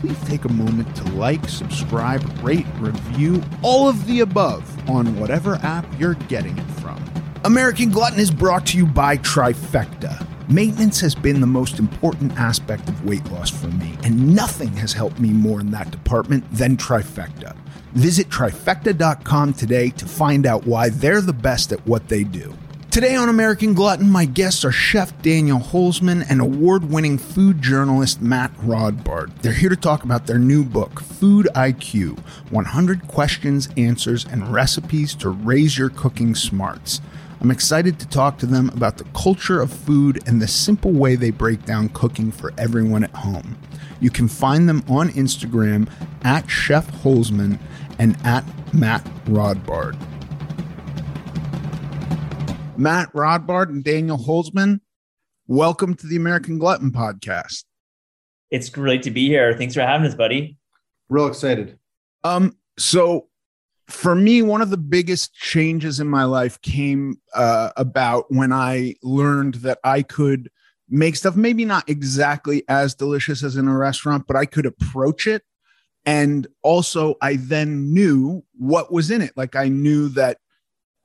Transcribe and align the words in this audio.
please 0.00 0.18
take 0.24 0.44
a 0.44 0.52
moment 0.52 0.94
to 0.96 1.04
like, 1.12 1.48
subscribe, 1.48 2.22
rate, 2.42 2.66
review, 2.78 3.42
all 3.62 3.88
of 3.88 4.06
the 4.06 4.20
above 4.20 4.88
on 4.88 5.18
whatever 5.18 5.56
app 5.56 5.86
you're 5.98 6.14
getting 6.14 6.56
it 6.56 6.70
from. 6.80 7.02
American 7.44 7.90
Glutton 7.90 8.18
is 8.18 8.30
brought 8.30 8.66
to 8.66 8.76
you 8.76 8.86
by 8.86 9.16
Trifecta. 9.18 10.26
Maintenance 10.48 11.00
has 11.00 11.14
been 11.14 11.40
the 11.40 11.46
most 11.46 11.78
important 11.78 12.32
aspect 12.38 12.88
of 12.88 13.04
weight 13.04 13.24
loss 13.30 13.50
for 13.50 13.68
me, 13.68 13.98
and 14.02 14.34
nothing 14.34 14.72
has 14.74 14.92
helped 14.92 15.20
me 15.20 15.30
more 15.30 15.60
in 15.60 15.70
that 15.72 15.90
department 15.90 16.44
than 16.50 16.76
Trifecta. 16.76 17.56
Visit 17.92 18.28
trifecta.com 18.28 19.54
today 19.54 19.90
to 19.90 20.06
find 20.06 20.46
out 20.46 20.66
why 20.66 20.88
they're 20.88 21.20
the 21.20 21.32
best 21.32 21.72
at 21.72 21.86
what 21.86 22.08
they 22.08 22.24
do. 22.24 22.54
Today 22.98 23.14
on 23.14 23.28
American 23.28 23.74
Glutton, 23.74 24.10
my 24.10 24.24
guests 24.24 24.64
are 24.64 24.72
Chef 24.72 25.22
Daniel 25.22 25.60
Holzman 25.60 26.26
and 26.28 26.40
award 26.40 26.90
winning 26.90 27.16
food 27.16 27.62
journalist 27.62 28.20
Matt 28.20 28.52
Rodbard. 28.56 29.40
They're 29.40 29.52
here 29.52 29.68
to 29.68 29.76
talk 29.76 30.02
about 30.02 30.26
their 30.26 30.40
new 30.40 30.64
book, 30.64 30.98
Food 30.98 31.46
IQ 31.54 32.18
100 32.50 33.06
Questions, 33.06 33.68
Answers, 33.76 34.24
and 34.24 34.52
Recipes 34.52 35.14
to 35.14 35.28
Raise 35.28 35.78
Your 35.78 35.90
Cooking 35.90 36.34
Smarts. 36.34 37.00
I'm 37.40 37.52
excited 37.52 38.00
to 38.00 38.08
talk 38.08 38.36
to 38.38 38.46
them 38.46 38.68
about 38.70 38.98
the 38.98 39.04
culture 39.14 39.62
of 39.62 39.72
food 39.72 40.20
and 40.26 40.42
the 40.42 40.48
simple 40.48 40.90
way 40.90 41.14
they 41.14 41.30
break 41.30 41.64
down 41.64 41.90
cooking 41.90 42.32
for 42.32 42.52
everyone 42.58 43.04
at 43.04 43.14
home. 43.14 43.56
You 44.00 44.10
can 44.10 44.26
find 44.26 44.68
them 44.68 44.82
on 44.88 45.10
Instagram 45.10 45.88
at 46.24 46.50
Chef 46.50 46.90
Holzman 47.04 47.60
and 48.00 48.16
at 48.24 48.44
Matt 48.74 49.04
Rodbard. 49.26 49.96
Matt 52.78 53.12
Rodbard 53.12 53.70
and 53.70 53.82
Daniel 53.82 54.16
Holzman, 54.16 54.78
welcome 55.48 55.94
to 55.94 56.06
the 56.06 56.14
American 56.14 56.60
Glutton 56.60 56.92
podcast. 56.92 57.64
It's 58.52 58.68
great 58.68 59.02
to 59.02 59.10
be 59.10 59.26
here. 59.26 59.52
Thanks 59.52 59.74
for 59.74 59.80
having 59.80 60.06
us, 60.06 60.14
buddy. 60.14 60.56
Real 61.08 61.26
excited. 61.26 61.76
Um, 62.22 62.56
so 62.78 63.30
for 63.88 64.14
me, 64.14 64.42
one 64.42 64.62
of 64.62 64.70
the 64.70 64.76
biggest 64.76 65.34
changes 65.34 65.98
in 65.98 66.06
my 66.06 66.22
life 66.22 66.60
came 66.62 67.20
uh, 67.34 67.70
about 67.76 68.26
when 68.30 68.52
I 68.52 68.94
learned 69.02 69.54
that 69.54 69.80
I 69.82 70.02
could 70.02 70.48
make 70.88 71.16
stuff 71.16 71.34
maybe 71.34 71.64
not 71.64 71.88
exactly 71.88 72.62
as 72.68 72.94
delicious 72.94 73.42
as 73.42 73.56
in 73.56 73.66
a 73.66 73.76
restaurant, 73.76 74.28
but 74.28 74.36
I 74.36 74.46
could 74.46 74.66
approach 74.66 75.26
it. 75.26 75.42
And 76.06 76.46
also, 76.62 77.16
I 77.20 77.38
then 77.40 77.92
knew 77.92 78.44
what 78.56 78.92
was 78.92 79.10
in 79.10 79.20
it. 79.20 79.32
Like, 79.36 79.56
I 79.56 79.68
knew 79.68 80.10
that 80.10 80.38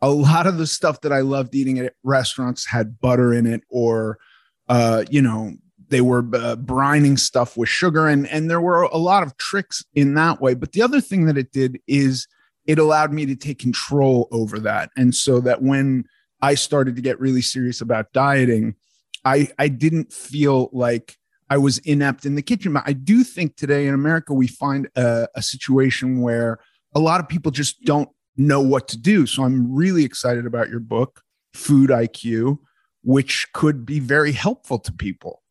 a 0.03 0.09
lot 0.09 0.47
of 0.47 0.58
the 0.58 0.68
stuff 0.68 1.00
that 1.02 1.14
I 1.14 1.22
loved 1.22 1.56
eating 1.56 1.80
at 1.80 1.94
restaurants 2.03 2.68
had 2.68 3.00
butter 3.00 3.34
in 3.34 3.46
it, 3.46 3.64
or, 3.69 4.19
uh, 4.68 5.06
you 5.09 5.22
know, 5.22 5.53
they 5.88 6.02
were 6.02 6.19
uh, 6.19 6.58
brining 6.58 7.18
stuff 7.18 7.56
with 7.56 7.69
sugar. 7.69 8.09
And, 8.09 8.28
and 8.28 8.50
there 8.50 8.59
were 8.59 8.84
a 8.84 8.97
lot 8.97 9.24
of 9.24 9.38
tricks 9.38 9.81
in 9.96 10.16
that 10.16 10.41
way. 10.41 10.56
But 10.56 10.74
the 10.74 10.81
other 10.81 11.00
thing 11.00 11.25
that 11.28 11.38
it 11.38 11.53
did 11.53 11.80
is 11.88 12.28
it 12.66 12.80
allowed 12.80 13.14
me 13.14 13.25
to 13.28 13.36
take 13.36 13.59
control 13.59 14.28
over 14.31 14.59
that. 14.59 14.90
And 14.97 15.16
so 15.16 15.40
that 15.40 15.62
when 15.62 16.03
I 16.41 16.56
started 16.56 16.97
to 16.97 17.02
get 17.02 17.20
really 17.22 17.41
serious 17.41 17.80
about 17.80 18.12
dieting, 18.12 18.75
I, 19.24 19.47
I 19.58 19.70
didn't 19.70 20.12
feel 20.12 20.70
like 20.74 21.16
I 21.50 21.58
was 21.58 21.78
inept 21.80 22.25
in 22.25 22.35
the 22.35 22.41
kitchen. 22.41 22.74
But 22.74 22.84
I 22.85 22.91
do 22.91 23.24
think 23.24 23.56
today 23.56 23.88
in 23.88 23.94
America, 23.94 24.34
we 24.34 24.47
find 24.47 24.90
a, 24.97 25.30
a 25.34 25.41
situation 25.41 26.20
where 26.20 26.59
a 26.94 27.00
lot 27.00 27.22
of 27.22 27.30
people 27.30 27.52
just 27.52 27.81
don't 27.85 28.09
know 28.38 28.62
what 28.62 28.88
to 28.90 28.98
do. 28.98 29.26
So 29.26 29.44
I'm 29.44 29.74
really 29.74 30.04
excited 30.04 30.46
about 30.46 30.70
your 30.70 30.80
book, 30.80 31.22
Food 31.54 31.90
IQ, 31.90 32.60
which 33.04 33.48
could 33.54 33.86
be 33.86 34.00
very 34.00 34.32
helpful 34.32 34.80
to 34.80 34.92
people. 34.92 35.42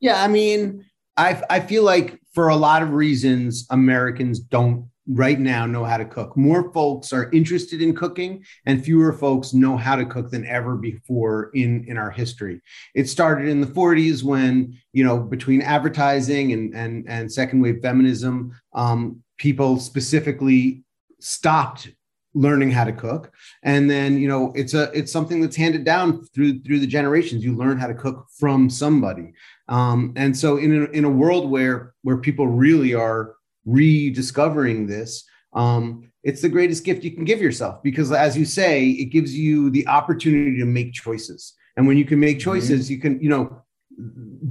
Yeah, 0.00 0.22
I 0.22 0.28
mean, 0.28 0.84
I 1.16 1.42
I 1.48 1.60
feel 1.60 1.82
like 1.82 2.20
for 2.34 2.48
a 2.48 2.56
lot 2.56 2.82
of 2.82 2.90
reasons, 2.90 3.66
Americans 3.70 4.40
don't 4.40 4.88
right 5.08 5.38
now 5.38 5.66
know 5.66 5.84
how 5.84 5.96
to 5.96 6.04
cook. 6.04 6.36
More 6.36 6.72
folks 6.72 7.12
are 7.12 7.30
interested 7.30 7.80
in 7.80 7.94
cooking, 7.94 8.44
and 8.66 8.84
fewer 8.84 9.12
folks 9.12 9.54
know 9.54 9.76
how 9.76 9.96
to 9.96 10.04
cook 10.04 10.30
than 10.30 10.44
ever 10.46 10.76
before 10.76 11.50
in 11.54 11.84
in 11.88 11.96
our 11.96 12.10
history. 12.10 12.60
It 12.94 13.08
started 13.08 13.48
in 13.48 13.60
the 13.60 13.66
40s 13.66 14.22
when 14.22 14.78
you 14.92 15.04
know 15.04 15.18
between 15.18 15.62
advertising 15.62 16.52
and 16.52 16.74
and 16.74 17.04
and 17.08 17.32
second 17.32 17.60
wave 17.60 17.80
feminism, 17.80 18.52
um, 18.74 19.22
people 19.38 19.78
specifically 19.78 20.82
stopped 21.20 21.88
learning 22.34 22.70
how 22.70 22.84
to 22.84 22.92
cook. 22.92 23.32
And 23.62 23.90
then 23.90 24.18
you 24.18 24.28
know 24.28 24.52
it's 24.54 24.74
a 24.74 24.90
it's 24.92 25.10
something 25.10 25.40
that's 25.40 25.56
handed 25.56 25.84
down 25.84 26.24
through 26.34 26.60
through 26.60 26.80
the 26.80 26.86
generations. 26.86 27.44
You 27.44 27.56
learn 27.56 27.78
how 27.78 27.86
to 27.86 27.94
cook 27.94 28.26
from 28.38 28.70
somebody. 28.70 29.32
Um, 29.68 30.12
and 30.16 30.36
so 30.36 30.58
in 30.58 30.84
a, 30.84 30.84
in 30.90 31.04
a 31.04 31.10
world 31.10 31.50
where 31.50 31.94
where 32.02 32.18
people 32.18 32.46
really 32.46 32.94
are 32.94 33.34
rediscovering 33.64 34.86
this 34.86 35.24
um, 35.52 36.12
it's 36.22 36.42
the 36.42 36.48
greatest 36.48 36.84
gift 36.84 37.02
you 37.02 37.10
can 37.10 37.24
give 37.24 37.40
yourself 37.40 37.82
because 37.82 38.12
as 38.12 38.36
you 38.36 38.44
say 38.44 38.90
it 38.90 39.06
gives 39.06 39.36
you 39.36 39.70
the 39.70 39.86
opportunity 39.88 40.58
to 40.58 40.66
make 40.66 40.92
choices. 40.92 41.54
And 41.76 41.86
when 41.86 41.96
you 41.96 42.04
can 42.04 42.20
make 42.20 42.38
choices 42.38 42.84
mm-hmm. 42.84 42.92
you 42.92 43.00
can 43.00 43.20
you 43.20 43.28
know 43.28 43.62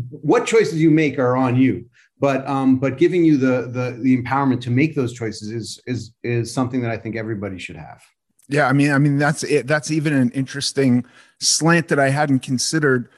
what 0.09 0.47
choices 0.47 0.81
you 0.81 0.89
make 0.89 1.19
are 1.19 1.37
on 1.37 1.55
you 1.55 1.85
but 2.19 2.47
um, 2.47 2.77
but 2.77 2.97
giving 2.97 3.25
you 3.25 3.37
the, 3.37 3.63
the 3.67 3.99
the 4.01 4.21
empowerment 4.21 4.61
to 4.61 4.71
make 4.71 4.95
those 4.95 5.13
choices 5.13 5.51
is 5.51 5.81
is 5.85 6.13
is 6.23 6.53
something 6.53 6.81
that 6.81 6.91
i 6.91 6.97
think 6.97 7.15
everybody 7.15 7.57
should 7.57 7.75
have 7.75 8.01
yeah 8.47 8.67
i 8.67 8.73
mean 8.73 8.91
i 8.91 8.97
mean 8.97 9.17
that's 9.17 9.43
it 9.43 9.67
that's 9.67 9.91
even 9.91 10.13
an 10.13 10.31
interesting 10.31 11.05
slant 11.39 11.87
that 11.87 11.99
i 11.99 12.09
hadn't 12.09 12.39
considered 12.39 13.09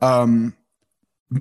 um 0.00 0.54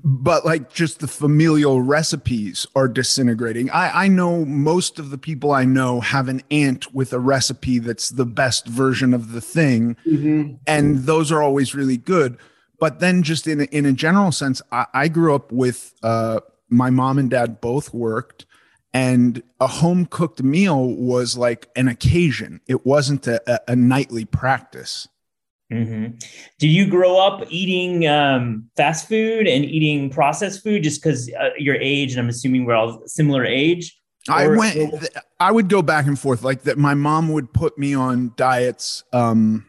but 0.04 0.46
like 0.46 0.72
just 0.72 1.00
the 1.00 1.08
familial 1.08 1.81
recipes 1.81 2.66
are 2.75 2.88
disintegrating. 2.88 3.69
I, 3.72 4.06
I 4.06 4.07
know 4.07 4.46
most 4.46 5.00
of 5.00 5.10
the 5.10 5.18
people 5.18 5.52
I 5.52 5.66
know 5.66 6.00
have 6.00 6.30
an 6.30 6.42
aunt 6.50 6.94
with 6.94 7.12
a 7.14 7.19
recipe 7.19 7.80
that's 7.80 8.10
the 8.10 8.25
best 8.25 8.68
version 8.68 9.14
of 9.14 9.31
the 9.34 9.42
thing, 9.42 9.98
mm-hmm. 10.06 10.54
and 10.66 11.00
those 11.00 11.31
are 11.31 11.42
always 11.42 11.75
really 11.75 11.98
good. 11.98 12.38
But 12.80 13.00
then, 13.00 13.22
just 13.22 13.48
in 13.48 13.62
a, 13.62 13.64
in 13.66 13.86
a 13.86 13.94
general 13.94 14.31
sense, 14.31 14.62
I, 14.72 14.86
I 14.94 15.07
grew 15.07 15.36
up 15.36 15.52
with 15.52 15.94
uh, 16.04 16.40
my 16.71 16.89
mom 16.89 17.19
and 17.19 17.29
dad 17.29 17.62
both 17.62 17.94
worked, 17.94 18.45
and 18.94 19.44
a 19.59 19.68
home 19.68 20.06
cooked 20.06 20.41
meal 20.41 20.95
was 20.95 21.38
like 21.38 21.69
an 21.75 21.88
occasion. 21.88 22.62
It 22.68 22.85
wasn't 22.85 23.27
a, 23.27 23.62
a 23.71 23.75
nightly 23.75 24.25
practice. 24.25 25.07
Mm-hmm. 25.71 26.18
Did 26.59 26.68
you 26.68 26.88
grow 26.88 27.18
up 27.18 27.45
eating 27.50 28.07
um, 28.07 28.69
fast 28.75 29.07
food 29.07 29.47
and 29.47 29.63
eating 29.63 30.09
processed 30.09 30.63
food 30.63 30.83
just 30.83 31.01
because 31.01 31.31
uh, 31.39 31.51
your 31.57 31.75
age? 31.75 32.12
And 32.12 32.19
I'm 32.19 32.29
assuming 32.29 32.65
we're 32.65 32.75
all 32.75 33.01
similar 33.06 33.45
age. 33.45 33.97
Or- 34.27 34.35
I 34.35 34.47
went. 34.47 35.07
I 35.39 35.51
would 35.51 35.69
go 35.69 35.81
back 35.81 36.07
and 36.07 36.19
forth 36.19 36.44
like 36.44 36.63
that. 36.63 36.77
My 36.77 36.94
mom 36.94 37.29
would 37.29 37.53
put 37.53 37.77
me 37.77 37.94
on 37.94 38.33
diets 38.35 39.03
um, 39.13 39.65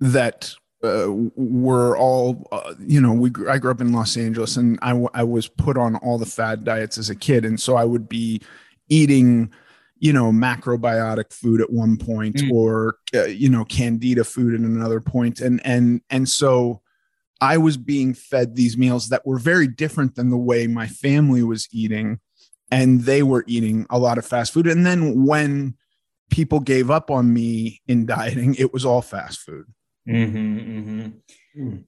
that 0.00 0.54
uh, 0.86 1.12
were 1.36 1.96
all 1.96 2.46
uh, 2.52 2.74
you 2.78 3.00
know. 3.00 3.12
We 3.12 3.30
I 3.48 3.58
grew 3.58 3.70
up 3.70 3.80
in 3.80 3.92
Los 3.92 4.16
Angeles, 4.16 4.56
and 4.56 4.78
I, 4.82 4.92
I 5.14 5.24
was 5.24 5.48
put 5.48 5.76
on 5.76 5.96
all 5.96 6.18
the 6.18 6.26
fad 6.26 6.64
diets 6.64 6.98
as 6.98 7.10
a 7.10 7.14
kid, 7.14 7.44
and 7.44 7.60
so 7.60 7.76
I 7.76 7.84
would 7.84 8.08
be 8.08 8.40
eating 8.88 9.52
you 9.98 10.12
know 10.12 10.30
macrobiotic 10.30 11.32
food 11.32 11.60
at 11.60 11.72
one 11.72 11.96
point 11.96 12.36
mm. 12.36 12.52
or 12.52 12.98
uh, 13.14 13.24
you 13.24 13.48
know 13.48 13.64
candida 13.64 14.24
food 14.24 14.54
at 14.54 14.60
another 14.60 15.00
point 15.00 15.40
and 15.40 15.60
and 15.64 16.00
and 16.10 16.28
so 16.28 16.80
i 17.40 17.56
was 17.56 17.76
being 17.76 18.12
fed 18.12 18.54
these 18.54 18.76
meals 18.76 19.08
that 19.08 19.26
were 19.26 19.38
very 19.38 19.66
different 19.66 20.14
than 20.14 20.30
the 20.30 20.36
way 20.36 20.66
my 20.66 20.86
family 20.86 21.42
was 21.42 21.68
eating 21.72 22.20
and 22.70 23.02
they 23.02 23.22
were 23.22 23.44
eating 23.46 23.86
a 23.90 23.98
lot 23.98 24.18
of 24.18 24.26
fast 24.26 24.52
food 24.52 24.66
and 24.66 24.84
then 24.84 25.24
when 25.24 25.74
people 26.30 26.60
gave 26.60 26.90
up 26.90 27.10
on 27.10 27.32
me 27.32 27.80
in 27.86 28.04
dieting 28.04 28.54
it 28.56 28.72
was 28.72 28.84
all 28.84 29.02
fast 29.02 29.40
food 29.40 29.64
mm-hmm, 30.08 30.58
mm-hmm. 30.58 31.62
Mm. 31.62 31.84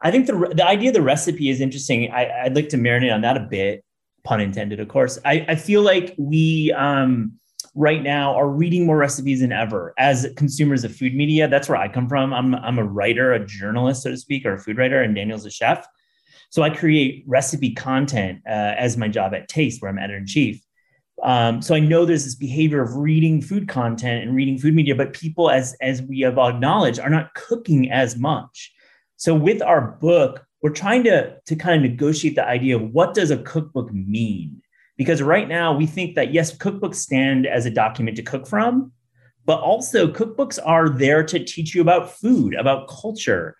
i 0.00 0.10
think 0.10 0.26
the 0.26 0.52
the 0.54 0.66
idea 0.66 0.90
of 0.90 0.94
the 0.94 1.02
recipe 1.02 1.48
is 1.48 1.60
interesting 1.60 2.10
I, 2.12 2.42
i'd 2.44 2.54
like 2.54 2.68
to 2.70 2.76
marinate 2.76 3.14
on 3.14 3.22
that 3.22 3.36
a 3.36 3.40
bit 3.40 3.84
pun 4.24 4.40
intended 4.40 4.80
of 4.80 4.88
course 4.88 5.18
i, 5.24 5.44
I 5.48 5.54
feel 5.56 5.82
like 5.82 6.14
we 6.18 6.72
um 6.72 7.38
right 7.76 8.02
now 8.02 8.34
are 8.34 8.48
reading 8.48 8.86
more 8.86 8.96
recipes 8.96 9.40
than 9.40 9.52
ever 9.52 9.92
as 9.98 10.26
consumers 10.34 10.82
of 10.82 10.96
food 10.96 11.14
media. 11.14 11.46
That's 11.46 11.68
where 11.68 11.76
I 11.76 11.88
come 11.88 12.08
from. 12.08 12.32
I'm, 12.32 12.54
I'm 12.54 12.78
a 12.78 12.84
writer, 12.84 13.34
a 13.34 13.44
journalist, 13.44 14.02
so 14.02 14.10
to 14.10 14.16
speak, 14.16 14.46
or 14.46 14.54
a 14.54 14.58
food 14.58 14.78
writer, 14.78 15.02
and 15.02 15.14
Daniel's 15.14 15.44
a 15.44 15.50
chef. 15.50 15.86
So 16.48 16.62
I 16.62 16.70
create 16.70 17.24
recipe 17.26 17.74
content 17.74 18.40
uh, 18.48 18.74
as 18.78 18.96
my 18.96 19.08
job 19.08 19.34
at 19.34 19.48
Taste, 19.48 19.82
where 19.82 19.90
I'm 19.90 19.98
editor 19.98 20.16
in 20.16 20.26
chief. 20.26 20.60
Um, 21.26 21.60
so 21.60 21.74
I 21.74 21.80
know 21.80 22.04
there's 22.04 22.24
this 22.24 22.34
behavior 22.34 22.80
of 22.80 22.96
reading 22.96 23.42
food 23.42 23.68
content 23.68 24.22
and 24.22 24.34
reading 24.34 24.58
food 24.58 24.74
media, 24.74 24.94
but 24.94 25.12
people, 25.12 25.50
as 25.50 25.76
as 25.82 26.00
we 26.00 26.20
have 26.20 26.38
acknowledged, 26.38 27.00
are 27.00 27.10
not 27.10 27.34
cooking 27.34 27.90
as 27.90 28.16
much. 28.16 28.72
So 29.16 29.34
with 29.34 29.60
our 29.60 29.98
book, 30.00 30.46
we're 30.62 30.70
trying 30.70 31.04
to 31.04 31.36
to 31.44 31.56
kind 31.56 31.84
of 31.84 31.90
negotiate 31.90 32.36
the 32.36 32.46
idea 32.46 32.76
of 32.76 32.90
what 32.92 33.12
does 33.12 33.30
a 33.30 33.38
cookbook 33.42 33.92
mean 33.92 34.62
because 34.96 35.22
right 35.22 35.48
now 35.48 35.76
we 35.76 35.86
think 35.86 36.14
that 36.14 36.32
yes, 36.32 36.56
cookbooks 36.56 36.96
stand 36.96 37.46
as 37.46 37.66
a 37.66 37.70
document 37.70 38.16
to 38.16 38.22
cook 38.22 38.46
from, 38.46 38.92
but 39.44 39.60
also 39.60 40.08
cookbooks 40.08 40.58
are 40.64 40.88
there 40.88 41.22
to 41.22 41.44
teach 41.44 41.74
you 41.74 41.80
about 41.80 42.10
food, 42.10 42.54
about 42.54 42.88
culture, 42.88 43.56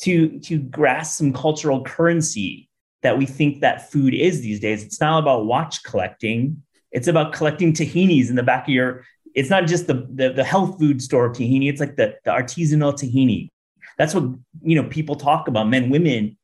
to, 0.00 0.38
to 0.40 0.58
grasp 0.58 1.18
some 1.18 1.32
cultural 1.32 1.82
currency 1.82 2.68
that 3.02 3.16
we 3.16 3.26
think 3.26 3.60
that 3.60 3.90
food 3.90 4.14
is 4.14 4.40
these 4.40 4.60
days. 4.60 4.82
It's 4.82 5.00
not 5.00 5.18
about 5.18 5.46
watch 5.46 5.82
collecting. 5.84 6.62
It's 6.94 7.08
about 7.08 7.34
collecting 7.38 7.74
tahinis 7.74 8.30
in 8.30 8.36
the 8.36 8.42
back 8.42 8.64
of 8.68 8.72
your, 8.78 9.04
it's 9.34 9.50
not 9.50 9.66
just 9.66 9.86
the, 9.88 10.06
the, 10.18 10.32
the 10.32 10.44
health 10.44 10.78
food 10.78 11.02
store 11.02 11.28
tahini, 11.28 11.68
it's 11.68 11.80
like 11.84 11.96
the, 11.96 12.14
the 12.24 12.30
artisanal 12.30 12.94
tahini. 12.94 13.50
That's 13.98 14.14
what, 14.14 14.24
you 14.62 14.76
know, 14.76 14.88
people 14.88 15.16
talk 15.16 15.48
about, 15.48 15.68
men, 15.68 15.90
women, 15.90 16.36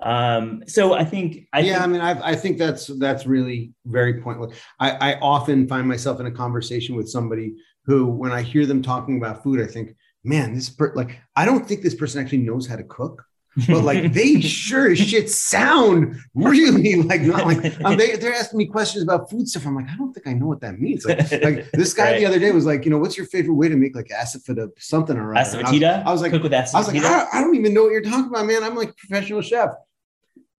um, 0.00 0.62
so 0.66 0.94
I 0.94 1.04
think, 1.04 1.48
I 1.52 1.60
yeah, 1.60 1.72
think, 1.72 1.82
I 1.82 1.86
mean, 1.86 2.00
I, 2.00 2.30
I 2.32 2.36
think 2.36 2.56
that's, 2.56 2.86
that's 2.86 3.26
really 3.26 3.72
very 3.84 4.20
pointless. 4.20 4.56
I, 4.78 4.90
I 4.92 5.18
often 5.20 5.66
find 5.66 5.88
myself 5.88 6.20
in 6.20 6.26
a 6.26 6.30
conversation 6.30 6.94
with 6.94 7.08
somebody 7.08 7.56
who, 7.84 8.06
when 8.06 8.32
I 8.32 8.42
hear 8.42 8.64
them 8.64 8.82
talking 8.82 9.16
about 9.18 9.42
food, 9.42 9.60
I 9.60 9.66
think, 9.66 9.96
man, 10.22 10.54
this 10.54 10.70
per- 10.70 10.94
like, 10.94 11.18
I 11.34 11.44
don't 11.44 11.66
think 11.66 11.82
this 11.82 11.94
person 11.94 12.22
actually 12.22 12.44
knows 12.48 12.66
how 12.66 12.76
to 12.76 12.84
cook. 12.84 13.24
But 13.66 13.82
like 13.82 14.12
they 14.14 14.40
sure 14.40 14.90
as 14.90 14.98
shit 14.98 15.30
sound 15.30 16.16
really 16.34 16.96
like 17.02 17.22
not 17.22 17.46
like 17.46 17.80
um, 17.84 17.96
they, 17.96 18.16
they're 18.16 18.34
asking 18.34 18.58
me 18.58 18.66
questions 18.66 19.02
about 19.02 19.30
food 19.30 19.48
stuff. 19.48 19.66
I'm 19.66 19.74
like, 19.74 19.88
I 19.88 19.96
don't 19.96 20.12
think 20.12 20.26
I 20.26 20.32
know 20.32 20.46
what 20.46 20.60
that 20.60 20.78
means. 20.78 21.04
Like, 21.04 21.18
like 21.30 21.70
this 21.72 21.94
guy 21.94 22.12
right. 22.12 22.18
the 22.18 22.26
other 22.26 22.38
day 22.38 22.52
was 22.52 22.66
like, 22.66 22.84
you 22.84 22.90
know, 22.90 22.98
what's 22.98 23.16
your 23.16 23.26
favorite 23.26 23.54
way 23.54 23.68
to 23.68 23.76
make 23.76 23.96
like 23.96 24.08
asafoetida 24.08 24.68
something 24.78 25.16
or 25.16 25.34
other? 25.34 25.62
I, 25.64 26.02
I 26.06 26.12
was 26.12 26.22
like, 26.22 26.32
cook 26.32 26.42
with 26.42 26.52
asafoetida? 26.52 26.74
I 26.74 26.78
was 26.78 26.88
like, 26.88 26.96
I 26.96 27.00
don't, 27.00 27.34
I 27.34 27.40
don't 27.40 27.56
even 27.56 27.74
know 27.74 27.84
what 27.84 27.92
you're 27.92 28.02
talking 28.02 28.26
about, 28.26 28.46
man. 28.46 28.62
I'm 28.62 28.74
like 28.74 28.96
professional 28.96 29.42
chef. 29.42 29.70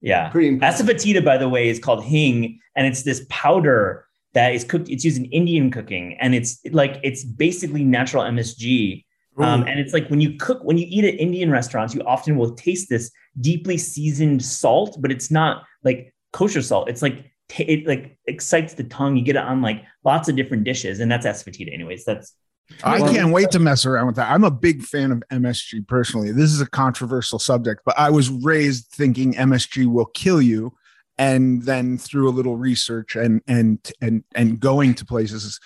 Yeah. 0.01 0.29
Pretty 0.29 0.57
Asafoetida, 0.57 1.23
by 1.23 1.37
the 1.37 1.49
way, 1.49 1.69
is 1.69 1.79
called 1.79 2.03
hing, 2.03 2.59
and 2.75 2.87
it's 2.87 3.03
this 3.03 3.25
powder 3.29 4.05
that 4.33 4.53
is 4.53 4.63
cooked. 4.63 4.89
It's 4.89 5.03
used 5.03 5.17
in 5.17 5.25
Indian 5.25 5.71
cooking, 5.71 6.17
and 6.19 6.33
it's 6.33 6.59
like 6.71 6.99
it's 7.03 7.23
basically 7.23 7.83
natural 7.83 8.23
MSG. 8.23 9.05
Um, 9.39 9.63
and 9.63 9.79
it's 9.79 9.93
like 9.93 10.07
when 10.09 10.19
you 10.19 10.37
cook, 10.37 10.63
when 10.63 10.77
you 10.77 10.85
eat 10.89 11.05
at 11.05 11.15
Indian 11.15 11.49
restaurants, 11.49 11.95
you 11.95 12.01
often 12.01 12.37
will 12.37 12.55
taste 12.55 12.89
this 12.89 13.11
deeply 13.39 13.77
seasoned 13.77 14.43
salt, 14.43 14.97
but 14.99 15.11
it's 15.11 15.31
not 15.31 15.63
like 15.83 16.13
kosher 16.33 16.61
salt. 16.61 16.89
It's 16.89 17.01
like 17.01 17.31
it 17.57 17.87
like 17.87 18.17
excites 18.25 18.73
the 18.73 18.83
tongue. 18.83 19.15
You 19.15 19.23
get 19.23 19.35
it 19.35 19.43
on 19.43 19.61
like 19.61 19.83
lots 20.03 20.29
of 20.29 20.35
different 20.35 20.63
dishes, 20.63 20.99
and 20.99 21.11
that's 21.11 21.25
asafoetida. 21.25 21.73
Anyways, 21.73 22.05
that's 22.05 22.33
I 22.83 22.99
can't 22.99 23.31
wait 23.31 23.51
to 23.51 23.59
mess 23.59 23.85
around 23.85 24.07
with 24.07 24.15
that. 24.17 24.31
I'm 24.31 24.43
a 24.43 24.51
big 24.51 24.83
fan 24.83 25.11
of 25.11 25.23
MSG 25.31 25.87
personally. 25.87 26.31
This 26.31 26.51
is 26.51 26.61
a 26.61 26.69
controversial 26.69 27.39
subject, 27.39 27.81
but 27.85 27.97
I 27.97 28.09
was 28.09 28.29
raised 28.29 28.87
thinking 28.91 29.33
MSG 29.33 29.87
will 29.87 30.05
kill 30.05 30.41
you. 30.41 30.73
And 31.17 31.63
then 31.63 31.97
through 31.97 32.29
a 32.29 32.31
little 32.31 32.55
research 32.55 33.17
and 33.17 33.41
and 33.45 33.79
and 33.99 34.23
and 34.35 34.57
going 34.57 34.93
to 34.95 35.05
places, 35.05 35.59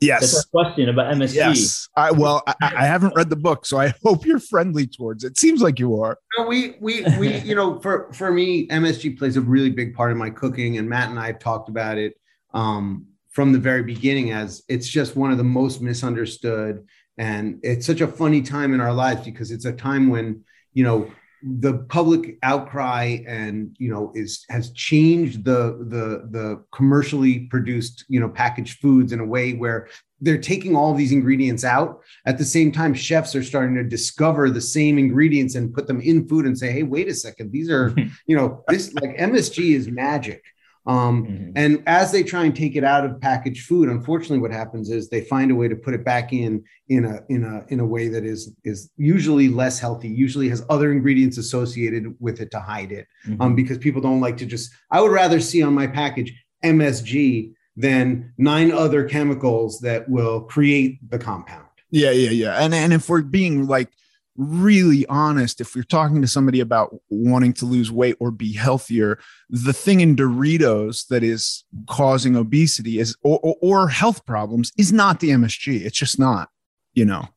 yes. 0.00 0.20
That's 0.20 0.44
a 0.44 0.48
question 0.50 0.88
about 0.88 1.14
MSG. 1.14 1.34
Yes. 1.34 1.88
I 1.96 2.10
well, 2.10 2.42
I, 2.46 2.54
I, 2.60 2.86
haven't 2.86 3.14
read 3.14 3.30
the 3.30 3.36
book, 3.36 3.66
so 3.66 3.78
I 3.78 3.94
hope 4.04 4.26
you're 4.26 4.40
friendly 4.40 4.86
towards 4.86 5.24
it. 5.24 5.38
Seems 5.38 5.62
like 5.62 5.78
you 5.78 6.00
are. 6.00 6.18
we 6.48 6.76
we 6.80 7.04
we 7.18 7.38
you 7.38 7.54
know 7.54 7.80
for 7.80 8.12
for 8.12 8.30
me, 8.30 8.66
MSG 8.68 9.18
plays 9.18 9.36
a 9.36 9.40
really 9.40 9.70
big 9.70 9.94
part 9.94 10.12
in 10.12 10.18
my 10.18 10.30
cooking, 10.30 10.78
and 10.78 10.88
Matt 10.88 11.10
and 11.10 11.18
I 11.18 11.28
have 11.28 11.38
talked 11.38 11.68
about 11.68 11.98
it. 11.98 12.14
Um, 12.54 13.06
from 13.30 13.52
the 13.52 13.58
very 13.58 13.82
beginning 13.82 14.30
as 14.30 14.62
it's 14.66 14.88
just 14.88 15.14
one 15.14 15.30
of 15.30 15.36
the 15.36 15.44
most 15.44 15.82
misunderstood 15.82 16.86
and 17.18 17.60
it's 17.62 17.86
such 17.86 18.00
a 18.00 18.06
funny 18.06 18.40
time 18.40 18.72
in 18.72 18.80
our 18.80 18.94
lives 18.94 19.22
because 19.26 19.50
it's 19.50 19.66
a 19.66 19.72
time 19.72 20.08
when 20.08 20.42
you 20.72 20.82
know 20.82 21.10
the 21.48 21.78
public 21.88 22.38
outcry 22.42 23.18
and 23.26 23.76
you 23.78 23.88
know 23.88 24.10
is 24.16 24.44
has 24.48 24.72
changed 24.72 25.44
the 25.44 25.78
the 25.88 26.26
the 26.30 26.64
commercially 26.72 27.40
produced 27.50 28.04
you 28.08 28.18
know 28.18 28.28
packaged 28.28 28.80
foods 28.80 29.12
in 29.12 29.20
a 29.20 29.24
way 29.24 29.52
where 29.52 29.88
they're 30.20 30.38
taking 30.38 30.74
all 30.74 30.94
these 30.94 31.12
ingredients 31.12 31.62
out. 31.62 32.00
At 32.24 32.38
the 32.38 32.44
same 32.44 32.72
time 32.72 32.94
chefs 32.94 33.36
are 33.36 33.44
starting 33.44 33.76
to 33.76 33.84
discover 33.84 34.50
the 34.50 34.60
same 34.60 34.98
ingredients 34.98 35.54
and 35.54 35.74
put 35.74 35.86
them 35.86 36.00
in 36.00 36.26
food 36.26 36.46
and 36.46 36.58
say 36.58 36.72
hey 36.72 36.82
wait 36.82 37.08
a 37.08 37.14
second. 37.14 37.52
These 37.52 37.70
are 37.70 37.94
you 38.26 38.36
know 38.36 38.64
this 38.68 38.92
like 38.94 39.16
msg 39.16 39.58
is 39.58 39.88
magic 39.88 40.42
um, 40.86 41.26
mm-hmm. 41.26 41.50
And 41.56 41.82
as 41.86 42.12
they 42.12 42.22
try 42.22 42.44
and 42.44 42.54
take 42.54 42.76
it 42.76 42.84
out 42.84 43.04
of 43.04 43.20
packaged 43.20 43.66
food, 43.66 43.88
unfortunately, 43.88 44.38
what 44.38 44.52
happens 44.52 44.88
is 44.88 45.08
they 45.08 45.22
find 45.22 45.50
a 45.50 45.54
way 45.54 45.66
to 45.66 45.74
put 45.74 45.94
it 45.94 46.04
back 46.04 46.32
in 46.32 46.62
in 46.88 47.04
a 47.04 47.20
in 47.28 47.44
a 47.44 47.64
in 47.68 47.80
a 47.80 47.86
way 47.86 48.08
that 48.08 48.24
is 48.24 48.54
is 48.64 48.90
usually 48.96 49.48
less 49.48 49.80
healthy. 49.80 50.08
Usually 50.08 50.48
has 50.48 50.64
other 50.70 50.92
ingredients 50.92 51.38
associated 51.38 52.14
with 52.20 52.40
it 52.40 52.52
to 52.52 52.60
hide 52.60 52.92
it, 52.92 53.08
mm-hmm. 53.26 53.42
um, 53.42 53.56
because 53.56 53.78
people 53.78 54.00
don't 54.00 54.20
like 54.20 54.36
to 54.36 54.46
just. 54.46 54.72
I 54.90 55.00
would 55.00 55.12
rather 55.12 55.40
see 55.40 55.62
on 55.62 55.74
my 55.74 55.88
package 55.88 56.32
MSG 56.64 57.52
than 57.76 58.32
nine 58.38 58.70
other 58.70 59.04
chemicals 59.08 59.80
that 59.80 60.08
will 60.08 60.42
create 60.42 60.98
the 61.10 61.18
compound. 61.18 61.66
Yeah, 61.90 62.12
yeah, 62.12 62.30
yeah. 62.30 62.64
And 62.64 62.72
and 62.72 62.92
if 62.92 63.08
we're 63.08 63.22
being 63.22 63.66
like 63.66 63.90
really 64.36 65.06
honest, 65.06 65.60
if 65.60 65.74
you're 65.74 65.84
talking 65.84 66.22
to 66.22 66.28
somebody 66.28 66.60
about 66.60 66.94
wanting 67.10 67.52
to 67.54 67.66
lose 67.66 67.90
weight 67.90 68.16
or 68.20 68.30
be 68.30 68.52
healthier, 68.52 69.18
the 69.48 69.72
thing 69.72 70.00
in 70.00 70.16
Doritos 70.16 71.06
that 71.08 71.22
is 71.22 71.64
causing 71.88 72.36
obesity 72.36 72.98
is 72.98 73.16
or, 73.22 73.38
or, 73.42 73.56
or 73.60 73.88
health 73.88 74.24
problems 74.26 74.72
is 74.76 74.92
not 74.92 75.20
the 75.20 75.30
MSG. 75.30 75.84
It's 75.84 75.98
just 75.98 76.18
not, 76.18 76.50
you 76.94 77.04
know. 77.04 77.28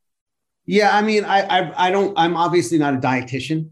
Yeah, 0.65 0.95
I 0.95 1.01
mean, 1.01 1.25
I, 1.25 1.41
I 1.41 1.87
I 1.87 1.91
don't. 1.91 2.13
I'm 2.15 2.37
obviously 2.37 2.77
not 2.77 2.93
a 2.93 2.97
dietitian, 2.97 3.71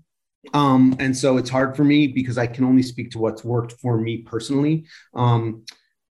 um, 0.56 0.96
and 1.00 1.16
so 1.16 1.38
it's 1.38 1.50
hard 1.50 1.78
for 1.78 1.84
me 1.84 2.08
because 2.08 2.40
I 2.40 2.48
can 2.48 2.66
only 2.66 2.82
speak 2.82 3.12
to 3.12 3.20
what's 3.20 3.44
worked 3.44 3.74
for 3.74 4.00
me 4.00 4.18
personally. 4.24 4.86
Um, 5.14 5.64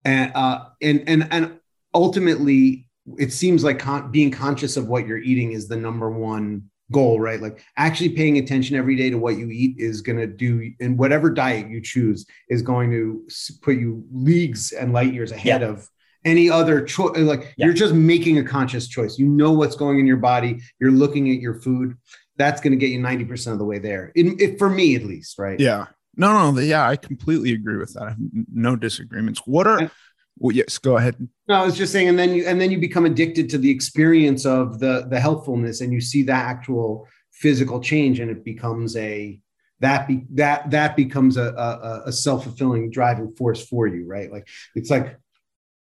and 0.07 0.33
uh, 0.35 0.65
and 0.81 1.05
and 1.07 1.29
and 1.31 1.61
ultimately, 1.93 2.87
it 3.19 3.33
seems 3.33 3.63
like 3.63 3.79
con- 3.79 4.11
being 4.11 4.31
conscious 4.31 4.79
of 4.79 4.89
what 4.89 5.07
you're 5.07 5.19
eating 5.19 5.53
is 5.53 5.69
the 5.69 5.77
number 5.77 6.11
one 6.11 6.71
goal, 6.91 7.21
right? 7.21 7.41
Like 7.41 7.63
actually 7.77 8.11
paying 8.11 8.39
attention 8.39 8.77
every 8.77 8.97
day 8.97 9.11
to 9.11 9.17
what 9.19 9.37
you 9.39 9.49
eat 9.51 9.77
is 9.79 10.01
going 10.01 10.19
to 10.19 10.27
do, 10.27 10.73
and 10.81 10.99
whatever 10.99 11.31
diet 11.31 11.69
you 11.69 11.81
choose 11.81 12.27
is 12.49 12.63
going 12.63 12.91
to 12.91 13.27
put 13.63 13.77
you 13.77 14.05
leagues 14.13 14.73
and 14.73 14.93
light 14.93 15.13
years 15.15 15.33
ahead 15.33 15.61
Yeah. 15.63 15.69
of 15.69 15.89
any 16.25 16.51
other 16.51 16.83
choice. 16.85 17.17
Uh, 17.17 17.21
like 17.23 17.55
Yeah. 17.57 17.67
you're 17.67 17.75
just 17.75 17.95
making 17.95 18.39
a 18.39 18.45
conscious 18.45 18.87
choice. 18.89 19.19
You 19.19 19.27
know 19.27 19.53
what's 19.53 19.77
going 19.77 19.99
in 19.99 20.07
your 20.07 20.17
body. 20.19 20.61
You're 20.81 20.91
looking 20.91 21.31
at 21.31 21.41
your 21.41 21.55
food. 21.61 21.97
That's 22.37 22.61
going 22.61 22.73
to 22.73 22.77
get 22.79 22.91
you 22.91 22.99
90% 23.01 23.53
of 23.53 23.59
the 23.59 23.65
way 23.65 23.79
there. 23.79 24.13
In, 24.15 24.37
if, 24.39 24.59
for 24.59 24.69
me, 24.71 24.97
at 24.97 25.05
least, 25.05 25.39
right? 25.39 25.59
Yeah. 25.61 25.87
No, 26.17 26.51
no, 26.51 26.61
yeah, 26.61 26.87
I 26.89 26.97
completely 26.97 27.53
agree 27.53 27.77
with 27.77 27.95
that. 27.95 28.03
I 28.03 28.09
have 28.11 28.19
no 28.53 28.77
disagreements. 28.77 29.41
What 29.47 29.67
are 29.67 29.79
And- 29.79 29.91
well, 30.39 30.55
yes, 30.55 30.79
go 30.79 30.97
ahead. 30.97 31.17
No, 31.49 31.57
I 31.57 31.65
was 31.65 31.77
just 31.77 31.93
saying, 31.93 32.09
and 32.09 32.19
then 32.19 32.35
you 32.35 32.47
and 32.47 32.61
then 32.61 32.71
you 32.71 32.79
become 32.79 33.05
addicted 33.05 33.51
to 33.51 33.59
the 33.59 33.71
experience 33.71 34.47
of 34.47 34.79
the 34.79 35.07
the 35.09 35.21
healthfulness, 35.21 35.81
and 35.81 35.93
you 35.93 36.01
see 36.01 36.23
the 36.23 36.33
actual 36.33 37.09
physical 37.33 37.81
change, 37.81 38.21
and 38.21 38.31
it 38.31 38.45
becomes 38.45 38.97
a 38.97 39.39
that 39.81 40.07
be 40.09 40.25
that 40.35 40.71
that 40.71 40.97
becomes 40.97 41.37
a 41.37 41.53
a, 41.55 42.03
a 42.07 42.13
self 42.13 42.45
fulfilling 42.45 42.91
driving 42.91 43.31
force 43.33 43.67
for 43.67 43.87
you, 43.87 44.07
right? 44.07 44.31
Like 44.31 44.49
it's 44.75 44.91
like 44.91 45.19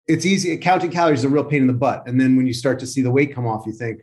it's 0.07 0.26
easy. 0.26 0.57
Counting 0.59 0.90
calories 0.90 1.21
is 1.21 1.25
a 1.25 1.28
real 1.28 1.45
pain 1.45 1.62
in 1.62 1.66
the 1.66 1.73
butt, 1.73 2.07
and 2.07 2.21
then 2.21 2.37
when 2.37 2.47
you 2.47 2.52
start 2.52 2.78
to 2.80 2.87
see 2.87 3.02
the 3.02 3.11
weight 3.11 3.35
come 3.35 3.47
off, 3.47 3.66
you 3.66 3.73
think 3.73 4.02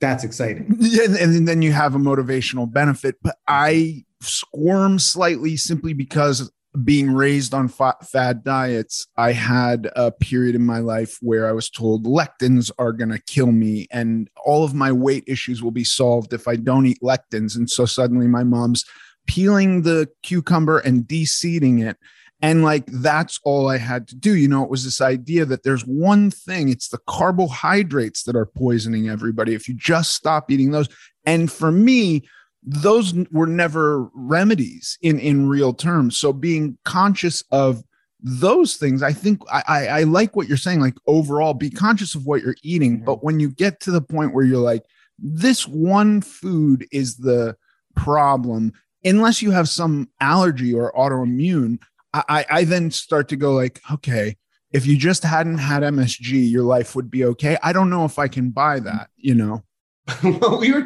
that's 0.00 0.24
exciting. 0.24 0.76
Yeah, 0.78 1.06
and 1.20 1.46
then 1.46 1.62
you 1.62 1.72
have 1.72 1.94
a 1.94 1.98
motivational 1.98 2.70
benefit. 2.70 3.16
But 3.22 3.36
I 3.46 4.04
squirm 4.20 4.98
slightly 4.98 5.56
simply 5.56 5.94
because 5.94 6.50
being 6.84 7.12
raised 7.12 7.52
on 7.52 7.68
fa- 7.68 7.96
fad 8.02 8.42
diets, 8.42 9.06
I 9.16 9.32
had 9.32 9.90
a 9.94 10.10
period 10.10 10.54
in 10.54 10.64
my 10.64 10.78
life 10.78 11.18
where 11.20 11.46
I 11.46 11.52
was 11.52 11.68
told 11.68 12.06
lectins 12.06 12.70
are 12.78 12.92
going 12.92 13.10
to 13.10 13.20
kill 13.20 13.52
me 13.52 13.86
and 13.90 14.30
all 14.44 14.64
of 14.64 14.72
my 14.72 14.90
weight 14.90 15.24
issues 15.26 15.62
will 15.62 15.70
be 15.70 15.84
solved 15.84 16.32
if 16.32 16.48
I 16.48 16.56
don't 16.56 16.86
eat 16.86 17.00
lectins. 17.02 17.56
And 17.56 17.68
so 17.68 17.84
suddenly 17.84 18.26
my 18.26 18.42
mom's 18.42 18.84
peeling 19.26 19.82
the 19.82 20.08
cucumber 20.22 20.78
and 20.78 21.06
de-seeding 21.06 21.80
it. 21.80 21.98
And 22.40 22.64
like 22.64 22.86
that's 22.86 23.38
all 23.44 23.68
I 23.68 23.76
had 23.76 24.08
to 24.08 24.16
do. 24.16 24.34
You 24.34 24.48
know, 24.48 24.64
it 24.64 24.70
was 24.70 24.84
this 24.84 25.00
idea 25.00 25.44
that 25.44 25.62
there's 25.62 25.82
one 25.82 26.30
thing, 26.30 26.70
it's 26.70 26.88
the 26.88 26.98
carbohydrates 27.06 28.24
that 28.24 28.34
are 28.34 28.46
poisoning 28.46 29.08
everybody. 29.08 29.54
If 29.54 29.68
you 29.68 29.74
just 29.74 30.12
stop 30.12 30.50
eating 30.50 30.72
those. 30.72 30.88
And 31.24 31.52
for 31.52 31.70
me, 31.70 32.22
those 32.62 33.14
were 33.30 33.46
never 33.46 34.08
remedies 34.14 34.98
in 35.02 35.18
in 35.18 35.48
real 35.48 35.72
terms. 35.72 36.16
So 36.16 36.32
being 36.32 36.78
conscious 36.84 37.42
of 37.50 37.82
those 38.20 38.76
things, 38.76 39.02
I 39.02 39.12
think 39.12 39.42
I, 39.50 39.62
I, 39.66 39.86
I 39.86 40.02
like 40.04 40.36
what 40.36 40.46
you're 40.46 40.56
saying. 40.56 40.80
Like 40.80 40.94
overall, 41.06 41.54
be 41.54 41.70
conscious 41.70 42.14
of 42.14 42.24
what 42.24 42.42
you're 42.42 42.56
eating. 42.62 43.00
Mhm. 43.00 43.04
But 43.04 43.24
when 43.24 43.40
you 43.40 43.50
get 43.50 43.80
to 43.80 43.90
the 43.90 44.00
point 44.00 44.32
where 44.32 44.44
you're 44.44 44.58
like, 44.58 44.84
this 45.18 45.66
one 45.66 46.20
food 46.20 46.86
is 46.92 47.16
the 47.16 47.56
problem, 47.96 48.72
unless 49.04 49.42
you 49.42 49.50
have 49.50 49.68
some 49.68 50.08
allergy 50.20 50.72
or 50.72 50.92
autoimmune, 50.92 51.78
I, 52.14 52.22
I, 52.28 52.46
I 52.50 52.64
then 52.64 52.90
start 52.90 53.28
to 53.30 53.36
go 53.36 53.52
like, 53.52 53.80
okay, 53.90 54.36
if 54.70 54.86
you 54.86 54.96
just 54.96 55.22
hadn't 55.22 55.58
had 55.58 55.82
MSG, 55.82 56.48
your 56.50 56.62
life 56.62 56.94
would 56.94 57.10
be 57.10 57.24
okay. 57.24 57.58
I 57.62 57.72
don't 57.72 57.90
know 57.90 58.04
if 58.04 58.18
I 58.18 58.28
can 58.28 58.50
buy 58.50 58.80
that, 58.80 59.10
you 59.16 59.34
know. 59.34 59.64
well, 60.24 60.58
we 60.58 60.72
were 60.72 60.84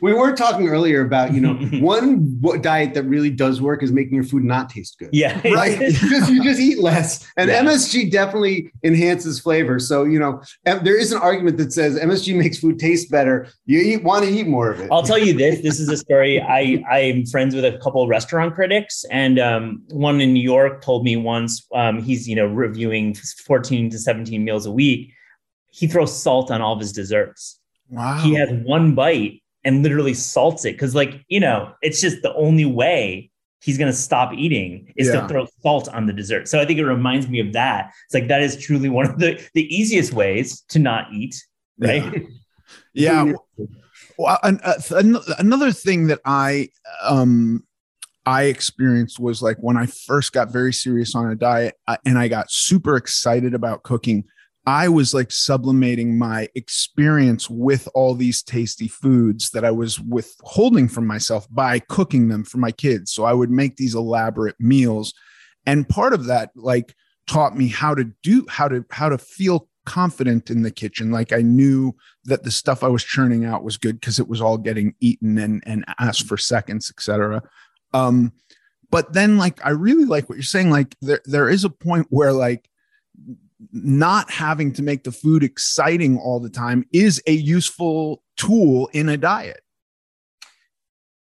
we 0.00 0.14
were 0.14 0.34
talking 0.34 0.68
earlier 0.68 1.02
about 1.02 1.34
you 1.34 1.40
know 1.40 1.54
one 1.84 2.40
diet 2.62 2.94
that 2.94 3.02
really 3.02 3.28
does 3.28 3.60
work 3.60 3.82
is 3.82 3.92
making 3.92 4.14
your 4.14 4.24
food 4.24 4.42
not 4.42 4.70
taste 4.70 4.98
good. 4.98 5.10
Yeah. 5.12 5.38
right? 5.54 5.78
because 5.78 6.30
you 6.30 6.42
just 6.42 6.58
eat 6.58 6.78
less, 6.78 7.30
and 7.36 7.50
Yeah. 7.50 7.62
MSG 7.62 8.10
definitely 8.10 8.72
enhances 8.82 9.38
flavor. 9.38 9.78
So 9.78 10.04
you 10.04 10.18
know, 10.18 10.40
there 10.64 10.98
is 10.98 11.12
an 11.12 11.18
argument 11.18 11.58
that 11.58 11.74
says 11.74 11.98
MSG 11.98 12.38
makes 12.38 12.58
food 12.58 12.78
taste 12.78 13.10
better. 13.10 13.48
You 13.66 13.80
eat 13.80 14.02
want 14.02 14.24
to 14.24 14.30
eat 14.30 14.46
more 14.46 14.70
of 14.70 14.80
it. 14.80 14.88
I'll 14.90 15.02
tell 15.02 15.18
you 15.18 15.34
this. 15.34 15.60
This 15.60 15.78
is 15.78 15.90
a 15.90 15.98
story. 15.98 16.40
I 16.40 16.82
I'm 16.90 17.26
friends 17.26 17.54
with 17.54 17.66
a 17.66 17.76
couple 17.78 18.02
of 18.02 18.08
restaurant 18.08 18.54
critics, 18.54 19.04
and 19.10 19.38
um, 19.38 19.82
one 19.90 20.22
in 20.22 20.32
New 20.32 20.42
York 20.42 20.80
told 20.80 21.04
me 21.04 21.16
once 21.16 21.66
um, 21.74 22.02
he's 22.02 22.26
you 22.26 22.34
know 22.34 22.46
reviewing 22.46 23.14
14 23.14 23.90
to 23.90 23.98
17 23.98 24.42
meals 24.42 24.64
a 24.64 24.72
week. 24.72 25.12
He 25.70 25.86
throws 25.86 26.18
salt 26.18 26.50
on 26.50 26.62
all 26.62 26.72
of 26.72 26.80
his 26.80 26.92
desserts. 26.92 27.57
Wow. 27.90 28.18
He 28.18 28.34
has 28.34 28.50
one 28.50 28.94
bite 28.94 29.42
and 29.64 29.82
literally 29.82 30.14
salts 30.14 30.64
it 30.64 30.72
because, 30.72 30.94
like 30.94 31.24
you 31.28 31.40
know, 31.40 31.72
it's 31.82 32.00
just 32.00 32.22
the 32.22 32.34
only 32.34 32.64
way 32.64 33.30
he's 33.60 33.76
going 33.76 33.90
to 33.90 33.96
stop 33.96 34.32
eating 34.32 34.92
is 34.96 35.08
Yeah. 35.08 35.22
to 35.22 35.28
throw 35.28 35.46
salt 35.62 35.88
on 35.88 36.06
the 36.06 36.12
dessert. 36.12 36.46
So 36.48 36.60
I 36.60 36.64
think 36.64 36.78
it 36.78 36.84
reminds 36.86 37.28
me 37.28 37.40
of 37.40 37.52
that. 37.54 37.92
It's 38.06 38.14
like 38.14 38.28
that 38.28 38.40
is 38.42 38.56
truly 38.56 38.88
one 38.88 39.06
of 39.06 39.18
the 39.18 39.42
the 39.54 39.64
easiest 39.74 40.12
ways 40.12 40.60
to 40.68 40.78
not 40.78 41.12
eat. 41.12 41.34
Right. 41.78 42.26
yeah. 42.94 43.32
Well, 44.20 44.36
an, 44.42 44.58
uh, 44.64 44.74
an- 44.90 45.16
another 45.38 45.70
thing 45.70 46.08
that 46.08 46.18
I 46.24 46.70
um 47.04 47.62
I 48.26 48.44
experienced 48.44 49.20
was 49.20 49.40
like 49.42 49.56
when 49.60 49.76
I 49.76 49.86
first 49.86 50.32
got 50.32 50.52
very 50.52 50.72
serious 50.72 51.14
on 51.14 51.30
a 51.30 51.36
diet 51.36 51.76
and 52.04 52.18
I 52.18 52.26
got 52.26 52.50
super 52.50 52.96
excited 52.96 53.54
about 53.54 53.84
cooking. 53.84 54.24
I 54.68 54.86
was 54.88 55.14
like 55.14 55.32
sublimating 55.32 56.18
my 56.18 56.46
experience 56.54 57.48
with 57.48 57.88
all 57.94 58.14
these 58.14 58.42
tasty 58.42 58.86
foods 58.86 59.48
that 59.52 59.64
I 59.64 59.70
was 59.70 59.98
withholding 59.98 60.88
from 60.88 61.06
myself 61.06 61.48
by 61.50 61.78
cooking 61.78 62.28
them 62.28 62.44
for 62.44 62.58
my 62.58 62.70
kids. 62.70 63.10
So 63.10 63.24
I 63.24 63.32
would 63.32 63.50
make 63.50 63.76
these 63.76 63.94
elaborate 63.94 64.56
meals, 64.60 65.14
and 65.64 65.88
part 65.88 66.12
of 66.12 66.26
that 66.26 66.50
like 66.54 66.94
taught 67.26 67.56
me 67.56 67.68
how 67.68 67.94
to 67.94 68.12
do 68.22 68.44
how 68.50 68.68
to 68.68 68.84
how 68.90 69.08
to 69.08 69.16
feel 69.16 69.70
confident 69.86 70.50
in 70.50 70.60
the 70.60 70.70
kitchen. 70.70 71.10
Like 71.10 71.32
I 71.32 71.40
knew 71.40 71.96
that 72.24 72.44
the 72.44 72.50
stuff 72.50 72.84
I 72.84 72.88
was 72.88 73.02
churning 73.02 73.46
out 73.46 73.64
was 73.64 73.78
good 73.78 73.98
because 73.98 74.18
it 74.18 74.28
was 74.28 74.42
all 74.42 74.58
getting 74.58 74.94
eaten 75.00 75.38
and 75.38 75.62
and 75.64 75.86
asked 75.98 76.26
for 76.28 76.36
seconds, 76.36 76.92
etc. 76.94 77.42
Um, 77.94 78.34
but 78.90 79.14
then 79.14 79.38
like 79.38 79.64
I 79.64 79.70
really 79.70 80.04
like 80.04 80.28
what 80.28 80.36
you're 80.36 80.42
saying. 80.42 80.70
Like 80.70 80.94
there 81.00 81.22
there 81.24 81.48
is 81.48 81.64
a 81.64 81.70
point 81.70 82.08
where 82.10 82.34
like 82.34 82.68
not 83.72 84.30
having 84.30 84.72
to 84.74 84.82
make 84.82 85.04
the 85.04 85.12
food 85.12 85.42
exciting 85.42 86.18
all 86.18 86.40
the 86.40 86.50
time 86.50 86.84
is 86.92 87.22
a 87.26 87.32
useful 87.32 88.22
tool 88.36 88.88
in 88.92 89.08
a 89.08 89.16
diet. 89.16 89.60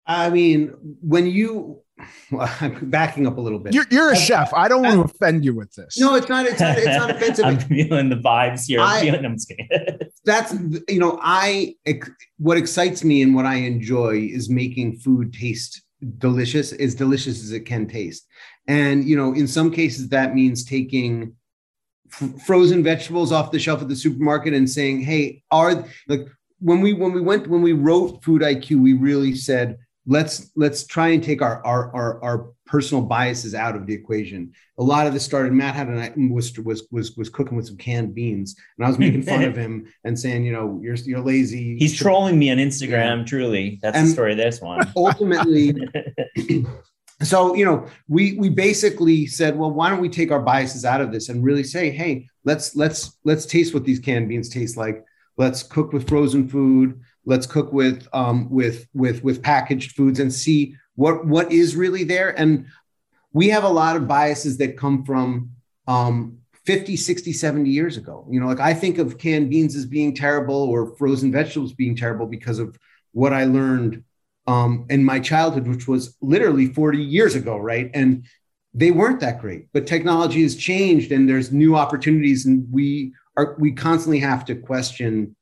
I 0.07 0.31
mean, 0.31 0.75
when 1.01 1.27
you 1.27 1.81
well, 2.31 2.53
I'm 2.61 2.91
backing 2.91 3.27
up 3.27 3.39
a 3.39 3.41
little 3.41 3.59
bit. 3.59 3.73
You're 3.73 3.87
you're 3.91 4.11
a 4.11 4.17
I- 4.17 4.19
chef. 4.19 4.53
I 4.53 4.69
don't 4.69 4.83
want 4.83 4.97
to 4.97 5.15
offend 5.15 5.45
you 5.45 5.55
with 5.55 5.73
this. 5.75 5.99
no, 5.99 6.15
it's 6.17 6.29
not. 6.29 6.45
It's 6.47 6.61
not. 6.61 6.77
It's 6.77 6.87
not 6.87 7.11
offensive. 7.17 7.45
I'm 7.45 7.59
feeling 7.61 8.09
the 8.11 8.17
vibes 8.17 8.67
here. 8.67 8.81
I'm 8.81 9.01
feeling, 9.01 9.25
I'm 9.25 9.35
just 9.35 9.49
kidding. 9.49 9.69
that's 10.27 10.55
you 10.89 10.99
know 10.99 11.19
i 11.23 11.75
what 12.39 12.57
excites 12.57 13.05
me 13.05 13.21
and 13.21 13.35
what 13.35 13.45
i 13.45 13.57
enjoy 13.57 14.17
is 14.33 14.49
making 14.49 14.97
food 14.97 15.35
taste 15.35 15.83
delicious 16.17 16.73
as 16.73 16.95
delicious 16.95 17.43
as 17.45 17.53
it 17.53 17.61
can 17.67 17.87
taste 17.87 18.27
and 18.67 19.05
you 19.05 19.15
know 19.15 19.35
in 19.35 19.47
some 19.47 19.71
cases 19.71 20.09
that 20.09 20.35
means 20.35 20.65
taking 20.65 21.25
f- 21.25 21.29
frozen 22.47 22.83
vegetables 22.83 23.33
off 23.33 23.51
the 23.51 23.59
shelf 23.59 23.83
at 23.83 23.89
the 23.89 23.97
supermarket 23.97 24.55
and 24.55 24.69
saying 24.69 25.01
hey 25.01 25.43
are 25.51 25.85
like 26.09 26.27
when 26.61 26.81
we 26.81 26.93
when 26.93 27.13
we 27.13 27.21
went 27.21 27.47
when 27.49 27.63
we 27.63 27.73
wrote 27.73 28.23
food 28.23 28.43
iq 28.43 28.71
we 28.81 28.93
really 28.93 29.35
said 29.35 29.77
let's 30.07 30.51
let's 30.57 30.87
try 30.87 31.09
and 31.09 31.23
take 31.25 31.41
our 31.43 31.65
our 31.65 31.95
our, 31.95 32.23
our 32.23 32.51
personal 32.67 33.03
biases 33.03 33.55
out 33.55 33.75
of 33.77 33.87
the 33.87 33.93
equation 33.95 34.53
a 34.79 34.83
lot 34.83 35.07
of 35.07 35.13
this 35.13 35.25
started 35.25 35.53
matt 35.53 35.75
had 35.75 35.89
an 35.89 36.31
was 36.31 36.57
was 36.59 36.87
was 36.91 37.17
was 37.17 37.29
cooking 37.29 37.57
with 37.57 37.67
some 37.67 37.77
canned 37.77 38.15
beans 38.15 38.55
and 38.79 38.85
i 38.87 38.89
was 38.89 38.99
making 38.99 39.23
fun 39.23 39.43
of 39.45 39.57
him 39.57 39.87
and 40.05 40.19
saying 40.19 40.45
you 40.45 40.53
know 40.53 40.79
you're 40.83 40.95
you're 40.97 41.21
lazy 41.21 41.77
He's 41.79 41.97
trolling 41.97 42.39
me 42.39 42.51
on 42.51 42.59
Instagram. 42.59 43.27
Truly, 43.27 43.79
that's 43.83 43.97
And- 43.97 44.07
the 44.09 44.13
story 44.13 44.33
of 44.33 44.39
this 44.39 44.61
one. 44.61 44.81
ultimately 44.97 45.75
so 47.23 47.55
you 47.55 47.65
know 47.65 47.87
we 48.09 48.35
we 48.39 48.49
basically 48.49 49.27
said 49.27 49.57
well 49.57 49.71
why 49.71 49.89
don't 49.89 50.01
we 50.01 50.09
take 50.09 50.33
our 50.33 50.43
biases 50.43 50.85
out 50.85 51.01
of 51.01 51.13
this 51.13 51.29
and 51.29 51.45
really 51.45 51.63
say 51.63 51.91
hey 51.91 52.27
let's 52.45 52.77
let's 52.77 53.19
let's 53.25 53.47
taste 53.47 53.75
what 53.75 53.85
these 53.85 53.99
canned 53.99 54.29
beans 54.29 54.49
taste 54.49 54.77
like. 54.77 55.05
Let's 55.37 55.63
cook 55.63 55.93
with 55.93 56.09
frozen 56.09 56.49
food. 56.49 57.01
Let's 57.25 57.47
cook 57.47 57.73
with 57.73 58.07
um 58.13 58.49
with 58.51 58.87
with 58.95 59.25
with 59.25 59.43
packaged 59.43 59.93
foods 59.93 60.21
and 60.21 60.33
see 60.33 60.77
what 60.95 61.27
what 61.27 61.51
is 61.51 61.75
really 61.75 62.05
there. 62.05 62.39
And 62.39 62.67
we 63.33 63.49
have 63.49 63.65
a 63.65 63.69
lot 63.69 63.97
of 63.97 64.07
biases 64.07 64.59
that 64.59 64.77
come 64.77 65.05
from 65.05 65.51
um 65.89 66.39
50 66.67 66.97
60 66.97 67.33
70 67.33 67.69
years 67.71 67.97
ago. 67.97 68.27
You 68.31 68.41
know 68.41 68.47
like 68.47 68.61
i 68.61 68.73
think 68.73 68.99
of 68.99 69.19
canned 69.19 69.51
beans 69.51 69.75
as 69.75 69.87
being 69.87 70.15
terrible 70.15 70.55
or 70.55 70.95
frozen 70.97 71.33
vegetables 71.33 71.73
being 71.73 71.97
terrible 71.97 72.27
because 72.27 72.59
of 72.59 72.79
what 73.13 73.33
i 73.33 73.45
learned 73.45 74.03
um, 74.47 74.87
in 74.91 75.05
my 75.05 75.21
childhood, 75.21 75.67
which 75.67 75.89
was 75.89 76.17
literally 76.21 76.67
40 76.67 76.99
years 76.99 77.35
ago, 77.35 77.57
right? 77.57 77.91
And 77.95 78.27
they 78.75 78.91
weren't 78.91 79.21
that 79.21 79.41
great. 79.41 79.69
But 79.73 79.87
technology 79.87 80.43
has 80.43 80.57
changed, 80.57 81.13
and 81.13 81.29
there's 81.29 81.53
new 81.53 81.77
opportunities, 81.77 82.47
and 82.47 82.67
we 82.71 83.13
are 83.37 83.57
we 83.59 83.73
constantly 83.73 84.19
have 84.21 84.45
to 84.47 84.55
question 84.55 85.35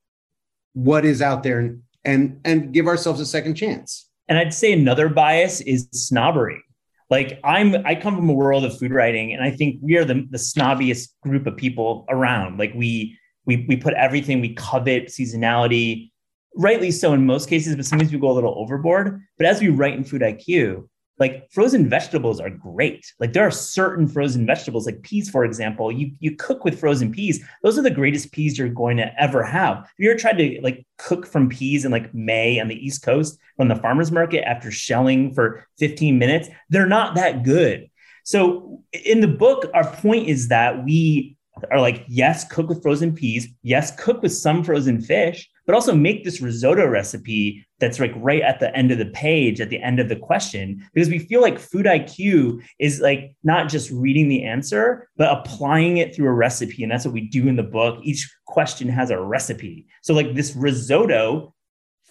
what 0.75 1.05
is 1.05 1.21
out 1.23 1.43
there 1.43 1.59
and 1.59 1.83
and, 2.05 2.41
and 2.45 2.73
give 2.73 2.87
ourselves 2.87 3.21
a 3.21 3.27
second 3.27 3.55
chance. 3.55 4.09
and 4.29 4.39
I'd 4.39 4.55
say 4.55 4.73
another 4.73 5.09
bias 5.09 5.61
is 5.61 5.89
snobbery. 5.93 6.63
Like 7.11 7.39
I'm, 7.45 7.75
I 7.85 7.95
come 7.95 8.17
from 8.17 8.31
a 8.31 8.33
world 8.33 8.65
of 8.65 8.79
food 8.79 8.93
writing, 8.93 9.35
and 9.35 9.43
I 9.43 9.51
think 9.51 9.77
we 9.83 9.99
are 9.99 10.05
the, 10.05 10.27
the 10.31 10.39
snobbiest 10.39 11.11
group 11.23 11.47
of 11.47 11.57
people 11.57 12.07
around. 12.09 12.59
Like 12.59 12.73
we, 12.75 13.19
we, 13.45 13.67
we 13.69 13.77
put 13.77 13.93
everything 13.93 14.41
we 14.41 14.55
covet 14.55 15.09
seasonality. 15.09 16.12
Rightly 16.57 16.91
so 16.91 17.13
in 17.13 17.27
most 17.27 17.49
cases, 17.49 17.77
but 17.77 17.87
sometimes 17.87 18.13
we 18.13 18.19
go 18.19 18.31
a 18.31 18.33
little 18.33 18.55
overboard. 18.59 19.21
But 19.39 19.47
as 19.47 19.61
we 19.61 19.69
write 19.69 19.95
in 19.95 20.05
Food 20.05 20.23
IQ, 20.23 20.89
like 21.19 21.51
frozen 21.53 21.89
vegetables 21.89 22.41
are 22.41 22.51
great. 22.51 23.13
Like 23.21 23.33
there 23.33 23.47
are 23.47 23.51
certain 23.51 24.09
frozen 24.09 24.47
vegetables, 24.47 24.87
like 24.87 25.03
peas, 25.03 25.31
for 25.31 25.45
example. 25.45 25.93
You 25.93 26.13
you 26.21 26.37
cook 26.37 26.65
with 26.65 26.81
frozen 26.81 27.13
peas; 27.13 27.45
those 27.63 27.79
are 27.79 27.83
the 27.83 27.91
greatest 27.91 28.33
peas 28.33 28.59
you're 28.59 28.69
going 28.69 28.97
to 28.97 29.13
ever 29.21 29.43
have. 29.43 29.77
Have 29.77 29.89
you 29.99 30.11
ever 30.11 30.19
tried 30.19 30.39
to 30.39 30.59
like 30.63 30.87
cook 30.99 31.27
from 31.27 31.49
peas 31.49 31.85
in 31.85 31.93
like 31.93 32.13
May 32.15 32.59
on 32.59 32.69
the 32.69 32.75
East 32.75 33.03
Coast 33.03 33.39
from 33.57 33.69
the 33.69 33.77
farmers 33.77 34.11
market 34.11 34.49
after 34.49 34.71
shelling 34.71 35.35
for 35.35 35.67
15 35.79 36.19
minutes? 36.19 36.49
They're 36.71 36.87
not 36.87 37.15
that 37.15 37.45
good. 37.45 37.89
So 38.25 38.83
in 38.93 39.21
the 39.21 39.29
book, 39.29 39.71
our 39.75 39.89
point 39.91 40.29
is 40.29 40.49
that 40.49 40.85
we 40.85 41.37
are 41.71 41.81
like, 41.81 42.05
yes, 42.09 42.45
cook 42.51 42.69
with 42.69 42.83
frozen 42.83 43.15
peas. 43.15 43.49
Yes, 43.63 43.95
cook 44.03 44.23
with 44.23 44.33
some 44.33 44.65
frozen 44.65 45.01
fish, 45.01 45.49
but 45.73 45.77
also 45.77 45.95
make 45.95 46.23
this 46.23 46.43
risotto 46.43 46.87
recipe 46.87 47.67
that's 47.81 47.99
like 47.99 48.13
right 48.17 48.43
at 48.43 48.61
the 48.61 48.77
end 48.77 48.91
of 48.91 48.99
the 48.99 49.07
page, 49.07 49.59
at 49.59 49.71
the 49.71 49.83
end 49.83 50.01
of 50.01 50.11
the 50.11 50.17
question, 50.17 50.87
because 50.93 51.09
we 51.09 51.19
feel 51.19 51.41
like 51.41 51.59
food 51.59 51.87
IQ 51.87 52.63
is 52.79 53.01
like 53.01 53.35
not 53.43 53.71
just 53.71 53.91
reading 53.91 54.29
the 54.29 54.45
answer, 54.45 55.09
but 55.17 55.33
applying 55.33 55.97
it 55.97 56.15
through 56.15 56.29
a 56.29 56.33
recipe. 56.33 56.83
And 56.83 56.93
that's 56.93 57.07
what 57.07 57.15
we 57.15 57.27
do 57.27 57.49
in 57.49 57.57
the 57.57 57.63
book. 57.63 58.01
Each 58.03 58.31
question 58.47 58.87
has 58.87 59.09
a 59.09 59.19
recipe. 59.19 59.87
So, 60.03 60.13
like 60.13 60.35
this 60.35 60.55
risotto 60.55 61.55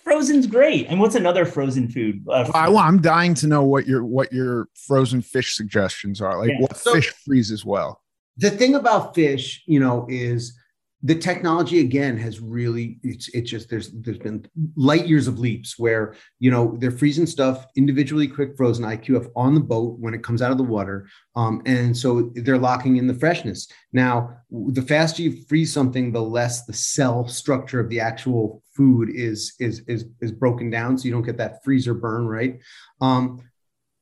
frozen's 0.03 0.48
great. 0.48 0.88
And 0.88 1.00
what's 1.00 1.13
another 1.13 1.46
frozen 1.46 1.88
food? 1.88 2.25
Uh, 2.27 2.50
I, 2.56 2.65
am 2.65 3.00
dying 3.00 3.36
to 3.36 3.48
know 3.48 3.62
what 3.62 3.86
your 3.86 4.03
what 4.03 4.34
your 4.34 4.70
frozen 4.74 5.22
fish 5.22 5.56
suggestions 5.56 6.20
are. 6.20 6.39
Like 6.39 6.50
yeah. 6.50 6.62
what 6.62 6.77
so, 6.77 6.96
fish 6.96 7.13
freezes 7.24 7.63
well 7.63 8.01
the 8.38 8.50
thing 8.50 8.75
about 8.75 9.13
fish, 9.13 9.62
you 9.68 9.80
know, 9.80 10.08
is 10.10 10.58
the 11.03 11.15
technology 11.15 11.79
again 11.79 12.17
has 12.17 12.39
really 12.39 13.00
it's 13.03 13.27
it's 13.29 13.50
just 13.50 13.70
there's 13.70 13.91
there's 13.91 14.20
been 14.20 14.46
light 14.75 15.08
years 15.08 15.27
of 15.27 15.39
leaps 15.39 15.79
where 15.79 16.15
you 16.39 16.51
know 16.51 16.75
they're 16.79 16.91
freezing 16.91 17.25
stuff 17.25 17.65
individually 17.75 18.27
quick 18.27 18.55
frozen 18.55 18.86
IQF 18.86 19.29
on 19.36 19.55
the 19.55 19.62
boat 19.62 19.98
when 20.00 20.13
it 20.13 20.24
comes 20.24 20.41
out 20.41 20.51
of 20.51 20.58
the 20.58 20.63
water 20.63 21.08
um, 21.36 21.62
and 21.65 21.96
so 21.96 22.31
they're 22.36 22.58
locking 22.58 22.98
in 22.98 23.08
the 23.08 23.13
freshness 23.13 23.67
now 23.93 24.29
the 24.51 24.81
faster 24.81 25.24
you 25.24 25.43
freeze 25.48 25.74
something 25.74 26.12
the 26.12 26.22
less 26.22 26.65
the 26.65 26.74
cell 26.74 27.27
structure 27.27 27.79
of 27.79 27.89
the 27.89 28.00
actual 28.00 28.62
food 28.75 29.10
is 29.10 29.53
is 29.60 29.79
is 29.88 30.05
is 30.22 30.31
broken 30.31 30.70
down 30.70 30.98
so 30.98 31.05
you 31.05 31.12
don't 31.12 31.25
get 31.25 31.38
that 31.38 31.63
freezer 31.63 31.93
burn 31.93 32.27
right 32.27 32.60
um, 33.01 33.41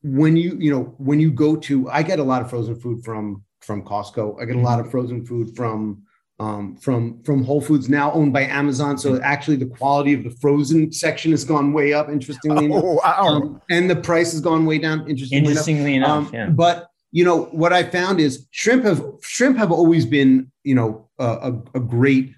when 0.02 0.36
you 0.36 0.58
you 0.60 0.72
know 0.72 0.96
when 0.98 1.20
you 1.20 1.32
go 1.32 1.56
to 1.56 1.90
I 1.90 2.04
get 2.04 2.20
a 2.20 2.24
lot 2.24 2.42
of 2.42 2.50
frozen 2.50 2.76
food 2.76 3.04
from 3.04 3.44
from 3.62 3.84
Costco. 3.84 4.42
I 4.42 4.46
get 4.46 4.56
a 4.56 4.60
lot 4.60 4.80
of 4.80 4.86
mm-hmm. 4.86 4.92
frozen 4.92 5.26
food 5.26 5.56
from 5.56 6.04
um, 6.40 6.78
from 6.78 7.22
from 7.24 7.44
Whole 7.44 7.62
Foods 7.62 7.90
now 7.90 8.12
owned 8.14 8.32
by 8.32 8.44
Amazon. 8.44 8.98
So 8.98 9.14
mm-hmm. 9.14 9.24
actually, 9.24 9.58
the 9.58 9.66
quality 9.66 10.14
of 10.14 10.24
the 10.24 10.32
frozen 10.32 10.92
section 10.92 11.32
has 11.32 11.44
gone 11.44 11.74
way 11.74 11.94
up. 11.94 12.10
Interestingly, 12.10 12.70
oh, 12.72 13.00
wow. 13.04 13.18
um, 13.20 13.62
and 13.70 13.90
the 13.90 13.96
price 13.96 14.32
has 14.32 14.42
gone 14.42 14.66
way 14.66 14.80
down. 14.80 15.02
Interestingly, 15.10 15.50
interestingly 15.50 15.96
enough, 15.96 16.34
enough 16.34 16.34
um, 16.34 16.34
yeah. 16.34 16.50
but 16.50 16.90
you 17.12 17.26
know 17.26 17.46
what 17.46 17.74
I 17.74 17.84
found 17.84 18.20
is 18.20 18.48
shrimp 18.52 18.86
have 18.86 19.04
shrimp 19.22 19.58
have 19.58 19.72
always 19.72 20.06
been 20.06 20.52
you 20.64 20.76
know 20.76 21.10
a, 21.20 21.54
a 21.76 21.80
great 21.80 22.34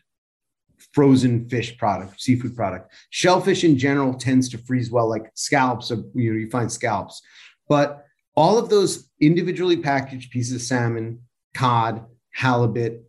frozen 0.93 1.47
fish 1.47 1.77
product, 1.77 2.19
seafood 2.19 2.55
product. 2.55 2.93
Shellfish 3.11 3.63
in 3.63 3.77
general 3.77 4.13
tends 4.13 4.49
to 4.49 4.57
freeze 4.57 4.89
well, 4.91 5.07
like 5.07 5.31
scallops. 5.35 5.91
Of, 5.91 6.05
you 6.15 6.33
know, 6.33 6.39
you 6.39 6.49
find 6.49 6.71
scallops, 6.71 7.21
but 7.69 8.05
all 8.35 8.57
of 8.57 8.69
those 8.69 9.09
individually 9.19 9.77
packaged 9.77 10.31
pieces 10.31 10.55
of 10.55 10.61
salmon, 10.61 11.19
cod, 11.53 12.05
halibut, 12.31 13.03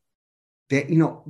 that 0.73 0.91
you 0.91 0.97
know, 0.97 1.25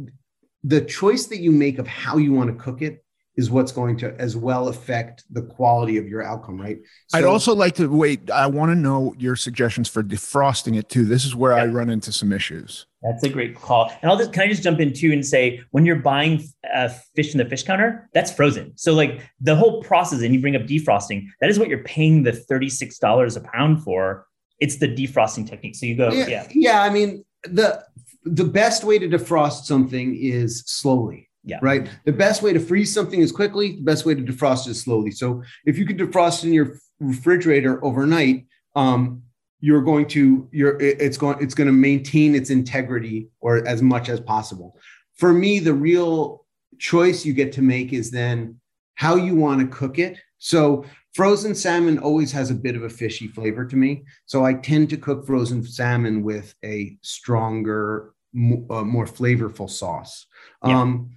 the 0.65 0.81
choice 0.81 1.27
that 1.27 1.39
you 1.39 1.53
make 1.53 1.79
of 1.79 1.87
how 1.87 2.17
you 2.17 2.33
want 2.33 2.49
to 2.51 2.63
cook 2.63 2.81
it 2.81 3.05
is 3.37 3.51
what's 3.51 3.73
going 3.73 3.97
to 3.97 4.15
as 4.21 4.37
well 4.37 4.69
affect 4.69 5.25
the 5.31 5.43
quality 5.43 5.97
of 5.97 6.07
your 6.07 6.23
outcome, 6.23 6.61
right? 6.61 6.79
So, 7.09 7.19
I'd 7.19 7.25
also 7.25 7.55
like 7.55 7.75
to 7.77 7.89
wait. 7.89 8.31
I 8.31 8.47
want 8.47 8.71
to 8.71 8.75
know 8.75 9.15
your 9.19 9.37
suggestions 9.37 9.89
for 9.89 10.03
defrosting 10.03 10.77
it 10.77 10.89
too. 10.89 11.07
This 11.07 11.25
is 11.25 11.35
where 11.35 11.57
yeah. 11.57 11.63
I 11.63 11.67
run 11.67 11.89
into 11.89 12.13
some 12.13 12.31
issues. 12.31 12.87
That's 13.03 13.25
a 13.25 13.31
great 13.31 13.57
call. 13.57 13.91
And 14.03 14.11
I'll 14.11 14.19
just 14.19 14.33
can 14.33 14.43
I 14.43 14.49
just 14.49 14.63
jump 14.63 14.81
in 14.81 14.93
too 14.93 15.12
and 15.12 15.27
say 15.27 15.61
when 15.71 15.85
you're 15.85 15.97
buying 15.97 16.47
uh, 16.73 16.88
fish 17.16 17.33
in 17.33 17.38
the 17.38 17.47
fish 17.47 17.64
counter, 17.64 18.09
that's 18.12 18.33
frozen. 18.33 18.73
So 18.77 18.93
like 18.93 19.23
the 19.40 19.57
whole 19.57 19.83
process, 19.83 20.23
and 20.23 20.33
you 20.33 20.40
bring 20.40 20.55
up 20.55 20.62
defrosting, 20.62 21.27
that 21.40 21.51
is 21.51 21.59
what 21.59 21.69
you're 21.69 21.85
paying 21.85 22.23
the 22.23 22.33
thirty 22.33 22.69
six 22.69 22.99
dollars 22.99 23.37
a 23.37 23.40
pound 23.40 23.83
for. 23.83 24.27
It's 24.61 24.77
the 24.77 24.87
defrosting 24.87 25.49
technique. 25.49 25.75
So 25.75 25.87
you 25.87 25.97
go, 25.97 26.12
yeah, 26.12 26.29
yeah, 26.29 26.47
yeah. 26.53 26.83
I 26.83 26.90
mean 26.90 27.25
the 27.45 27.85
the 28.25 28.45
best 28.45 28.85
way 28.85 28.99
to 28.99 29.09
defrost 29.09 29.65
something 29.65 30.17
is 30.17 30.63
slowly. 30.67 31.29
Yeah. 31.45 31.59
Right. 31.61 31.89
The 32.05 32.13
best 32.13 32.41
way 32.41 32.53
to 32.53 32.61
freeze 32.61 32.95
something 32.95 33.21
is 33.21 33.33
quickly. 33.33 33.73
The 33.73 33.83
best 33.83 34.07
way 34.07 34.15
to 34.15 34.23
defrost 34.23 34.69
is 34.69 34.81
slowly. 34.81 35.11
So 35.11 35.43
if 35.67 35.77
you 35.77 35.85
could 35.85 35.99
defrost 35.99 36.45
in 36.45 36.53
your 36.53 36.79
refrigerator 37.01 37.85
overnight, 37.85 38.47
um, 38.77 39.23
you're 39.63 39.81
going 39.81 40.07
to 40.09 40.47
you're 40.53 40.79
it's 40.81 41.17
going 41.17 41.39
it's 41.41 41.55
going 41.55 41.69
to 41.69 41.73
maintain 41.73 42.35
its 42.35 42.51
integrity 42.51 43.29
or 43.41 43.67
as 43.67 43.81
much 43.81 44.11
as 44.11 44.21
possible 44.21 44.77
for 45.15 45.33
me 45.33 45.61
the 45.61 45.73
real 45.73 46.45
choice 46.79 47.25
you 47.25 47.33
get 47.33 47.53
to 47.53 47.63
make 47.63 47.93
is 47.93 48.11
then 48.11 48.61
how 48.97 49.15
you 49.15 49.35
want 49.35 49.61
to 49.61 49.67
cook 49.75 49.99
it 49.99 50.19
so 50.39 50.85
frozen 51.14 51.55
salmon 51.55 51.98
always 51.98 52.33
has 52.33 52.51
a 52.51 52.55
bit 52.55 52.77
of 52.77 52.83
a 52.83 52.90
fishy 52.90 53.29
flavor 53.29 53.64
to 53.64 53.77
me 53.77 54.05
so 54.27 54.44
i 54.44 54.53
tend 54.53 54.88
to 54.88 54.96
cook 54.96 55.27
frozen 55.27 55.62
salmon 55.62 56.22
with 56.22 56.55
a 56.64 56.96
stronger 57.03 58.14
uh, 58.35 58.83
more 58.83 59.07
flavorful 59.07 59.68
sauce 59.68 60.27
yeah. 60.64 60.81
um, 60.81 61.11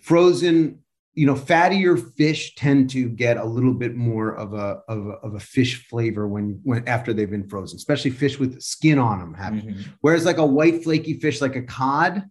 frozen 0.00 0.78
you 1.14 1.26
know, 1.26 1.34
fattier 1.34 1.96
fish 2.14 2.54
tend 2.56 2.90
to 2.90 3.08
get 3.08 3.36
a 3.36 3.44
little 3.44 3.72
bit 3.72 3.94
more 3.94 4.34
of 4.34 4.52
a 4.52 4.82
of 4.88 5.06
a, 5.06 5.12
of 5.22 5.34
a 5.34 5.40
fish 5.40 5.86
flavor 5.86 6.26
when 6.26 6.60
when 6.64 6.86
after 6.88 7.12
they've 7.12 7.30
been 7.30 7.48
frozen, 7.48 7.76
especially 7.76 8.10
fish 8.10 8.38
with 8.38 8.60
skin 8.60 8.98
on 8.98 9.20
them. 9.20 9.34
Have 9.34 9.54
mm-hmm. 9.54 9.82
whereas 10.00 10.24
like 10.24 10.38
a 10.38 10.46
white 10.46 10.82
flaky 10.82 11.20
fish 11.20 11.40
like 11.40 11.54
a 11.56 11.62
cod 11.62 12.24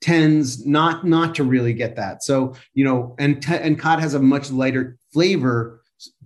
tends 0.00 0.64
not 0.64 1.04
not 1.04 1.34
to 1.34 1.44
really 1.44 1.72
get 1.72 1.96
that. 1.96 2.22
So 2.22 2.54
you 2.74 2.84
know, 2.84 3.16
and 3.18 3.42
t- 3.42 3.54
and 3.54 3.78
cod 3.78 3.98
has 3.98 4.14
a 4.14 4.20
much 4.20 4.52
lighter 4.52 4.96
flavor 5.12 5.77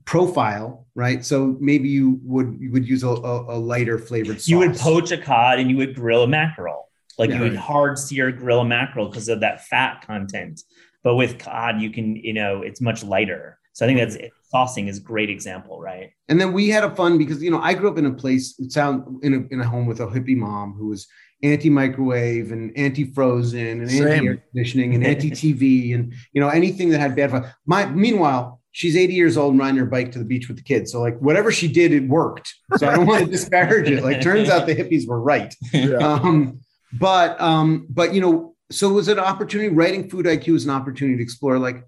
profile, 0.04 0.86
right? 0.94 1.24
So 1.24 1.56
maybe 1.60 1.88
you 1.88 2.20
would 2.22 2.56
you 2.60 2.70
would 2.72 2.86
use 2.86 3.02
a, 3.02 3.08
a, 3.08 3.56
a 3.56 3.58
lighter 3.58 3.98
flavored. 3.98 4.36
Sauce. 4.36 4.48
You 4.48 4.58
would 4.58 4.76
poach 4.76 5.10
a 5.10 5.18
cod 5.18 5.58
and 5.58 5.70
you 5.70 5.76
would 5.76 5.94
grill 5.94 6.22
a 6.22 6.28
mackerel. 6.28 6.88
Like 7.18 7.30
yeah, 7.30 7.36
you 7.36 7.42
would 7.42 7.52
right. 7.54 7.60
hard 7.60 7.98
sear 7.98 8.32
grill 8.32 8.60
a 8.60 8.64
mackerel 8.64 9.08
because 9.08 9.28
of 9.28 9.40
that 9.40 9.66
fat 9.66 10.04
content. 10.06 10.62
But 11.04 11.16
with 11.16 11.38
cod, 11.38 11.80
you 11.80 11.90
can, 11.90 12.16
you 12.16 12.32
know, 12.32 12.62
it's 12.62 12.80
much 12.80 13.02
lighter. 13.02 13.58
So 13.72 13.84
I 13.84 13.88
think 13.88 13.98
that's 13.98 14.16
saucing 14.52 14.88
is 14.88 14.98
a 14.98 15.00
great 15.00 15.30
example, 15.30 15.80
right? 15.80 16.10
And 16.28 16.40
then 16.40 16.52
we 16.52 16.68
had 16.68 16.84
a 16.84 16.94
fun 16.94 17.18
because 17.18 17.42
you 17.42 17.50
know 17.50 17.60
I 17.60 17.74
grew 17.74 17.90
up 17.90 17.98
in 17.98 18.06
a 18.06 18.12
place 18.12 18.54
sound 18.68 19.24
in 19.24 19.34
a 19.34 19.54
in 19.54 19.60
a 19.60 19.66
home 19.66 19.86
with 19.86 20.00
a 20.00 20.06
hippie 20.06 20.36
mom 20.36 20.74
who 20.74 20.88
was 20.88 21.06
anti 21.42 21.70
microwave 21.70 22.52
and 22.52 22.76
anti 22.76 23.04
frozen 23.04 23.80
and 23.80 23.90
anti 23.90 24.26
air 24.26 24.36
conditioning 24.52 24.94
and 24.94 25.04
anti 25.04 25.30
TV 25.30 25.94
and 25.94 26.12
you 26.32 26.40
know 26.40 26.48
anything 26.48 26.90
that 26.90 27.00
had 27.00 27.16
bad. 27.16 27.52
My 27.66 27.86
meanwhile, 27.86 28.61
she's 28.72 28.96
80 28.96 29.14
years 29.14 29.36
old 29.36 29.52
and 29.52 29.60
riding 29.60 29.76
her 29.76 29.86
bike 29.86 30.12
to 30.12 30.18
the 30.18 30.24
beach 30.24 30.48
with 30.48 30.56
the 30.56 30.62
kids. 30.62 30.92
So 30.92 31.00
like 31.00 31.18
whatever 31.18 31.52
she 31.52 31.68
did, 31.68 31.92
it 31.92 32.08
worked. 32.08 32.54
So 32.76 32.88
I 32.88 32.96
don't 32.96 33.06
want 33.06 33.24
to 33.24 33.30
disparage 33.30 33.88
it. 33.88 34.02
Like 34.02 34.20
turns 34.20 34.48
out 34.48 34.66
the 34.66 34.74
hippies 34.74 35.06
were 35.06 35.20
right. 35.20 35.54
Yeah. 35.72 35.96
Um, 35.98 36.60
but 36.92 37.40
um, 37.40 37.86
but 37.88 38.12
you 38.14 38.20
know 38.20 38.52
so 38.72 38.88
was 38.88 39.08
it 39.08 39.16
was 39.16 39.18
an 39.18 39.18
opportunity 39.18 39.68
writing 39.68 40.08
food 40.08 40.26
iq 40.26 40.48
is 40.54 40.64
an 40.64 40.70
opportunity 40.70 41.16
to 41.16 41.22
explore 41.22 41.58
like 41.58 41.84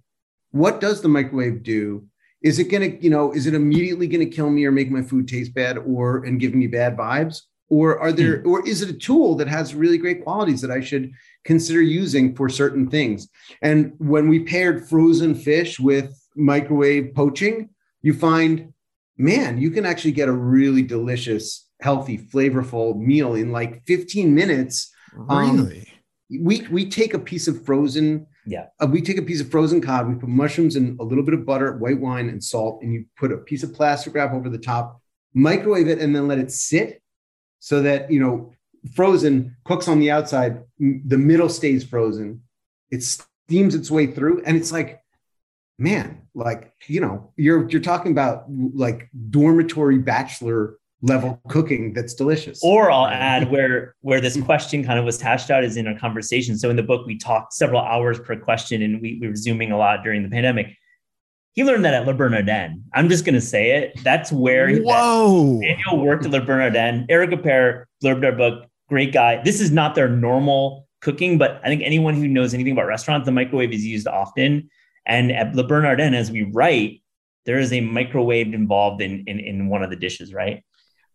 what 0.51 0.81
does 0.81 1.01
the 1.01 1.09
microwave 1.09 1.63
do 1.63 2.07
is 2.43 2.59
it 2.59 2.65
going 2.65 2.99
to 2.99 3.03
you 3.03 3.11
know 3.11 3.33
is 3.33 3.47
it 3.47 3.55
immediately 3.55 4.07
going 4.07 4.29
to 4.29 4.37
kill 4.37 4.51
me 4.51 4.65
or 4.65 4.73
make 4.73 4.91
my 4.91 5.03
food 5.03 5.27
taste 5.27 5.55
bad 5.55 5.79
or 5.79 6.25
and 6.25 6.41
give 6.41 6.55
me 6.55 6.67
bad 6.67 6.97
vibes 6.97 7.43
or 7.69 7.99
are 7.99 8.13
there 8.13 8.43
mm. 8.43 8.47
or 8.47 8.67
is 8.69 8.83
it 8.83 8.91
a 8.91 8.99
tool 8.99 9.35
that 9.35 9.49
has 9.49 9.75
really 9.75 9.99
great 9.99 10.23
qualities 10.23 10.61
that 10.61 10.71
i 10.71 10.81
should 10.81 11.11
consider 11.45 11.81
using 11.81 12.35
for 12.35 12.49
certain 12.49 12.89
things 12.89 13.29
and 13.63 13.93
when 13.99 14.29
we 14.29 14.41
paired 14.41 14.87
frozen 14.89 15.35
fish 15.35 15.81
with 15.81 16.15
microwave 16.37 17.15
poaching 17.15 17.71
you 18.03 18.13
find 18.13 18.73
man 19.17 19.59
you 19.59 19.71
can 19.71 19.87
actually 19.87 20.13
get 20.13 20.29
a 20.29 20.33
really 20.33 20.83
delicious 20.83 21.69
healthy 21.81 22.19
flavorful 22.19 22.97
meal 22.97 23.35
in 23.35 23.53
like 23.53 23.85
15 23.87 24.35
minutes. 24.35 24.91
Um, 25.29 25.57
really? 25.57 25.81
um, 25.81 26.45
we 26.45 26.67
we 26.71 26.89
take 26.89 27.15
a 27.15 27.19
piece 27.19 27.47
of 27.47 27.65
frozen 27.65 28.27
yeah. 28.47 28.67
uh, 28.81 28.87
we 28.87 29.01
take 29.01 29.19
a 29.19 29.23
piece 29.23 29.41
of 29.41 29.51
frozen 29.51 29.81
cod 29.81 30.09
we 30.09 30.15
put 30.15 30.29
mushrooms 30.29 30.75
and 30.75 30.99
a 30.99 31.05
little 31.05 31.23
bit 31.23 31.35
of 31.35 31.47
butter 31.47 31.77
white 31.77 32.01
wine 32.01 32.29
and 32.29 32.43
salt 32.43 32.81
and 32.83 32.93
you 32.93 33.05
put 33.17 33.31
a 33.31 33.37
piece 33.37 33.63
of 33.63 33.73
plastic 33.73 34.15
wrap 34.15 34.33
over 34.33 34.49
the 34.49 34.59
top 34.59 35.01
microwave 35.35 35.87
it 35.87 35.99
and 35.99 36.17
then 36.17 36.27
let 36.27 36.39
it 36.39 36.51
sit 36.51 37.03
so 37.61 37.83
that 37.83 38.11
you 38.11 38.19
know 38.19 38.53
frozen 38.93 39.57
cooks 39.65 39.89
on 39.89 39.99
the 39.99 40.11
outside 40.11 40.63
the 40.79 41.19
middle 41.19 41.49
stays 41.49 41.85
frozen. 41.85 42.43
It 42.91 43.03
steams 43.03 43.75
its 43.75 43.91
way 43.91 44.07
through 44.07 44.43
and 44.45 44.57
it's 44.57 44.73
like 44.73 45.01
man 45.79 46.23
like 46.35 46.73
you 46.87 47.01
know 47.01 47.33
you're 47.37 47.69
you're 47.69 47.81
talking 47.81 48.13
about 48.13 48.45
like 48.49 49.09
dormitory 49.31 49.99
bachelor 49.99 50.77
level 51.05 51.39
cooking 51.49 51.93
that's 51.93 52.15
delicious. 52.15 52.61
Or 52.65 52.91
I'll 52.91 53.07
add 53.07 53.51
where 53.51 53.95
where 54.01 54.21
this 54.21 54.41
question 54.43 54.83
kind 54.83 54.99
of 54.99 55.05
was 55.05 55.21
hashed 55.21 55.51
out 55.51 55.63
is 55.63 55.77
in 55.77 55.87
a 55.87 55.99
conversation. 55.99 56.59
So 56.59 56.71
in 56.71 56.77
the 56.77 56.83
book 56.83 57.07
we 57.07 57.19
talked 57.19 57.53
several 57.53 57.81
hours 57.81 58.19
per 58.19 58.37
question 58.37 58.83
and 58.83 59.01
we, 59.01 59.19
we 59.21 59.29
were 59.29 59.37
zooming 59.37 59.71
a 59.71 59.77
lot 59.77 60.03
during 60.03 60.23
the 60.23 60.31
pandemic. 60.31 60.75
He 61.53 61.63
learned 61.63 61.85
that 61.85 61.95
at 61.95 62.07
Le 62.07 62.15
Bernardin. 62.15 62.83
I'm 62.95 63.09
just 63.09 63.25
gonna 63.25 63.41
say 63.41 63.73
it. 63.73 64.03
That's 64.03 64.33
where 64.33 64.75
Whoa. 64.79 65.61
Daniel 65.61 66.05
worked 66.05 66.25
at 66.25 66.31
Le 66.31 66.41
Bernardin. 66.41 67.07
Eric 67.09 67.31
Ripert 67.31 67.85
blurbed 68.03 68.23
their 68.23 68.33
book. 68.33 68.67
Great 68.89 69.13
guy. 69.13 69.43
This 69.43 69.61
is 69.61 69.71
not 69.71 69.95
their 69.95 70.09
normal 70.09 70.89
cooking, 71.03 71.37
but 71.37 71.61
I 71.63 71.69
think 71.69 71.83
anyone 71.85 72.15
who 72.15 72.27
knows 72.27 72.55
anything 72.55 72.73
about 72.73 72.87
restaurants, 72.87 73.27
the 73.27 73.33
microwave 73.33 73.73
is 73.73 73.85
used 73.85 74.09
often. 74.09 74.71
And 75.07 75.33
at 75.33 75.55
Le 75.55 75.65
Bernardin, 75.65 76.15
as 76.15 76.31
we 76.31 76.43
write, 76.43 77.03
there 77.45 77.59
is 77.59 77.73
a 77.73 77.81
microwave 77.81 78.55
involved 78.55 79.03
in, 79.03 79.25
in 79.27 79.39
in 79.39 79.69
one 79.69 79.83
of 79.83 79.91
the 79.91 79.97
dishes, 79.97 80.33
right? 80.33 80.65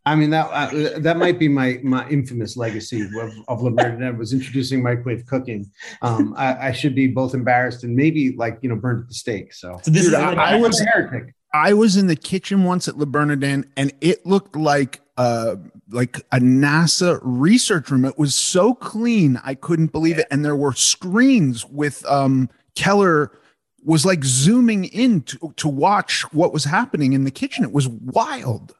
I 0.05 0.15
mean 0.15 0.29
that 0.29 0.49
uh, 0.51 0.99
that 0.99 1.17
might 1.17 1.37
be 1.37 1.47
my 1.47 1.79
my 1.83 2.07
infamous 2.09 2.55
legacy 2.57 3.01
of, 3.01 3.31
of 3.47 3.61
Le 3.61 3.71
Bernardin 3.71 4.17
was 4.17 4.33
introducing 4.33 4.81
microwave 4.81 5.25
cooking. 5.25 5.69
Um, 6.01 6.33
I, 6.37 6.69
I, 6.69 6.71
should 6.71 6.95
be 6.95 7.07
both 7.07 7.33
embarrassed 7.33 7.83
and 7.83 7.95
maybe 7.95 8.35
like 8.35 8.59
you 8.61 8.69
know 8.69 8.75
burned 8.75 9.03
at 9.03 9.07
the 9.09 9.13
stake. 9.13 9.53
So, 9.53 9.79
so 9.83 9.91
this 9.91 10.05
Dude, 10.05 10.13
is 10.13 10.19
I, 10.19 10.33
I 10.33 10.55
was 10.55 10.79
heretic. 10.79 11.35
I 11.53 11.73
was 11.73 11.97
in 11.97 12.07
the 12.07 12.15
kitchen 12.15 12.63
once 12.63 12.87
at 12.87 12.97
Le 12.97 13.05
Bernardin, 13.05 13.69
and 13.75 13.91
it 14.01 14.25
looked 14.25 14.55
like 14.55 15.01
uh 15.17 15.57
like 15.89 16.17
a 16.31 16.39
NASA 16.39 17.19
research 17.21 17.91
room. 17.91 18.05
It 18.05 18.17
was 18.17 18.33
so 18.33 18.73
clean, 18.73 19.39
I 19.43 19.53
couldn't 19.53 19.91
believe 19.91 20.17
it. 20.17 20.27
And 20.31 20.45
there 20.45 20.55
were 20.55 20.73
screens 20.73 21.65
with 21.65 22.05
um 22.07 22.49
Keller 22.75 23.31
was 23.83 24.05
like 24.05 24.23
zooming 24.23 24.85
in 24.85 25.21
to, 25.21 25.53
to 25.57 25.67
watch 25.67 26.21
what 26.33 26.53
was 26.53 26.65
happening 26.65 27.13
in 27.13 27.23
the 27.23 27.31
kitchen. 27.31 27.63
It 27.63 27.71
was 27.71 27.87
wild. 27.87 28.75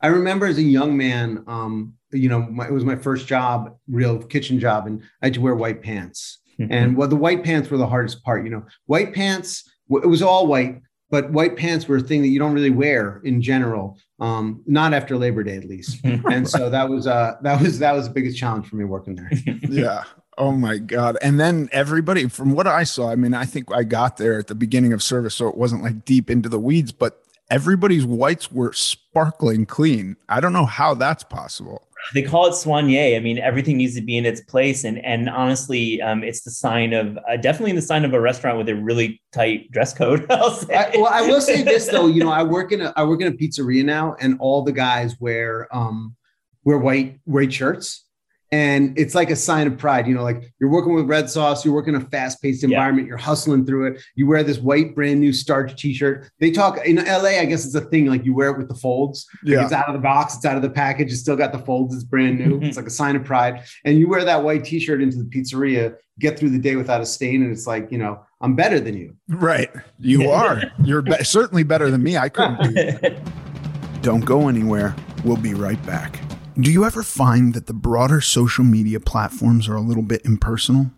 I 0.00 0.08
remember 0.08 0.46
as 0.46 0.58
a 0.58 0.62
young 0.62 0.96
man, 0.96 1.44
um, 1.46 1.94
you 2.10 2.28
know, 2.28 2.42
my, 2.42 2.66
it 2.66 2.72
was 2.72 2.84
my 2.84 2.96
first 2.96 3.26
job, 3.26 3.76
real 3.88 4.18
kitchen 4.18 4.58
job, 4.58 4.86
and 4.86 5.02
I 5.22 5.26
had 5.26 5.34
to 5.34 5.40
wear 5.40 5.54
white 5.54 5.82
pants. 5.82 6.38
Mm-hmm. 6.38 6.38
And 6.70 6.96
well, 6.96 7.08
the 7.08 7.16
white 7.16 7.42
pants 7.42 7.70
were 7.70 7.78
the 7.78 7.86
hardest 7.86 8.22
part. 8.22 8.44
You 8.44 8.50
know, 8.50 8.66
white 8.86 9.14
pants. 9.14 9.68
It 9.88 10.06
was 10.06 10.22
all 10.22 10.46
white, 10.46 10.82
but 11.10 11.30
white 11.30 11.56
pants 11.56 11.88
were 11.88 11.96
a 11.96 12.00
thing 12.00 12.22
that 12.22 12.28
you 12.28 12.38
don't 12.38 12.52
really 12.52 12.70
wear 12.70 13.20
in 13.24 13.40
general. 13.40 13.98
Um, 14.20 14.62
not 14.66 14.94
after 14.94 15.16
Labor 15.16 15.42
Day, 15.42 15.56
at 15.56 15.64
least. 15.64 15.98
and 16.04 16.48
so 16.48 16.68
that 16.68 16.88
was 16.88 17.06
uh, 17.06 17.36
that 17.42 17.60
was 17.60 17.78
that 17.78 17.92
was 17.92 18.08
the 18.08 18.14
biggest 18.14 18.36
challenge 18.36 18.66
for 18.66 18.76
me 18.76 18.84
working 18.84 19.14
there. 19.14 19.30
yeah. 19.62 20.04
Oh 20.38 20.52
my 20.52 20.78
God. 20.78 21.18
And 21.20 21.38
then 21.38 21.68
everybody, 21.72 22.28
from 22.28 22.52
what 22.52 22.66
I 22.66 22.84
saw, 22.84 23.10
I 23.10 23.16
mean, 23.16 23.34
I 23.34 23.44
think 23.44 23.72
I 23.72 23.84
got 23.84 24.16
there 24.16 24.38
at 24.38 24.46
the 24.46 24.54
beginning 24.54 24.92
of 24.92 25.02
service, 25.02 25.34
so 25.34 25.48
it 25.48 25.56
wasn't 25.56 25.82
like 25.82 26.04
deep 26.04 26.30
into 26.30 26.48
the 26.48 26.58
weeds, 26.58 26.90
but 26.90 27.22
everybody's 27.50 28.06
whites 28.06 28.50
were 28.50 28.72
sparkling 28.72 29.66
clean. 29.66 30.16
I 30.28 30.40
don't 30.40 30.54
know 30.54 30.64
how 30.64 30.94
that's 30.94 31.22
possible. 31.22 31.86
They 32.14 32.22
call 32.22 32.46
it 32.46 32.52
soigné. 32.52 33.14
I 33.14 33.20
mean, 33.20 33.38
everything 33.38 33.76
needs 33.76 33.94
to 33.94 34.00
be 34.00 34.16
in 34.16 34.26
its 34.26 34.40
place, 34.40 34.82
and 34.82 34.98
and 35.04 35.28
honestly, 35.28 36.02
um, 36.02 36.24
it's 36.24 36.40
the 36.40 36.50
sign 36.50 36.94
of 36.94 37.16
uh, 37.28 37.36
definitely 37.36 37.72
the 37.72 37.82
sign 37.82 38.04
of 38.04 38.12
a 38.12 38.20
restaurant 38.20 38.58
with 38.58 38.68
a 38.68 38.74
really 38.74 39.22
tight 39.32 39.70
dress 39.70 39.94
code. 39.94 40.26
I, 40.30 40.90
well, 40.94 41.06
I 41.06 41.22
will 41.22 41.40
say 41.40 41.62
this 41.62 41.86
though, 41.86 42.08
you 42.08 42.24
know, 42.24 42.30
I 42.30 42.42
work 42.42 42.72
in 42.72 42.80
a 42.80 42.92
I 42.96 43.04
work 43.04 43.20
in 43.20 43.28
a 43.28 43.32
pizzeria 43.32 43.84
now, 43.84 44.16
and 44.18 44.36
all 44.40 44.62
the 44.62 44.72
guys 44.72 45.20
wear 45.20 45.68
um 45.74 46.16
wear 46.64 46.78
white 46.78 47.20
white 47.24 47.52
shirts 47.52 48.04
and 48.52 48.96
it's 48.98 49.14
like 49.14 49.30
a 49.30 49.36
sign 49.36 49.66
of 49.66 49.76
pride 49.78 50.06
you 50.06 50.14
know 50.14 50.22
like 50.22 50.52
you're 50.60 50.70
working 50.70 50.94
with 50.94 51.06
red 51.06 51.28
sauce 51.28 51.64
you're 51.64 51.74
working 51.74 51.94
in 51.94 52.02
a 52.02 52.04
fast-paced 52.04 52.62
environment 52.62 53.06
yeah. 53.06 53.10
you're 53.10 53.18
hustling 53.18 53.64
through 53.64 53.86
it 53.86 54.00
you 54.14 54.26
wear 54.26 54.44
this 54.44 54.58
white 54.58 54.94
brand 54.94 55.18
new 55.18 55.32
starch 55.32 55.74
t-shirt. 55.80 56.30
They 56.38 56.50
talk 56.50 56.84
in 56.86 56.96
la 56.96 57.24
i 57.24 57.44
guess 57.46 57.64
it's 57.64 57.74
a 57.74 57.80
thing 57.80 58.06
like 58.06 58.24
you 58.24 58.34
wear 58.34 58.50
it 58.50 58.58
with 58.58 58.68
the 58.68 58.74
folds. 58.74 59.26
Yeah. 59.42 59.56
Like 59.56 59.64
it's 59.64 59.72
out 59.72 59.88
of 59.88 59.94
the 59.94 60.00
box 60.00 60.36
it's 60.36 60.44
out 60.44 60.56
of 60.56 60.62
the 60.62 60.70
package 60.70 61.10
it's 61.10 61.20
still 61.20 61.36
got 61.36 61.52
the 61.52 61.58
folds 61.58 61.94
it's 61.94 62.04
brand 62.04 62.38
new. 62.38 62.56
Mm-hmm. 62.56 62.64
It's 62.64 62.76
like 62.76 62.86
a 62.86 62.90
sign 62.90 63.16
of 63.16 63.24
pride. 63.24 63.64
And 63.84 63.98
you 63.98 64.08
wear 64.08 64.24
that 64.24 64.44
white 64.44 64.64
t-shirt 64.64 65.02
into 65.02 65.16
the 65.16 65.24
pizzeria 65.24 65.96
get 66.18 66.38
through 66.38 66.50
the 66.50 66.58
day 66.58 66.76
without 66.76 67.00
a 67.00 67.06
stain 67.06 67.42
and 67.42 67.50
it's 67.50 67.66
like 67.66 67.90
you 67.90 67.96
know 67.96 68.20
i'm 68.42 68.54
better 68.54 68.78
than 68.78 68.96
you. 68.96 69.16
Right. 69.28 69.70
You 69.98 70.30
are. 70.30 70.62
You're 70.84 71.02
be- 71.02 71.24
certainly 71.24 71.62
better 71.62 71.90
than 71.90 72.02
me. 72.02 72.18
I 72.18 72.28
couldn't 72.28 73.18
don't 74.02 74.24
go 74.24 74.48
anywhere. 74.48 74.94
We'll 75.24 75.36
be 75.36 75.54
right 75.54 75.84
back 75.86 76.20
do 76.58 76.70
you 76.70 76.84
ever 76.84 77.02
find 77.02 77.54
that 77.54 77.66
the 77.66 77.72
broader 77.72 78.20
social 78.20 78.64
media 78.64 79.00
platforms 79.00 79.68
are 79.68 79.74
a 79.74 79.80
little 79.80 80.02
bit 80.02 80.24
impersonal? 80.24 80.90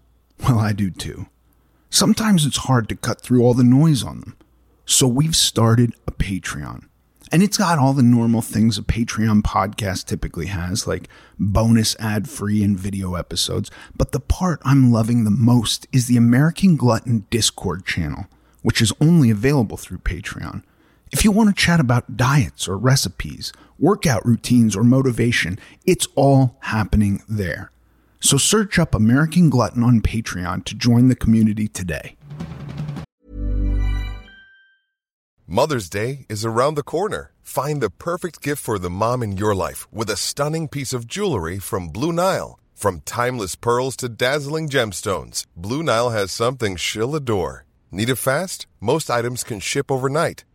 Well, 0.42 0.58
I 0.58 0.72
do 0.72 0.90
too. 0.90 1.26
Sometimes 1.90 2.44
it's 2.44 2.56
hard 2.58 2.88
to 2.88 2.96
cut 2.96 3.20
through 3.20 3.42
all 3.42 3.54
the 3.54 3.62
noise 3.64 4.02
on 4.02 4.20
them. 4.20 4.36
So 4.84 5.06
we've 5.06 5.36
started 5.36 5.94
a 6.06 6.12
Patreon. 6.12 6.86
And 7.32 7.42
it's 7.42 7.56
got 7.56 7.78
all 7.78 7.92
the 7.92 8.02
normal 8.02 8.42
things 8.42 8.78
a 8.78 8.82
Patreon 8.82 9.42
podcast 9.42 10.06
typically 10.06 10.46
has, 10.46 10.86
like 10.86 11.08
bonus 11.38 11.96
ad 11.98 12.28
free 12.28 12.62
and 12.62 12.78
video 12.78 13.14
episodes. 13.14 13.70
But 13.96 14.12
the 14.12 14.20
part 14.20 14.60
I'm 14.64 14.92
loving 14.92 15.24
the 15.24 15.30
most 15.30 15.86
is 15.92 16.06
the 16.06 16.16
American 16.16 16.76
Glutton 16.76 17.26
Discord 17.30 17.86
channel, 17.86 18.26
which 18.62 18.82
is 18.82 18.92
only 19.00 19.30
available 19.30 19.76
through 19.76 19.98
Patreon. 19.98 20.62
If 21.12 21.24
you 21.24 21.30
want 21.30 21.48
to 21.48 21.54
chat 21.54 21.80
about 21.80 22.16
diets 22.16 22.68
or 22.68 22.76
recipes, 22.76 23.52
workout 23.78 24.24
routines, 24.24 24.76
or 24.76 24.84
motivation, 24.84 25.58
it's 25.86 26.06
all 26.14 26.56
happening 26.60 27.22
there. 27.28 27.70
So 28.20 28.36
search 28.38 28.78
up 28.78 28.94
American 28.94 29.50
Glutton 29.50 29.82
on 29.82 30.00
Patreon 30.00 30.64
to 30.64 30.74
join 30.74 31.08
the 31.08 31.16
community 31.16 31.68
today. 31.68 32.16
Mother's 35.46 35.90
Day 35.90 36.24
is 36.30 36.44
around 36.44 36.74
the 36.74 36.82
corner. 36.82 37.32
Find 37.42 37.82
the 37.82 37.90
perfect 37.90 38.40
gift 38.40 38.62
for 38.62 38.78
the 38.78 38.88
mom 38.88 39.22
in 39.22 39.36
your 39.36 39.54
life 39.54 39.86
with 39.92 40.08
a 40.08 40.16
stunning 40.16 40.68
piece 40.68 40.94
of 40.94 41.06
jewelry 41.06 41.58
from 41.58 41.90
Blue 41.90 42.12
Nile. 42.12 42.58
From 42.74 43.02
timeless 43.02 43.54
pearls 43.54 43.94
to 43.96 44.08
dazzling 44.08 44.70
gemstones, 44.70 45.44
Blue 45.54 45.82
Nile 45.82 46.10
has 46.10 46.32
something 46.32 46.76
she'll 46.76 47.14
adore. 47.14 47.66
Need 47.90 48.08
it 48.08 48.16
fast? 48.16 48.66
Most 48.80 49.10
items 49.10 49.44
can 49.44 49.60
ship 49.60 49.90
overnight. 49.90 50.44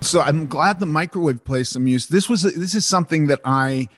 So 0.00 0.20
I'm 0.20 0.46
glad 0.46 0.80
the 0.80 0.86
microwave 0.86 1.44
plays 1.44 1.68
some 1.68 1.86
use. 1.86 2.06
This 2.06 2.28
was 2.28 2.42
this 2.42 2.74
is 2.74 2.86
something 2.86 3.26
that 3.26 3.40
I 3.44 3.88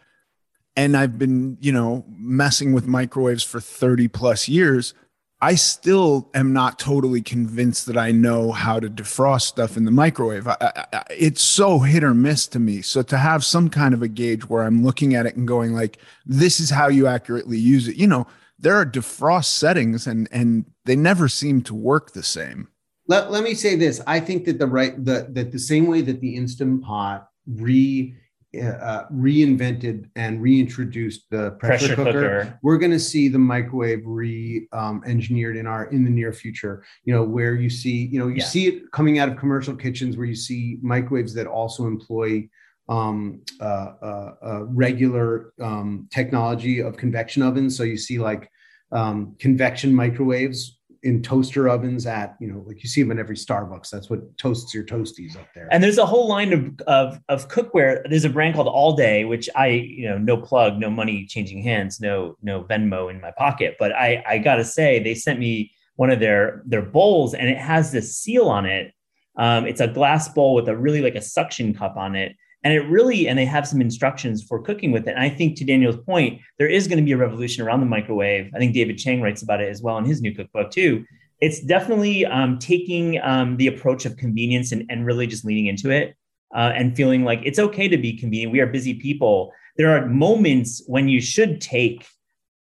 and 0.76 0.96
I've 0.96 1.18
been, 1.18 1.58
you 1.60 1.72
know, 1.72 2.04
messing 2.08 2.72
with 2.72 2.86
microwaves 2.86 3.42
for 3.42 3.60
30 3.60 4.08
plus 4.08 4.48
years. 4.48 4.94
I 5.42 5.54
still 5.54 6.30
am 6.34 6.52
not 6.52 6.78
totally 6.78 7.22
convinced 7.22 7.86
that 7.86 7.96
I 7.96 8.12
know 8.12 8.52
how 8.52 8.78
to 8.78 8.90
defrost 8.90 9.42
stuff 9.42 9.76
in 9.76 9.84
the 9.84 9.90
microwave. 9.90 10.46
I, 10.46 10.56
I, 10.60 11.02
it's 11.10 11.42
so 11.42 11.78
hit 11.78 12.04
or 12.04 12.12
miss 12.12 12.46
to 12.48 12.58
me. 12.58 12.82
So 12.82 13.02
to 13.02 13.16
have 13.16 13.44
some 13.44 13.70
kind 13.70 13.94
of 13.94 14.02
a 14.02 14.08
gauge 14.08 14.48
where 14.48 14.62
I'm 14.62 14.84
looking 14.84 15.14
at 15.14 15.26
it 15.26 15.36
and 15.36 15.48
going 15.48 15.72
like, 15.72 15.98
this 16.26 16.60
is 16.60 16.70
how 16.70 16.88
you 16.88 17.06
accurately 17.06 17.58
use 17.58 17.88
it. 17.88 17.96
You 17.96 18.06
know, 18.06 18.26
there 18.58 18.74
are 18.74 18.86
defrost 18.86 19.46
settings 19.46 20.06
and 20.06 20.28
and 20.30 20.66
they 20.84 20.96
never 20.96 21.28
seem 21.28 21.62
to 21.62 21.74
work 21.74 22.12
the 22.12 22.22
same 22.22 22.68
let, 23.10 23.30
let 23.30 23.42
me 23.42 23.54
say 23.54 23.74
this 23.76 24.00
i 24.06 24.18
think 24.20 24.44
that 24.44 24.58
the 24.58 24.66
right 24.66 25.04
the 25.04 25.26
that 25.30 25.50
the 25.52 25.58
same 25.58 25.86
way 25.86 26.00
that 26.00 26.20
the 26.20 26.34
instant 26.36 26.82
pot 26.82 27.28
re 27.46 28.14
uh, 28.58 29.04
reinvented 29.12 30.08
and 30.16 30.42
reintroduced 30.42 31.30
the 31.30 31.52
pressure, 31.52 31.94
pressure 31.94 31.94
cooker. 31.94 32.12
cooker. 32.12 32.58
We're 32.64 32.78
going 32.78 32.90
to 32.90 32.98
see 32.98 33.28
the 33.28 33.38
microwave 33.38 34.02
re-engineered 34.04 35.54
um, 35.54 35.60
in 35.60 35.66
our 35.68 35.84
in 35.84 36.02
the 36.02 36.10
near 36.10 36.32
future. 36.32 36.84
You 37.04 37.14
know, 37.14 37.22
where 37.22 37.54
you 37.54 37.70
see, 37.70 38.06
you 38.06 38.18
know, 38.18 38.26
you 38.26 38.38
yeah. 38.38 38.44
see 38.44 38.66
it 38.66 38.90
coming 38.90 39.20
out 39.20 39.28
of 39.28 39.36
commercial 39.36 39.76
kitchens 39.76 40.16
where 40.16 40.26
you 40.26 40.34
see 40.34 40.78
microwaves 40.82 41.32
that 41.34 41.46
also 41.46 41.86
employ 41.86 42.48
um, 42.88 43.40
uh, 43.60 43.92
uh, 44.02 44.34
uh, 44.44 44.64
regular 44.64 45.52
um, 45.62 46.08
technology 46.10 46.80
of 46.80 46.96
convection 46.96 47.42
ovens. 47.44 47.76
So 47.76 47.84
you 47.84 47.96
see 47.96 48.18
like 48.18 48.50
um, 48.90 49.36
convection 49.38 49.94
microwaves 49.94 50.79
in 51.02 51.22
toaster 51.22 51.68
ovens 51.68 52.04
at 52.04 52.36
you 52.40 52.46
know 52.46 52.62
like 52.66 52.82
you 52.82 52.88
see 52.88 53.02
them 53.02 53.10
in 53.10 53.18
every 53.18 53.36
starbucks. 53.36 53.90
That's 53.90 54.10
what 54.10 54.36
toasts 54.36 54.74
your 54.74 54.84
toasties 54.84 55.36
up 55.36 55.46
there. 55.54 55.68
And 55.70 55.82
there's 55.82 55.98
a 55.98 56.06
whole 56.06 56.28
line 56.28 56.52
of, 56.52 56.80
of 56.86 57.20
of 57.28 57.48
cookware. 57.48 58.02
There's 58.08 58.24
a 58.24 58.30
brand 58.30 58.54
called 58.54 58.68
all 58.68 58.94
day 58.94 59.24
which 59.24 59.48
i 59.56 59.68
you 59.68 60.08
know 60.08 60.18
no 60.18 60.36
plug 60.36 60.78
no 60.78 60.90
money 60.90 61.26
changing 61.26 61.62
hands 61.62 62.00
no 62.00 62.36
no 62.42 62.64
venmo 62.64 63.10
in 63.10 63.20
my 63.20 63.32
pocket. 63.38 63.76
But 63.78 63.92
i 63.92 64.22
i 64.26 64.38
gotta 64.38 64.64
say 64.64 65.02
they 65.02 65.14
sent 65.14 65.38
me 65.38 65.72
one 65.96 66.10
of 66.10 66.20
their 66.20 66.62
their 66.66 66.82
bowls 66.82 67.34
and 67.34 67.48
it 67.48 67.58
has 67.58 67.92
this 67.92 68.16
seal 68.16 68.48
on 68.48 68.66
it. 68.66 68.92
Um, 69.36 69.66
it's 69.66 69.80
a 69.80 69.88
glass 69.88 70.28
bowl 70.28 70.54
with 70.54 70.68
a 70.68 70.76
really 70.76 71.00
like 71.00 71.14
a 71.14 71.22
suction 71.22 71.72
cup 71.72 71.96
on 71.96 72.14
it 72.14 72.36
and 72.62 72.74
it 72.74 72.80
really, 72.80 73.28
and 73.28 73.38
they 73.38 73.46
have 73.46 73.66
some 73.66 73.80
instructions 73.80 74.42
for 74.42 74.60
cooking 74.60 74.92
with 74.92 75.06
it. 75.08 75.12
And 75.12 75.20
I 75.20 75.30
think 75.30 75.56
to 75.56 75.64
Daniel's 75.64 75.96
point, 75.96 76.40
there 76.58 76.68
is 76.68 76.86
going 76.86 76.98
to 76.98 77.04
be 77.04 77.12
a 77.12 77.16
revolution 77.16 77.64
around 77.64 77.80
the 77.80 77.86
microwave. 77.86 78.50
I 78.54 78.58
think 78.58 78.74
David 78.74 78.98
Chang 78.98 79.22
writes 79.22 79.42
about 79.42 79.62
it 79.62 79.68
as 79.68 79.82
well 79.82 79.96
in 79.98 80.04
his 80.04 80.20
new 80.20 80.34
cookbook 80.34 80.70
too. 80.70 81.04
It's 81.40 81.60
definitely 81.60 82.26
um, 82.26 82.58
taking 82.58 83.18
um, 83.22 83.56
the 83.56 83.68
approach 83.68 84.04
of 84.04 84.18
convenience 84.18 84.72
and, 84.72 84.84
and 84.90 85.06
really 85.06 85.26
just 85.26 85.44
leaning 85.44 85.68
into 85.68 85.90
it 85.90 86.14
uh, 86.54 86.72
and 86.74 86.94
feeling 86.94 87.24
like 87.24 87.40
it's 87.44 87.58
okay 87.58 87.88
to 87.88 87.96
be 87.96 88.16
convenient. 88.16 88.52
We 88.52 88.60
are 88.60 88.66
busy 88.66 88.94
people. 88.94 89.52
There 89.76 89.96
are 89.96 90.06
moments 90.06 90.82
when 90.86 91.08
you 91.08 91.20
should 91.20 91.62
take 91.62 92.06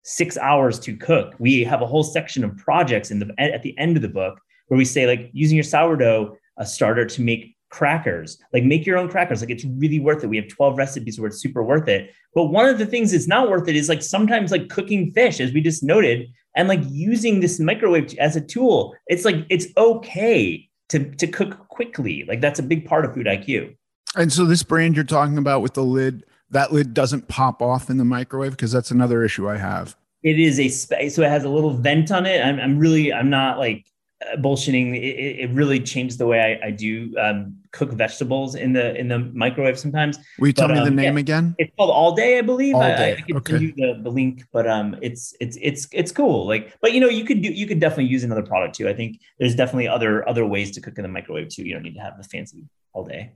six 0.03 0.37
hours 0.37 0.79
to 0.79 0.95
cook. 0.95 1.35
We 1.39 1.63
have 1.65 1.81
a 1.81 1.85
whole 1.85 2.03
section 2.03 2.45
of 2.45 2.55
projects 2.55 3.11
in 3.11 3.19
the 3.19 3.33
at 3.37 3.63
the 3.63 3.77
end 3.77 3.97
of 3.97 4.01
the 4.01 4.09
book 4.09 4.39
where 4.67 4.77
we 4.77 4.85
say 4.85 5.05
like 5.05 5.29
using 5.33 5.57
your 5.57 5.63
sourdough 5.63 6.37
a 6.57 6.65
starter 6.65 7.05
to 7.05 7.21
make 7.21 7.55
crackers. 7.69 8.37
Like 8.53 8.63
make 8.63 8.85
your 8.85 8.97
own 8.97 9.09
crackers. 9.09 9.41
Like 9.41 9.49
it's 9.49 9.65
really 9.65 9.99
worth 9.99 10.23
it. 10.23 10.27
We 10.27 10.37
have 10.37 10.47
12 10.47 10.77
recipes 10.77 11.19
where 11.19 11.27
it's 11.27 11.41
super 11.41 11.63
worth 11.63 11.87
it. 11.87 12.11
But 12.33 12.45
one 12.45 12.67
of 12.67 12.77
the 12.77 12.85
things 12.85 13.11
that's 13.11 13.27
not 13.27 13.49
worth 13.49 13.67
it 13.67 13.75
is 13.75 13.89
like 13.89 14.01
sometimes 14.01 14.51
like 14.51 14.69
cooking 14.69 15.11
fish 15.11 15.39
as 15.39 15.53
we 15.53 15.61
just 15.61 15.83
noted 15.83 16.27
and 16.55 16.67
like 16.67 16.81
using 16.89 17.39
this 17.39 17.59
microwave 17.59 18.17
as 18.17 18.35
a 18.35 18.41
tool 18.41 18.95
it's 19.07 19.23
like 19.23 19.45
it's 19.49 19.67
okay 19.77 20.67
to 20.89 21.11
to 21.15 21.27
cook 21.27 21.67
quickly. 21.67 22.25
Like 22.27 22.41
that's 22.41 22.59
a 22.59 22.63
big 22.63 22.85
part 22.85 23.05
of 23.05 23.13
food 23.13 23.27
iq 23.27 23.75
and 24.15 24.33
so 24.33 24.45
this 24.45 24.63
brand 24.63 24.95
you're 24.95 25.05
talking 25.05 25.37
about 25.37 25.61
with 25.61 25.73
the 25.73 25.83
lid 25.83 26.25
that 26.51 26.73
lid 26.73 26.93
doesn't 26.93 27.27
pop 27.27 27.61
off 27.61 27.89
in 27.89 27.97
the 27.97 28.05
microwave? 28.05 28.51
Because 28.51 28.71
that's 28.71 28.91
another 28.91 29.23
issue 29.23 29.47
i 29.47 29.57
have. 29.57 29.95
It 30.23 30.39
is 30.39 30.59
a 30.59 30.67
space 30.67 31.15
so 31.15 31.21
it 31.21 31.29
has 31.29 31.43
a 31.43 31.49
little 31.49 31.71
vent 31.73 32.11
on 32.11 32.25
it. 32.25 32.43
I'm, 32.43 32.59
I'm 32.59 32.77
really 32.79 33.13
i'm 33.13 33.29
not 33.29 33.57
like 33.57 33.85
uh, 34.21 34.35
bullshitting. 34.37 34.97
It, 34.97 35.39
it, 35.39 35.49
really 35.51 35.79
changed 35.79 36.17
the 36.17 36.27
way 36.27 36.59
I, 36.61 36.67
I 36.67 36.71
do 36.71 37.13
um, 37.17 37.55
cook 37.71 37.91
vegetables 37.91 38.55
in 38.55 38.73
the 38.73 38.95
in 38.95 39.07
the 39.07 39.19
microwave 39.19 39.77
sometimes. 39.77 40.17
Will 40.39 40.47
you 40.47 40.53
tell 40.53 40.67
me 40.67 40.77
um, 40.77 40.85
the 40.85 40.91
name 40.91 41.15
yeah, 41.15 41.19
again? 41.19 41.55
It's 41.57 41.71
called 41.75 41.91
All 41.91 42.13
Day, 42.13 42.39
I 42.39 42.41
believe. 42.41 42.75
All 42.75 42.81
Day. 42.81 43.13
I, 43.13 43.17
I 43.17 43.21
can 43.21 43.37
okay. 43.37 43.53
send 43.53 43.63
you 43.63 43.73
the, 43.75 44.01
the 44.01 44.09
link, 44.09 44.43
but 44.51 44.67
um, 44.67 44.97
it's 45.01 45.35
it's 45.39 45.57
it's 45.61 45.87
it's 45.91 46.11
cool. 46.11 46.47
Like, 46.47 46.75
but 46.81 46.93
you 46.93 46.99
know, 46.99 47.09
you 47.09 47.25
could 47.25 47.41
do 47.41 47.49
you 47.49 47.67
could 47.67 47.79
definitely 47.79 48.05
use 48.05 48.23
another 48.23 48.43
product 48.43 48.75
too. 48.75 48.89
I 48.89 48.93
think 48.93 49.19
there's 49.39 49.55
definitely 49.55 49.87
other 49.87 50.27
other 50.27 50.45
ways 50.45 50.71
to 50.71 50.81
cook 50.81 50.97
in 50.97 51.03
the 51.03 51.09
microwave 51.09 51.49
too. 51.49 51.63
You 51.63 51.73
don't 51.73 51.83
need 51.83 51.95
to 51.95 52.01
have 52.01 52.17
the 52.17 52.23
fancy 52.23 52.65
All 52.93 53.05
Day. 53.05 53.33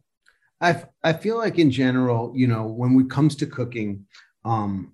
I 0.59 0.83
I 1.03 1.13
feel 1.13 1.37
like 1.37 1.59
in 1.59 1.71
general, 1.71 2.33
you 2.35 2.47
know, 2.47 2.65
when 2.65 2.99
it 2.99 3.09
comes 3.09 3.35
to 3.37 3.45
cooking, 3.45 4.05
um, 4.45 4.93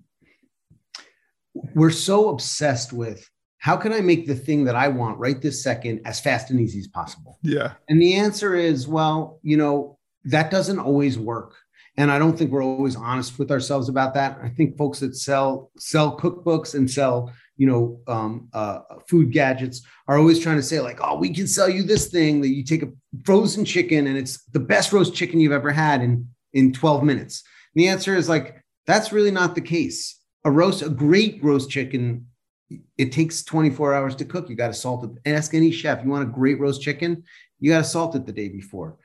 we're 1.74 1.90
so 1.90 2.28
obsessed 2.28 2.92
with 2.92 3.28
how 3.60 3.76
can 3.76 3.92
I 3.92 4.00
make 4.00 4.26
the 4.26 4.34
thing 4.34 4.64
that 4.64 4.74
I 4.74 4.88
want 4.88 5.18
right 5.18 5.40
this 5.40 5.62
second 5.62 6.00
as 6.06 6.18
fast 6.18 6.50
and 6.50 6.58
easy 6.58 6.80
as 6.80 6.88
possible? 6.88 7.38
Yeah. 7.42 7.74
And 7.90 8.00
the 8.00 8.14
answer 8.14 8.54
is, 8.54 8.88
well, 8.88 9.38
you 9.42 9.58
know, 9.58 9.98
that 10.24 10.50
doesn't 10.50 10.78
always 10.78 11.18
work. 11.18 11.54
And 11.98 12.10
I 12.10 12.18
don't 12.18 12.38
think 12.38 12.50
we're 12.50 12.64
always 12.64 12.96
honest 12.96 13.38
with 13.38 13.50
ourselves 13.50 13.90
about 13.90 14.14
that. 14.14 14.38
I 14.42 14.48
think 14.48 14.78
folks 14.78 15.00
that 15.00 15.14
sell 15.14 15.70
sell 15.76 16.18
cookbooks 16.18 16.74
and 16.74 16.90
sell, 16.90 17.30
you 17.58 17.66
know, 17.66 18.00
um, 18.06 18.48
uh, 18.54 18.80
food 19.06 19.30
gadgets 19.30 19.82
are 20.08 20.16
always 20.16 20.40
trying 20.40 20.56
to 20.56 20.62
say 20.62 20.80
like, 20.80 20.98
oh, 21.02 21.18
we 21.18 21.28
can 21.28 21.46
sell 21.46 21.68
you 21.68 21.82
this 21.82 22.08
thing 22.08 22.40
that 22.40 22.48
you 22.48 22.64
take 22.64 22.82
a 22.82 22.92
frozen 23.24 23.66
chicken 23.66 24.06
and 24.06 24.16
it's 24.16 24.42
the 24.52 24.60
best 24.60 24.90
roast 24.90 25.14
chicken 25.14 25.38
you've 25.38 25.52
ever 25.52 25.70
had 25.70 26.00
in 26.00 26.26
in 26.54 26.72
12 26.72 27.04
minutes. 27.04 27.42
And 27.74 27.84
the 27.84 27.88
answer 27.88 28.16
is 28.16 28.26
like, 28.26 28.64
that's 28.86 29.12
really 29.12 29.30
not 29.30 29.54
the 29.54 29.60
case. 29.60 30.18
A 30.46 30.50
roast, 30.50 30.80
a 30.80 30.88
great 30.88 31.44
roast 31.44 31.68
chicken 31.68 32.26
it 32.96 33.12
takes 33.12 33.42
24 33.42 33.94
hours 33.94 34.14
to 34.16 34.24
cook. 34.24 34.48
You 34.48 34.56
got 34.56 34.68
to 34.68 34.74
salt 34.74 35.04
it. 35.04 35.30
Ask 35.30 35.54
any 35.54 35.70
chef. 35.70 36.04
You 36.04 36.10
want 36.10 36.28
a 36.28 36.32
great 36.32 36.60
roast 36.60 36.82
chicken? 36.82 37.24
You 37.58 37.70
got 37.70 37.78
to 37.78 37.84
salt 37.84 38.14
it 38.14 38.26
the 38.26 38.32
day 38.32 38.48
before. 38.48 38.96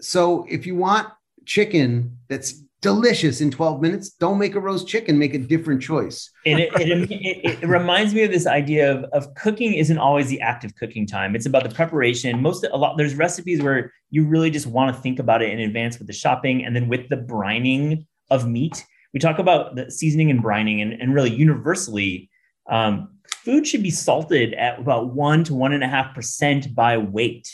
So 0.00 0.46
if 0.48 0.66
you 0.66 0.76
want 0.76 1.08
chicken 1.44 2.18
that's 2.28 2.62
delicious 2.80 3.40
in 3.40 3.50
12 3.50 3.80
minutes, 3.80 4.10
don't 4.10 4.38
make 4.38 4.54
a 4.54 4.60
roast 4.60 4.86
chicken. 4.86 5.18
Make 5.18 5.34
a 5.34 5.38
different 5.38 5.82
choice. 5.82 6.30
and 6.46 6.60
it, 6.60 6.70
it, 6.74 7.10
it, 7.10 7.62
it, 7.62 7.66
reminds 7.66 8.14
me 8.14 8.22
of 8.22 8.30
this 8.30 8.46
idea 8.46 8.92
of, 8.92 9.04
of 9.12 9.34
cooking 9.34 9.74
isn't 9.74 9.98
always 9.98 10.28
the 10.28 10.40
active 10.40 10.74
cooking 10.76 11.06
time. 11.06 11.34
It's 11.34 11.46
about 11.46 11.64
the 11.64 11.74
preparation. 11.74 12.40
Most 12.40 12.66
a 12.70 12.76
lot 12.76 12.96
there's 12.96 13.14
recipes 13.14 13.62
where 13.62 13.92
you 14.10 14.24
really 14.24 14.50
just 14.50 14.66
want 14.66 14.94
to 14.94 15.02
think 15.02 15.18
about 15.18 15.42
it 15.42 15.50
in 15.50 15.60
advance 15.60 15.98
with 15.98 16.06
the 16.06 16.12
shopping 16.12 16.64
and 16.64 16.74
then 16.74 16.88
with 16.88 17.08
the 17.08 17.16
brining 17.16 18.06
of 18.30 18.48
meat. 18.48 18.84
We 19.12 19.20
talk 19.20 19.38
about 19.38 19.74
the 19.74 19.90
seasoning 19.90 20.30
and 20.30 20.42
brining, 20.42 20.82
and, 20.82 20.92
and 20.92 21.14
really 21.14 21.30
universally 21.30 22.30
um, 22.68 23.18
food 23.28 23.66
should 23.66 23.82
be 23.82 23.90
salted 23.90 24.54
at 24.54 24.78
about 24.78 25.14
one 25.14 25.44
to 25.44 25.54
one 25.54 25.72
and 25.72 25.84
a 25.84 25.88
half 25.88 26.14
percent 26.14 26.74
by 26.74 26.98
weight. 26.98 27.48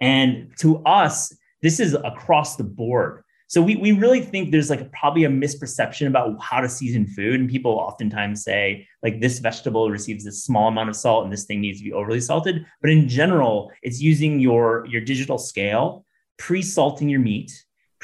And 0.00 0.52
to 0.58 0.78
us, 0.84 1.34
this 1.62 1.80
is 1.80 1.94
across 1.94 2.56
the 2.56 2.64
board. 2.64 3.22
So 3.48 3.62
we, 3.62 3.76
we 3.76 3.92
really 3.92 4.20
think 4.20 4.50
there's 4.50 4.70
like 4.70 4.90
probably 4.92 5.24
a 5.24 5.28
misperception 5.28 6.08
about 6.08 6.36
how 6.42 6.60
to 6.60 6.68
season 6.68 7.06
food. 7.06 7.38
And 7.38 7.48
people 7.48 7.72
oftentimes 7.72 8.42
say 8.42 8.86
like 9.02 9.20
this 9.20 9.38
vegetable 9.38 9.88
receives 9.88 10.24
this 10.24 10.42
small 10.42 10.68
amount 10.68 10.88
of 10.88 10.96
salt 10.96 11.24
and 11.24 11.32
this 11.32 11.44
thing 11.44 11.60
needs 11.60 11.78
to 11.78 11.84
be 11.84 11.92
overly 11.92 12.20
salted. 12.20 12.66
But 12.80 12.90
in 12.90 13.08
general, 13.08 13.70
it's 13.82 14.00
using 14.00 14.40
your, 14.40 14.84
your 14.86 15.00
digital 15.00 15.38
scale, 15.38 16.04
pre-salting 16.38 17.08
your 17.08 17.20
meat, 17.20 17.52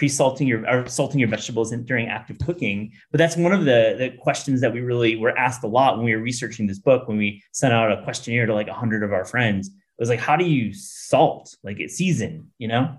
pre-salting 0.02 0.48
your 0.48 0.68
or 0.68 0.84
salting 0.88 1.20
your 1.20 1.28
vegetables 1.28 1.70
in, 1.70 1.84
during 1.84 2.08
active 2.08 2.36
cooking. 2.44 2.90
But 3.12 3.18
that's 3.18 3.36
one 3.36 3.52
of 3.52 3.64
the, 3.64 3.94
the 3.96 4.10
questions 4.18 4.60
that 4.60 4.72
we 4.72 4.80
really 4.80 5.14
were 5.14 5.38
asked 5.38 5.62
a 5.62 5.68
lot 5.68 5.96
when 5.96 6.04
we 6.04 6.12
were 6.12 6.20
researching 6.20 6.66
this 6.66 6.80
book, 6.80 7.06
when 7.06 7.18
we 7.18 7.40
sent 7.52 7.72
out 7.72 7.92
a 7.92 8.02
questionnaire 8.02 8.46
to 8.46 8.52
like 8.52 8.66
a 8.66 8.74
hundred 8.74 9.04
of 9.04 9.12
our 9.12 9.24
friends. 9.24 9.68
It 9.68 10.00
was 10.00 10.08
like, 10.08 10.18
how 10.18 10.34
do 10.34 10.44
you 10.44 10.74
salt? 10.74 11.54
Like 11.62 11.78
it's 11.78 11.94
season, 11.94 12.50
you 12.58 12.66
know? 12.66 12.96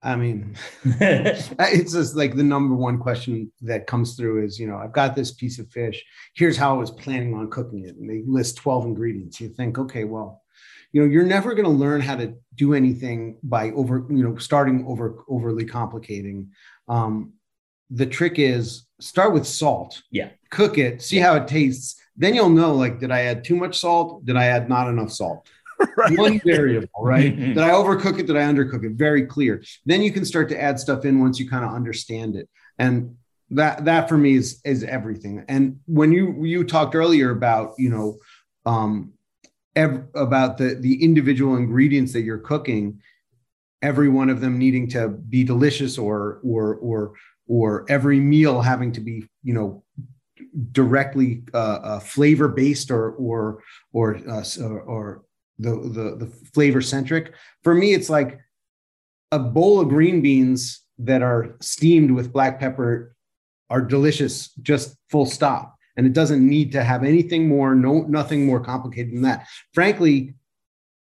I 0.00 0.14
mean, 0.14 0.54
it's 0.84 1.92
just 1.92 2.14
like 2.14 2.36
the 2.36 2.44
number 2.44 2.76
one 2.76 3.00
question 3.00 3.50
that 3.62 3.88
comes 3.88 4.14
through 4.14 4.44
is, 4.44 4.60
you 4.60 4.68
know, 4.68 4.76
I've 4.76 4.92
got 4.92 5.16
this 5.16 5.32
piece 5.32 5.58
of 5.58 5.68
fish. 5.72 6.04
Here's 6.36 6.56
how 6.56 6.72
I 6.72 6.78
was 6.78 6.92
planning 6.92 7.34
on 7.34 7.50
cooking 7.50 7.84
it. 7.84 7.96
And 7.96 8.08
they 8.08 8.22
list 8.24 8.58
12 8.58 8.84
ingredients. 8.84 9.40
You 9.40 9.48
think, 9.48 9.76
okay, 9.76 10.04
well, 10.04 10.40
you 10.96 11.02
know 11.02 11.08
you're 11.08 11.24
never 11.24 11.52
going 11.52 11.66
to 11.66 11.70
learn 11.70 12.00
how 12.00 12.16
to 12.16 12.34
do 12.54 12.72
anything 12.72 13.36
by 13.42 13.70
over 13.72 14.06
you 14.08 14.24
know 14.26 14.38
starting 14.38 14.86
over 14.88 15.24
overly 15.28 15.66
complicating. 15.66 16.52
Um, 16.88 17.34
the 17.90 18.06
trick 18.06 18.38
is 18.38 18.86
start 18.98 19.34
with 19.34 19.46
salt. 19.46 20.00
Yeah. 20.10 20.30
Cook 20.50 20.78
it 20.78 21.02
see 21.02 21.18
how 21.18 21.34
it 21.36 21.48
tastes. 21.48 22.00
Then 22.16 22.34
you'll 22.34 22.48
know 22.48 22.72
like 22.74 22.98
did 22.98 23.10
i 23.10 23.24
add 23.24 23.44
too 23.44 23.56
much 23.56 23.78
salt? 23.78 24.24
Did 24.24 24.36
i 24.36 24.46
add 24.46 24.70
not 24.70 24.88
enough 24.88 25.12
salt? 25.12 25.46
Right. 25.98 26.16
one 26.18 26.40
variable 26.42 27.02
right? 27.02 27.36
Did 27.36 27.58
i 27.58 27.68
overcook 27.68 28.18
it? 28.18 28.26
Did 28.26 28.36
i 28.38 28.40
undercook 28.40 28.82
it? 28.82 28.92
Very 28.92 29.26
clear. 29.26 29.62
Then 29.84 30.00
you 30.00 30.10
can 30.10 30.24
start 30.24 30.48
to 30.48 30.58
add 30.58 30.80
stuff 30.80 31.04
in 31.04 31.20
once 31.20 31.38
you 31.38 31.50
kind 31.50 31.66
of 31.66 31.74
understand 31.74 32.34
it. 32.34 32.48
And 32.78 33.16
that 33.50 33.84
that 33.84 34.08
for 34.08 34.16
me 34.16 34.36
is 34.36 34.62
is 34.64 34.82
everything. 34.84 35.44
And 35.48 35.80
when 35.84 36.12
you 36.12 36.42
you 36.46 36.64
talked 36.64 36.94
earlier 36.94 37.28
about 37.28 37.74
you 37.76 37.90
know 37.90 38.16
um 38.64 39.12
ev- 39.76 40.06
about 40.14 40.58
the 40.58 40.74
the 40.74 41.02
individual 41.02 41.56
ingredients 41.56 42.12
that 42.12 42.22
you're 42.22 42.38
cooking 42.38 43.00
every 43.82 44.08
one 44.08 44.30
of 44.30 44.40
them 44.40 44.58
needing 44.58 44.88
to 44.88 45.08
be 45.08 45.44
delicious 45.44 45.98
or 45.98 46.40
or 46.42 46.74
or 46.76 47.12
or 47.46 47.86
every 47.88 48.18
meal 48.18 48.60
having 48.60 48.90
to 48.90 49.00
be 49.00 49.28
you 49.42 49.54
know 49.54 49.84
directly 50.72 51.42
uh, 51.54 51.78
uh, 51.82 52.00
flavor 52.00 52.48
based 52.48 52.90
or 52.90 53.12
or 53.12 53.62
or 53.92 54.16
uh, 54.28 54.42
or 54.86 55.24
the 55.58 55.70
the 55.70 56.16
the 56.24 56.32
flavor 56.52 56.80
centric 56.80 57.34
for 57.62 57.74
me 57.74 57.94
it's 57.94 58.10
like 58.10 58.40
a 59.32 59.38
bowl 59.38 59.80
of 59.80 59.88
green 59.88 60.20
beans 60.20 60.82
that 60.98 61.22
are 61.22 61.56
steamed 61.60 62.10
with 62.10 62.32
black 62.32 62.58
pepper 62.58 63.14
are 63.68 63.82
delicious 63.82 64.52
just 64.62 64.96
full 65.10 65.26
stop 65.26 65.75
and 65.96 66.06
it 66.06 66.12
doesn't 66.12 66.46
need 66.46 66.72
to 66.72 66.82
have 66.82 67.04
anything 67.04 67.48
more 67.48 67.74
no 67.74 68.02
nothing 68.02 68.46
more 68.46 68.60
complicated 68.60 69.12
than 69.12 69.22
that. 69.22 69.46
Frankly 69.72 70.34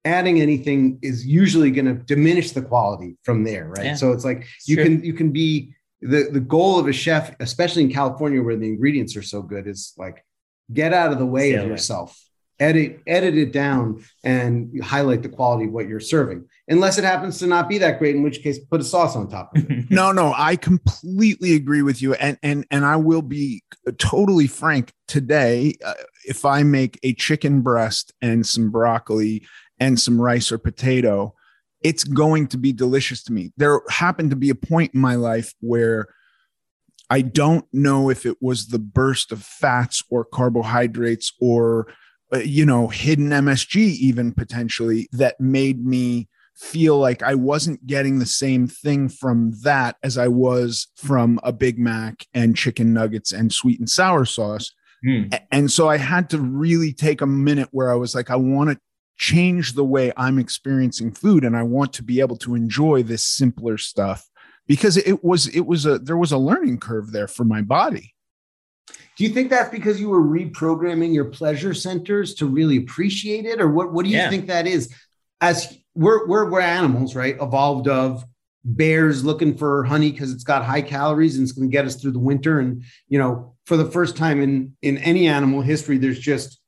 adding 0.03 0.39
anything 0.39 0.99
is 1.01 1.25
usually 1.25 1.71
going 1.71 1.85
to 1.85 1.95
diminish 1.95 2.51
the 2.51 2.61
quality 2.61 3.17
from 3.23 3.43
there 3.43 3.69
right? 3.69 3.85
Yeah. 3.85 3.95
so 3.95 4.11
it's 4.11 4.23
like 4.23 4.45
it's 4.57 4.67
you 4.67 4.75
true. 4.75 4.85
can 4.85 5.03
you 5.03 5.13
can 5.13 5.31
be 5.31 5.75
the 6.01 6.29
the 6.31 6.39
goal 6.39 6.79
of 6.79 6.87
a 6.87 6.93
chef, 6.93 7.35
especially 7.39 7.83
in 7.83 7.91
California 7.91 8.41
where 8.41 8.55
the 8.55 8.67
ingredients 8.67 9.15
are 9.15 9.21
so 9.21 9.41
good, 9.41 9.67
is 9.67 9.93
like 9.97 10.23
get 10.71 10.93
out 10.93 11.11
of 11.11 11.19
the 11.19 11.25
way 11.25 11.53
of 11.53 11.67
yourself. 11.67 12.21
Edit 12.59 13.01
edit 13.05 13.35
it 13.37 13.51
down 13.51 14.03
and 14.23 14.81
highlight 14.83 15.23
the 15.23 15.29
quality 15.29 15.65
of 15.65 15.71
what 15.71 15.87
you're 15.87 15.99
serving 15.99 16.45
unless 16.67 16.97
it 16.97 17.03
happens 17.03 17.37
to 17.39 17.47
not 17.47 17.69
be 17.69 17.77
that 17.77 17.99
great 17.99 18.15
in 18.15 18.23
which 18.23 18.41
case 18.41 18.57
put 18.57 18.81
a 18.81 18.83
sauce 18.83 19.15
on 19.15 19.29
top 19.29 19.55
of 19.55 19.69
it. 19.69 19.85
No 19.89 20.11
no 20.11 20.33
i 20.35 20.55
completely 20.55 21.55
agree 21.55 21.81
with 21.81 22.01
you 22.01 22.13
and 22.15 22.37
and 22.43 22.65
and 22.71 22.85
i 22.85 22.95
will 22.95 23.21
be 23.21 23.63
totally 23.97 24.47
frank 24.47 24.93
today 25.07 25.75
uh, 25.85 25.93
if 26.25 26.43
i 26.45 26.63
make 26.63 26.99
a 27.03 27.13
chicken 27.13 27.61
breast 27.61 28.13
and 28.21 28.45
some 28.45 28.71
broccoli 28.71 29.45
and 29.79 29.99
some 29.99 30.19
rice 30.19 30.51
or 30.51 30.57
potato 30.57 31.33
it's 31.85 32.03
going 32.03 32.47
to 32.47 32.57
be 32.57 32.73
delicious 32.73 33.21
to 33.23 33.31
me. 33.31 33.51
There 33.57 33.79
happened 33.91 34.31
to 34.31 34.35
be 34.35 34.49
a 34.49 34.55
point 34.55 34.95
in 34.95 34.99
my 34.99 35.13
life 35.13 35.53
where 35.59 36.07
I 37.11 37.21
don't 37.21 37.65
know 37.71 38.09
if 38.09 38.25
it 38.25 38.37
was 38.41 38.67
the 38.67 38.79
burst 38.79 39.31
of 39.31 39.43
fats 39.43 40.01
or 40.09 40.25
carbohydrates 40.25 41.31
or 41.39 41.93
uh, 42.33 42.39
you 42.39 42.65
know, 42.65 42.87
hidden 42.87 43.29
MSG, 43.29 43.75
even 43.77 44.33
potentially, 44.33 45.07
that 45.11 45.39
made 45.39 45.85
me 45.85 46.27
feel 46.55 46.97
like 46.97 47.21
I 47.21 47.35
wasn't 47.35 47.85
getting 47.85 48.19
the 48.19 48.25
same 48.25 48.67
thing 48.67 49.09
from 49.09 49.53
that 49.63 49.97
as 50.03 50.17
I 50.17 50.27
was 50.27 50.87
from 50.95 51.39
a 51.43 51.51
Big 51.51 51.77
Mac 51.77 52.25
and 52.33 52.55
chicken 52.55 52.93
nuggets 52.93 53.31
and 53.33 53.51
sweet 53.51 53.79
and 53.79 53.89
sour 53.89 54.25
sauce. 54.25 54.71
Mm. 55.05 55.37
And 55.51 55.69
so 55.69 55.89
I 55.89 55.97
had 55.97 56.29
to 56.31 56.39
really 56.39 56.93
take 56.93 57.21
a 57.21 57.27
minute 57.27 57.69
where 57.71 57.91
I 57.91 57.95
was 57.95 58.15
like, 58.15 58.31
I 58.31 58.37
want 58.37 58.71
to 58.71 58.79
change 59.17 59.73
the 59.73 59.83
way 59.83 60.11
I'm 60.17 60.39
experiencing 60.39 61.11
food 61.11 61.43
and 61.43 61.55
I 61.55 61.63
want 61.63 61.93
to 61.93 62.03
be 62.03 62.19
able 62.19 62.37
to 62.37 62.55
enjoy 62.55 63.03
this 63.03 63.25
simpler 63.25 63.77
stuff 63.77 64.27
because 64.67 64.97
it 64.97 65.23
was 65.23 65.47
it 65.47 65.65
was 65.65 65.85
a 65.85 65.99
there 65.99 66.17
was 66.17 66.31
a 66.31 66.37
learning 66.37 66.79
curve 66.79 67.11
there 67.11 67.27
for 67.27 67.43
my 67.43 67.61
body. 67.61 68.13
Do 69.17 69.23
you 69.23 69.29
think 69.29 69.49
that's 69.49 69.69
because 69.69 69.99
you 69.99 70.09
were 70.09 70.21
reprogramming 70.21 71.13
your 71.13 71.25
pleasure 71.25 71.73
centers 71.73 72.33
to 72.35 72.47
really 72.47 72.77
appreciate 72.77 73.45
it, 73.45 73.61
or 73.61 73.69
what? 73.69 73.93
What 73.93 74.03
do 74.03 74.11
you 74.11 74.17
yeah. 74.17 74.29
think 74.29 74.47
that 74.47 74.67
is? 74.67 74.93
As 75.39 75.77
we're 75.95 76.27
we're 76.27 76.49
we're 76.49 76.61
animals, 76.61 77.15
right? 77.15 77.37
Evolved 77.41 77.87
of 77.87 78.23
bears 78.63 79.23
looking 79.23 79.55
for 79.55 79.83
honey 79.83 80.11
because 80.11 80.31
it's 80.31 80.43
got 80.43 80.65
high 80.65 80.81
calories 80.81 81.35
and 81.35 81.43
it's 81.43 81.51
going 81.51 81.69
to 81.69 81.71
get 81.71 81.85
us 81.85 81.95
through 81.95 82.11
the 82.11 82.19
winter. 82.19 82.59
And 82.59 82.83
you 83.07 83.19
know, 83.19 83.55
for 83.65 83.77
the 83.77 83.89
first 83.89 84.17
time 84.17 84.41
in 84.41 84.75
in 84.81 84.97
any 84.99 85.27
animal 85.27 85.61
history, 85.61 85.97
there's 85.97 86.19
just 86.19 86.59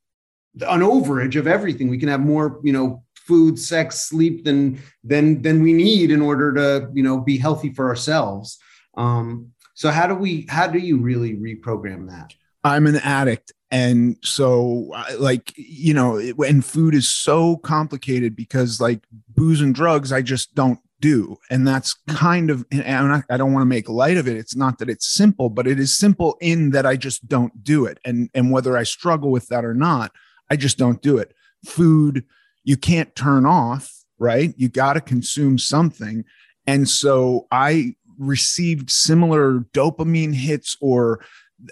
an 0.62 0.82
overage 0.82 1.36
of 1.36 1.48
everything. 1.48 1.90
We 1.90 1.98
can 1.98 2.10
have 2.10 2.22
more, 2.22 2.60
you 2.64 2.74
know, 2.74 3.04
food, 3.16 3.60
sex, 3.60 4.02
sleep 4.02 4.46
than 4.46 4.80
than 5.04 5.42
than 5.42 5.62
we 5.62 5.74
need 5.74 6.12
in 6.12 6.22
order 6.22 6.54
to 6.54 6.90
you 6.94 7.04
know 7.04 7.20
be 7.20 7.38
healthy 7.38 7.74
for 7.74 7.88
ourselves. 7.88 8.58
Um, 8.96 9.52
so 9.74 9.92
how 9.92 10.08
do 10.08 10.16
we 10.16 10.46
how 10.50 10.68
do 10.68 10.80
you 10.80 10.98
really 10.98 11.36
reprogram 11.36 12.10
that? 12.10 12.34
I'm 12.64 12.88
an 12.88 12.98
addict 12.98 13.54
and 13.70 14.18
so 14.24 14.94
like 15.18 15.54
you 15.56 15.94
know 15.94 16.18
and 16.18 16.64
food 16.64 16.94
is 16.94 17.10
so 17.12 17.58
complicated 17.58 18.36
because 18.36 18.80
like 18.80 19.04
booze 19.30 19.62
and 19.62 19.76
drugs 19.76 20.12
I 20.12 20.22
just 20.22 20.56
don't 20.56 20.80
do. 21.00 21.38
And 21.52 21.68
that's 21.68 21.96
mm. 22.10 22.16
kind 22.16 22.50
of 22.50 22.66
not, 22.72 23.24
i 23.30 23.38
don't 23.38 23.54
want 23.54 23.62
to 23.62 23.68
make 23.68 23.88
light 23.88 24.18
of 24.18 24.28
it. 24.28 24.38
It's 24.38 24.56
not 24.56 24.80
that 24.80 24.90
it's 24.90 25.08
simple 25.08 25.50
but 25.50 25.68
it 25.68 25.80
is 25.80 25.98
simple 25.98 26.38
in 26.40 26.72
that 26.72 26.86
i 26.86 26.96
just 26.96 27.28
don't 27.28 27.64
do 27.64 27.86
it. 27.86 28.00
And 28.06 28.30
and 28.34 28.52
whether 28.52 28.78
i 28.78 28.84
struggle 28.84 29.32
with 29.32 29.48
that 29.48 29.66
or 29.66 29.74
not 29.74 30.12
i 30.50 30.56
just 30.56 30.78
don't 30.78 31.02
do 31.02 31.18
it. 31.18 31.34
Food 31.66 32.24
you 32.64 32.78
can't 32.78 33.16
turn 33.16 33.46
off 33.46 33.94
right? 34.20 34.54
You 34.58 34.68
got 34.68 34.94
to 34.94 35.02
consume 35.02 35.58
something. 35.58 36.24
And 36.66 36.88
so 36.88 37.48
i 37.52 37.96
received 38.18 38.90
similar 38.90 39.60
dopamine 39.74 40.34
hits 40.34 40.76
or 40.82 41.24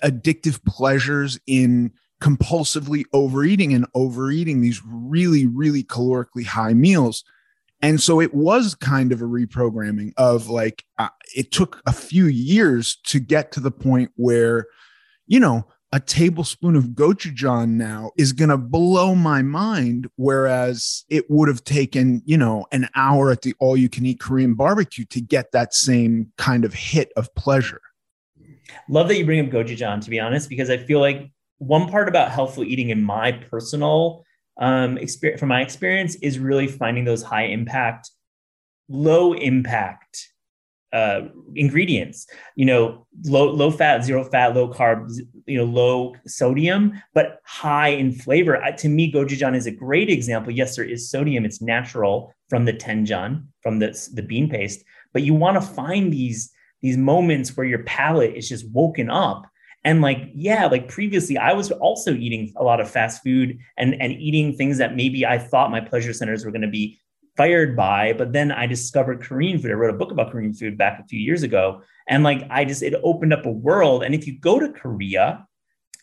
addictive 0.03 0.63
pleasures 0.65 1.39
in 1.47 1.91
compulsively 2.21 3.03
overeating 3.13 3.73
and 3.73 3.85
overeating 3.93 4.61
these 4.61 4.81
really, 4.85 5.45
really 5.45 5.83
calorically 5.83 6.45
high 6.45 6.73
meals. 6.73 7.23
And 7.81 8.01
so 8.01 8.19
it 8.19 8.33
was 8.33 8.73
kind 8.73 9.11
of 9.11 9.21
a 9.21 9.25
reprogramming 9.25 10.13
of 10.17 10.49
like, 10.49 10.85
uh, 10.97 11.09
it 11.35 11.51
took 11.51 11.81
a 11.85 11.93
few 11.93 12.25
years 12.25 12.97
to 13.05 13.19
get 13.19 13.51
to 13.51 13.59
the 13.59 13.71
point 13.71 14.11
where, 14.15 14.65
you 15.27 15.39
know, 15.39 15.67
a 15.91 15.99
tablespoon 15.99 16.75
of 16.75 16.87
gochujang 16.87 17.69
now 17.69 18.11
is 18.17 18.33
going 18.33 18.49
to 18.49 18.57
blow 18.57 19.15
my 19.15 19.41
mind 19.41 20.09
whereas 20.17 21.05
it 21.07 21.23
would 21.29 21.47
have 21.47 21.63
taken 21.63 22.21
you 22.25 22.37
know 22.37 22.65
an 22.73 22.89
hour 22.95 23.31
at 23.31 23.43
the 23.43 23.53
all 23.59 23.77
you 23.77 23.87
can 23.87 24.05
eat 24.05 24.19
korean 24.19 24.55
barbecue 24.55 25.05
to 25.05 25.21
get 25.21 25.53
that 25.53 25.73
same 25.73 26.29
kind 26.37 26.65
of 26.65 26.73
hit 26.73 27.13
of 27.15 27.33
pleasure 27.35 27.79
love 28.89 29.07
that 29.07 29.17
you 29.17 29.25
bring 29.25 29.39
up 29.39 29.51
gochujang 29.51 30.03
to 30.03 30.09
be 30.09 30.19
honest 30.19 30.49
because 30.49 30.69
i 30.69 30.77
feel 30.77 30.99
like 30.99 31.31
one 31.57 31.87
part 31.87 32.07
about 32.07 32.31
healthful 32.31 32.63
eating 32.63 32.89
in 32.89 33.01
my 33.01 33.31
personal 33.31 34.23
um, 34.57 34.97
experience 34.97 35.39
from 35.39 35.49
my 35.49 35.61
experience 35.61 36.15
is 36.15 36.39
really 36.39 36.67
finding 36.67 37.05
those 37.05 37.23
high 37.23 37.45
impact 37.45 38.11
low 38.87 39.33
impact 39.33 40.29
uh, 40.93 41.27
ingredients. 41.55 42.27
You 42.55 42.65
know 42.65 43.07
low 43.25 43.51
low 43.51 43.69
fat 43.69 44.05
zero 44.05 44.23
fat 44.23 44.55
low 44.55 44.71
carbs 44.71 45.19
you 45.45 45.57
know 45.57 45.65
low 45.65 46.15
sodium 46.25 47.01
but 47.13 47.39
high 47.43 47.89
in 47.89 48.13
flavor. 48.13 48.61
To 48.77 48.89
me 48.89 49.11
gochujang 49.11 49.55
is 49.55 49.65
a 49.65 49.71
great 49.71 50.09
example. 50.09 50.53
Yes 50.53 50.75
there 50.75 50.85
is 50.85 51.09
sodium. 51.09 51.43
It's 51.43 51.61
natural 51.61 52.33
from 52.49 52.65
the 52.65 52.73
doenjang 52.73 53.43
from 53.61 53.79
the, 53.79 54.09
the 54.13 54.21
bean 54.21 54.49
paste 54.49 54.83
but 55.11 55.23
you 55.23 55.33
want 55.33 55.55
to 55.55 55.61
find 55.61 56.13
these 56.13 56.51
these 56.85 56.97
moments 56.97 57.57
where 57.57 57.65
your 57.65 57.83
palate 57.83 58.35
is 58.35 58.47
just 58.47 58.69
woken 58.71 59.09
up 59.09 59.45
and 59.83 60.01
like 60.01 60.29
yeah 60.33 60.65
like 60.67 60.87
previously 60.87 61.37
i 61.37 61.51
was 61.53 61.71
also 61.71 62.13
eating 62.13 62.53
a 62.57 62.63
lot 62.63 62.79
of 62.79 62.89
fast 62.89 63.21
food 63.23 63.57
and 63.77 63.99
and 64.01 64.13
eating 64.13 64.55
things 64.55 64.77
that 64.77 64.95
maybe 64.95 65.25
i 65.25 65.37
thought 65.37 65.71
my 65.71 65.81
pleasure 65.81 66.13
centers 66.13 66.45
were 66.45 66.51
going 66.51 66.61
to 66.61 66.67
be 66.67 66.99
fired 67.35 67.75
by. 67.75 68.13
But 68.13 68.33
then 68.33 68.51
I 68.51 68.65
discovered 68.65 69.21
Korean 69.21 69.59
food. 69.59 69.71
I 69.71 69.75
wrote 69.75 69.93
a 69.93 69.97
book 69.97 70.11
about 70.11 70.31
Korean 70.31 70.53
food 70.53 70.77
back 70.77 70.99
a 70.99 71.07
few 71.07 71.19
years 71.19 71.43
ago. 71.43 71.81
And 72.07 72.23
like 72.23 72.47
I 72.49 72.65
just, 72.65 72.83
it 72.83 72.93
opened 73.03 73.33
up 73.33 73.45
a 73.45 73.51
world. 73.51 74.03
And 74.03 74.15
if 74.15 74.27
you 74.27 74.39
go 74.39 74.59
to 74.59 74.71
Korea 74.71 75.45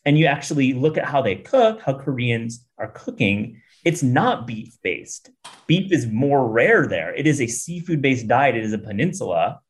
and 0.04 0.18
you 0.18 0.26
actually 0.26 0.72
look 0.72 0.98
at 0.98 1.04
how 1.04 1.22
they 1.22 1.36
cook, 1.36 1.80
how 1.80 1.94
Koreans 1.94 2.66
are 2.78 2.88
cooking, 2.88 3.60
it's 3.84 4.02
not 4.02 4.46
beef 4.46 4.76
based. 4.82 5.30
Beef 5.66 5.92
is 5.92 6.06
more 6.06 6.48
rare 6.48 6.86
there. 6.86 7.14
It 7.14 7.26
is 7.26 7.40
a 7.40 7.46
seafood 7.46 8.02
based 8.02 8.28
diet. 8.28 8.56
It 8.56 8.64
is 8.64 8.72
a 8.72 8.78
peninsula. 8.78 9.60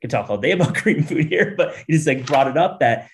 Could 0.00 0.10
talk 0.10 0.30
all 0.30 0.38
day 0.38 0.50
about 0.52 0.74
Korean 0.74 1.02
food 1.02 1.26
here, 1.26 1.54
but 1.56 1.74
you 1.86 1.96
just 1.96 2.06
like 2.06 2.26
brought 2.26 2.48
it 2.48 2.56
up 2.56 2.80
that 2.80 3.08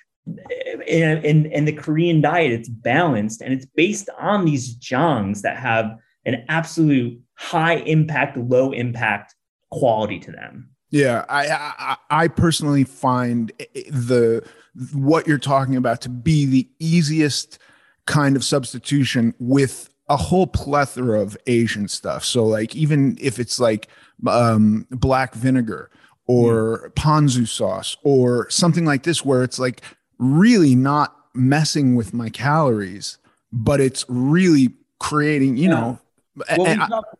in, 0.86 1.24
in, 1.24 1.46
in 1.46 1.64
the 1.64 1.72
Korean 1.72 2.20
diet, 2.20 2.52
it's 2.52 2.68
balanced 2.68 3.40
and 3.40 3.52
it's 3.52 3.66
based 3.66 4.08
on 4.18 4.44
these 4.44 4.76
jangs 4.76 5.42
that 5.42 5.56
have 5.56 5.96
an 6.24 6.44
absolute 6.48 7.20
high 7.34 7.76
impact, 7.76 8.36
low 8.36 8.72
impact 8.72 9.34
quality 9.70 10.18
to 10.20 10.32
them. 10.32 10.70
Yeah, 10.90 11.24
I, 11.28 11.48
I, 11.50 11.96
I 12.10 12.28
personally 12.28 12.84
find 12.84 13.52
the 13.90 14.46
what 14.92 15.26
you're 15.26 15.38
talking 15.38 15.76
about 15.76 16.00
to 16.02 16.08
be 16.08 16.46
the 16.46 16.68
easiest 16.78 17.58
kind 18.06 18.36
of 18.36 18.44
substitution 18.44 19.34
with 19.38 19.90
a 20.08 20.16
whole 20.16 20.46
plethora 20.46 21.20
of 21.20 21.36
Asian 21.46 21.88
stuff. 21.88 22.24
So 22.24 22.44
like 22.44 22.76
even 22.76 23.18
if 23.20 23.38
it's 23.38 23.58
like 23.58 23.88
um, 24.26 24.86
black 24.90 25.34
vinegar 25.34 25.90
or 26.26 26.90
mm. 26.90 26.94
ponzu 26.94 27.46
sauce 27.46 27.96
or 28.02 28.48
something 28.50 28.84
like 28.84 29.02
this, 29.04 29.24
where 29.24 29.42
it's 29.42 29.58
like 29.58 29.82
really 30.18 30.74
not 30.74 31.16
messing 31.34 31.94
with 31.94 32.14
my 32.14 32.28
calories, 32.30 33.18
but 33.52 33.80
it's 33.80 34.04
really 34.08 34.74
creating, 34.98 35.56
you 35.56 35.68
yeah. 35.68 35.80
know, 35.80 36.00
well, 36.56 36.66
we 36.66 36.76
talk, 36.76 37.18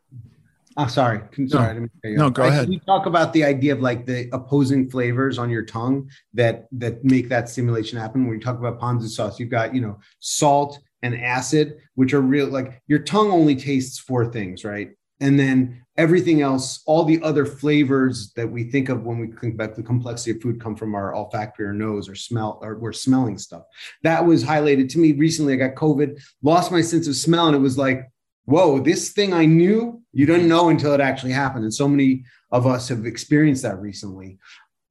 oh, 0.77 0.87
sorry. 0.87 1.21
Sorry. 1.47 1.81
No, 1.81 1.89
no 2.05 2.31
go 2.31 2.45
ahead. 2.45 2.69
We 2.69 2.81
talk 2.81 3.07
about 3.07 3.33
the 3.33 3.45
idea 3.45 3.73
of 3.73 3.81
like 3.81 4.07
the 4.07 4.29
opposing 4.33 4.91
flavors 4.91 5.39
on 5.39 5.51
your 5.51 5.65
tongue 5.65 6.11
that 6.35 6.67
that 6.73 7.05
make 7.05 7.29
that 7.29 7.49
stimulation 7.49 7.99
happen. 7.99 8.27
When 8.27 8.35
you 8.35 8.45
talk 8.45 8.59
about 8.59 8.79
ponzu 8.81 9.09
sauce, 9.09 9.41
you've 9.41 9.51
got 9.51 9.75
you 9.75 9.81
know 9.81 9.99
salt 10.21 10.79
and 11.03 11.15
acid, 11.15 11.79
which 11.95 12.13
are 12.13 12.21
real. 12.21 12.49
Like 12.49 12.83
your 12.89 12.99
tongue 12.99 13.31
only 13.31 13.57
tastes 13.57 13.99
four 13.99 14.31
things, 14.31 14.65
right? 14.65 14.91
And 15.21 15.39
then 15.39 15.83
everything 15.97 16.43
else, 16.43 16.83
all 16.87 17.05
the 17.05 17.23
other 17.23 17.47
flavors 17.47 18.33
that 18.35 18.47
we 18.47 18.65
think 18.71 18.89
of 18.91 19.05
when 19.05 19.19
we 19.19 19.29
think 19.29 19.55
about 19.55 19.75
the 19.75 19.83
complexity 19.83 20.33
of 20.33 20.43
food 20.43 20.61
come 20.61 20.77
from 20.77 20.95
our 20.95 21.15
olfactory 21.15 21.67
or 21.67 21.73
nose 21.73 22.09
or 22.09 22.15
smell 22.15 22.59
or 22.63 22.79
we're 22.79 22.93
smelling 22.93 23.39
stuff. 23.39 23.63
That 24.03 24.25
was 24.25 24.45
highlighted 24.45 24.91
to 24.91 24.99
me 24.99 25.13
recently. 25.13 25.55
I 25.55 25.57
got 25.57 25.75
COVID, 25.75 26.21
lost 26.43 26.71
my 26.71 26.83
sense 26.83 27.09
of 27.09 27.17
smell, 27.17 27.47
and 27.47 27.57
it 27.57 27.61
was 27.61 27.79
like 27.79 28.11
whoa, 28.47 28.79
this 28.79 29.11
thing 29.11 29.35
I 29.35 29.45
knew, 29.45 30.01
you 30.13 30.25
didn't 30.25 30.49
know 30.49 30.71
until 30.71 30.95
it 30.95 31.01
actually 31.01 31.33
happened. 31.33 31.65
And 31.65 31.75
so 31.75 31.87
many 31.87 32.25
of 32.51 32.67
us 32.67 32.89
have 32.89 33.05
experienced 33.05 33.63
that 33.63 33.79
recently. 33.81 34.39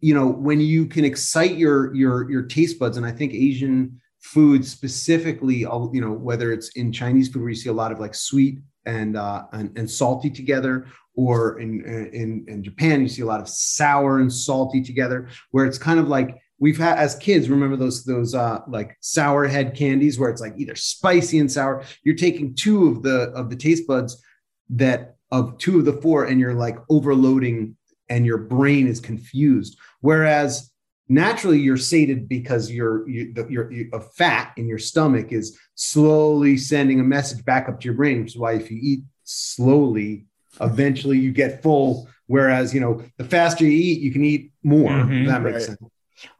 You 0.02 0.14
know, 0.14 0.28
when 0.28 0.60
you 0.60 0.86
can 0.86 1.04
excite 1.04 1.56
your 1.56 1.96
your 1.96 2.30
your 2.30 2.44
taste 2.44 2.78
buds, 2.78 2.98
and 2.98 3.06
I 3.06 3.12
think 3.12 3.34
Asian 3.34 4.00
food 4.34 4.66
specifically, 4.66 5.58
you 5.58 6.02
know, 6.02 6.12
whether 6.12 6.52
it's 6.52 6.70
in 6.70 6.92
Chinese 6.92 7.30
food 7.30 7.42
where 7.42 7.50
you 7.50 7.56
see 7.56 7.70
a 7.70 7.74
lot 7.74 7.92
of 7.92 8.00
like 8.00 8.16
sweet 8.16 8.60
and 8.86 9.16
uh, 9.16 9.44
and, 9.54 9.78
and 9.78 9.90
salty 9.90 10.30
together, 10.30 10.88
or 11.16 11.60
in, 11.60 11.82
in 12.12 12.46
in 12.48 12.64
Japan, 12.64 13.02
you 13.02 13.08
see 13.08 13.22
a 13.22 13.26
lot 13.26 13.40
of 13.40 13.48
sour 13.48 14.20
and 14.20 14.32
salty 14.32 14.82
together, 14.82 15.30
where 15.52 15.66
it's 15.66 15.78
kind 15.78 16.00
of 16.00 16.08
like 16.08 16.38
we've 16.60 16.78
had 16.78 16.98
as 16.98 17.16
kids. 17.16 17.50
Remember 17.50 17.76
those 17.76 18.04
those 18.04 18.34
uh, 18.34 18.62
like 18.68 18.98
sour 19.00 19.48
head 19.48 19.76
candies, 19.76 20.18
where 20.18 20.32
it's 20.32 20.42
like 20.42 20.56
either 20.58 20.76
spicy 20.76 21.40
and 21.40 21.52
sour. 21.52 21.84
You're 22.04 22.16
taking 22.16 22.56
two 22.56 22.88
of 22.88 23.04
the 23.04 23.32
of 23.36 23.50
the 23.50 23.56
taste 23.56 23.88
buds 23.88 24.22
that 24.72 25.18
of 25.32 25.58
two 25.60 25.78
of 25.80 25.86
the 25.86 26.00
four, 26.02 26.26
and 26.26 26.40
you're 26.40 26.54
like 26.56 26.78
overloading, 26.90 27.78
and 28.10 28.26
your 28.26 28.40
brain 28.40 28.88
is 28.88 29.00
confused. 29.00 29.78
Whereas 30.02 30.72
naturally 31.08 31.60
you're 31.60 31.78
sated 31.78 32.28
because 32.28 32.72
your 32.72 33.08
you, 33.08 33.34
the, 33.34 33.46
your, 33.48 33.72
your 33.72 34.02
fat 34.16 34.54
in 34.58 34.68
your 34.68 34.80
stomach 34.80 35.32
is 35.32 35.58
slowly 35.76 36.58
sending 36.58 37.00
a 37.00 37.04
message 37.04 37.46
back 37.46 37.70
up 37.70 37.80
to 37.80 37.86
your 37.86 37.94
brain 37.94 38.22
which 38.22 38.32
is 38.32 38.38
why 38.38 38.54
if 38.54 38.72
you 38.72 38.80
eat 38.82 39.02
slowly 39.24 40.26
eventually 40.62 41.20
you 41.20 41.32
get 41.32 41.62
full. 41.62 42.08
Whereas 42.28 42.74
you 42.74 42.80
know 42.80 43.04
the 43.18 43.24
faster 43.24 43.66
you 43.66 43.72
eat 43.72 44.02
you 44.02 44.12
can 44.12 44.26
eat 44.26 44.52
more 44.64 44.90
mm-hmm, 44.90 45.26
that 45.28 45.44
makes 45.44 45.54
right. 45.54 45.78
sense. 45.78 45.80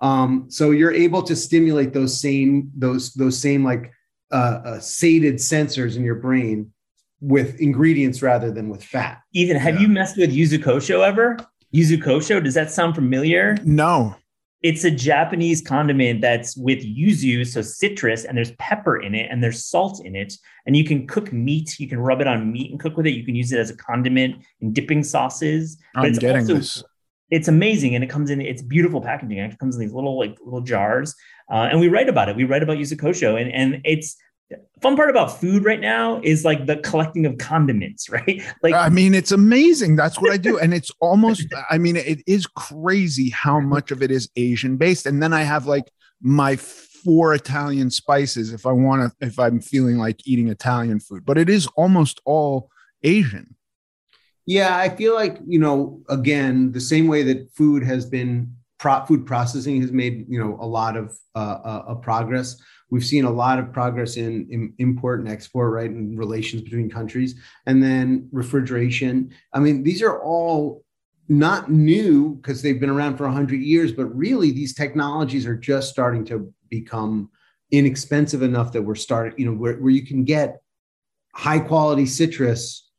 Um, 0.02 0.46
so 0.50 0.72
you're 0.72 0.94
able 0.94 1.22
to 1.24 1.36
stimulate 1.36 1.94
those 1.94 2.20
same 2.20 2.72
those 2.76 3.14
those 3.14 3.40
same 3.40 3.64
like 3.64 3.92
uh, 4.32 4.62
uh, 4.66 4.80
sated 4.80 5.36
sensors 5.36 5.96
in 5.96 6.04
your 6.04 6.16
brain 6.16 6.72
with 7.22 7.60
ingredients 7.60 8.24
rather 8.24 8.50
than 8.50 8.68
with 8.68 8.84
fat. 8.84 9.22
Ethan 9.34 9.58
have 9.58 9.76
yeah. 9.76 9.82
you 9.82 9.88
messed 9.88 10.18
with 10.18 10.32
yuzu 10.32 10.58
kosho 10.58 11.06
ever? 11.06 11.38
Yuzu 11.74 12.02
kosho 12.02 12.44
does 12.44 12.56
that 12.56 12.72
sound 12.72 12.96
familiar? 12.96 13.56
No 13.64 14.16
it's 14.66 14.84
a 14.84 14.90
Japanese 14.90 15.62
condiment 15.62 16.22
that's 16.22 16.58
with 16.58 16.80
yuzu, 16.84 17.46
so 17.46 17.62
citrus, 17.62 18.26
and 18.26 18.36
there's 18.36 18.52
pepper 18.54 18.98
in 18.98 19.14
it 19.14 19.30
and 19.30 19.44
there's 19.44 19.64
salt 19.64 20.04
in 20.04 20.16
it. 20.16 20.34
And 20.66 20.76
you 20.76 20.84
can 20.84 21.06
cook 21.06 21.32
meat. 21.32 21.80
You 21.80 21.88
can 21.88 22.00
rub 22.00 22.20
it 22.20 22.26
on 22.26 22.52
meat 22.52 22.72
and 22.72 22.80
cook 22.80 22.98
with 22.98 23.06
it. 23.06 23.12
You 23.12 23.24
can 23.24 23.36
use 23.36 23.52
it 23.52 23.60
as 23.60 23.70
a 23.70 23.78
condiment 23.78 24.44
in 24.62 24.74
dipping 24.74 25.04
sauces. 25.04 25.78
But 25.94 26.00
I'm 26.00 26.06
it's 26.08 26.18
getting 26.18 26.42
also, 26.42 26.56
this. 26.56 26.84
It's 27.30 27.48
amazing, 27.48 27.94
and 27.94 28.04
it 28.04 28.08
comes 28.08 28.32
in. 28.32 28.42
It's 28.42 28.64
beautiful 28.64 29.02
packaging. 29.02 29.38
It 29.38 29.60
comes 29.60 29.76
in 29.76 29.82
these 29.82 29.94
little 29.94 30.18
like 30.18 30.36
little 30.44 30.62
jars, 30.62 31.14
uh, 31.52 31.68
and 31.70 31.80
we 31.80 31.88
write 31.88 32.10
about 32.10 32.30
it. 32.30 32.36
We 32.36 32.44
write 32.46 32.64
about 32.64 32.78
yuzu 32.78 33.00
kosho, 33.00 33.40
and 33.40 33.52
and 33.52 33.82
it's 33.84 34.18
fun 34.82 34.96
part 34.96 35.10
about 35.10 35.40
food 35.40 35.66
right 35.66 35.80
now 35.80 36.20
is 36.24 36.46
like 36.46 36.66
the 36.66 36.78
collecting 36.78 37.26
of 37.26 37.38
condiments, 37.38 38.10
right? 38.10 38.42
Like 38.62 38.74
I 38.74 38.90
mean, 38.90 39.14
it's 39.14 39.32
amazing. 39.32 39.96
That's 39.96 40.20
what 40.20 40.32
I 40.32 40.38
do. 40.38 40.58
and 40.60 40.74
it's 40.74 40.92
almost, 41.00 41.48
I 41.70 41.78
mean, 41.78 41.96
it 41.96 42.22
is 42.28 42.48
crazy 42.48 43.30
how 43.30 43.60
much 43.60 43.92
of 43.92 44.02
it 44.02 44.12
is 44.12 44.30
Asian 44.36 44.78
based. 44.78 45.06
And 45.06 45.22
then 45.22 45.34
I 45.34 45.44
have 45.44 45.66
like 45.66 45.86
my 46.22 46.56
four 46.56 47.34
Italian 47.34 47.92
spices 47.92 48.52
if 48.52 48.66
I 48.66 48.72
want 48.72 49.12
to, 49.20 49.26
if 49.28 49.40
I'm 49.40 49.60
feeling 49.60 49.98
like 49.98 50.26
eating 50.26 50.48
Italian 50.50 51.00
food, 51.00 51.26
but 51.26 51.38
it 51.38 51.50
is 51.50 51.68
almost 51.76 52.22
all 52.26 52.70
Asian. 53.04 53.56
Yeah, 54.48 54.78
I 54.78 54.90
feel 54.90 55.16
like, 55.16 55.40
you 55.48 55.60
know, 55.60 56.04
again, 56.08 56.72
the 56.72 56.80
same 56.80 57.08
way 57.08 57.24
that 57.24 57.52
food 57.56 57.84
has 57.84 58.06
been 58.06 58.56
pro- 58.78 59.04
food 59.06 59.26
processing 59.26 59.82
has 59.82 59.92
made, 59.92 60.28
you 60.30 60.40
know, 60.40 60.58
a 60.60 60.68
lot 60.68 60.96
of 60.96 61.18
uh, 61.34 61.58
uh, 61.64 61.96
progress 61.96 62.56
We've 62.96 63.04
seen 63.04 63.26
a 63.26 63.30
lot 63.30 63.60
of 63.60 63.74
progress 63.74 64.16
in, 64.16 64.48
in 64.50 64.74
import 64.78 65.20
and 65.20 65.28
export, 65.28 65.74
right, 65.74 65.90
and 65.90 66.18
relations 66.18 66.62
between 66.62 66.90
countries, 66.90 67.36
and 67.66 67.84
then 67.84 68.30
refrigeration. 68.32 69.34
I 69.52 69.60
mean, 69.60 69.84
these 69.84 70.02
are 70.02 70.24
all 70.24 70.86
not 71.28 71.70
new 71.70 72.36
because 72.36 72.62
they've 72.62 72.80
been 72.80 72.90
around 72.90 73.18
for 73.18 73.26
100 73.26 73.60
years, 73.60 73.92
but 73.92 74.06
really 74.16 74.52
these 74.52 74.74
technologies 74.74 75.46
are 75.46 75.58
just 75.58 75.90
starting 75.90 76.24
to 76.28 76.54
become 76.70 77.30
inexpensive 77.70 78.42
enough 78.42 78.72
that 78.72 78.84
we're 78.84 78.96
starting, 78.96 79.38
you 79.38 79.46
know, 79.46 79.58
where, 79.58 79.76
where 79.76 79.92
you 79.92 80.08
can 80.08 80.24
get 80.24 80.62
high 81.34 81.60
quality 81.60 82.06
citrus 82.06 82.90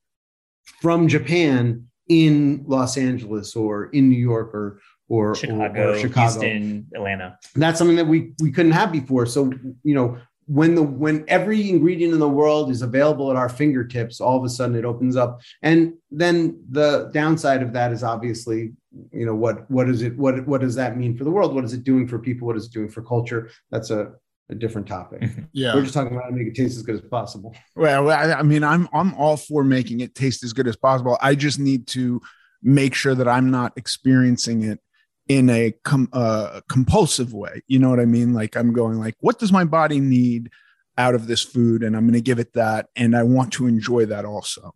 from 0.82 1.08
Japan 1.08 1.86
in 2.10 2.64
Los 2.66 2.98
Angeles 2.98 3.56
or 3.56 3.86
in 3.86 4.10
New 4.10 4.20
York 4.20 4.54
or 4.54 4.78
or 5.08 5.34
Chicago, 5.34 5.92
or, 5.92 5.98
Chicago, 5.98 6.40
Houston, 6.40 6.86
Atlanta. 6.94 7.38
That's 7.54 7.78
something 7.78 7.96
that 7.96 8.06
we 8.06 8.32
we 8.40 8.50
couldn't 8.50 8.72
have 8.72 8.92
before. 8.92 9.26
So 9.26 9.52
you 9.82 9.94
know 9.94 10.18
when 10.46 10.74
the 10.76 10.82
when 10.82 11.24
every 11.26 11.68
ingredient 11.68 12.12
in 12.12 12.20
the 12.20 12.28
world 12.28 12.70
is 12.70 12.82
available 12.82 13.30
at 13.30 13.36
our 13.36 13.48
fingertips, 13.48 14.20
all 14.20 14.38
of 14.38 14.44
a 14.44 14.48
sudden 14.48 14.76
it 14.76 14.84
opens 14.84 15.16
up. 15.16 15.40
And 15.62 15.94
then 16.10 16.62
the 16.70 17.10
downside 17.12 17.62
of 17.62 17.72
that 17.72 17.92
is 17.92 18.02
obviously 18.02 18.72
you 19.12 19.26
know 19.26 19.34
what 19.34 19.70
what 19.70 19.88
is 19.90 20.02
it 20.02 20.16
what 20.16 20.46
what 20.46 20.60
does 20.60 20.76
that 20.76 20.96
mean 20.96 21.16
for 21.16 21.24
the 21.24 21.30
world? 21.30 21.54
What 21.54 21.64
is 21.64 21.72
it 21.72 21.84
doing 21.84 22.06
for 22.06 22.18
people? 22.18 22.46
What 22.46 22.56
is 22.56 22.66
it 22.66 22.72
doing 22.72 22.88
for 22.88 23.02
culture? 23.02 23.50
That's 23.70 23.90
a 23.90 24.12
a 24.48 24.54
different 24.54 24.86
topic. 24.86 25.22
Mm-hmm. 25.22 25.42
Yeah, 25.52 25.74
we're 25.74 25.82
just 25.82 25.94
talking 25.94 26.12
about 26.12 26.24
how 26.24 26.30
to 26.30 26.36
make 26.36 26.46
it 26.46 26.54
taste 26.54 26.76
as 26.76 26.84
good 26.84 26.94
as 26.94 27.00
possible. 27.10 27.54
Well, 27.74 28.10
I, 28.10 28.34
I 28.34 28.42
mean, 28.42 28.62
I'm 28.62 28.88
I'm 28.92 29.14
all 29.14 29.36
for 29.36 29.64
making 29.64 30.00
it 30.00 30.14
taste 30.14 30.44
as 30.44 30.52
good 30.52 30.68
as 30.68 30.76
possible. 30.76 31.18
I 31.20 31.34
just 31.34 31.58
need 31.58 31.88
to 31.88 32.20
make 32.62 32.94
sure 32.94 33.14
that 33.16 33.26
I'm 33.26 33.50
not 33.50 33.72
experiencing 33.76 34.62
it 34.62 34.80
in 35.28 35.50
a 35.50 35.72
com- 35.84 36.08
uh, 36.12 36.60
compulsive 36.68 37.32
way. 37.32 37.62
You 37.66 37.78
know 37.78 37.90
what 37.90 38.00
I 38.00 38.04
mean? 38.04 38.32
Like 38.32 38.56
I'm 38.56 38.72
going 38.72 38.98
like, 38.98 39.14
what 39.20 39.38
does 39.38 39.52
my 39.52 39.64
body 39.64 40.00
need 40.00 40.50
out 40.98 41.14
of 41.14 41.26
this 41.26 41.42
food, 41.42 41.82
and 41.82 41.96
I'm 41.96 42.04
going 42.04 42.14
to 42.14 42.20
give 42.20 42.38
it 42.38 42.54
that, 42.54 42.88
and 42.96 43.16
I 43.16 43.22
want 43.22 43.52
to 43.54 43.66
enjoy 43.66 44.06
that 44.06 44.24
also. 44.24 44.74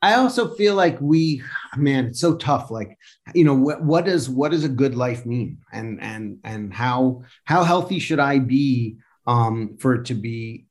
I 0.00 0.14
also 0.14 0.54
feel 0.54 0.74
like 0.74 1.00
we, 1.00 1.42
man, 1.76 2.06
it's 2.06 2.20
so 2.20 2.36
tough. 2.36 2.70
Like, 2.70 2.98
you 3.34 3.44
know, 3.44 3.54
what, 3.54 3.84
what 3.84 4.04
does 4.04 4.28
what 4.28 4.50
does 4.50 4.64
a 4.64 4.68
good 4.68 4.94
life 4.94 5.26
mean, 5.26 5.58
and 5.72 6.00
and 6.00 6.38
and 6.44 6.72
how 6.72 7.22
how 7.44 7.62
healthy 7.62 7.98
should 7.98 8.18
I 8.18 8.38
be 8.38 8.96
um, 9.26 9.76
for 9.78 9.94
it 9.94 10.06
to 10.06 10.14
be 10.14 10.66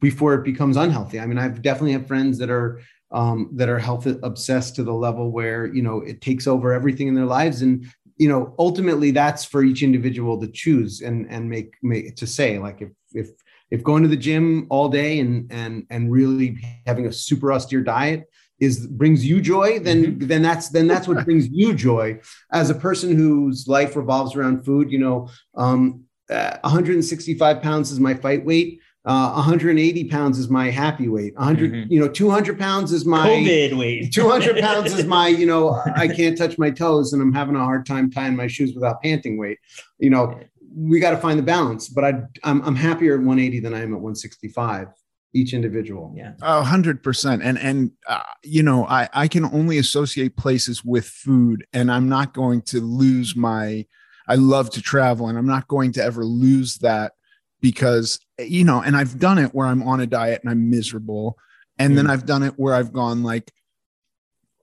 before 0.00 0.34
it 0.34 0.44
becomes 0.44 0.76
unhealthy? 0.76 1.20
I 1.20 1.26
mean, 1.26 1.38
I've 1.38 1.62
definitely 1.62 1.92
have 1.92 2.08
friends 2.08 2.38
that 2.38 2.50
are 2.50 2.80
um, 3.12 3.50
that 3.54 3.68
are 3.68 3.78
health 3.78 4.06
obsessed 4.22 4.76
to 4.76 4.84
the 4.84 4.92
level 4.92 5.30
where 5.30 5.66
you 5.66 5.82
know 5.82 6.00
it 6.00 6.20
takes 6.20 6.46
over 6.46 6.72
everything 6.72 7.08
in 7.08 7.14
their 7.14 7.26
lives. 7.26 7.62
And 7.62 7.86
you 8.20 8.28
know 8.28 8.54
ultimately 8.58 9.10
that's 9.10 9.44
for 9.44 9.64
each 9.64 9.82
individual 9.82 10.38
to 10.38 10.46
choose 10.46 11.00
and 11.00 11.26
and 11.30 11.48
make 11.48 11.74
make 11.82 12.16
to 12.16 12.26
say 12.26 12.58
like 12.58 12.82
if 12.82 12.90
if 13.14 13.30
if 13.70 13.82
going 13.82 14.02
to 14.02 14.10
the 14.10 14.16
gym 14.16 14.66
all 14.68 14.90
day 14.90 15.20
and 15.20 15.50
and 15.50 15.86
and 15.88 16.12
really 16.12 16.58
having 16.86 17.06
a 17.06 17.12
super 17.12 17.50
austere 17.50 17.80
diet 17.80 18.28
is 18.60 18.86
brings 18.86 19.24
you 19.24 19.40
joy 19.40 19.78
then 19.78 20.04
mm-hmm. 20.04 20.26
then 20.26 20.42
that's 20.42 20.68
then 20.68 20.86
that's 20.86 21.08
what 21.08 21.24
brings 21.24 21.48
you 21.48 21.72
joy. 21.74 22.20
As 22.52 22.68
a 22.68 22.74
person 22.74 23.16
whose 23.16 23.66
life 23.66 23.96
revolves 23.96 24.36
around 24.36 24.66
food 24.66 24.92
you 24.92 24.98
know 24.98 25.30
um, 25.56 26.04
uh, 26.28 26.58
165 26.62 27.62
pounds 27.62 27.90
is 27.90 27.98
my 27.98 28.14
fight 28.14 28.44
weight 28.44 28.80
uh, 29.10 29.32
180 29.32 30.04
pounds 30.04 30.38
is 30.38 30.48
my 30.48 30.70
happy 30.70 31.08
weight. 31.08 31.34
100 31.34 31.72
mm-hmm. 31.72 31.92
you 31.92 31.98
know 31.98 32.08
200 32.08 32.58
pounds 32.58 32.92
is 32.92 33.04
my 33.04 33.26
covid 33.28 33.76
weight. 33.76 34.12
200 34.12 34.58
pounds 34.60 34.92
is 34.94 35.04
my 35.04 35.26
you 35.26 35.46
know 35.46 35.82
i 35.96 36.06
can't 36.06 36.38
touch 36.38 36.56
my 36.58 36.70
toes 36.70 37.12
and 37.12 37.20
i'm 37.20 37.32
having 37.32 37.56
a 37.56 37.58
hard 37.58 37.84
time 37.84 38.10
tying 38.10 38.36
my 38.36 38.46
shoes 38.46 38.72
without 38.72 39.02
panting 39.02 39.36
weight. 39.36 39.58
You 39.98 40.10
know 40.10 40.38
we 40.72 41.00
got 41.00 41.10
to 41.10 41.16
find 41.16 41.36
the 41.36 41.42
balance 41.42 41.88
but 41.88 42.04
I, 42.04 42.22
I'm, 42.44 42.62
I'm 42.62 42.76
happier 42.76 43.14
at 43.14 43.18
180 43.18 43.58
than 43.58 43.74
i 43.74 43.78
am 43.78 43.92
at 43.92 44.00
165 44.00 44.86
each 45.32 45.52
individual. 45.52 46.12
Yeah. 46.16 46.34
A 46.42 46.62
hundred 46.62 47.02
percent. 47.02 47.42
And 47.42 47.58
and 47.58 47.90
uh, 48.08 48.22
you 48.44 48.62
know 48.62 48.86
i 48.86 49.08
i 49.12 49.26
can 49.26 49.44
only 49.44 49.78
associate 49.78 50.36
places 50.36 50.84
with 50.84 51.06
food 51.06 51.66
and 51.72 51.90
i'm 51.90 52.08
not 52.08 52.32
going 52.32 52.62
to 52.62 52.80
lose 52.80 53.34
my 53.34 53.86
i 54.28 54.36
love 54.36 54.70
to 54.70 54.82
travel 54.82 55.28
and 55.28 55.36
i'm 55.36 55.46
not 55.46 55.66
going 55.66 55.92
to 55.92 56.02
ever 56.02 56.24
lose 56.24 56.78
that 56.78 57.12
because 57.60 58.18
you 58.38 58.64
know 58.64 58.82
and 58.82 58.96
i've 58.96 59.18
done 59.18 59.38
it 59.38 59.54
where 59.54 59.66
i'm 59.66 59.82
on 59.82 60.00
a 60.00 60.06
diet 60.06 60.40
and 60.42 60.50
i'm 60.50 60.70
miserable. 60.70 61.38
And 61.78 61.92
mm. 61.92 61.96
then 61.96 62.10
i've 62.10 62.26
done 62.26 62.42
it 62.42 62.54
where 62.56 62.74
i've 62.74 62.92
gone 62.92 63.22
like 63.22 63.52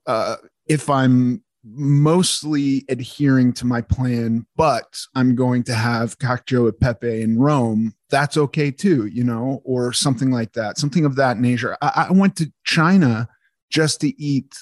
uh 0.06 0.36
if 0.66 0.88
i'm 0.90 1.42
mostly 1.64 2.84
adhering 2.88 3.52
to 3.52 3.66
my 3.66 3.80
plan 3.82 4.46
but 4.56 5.00
i'm 5.14 5.34
going 5.34 5.62
to 5.64 5.74
have 5.74 6.18
cacio 6.18 6.68
e 6.68 6.72
pepe 6.72 7.20
in 7.22 7.38
rome 7.38 7.92
that's 8.08 8.36
okay 8.36 8.70
too 8.70 9.06
you 9.06 9.24
know 9.24 9.60
or 9.64 9.92
something 9.92 10.30
like 10.30 10.52
that 10.52 10.78
something 10.78 11.04
of 11.04 11.16
that 11.16 11.38
nature. 11.38 11.76
I, 11.82 12.06
I 12.08 12.12
went 12.12 12.36
to 12.36 12.52
china 12.64 13.28
just 13.70 14.00
to 14.00 14.22
eat 14.22 14.54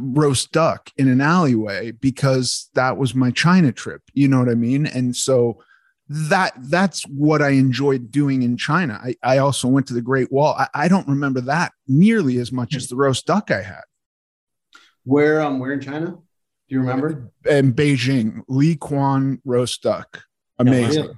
roast 0.00 0.50
duck 0.50 0.90
in 0.96 1.06
an 1.06 1.20
alleyway 1.20 1.92
because 1.92 2.70
that 2.74 2.96
was 2.96 3.14
my 3.14 3.30
china 3.30 3.70
trip 3.70 4.02
you 4.14 4.26
know 4.26 4.40
what 4.40 4.48
i 4.48 4.54
mean? 4.54 4.86
And 4.86 5.14
so 5.14 5.62
that 6.08 6.52
that's 6.56 7.02
what 7.02 7.42
I 7.42 7.50
enjoyed 7.50 8.10
doing 8.10 8.42
in 8.42 8.56
China. 8.56 9.00
I, 9.02 9.14
I 9.22 9.38
also 9.38 9.68
went 9.68 9.86
to 9.88 9.94
the 9.94 10.02
Great 10.02 10.32
Wall. 10.32 10.54
I, 10.58 10.68
I 10.74 10.88
don't 10.88 11.06
remember 11.06 11.40
that 11.42 11.72
nearly 11.86 12.38
as 12.38 12.50
much 12.50 12.74
as 12.74 12.88
the 12.88 12.96
roast 12.96 13.26
duck 13.26 13.50
I 13.50 13.62
had. 13.62 13.82
Where 15.04 15.40
um 15.40 15.58
where 15.58 15.72
in 15.72 15.80
China? 15.80 16.06
Do 16.68 16.74
you 16.74 16.80
remember? 16.80 17.30
In 17.48 17.72
Beijing, 17.72 18.42
Li 18.48 18.76
Qun 18.76 19.40
roast 19.44 19.82
duck. 19.82 20.22
Amazing. 20.58 21.08
Oh, 21.08 21.14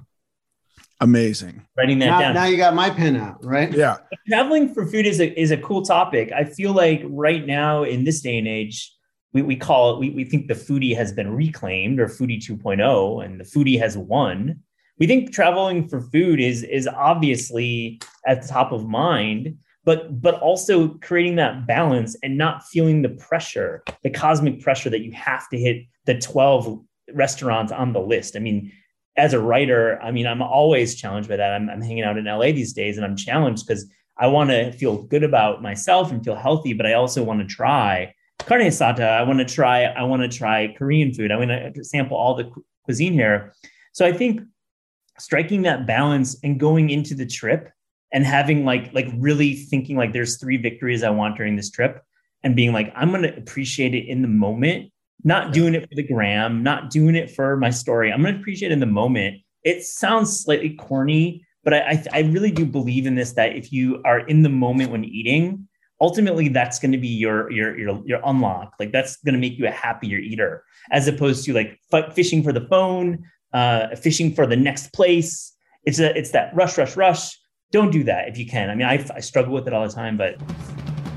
Amazing. 1.01 1.65
Writing 1.75 1.97
that 1.99 2.05
now, 2.05 2.19
down. 2.19 2.33
Now 2.35 2.45
you 2.45 2.57
got 2.57 2.75
my 2.75 2.91
pen 2.91 3.17
out, 3.17 3.43
right? 3.43 3.73
Yeah. 3.73 3.97
Traveling 4.27 4.71
for 4.71 4.85
food 4.85 5.07
is 5.07 5.19
a 5.19 5.39
is 5.39 5.49
a 5.49 5.57
cool 5.57 5.81
topic. 5.81 6.31
I 6.31 6.43
feel 6.43 6.73
like 6.73 7.01
right 7.05 7.43
now 7.43 7.83
in 7.83 8.03
this 8.03 8.21
day 8.21 8.37
and 8.37 8.47
age, 8.47 8.93
we, 9.33 9.41
we 9.41 9.55
call 9.55 9.95
it, 9.95 9.99
we, 9.99 10.11
we 10.11 10.25
think 10.25 10.47
the 10.47 10.53
foodie 10.53 10.95
has 10.95 11.11
been 11.11 11.33
reclaimed 11.33 11.99
or 11.99 12.07
foodie 12.07 12.39
2.0 12.39 13.25
and 13.25 13.39
the 13.39 13.43
foodie 13.43 13.79
has 13.79 13.97
won 13.97 14.61
we 15.01 15.07
think 15.07 15.33
traveling 15.33 15.87
for 15.87 15.99
food 15.99 16.39
is 16.39 16.61
is 16.61 16.87
obviously 16.87 17.99
at 18.27 18.43
the 18.43 18.47
top 18.47 18.71
of 18.71 18.87
mind 18.87 19.57
but 19.83 20.21
but 20.21 20.35
also 20.35 20.89
creating 20.99 21.37
that 21.37 21.65
balance 21.65 22.15
and 22.21 22.37
not 22.37 22.63
feeling 22.67 23.01
the 23.01 23.09
pressure, 23.09 23.83
the 24.03 24.11
cosmic 24.11 24.61
pressure 24.61 24.91
that 24.91 25.01
you 25.01 25.11
have 25.13 25.49
to 25.49 25.57
hit 25.57 25.85
the 26.05 26.19
12 26.19 26.79
restaurants 27.13 27.71
on 27.71 27.93
the 27.93 27.99
list. 27.99 28.35
I 28.35 28.39
mean, 28.41 28.71
as 29.17 29.33
a 29.33 29.39
writer, 29.39 29.99
I 30.03 30.11
mean, 30.11 30.27
I'm 30.27 30.43
always 30.43 30.93
challenged 30.93 31.27
by 31.27 31.37
that. 31.37 31.51
I'm, 31.51 31.67
I'm 31.67 31.81
hanging 31.81 32.03
out 32.03 32.19
in 32.19 32.25
LA 32.25 32.51
these 32.51 32.73
days 32.73 32.97
and 32.97 33.03
I'm 33.03 33.15
challenged 33.15 33.65
because 33.65 33.87
I 34.19 34.27
want 34.27 34.51
to 34.51 34.71
feel 34.73 35.01
good 35.01 35.23
about 35.23 35.63
myself 35.63 36.11
and 36.11 36.23
feel 36.23 36.35
healthy, 36.35 36.73
but 36.73 36.85
I 36.85 36.93
also 36.93 37.23
want 37.23 37.39
to 37.39 37.47
try 37.47 38.13
carne 38.37 38.61
asada. 38.61 39.09
I 39.09 39.23
want 39.23 39.39
to 39.39 39.45
try, 39.45 39.85
I 39.85 40.03
want 40.03 40.21
to 40.21 40.37
try 40.37 40.75
Korean 40.77 41.11
food. 41.11 41.31
I 41.31 41.37
want 41.37 41.73
to 41.73 41.83
sample 41.83 42.17
all 42.17 42.35
the 42.35 42.43
cu- 42.43 42.63
cuisine 42.85 43.13
here. 43.13 43.55
So 43.93 44.05
I 44.05 44.13
think 44.13 44.41
striking 45.21 45.61
that 45.63 45.85
balance 45.85 46.37
and 46.43 46.59
going 46.59 46.89
into 46.89 47.15
the 47.15 47.25
trip 47.25 47.71
and 48.11 48.25
having 48.25 48.65
like 48.65 48.93
like 48.93 49.07
really 49.17 49.55
thinking 49.55 49.97
like 49.97 50.13
there's 50.13 50.37
three 50.37 50.57
victories 50.57 51.03
I 51.03 51.09
want 51.11 51.37
during 51.37 51.55
this 51.55 51.69
trip 51.69 52.03
and 52.43 52.55
being 52.55 52.73
like 52.73 52.91
I'm 52.95 53.09
going 53.09 53.23
to 53.23 53.37
appreciate 53.37 53.93
it 53.93 54.07
in 54.07 54.21
the 54.21 54.27
moment, 54.27 54.91
not 55.23 55.53
doing 55.53 55.75
it 55.75 55.87
for 55.87 55.95
the 55.95 56.03
gram, 56.03 56.63
not 56.63 56.89
doing 56.89 57.15
it 57.15 57.31
for 57.31 57.55
my 57.57 57.69
story. 57.69 58.11
I'm 58.11 58.21
going 58.21 58.35
to 58.35 58.39
appreciate 58.39 58.71
it 58.71 58.73
in 58.73 58.79
the 58.79 58.85
moment. 58.85 59.41
It 59.63 59.83
sounds 59.83 60.39
slightly 60.39 60.75
corny, 60.75 61.45
but 61.63 61.73
I, 61.73 61.79
I, 61.79 62.05
I 62.13 62.19
really 62.21 62.51
do 62.51 62.65
believe 62.65 63.05
in 63.05 63.15
this 63.15 63.33
that 63.33 63.55
if 63.55 63.71
you 63.71 64.01
are 64.03 64.19
in 64.19 64.41
the 64.41 64.49
moment 64.49 64.91
when 64.91 65.05
eating, 65.05 65.67
ultimately 66.01 66.49
that's 66.49 66.79
going 66.79 66.91
to 66.91 66.97
be 66.97 67.07
your 67.07 67.49
your 67.51 67.77
your 67.77 68.01
your 68.05 68.21
unlock. 68.25 68.73
Like 68.79 68.91
that's 68.91 69.17
going 69.17 69.35
to 69.35 69.39
make 69.39 69.57
you 69.57 69.67
a 69.67 69.71
happier 69.71 70.17
eater, 70.17 70.63
as 70.91 71.07
opposed 71.07 71.45
to 71.45 71.53
like 71.53 71.79
f- 71.93 72.13
fishing 72.13 72.43
for 72.43 72.51
the 72.51 72.67
phone, 72.67 73.23
uh, 73.53 73.95
fishing 73.95 74.33
for 74.33 74.45
the 74.45 74.55
next 74.55 74.93
place. 74.93 75.55
It's 75.83 75.99
a 75.99 76.17
it's 76.17 76.31
that 76.31 76.53
rush, 76.55 76.77
rush, 76.77 76.95
rush. 76.95 77.37
Don't 77.71 77.91
do 77.91 78.03
that 78.03 78.27
if 78.27 78.37
you 78.37 78.45
can. 78.45 78.69
I 78.69 78.75
mean, 78.75 78.87
I, 78.87 79.05
I 79.15 79.19
struggle 79.21 79.53
with 79.53 79.67
it 79.67 79.73
all 79.73 79.87
the 79.87 79.93
time, 79.93 80.17
but 80.17 80.37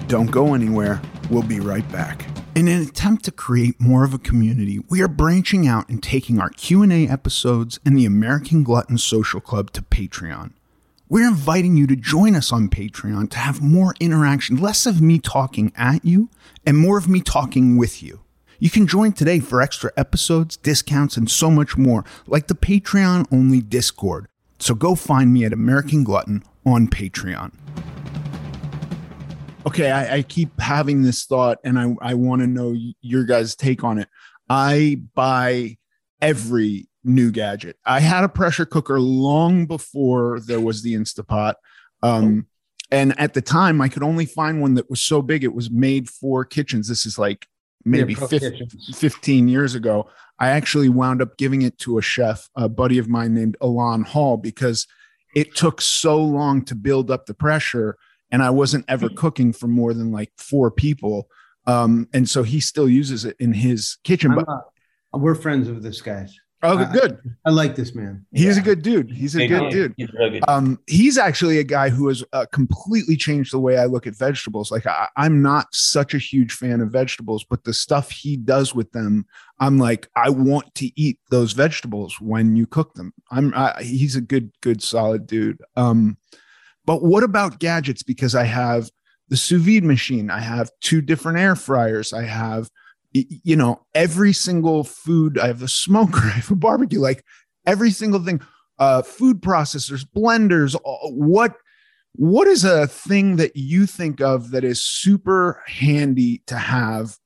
Don't 0.06 0.30
go 0.30 0.54
anywhere. 0.54 1.00
We'll 1.30 1.42
be 1.42 1.60
right 1.60 1.90
back. 1.90 2.26
In 2.54 2.68
an 2.68 2.82
attempt 2.82 3.24
to 3.24 3.32
create 3.32 3.80
more 3.80 4.04
of 4.04 4.14
a 4.14 4.18
community, 4.18 4.78
we 4.88 5.02
are 5.02 5.08
branching 5.08 5.66
out 5.66 5.88
and 5.88 6.00
taking 6.00 6.38
our 6.38 6.50
Q&A 6.50 7.08
episodes 7.08 7.80
and 7.84 7.98
the 7.98 8.06
American 8.06 8.62
Glutton 8.62 8.96
Social 8.98 9.40
Club 9.40 9.72
to 9.72 9.82
Patreon. 9.82 10.52
We're 11.08 11.26
inviting 11.26 11.76
you 11.76 11.86
to 11.88 11.96
join 11.96 12.36
us 12.36 12.52
on 12.52 12.68
Patreon 12.68 13.30
to 13.30 13.38
have 13.38 13.60
more 13.60 13.94
interaction, 13.98 14.56
less 14.56 14.86
of 14.86 15.02
me 15.02 15.18
talking 15.18 15.72
at 15.76 16.04
you 16.04 16.28
and 16.64 16.78
more 16.78 16.96
of 16.96 17.08
me 17.08 17.20
talking 17.20 17.76
with 17.76 18.02
you. 18.02 18.20
You 18.58 18.70
can 18.70 18.86
join 18.86 19.12
today 19.12 19.40
for 19.40 19.60
extra 19.60 19.90
episodes, 19.96 20.56
discounts, 20.56 21.16
and 21.16 21.30
so 21.30 21.50
much 21.50 21.76
more, 21.76 22.04
like 22.26 22.46
the 22.46 22.54
Patreon 22.54 23.26
only 23.32 23.60
Discord. 23.60 24.28
So 24.58 24.74
go 24.74 24.94
find 24.94 25.32
me 25.32 25.44
at 25.44 25.52
American 25.52 26.04
Glutton 26.04 26.44
on 26.64 26.88
Patreon. 26.88 27.52
Okay, 29.66 29.90
I, 29.90 30.16
I 30.16 30.22
keep 30.22 30.60
having 30.60 31.02
this 31.02 31.24
thought, 31.24 31.58
and 31.64 31.78
I, 31.78 31.94
I 32.00 32.14
want 32.14 32.42
to 32.42 32.46
know 32.46 32.76
your 33.00 33.24
guys' 33.24 33.56
take 33.56 33.82
on 33.82 33.98
it. 33.98 34.08
I 34.48 35.00
buy 35.14 35.78
every 36.20 36.88
new 37.02 37.30
gadget. 37.30 37.76
I 37.84 38.00
had 38.00 38.24
a 38.24 38.28
pressure 38.28 38.66
cooker 38.66 39.00
long 39.00 39.66
before 39.66 40.40
there 40.40 40.60
was 40.60 40.82
the 40.82 40.94
Instapot. 40.94 41.54
Um, 42.02 42.46
and 42.90 43.18
at 43.18 43.34
the 43.34 43.42
time, 43.42 43.80
I 43.80 43.88
could 43.88 44.02
only 44.02 44.26
find 44.26 44.60
one 44.60 44.74
that 44.74 44.90
was 44.90 45.00
so 45.00 45.22
big 45.22 45.42
it 45.42 45.54
was 45.54 45.70
made 45.70 46.08
for 46.08 46.44
kitchens. 46.44 46.88
This 46.88 47.06
is 47.06 47.18
like 47.18 47.46
maybe 47.84 48.14
Yeah, 48.14 48.26
15, 48.26 48.68
15 48.94 49.48
years 49.48 49.74
ago. 49.74 50.08
I 50.38 50.50
actually 50.50 50.88
wound 50.88 51.22
up 51.22 51.36
giving 51.36 51.62
it 51.62 51.78
to 51.78 51.98
a 51.98 52.02
chef, 52.02 52.48
a 52.56 52.68
buddy 52.68 52.98
of 52.98 53.08
mine 53.08 53.34
named 53.34 53.56
Alon 53.60 54.02
Hall, 54.02 54.36
because 54.36 54.86
it 55.34 55.54
took 55.54 55.80
so 55.80 56.20
long 56.20 56.64
to 56.64 56.74
build 56.74 57.10
up 57.10 57.26
the 57.26 57.34
pressure 57.34 57.96
and 58.30 58.42
I 58.42 58.50
wasn't 58.50 58.84
ever 58.88 59.08
cooking 59.08 59.52
for 59.52 59.68
more 59.68 59.94
than 59.94 60.10
like 60.10 60.32
four 60.38 60.70
people. 60.70 61.28
Um, 61.66 62.08
and 62.12 62.28
so 62.28 62.42
he 62.42 62.60
still 62.60 62.88
uses 62.88 63.24
it 63.24 63.36
in 63.38 63.52
his 63.52 63.98
kitchen. 64.02 64.32
I'm 64.32 64.38
But 64.38 64.48
not- 64.48 64.64
we're 65.22 65.34
friends 65.36 65.68
with 65.68 65.82
this 65.82 66.00
guy. 66.02 66.26
Oh, 66.64 66.78
I- 66.78 66.92
good. 66.92 67.18
I 67.44 67.50
like 67.50 67.76
this 67.76 67.94
man. 67.94 68.24
He's 68.32 68.56
a 68.56 68.62
good 68.62 68.82
dude. 68.82 69.10
He's 69.10 69.34
a 69.34 69.38
Big 69.38 69.50
good 69.50 69.70
dude. 69.70 69.94
dude. 69.96 70.08
He's 70.08 70.12
real 70.18 70.30
good. 70.30 70.44
Um, 70.48 70.78
he's 70.86 71.18
actually 71.18 71.58
a 71.58 71.64
guy 71.64 71.90
who 71.90 72.08
has 72.08 72.24
uh, 72.32 72.46
completely 72.52 73.16
changed 73.16 73.52
the 73.52 73.58
way 73.60 73.78
I 73.78 73.84
look 73.86 74.06
at 74.06 74.16
vegetables. 74.16 74.70
Like 74.70 74.86
I, 74.86 75.08
I'm 75.16 75.42
not 75.42 75.66
such 75.74 76.14
a 76.14 76.18
huge 76.18 76.52
fan 76.52 76.80
of 76.80 76.90
vegetables, 76.90 77.44
but 77.48 77.64
the 77.64 77.74
stuff 77.74 78.10
he 78.10 78.36
does 78.36 78.74
with 78.74 78.90
them, 78.92 79.26
I'm 79.60 79.78
like, 79.78 80.08
I 80.16 80.30
want 80.30 80.74
to 80.76 80.90
eat 81.00 81.18
those 81.30 81.52
vegetables 81.52 82.20
when 82.20 82.56
you 82.56 82.66
cook 82.66 82.94
them. 82.94 83.12
I'm, 83.30 83.52
I, 83.54 83.82
he's 83.82 84.16
a 84.16 84.20
good, 84.20 84.50
good, 84.60 84.82
solid 84.82 85.26
dude. 85.26 85.58
Um, 85.76 86.16
but 86.86 87.02
what 87.02 87.22
about 87.22 87.60
gadgets? 87.60 88.02
Because 88.02 88.34
I 88.34 88.44
have 88.44 88.90
the 89.28 89.36
sous 89.36 89.62
vide 89.62 89.84
machine, 89.84 90.30
I 90.30 90.40
have 90.40 90.70
two 90.82 91.00
different 91.00 91.38
air 91.38 91.56
fryers, 91.56 92.12
I 92.12 92.24
have, 92.24 92.64
y- 92.64 92.68
you 93.14 93.56
know, 93.56 93.86
every 93.94 94.32
single 94.32 94.84
food. 94.84 95.38
I 95.38 95.46
have 95.46 95.62
a 95.62 95.68
smoker, 95.68 96.20
I 96.24 96.30
have 96.30 96.50
a 96.50 96.56
barbecue, 96.56 97.00
like 97.00 97.24
every 97.66 97.90
single 97.90 98.20
thing 98.20 98.40
uh, 98.78 99.02
food 99.02 99.40
processors, 99.40 100.04
blenders. 100.04 100.76
What 101.04 101.54
what 102.16 102.46
is 102.46 102.64
a 102.64 102.86
thing 102.86 103.36
that 103.36 103.56
you 103.56 103.86
think 103.86 104.20
of 104.20 104.50
that 104.50 104.64
is 104.64 104.82
super 104.82 105.62
handy 105.66 106.42
to 106.46 106.56
have 106.56 107.16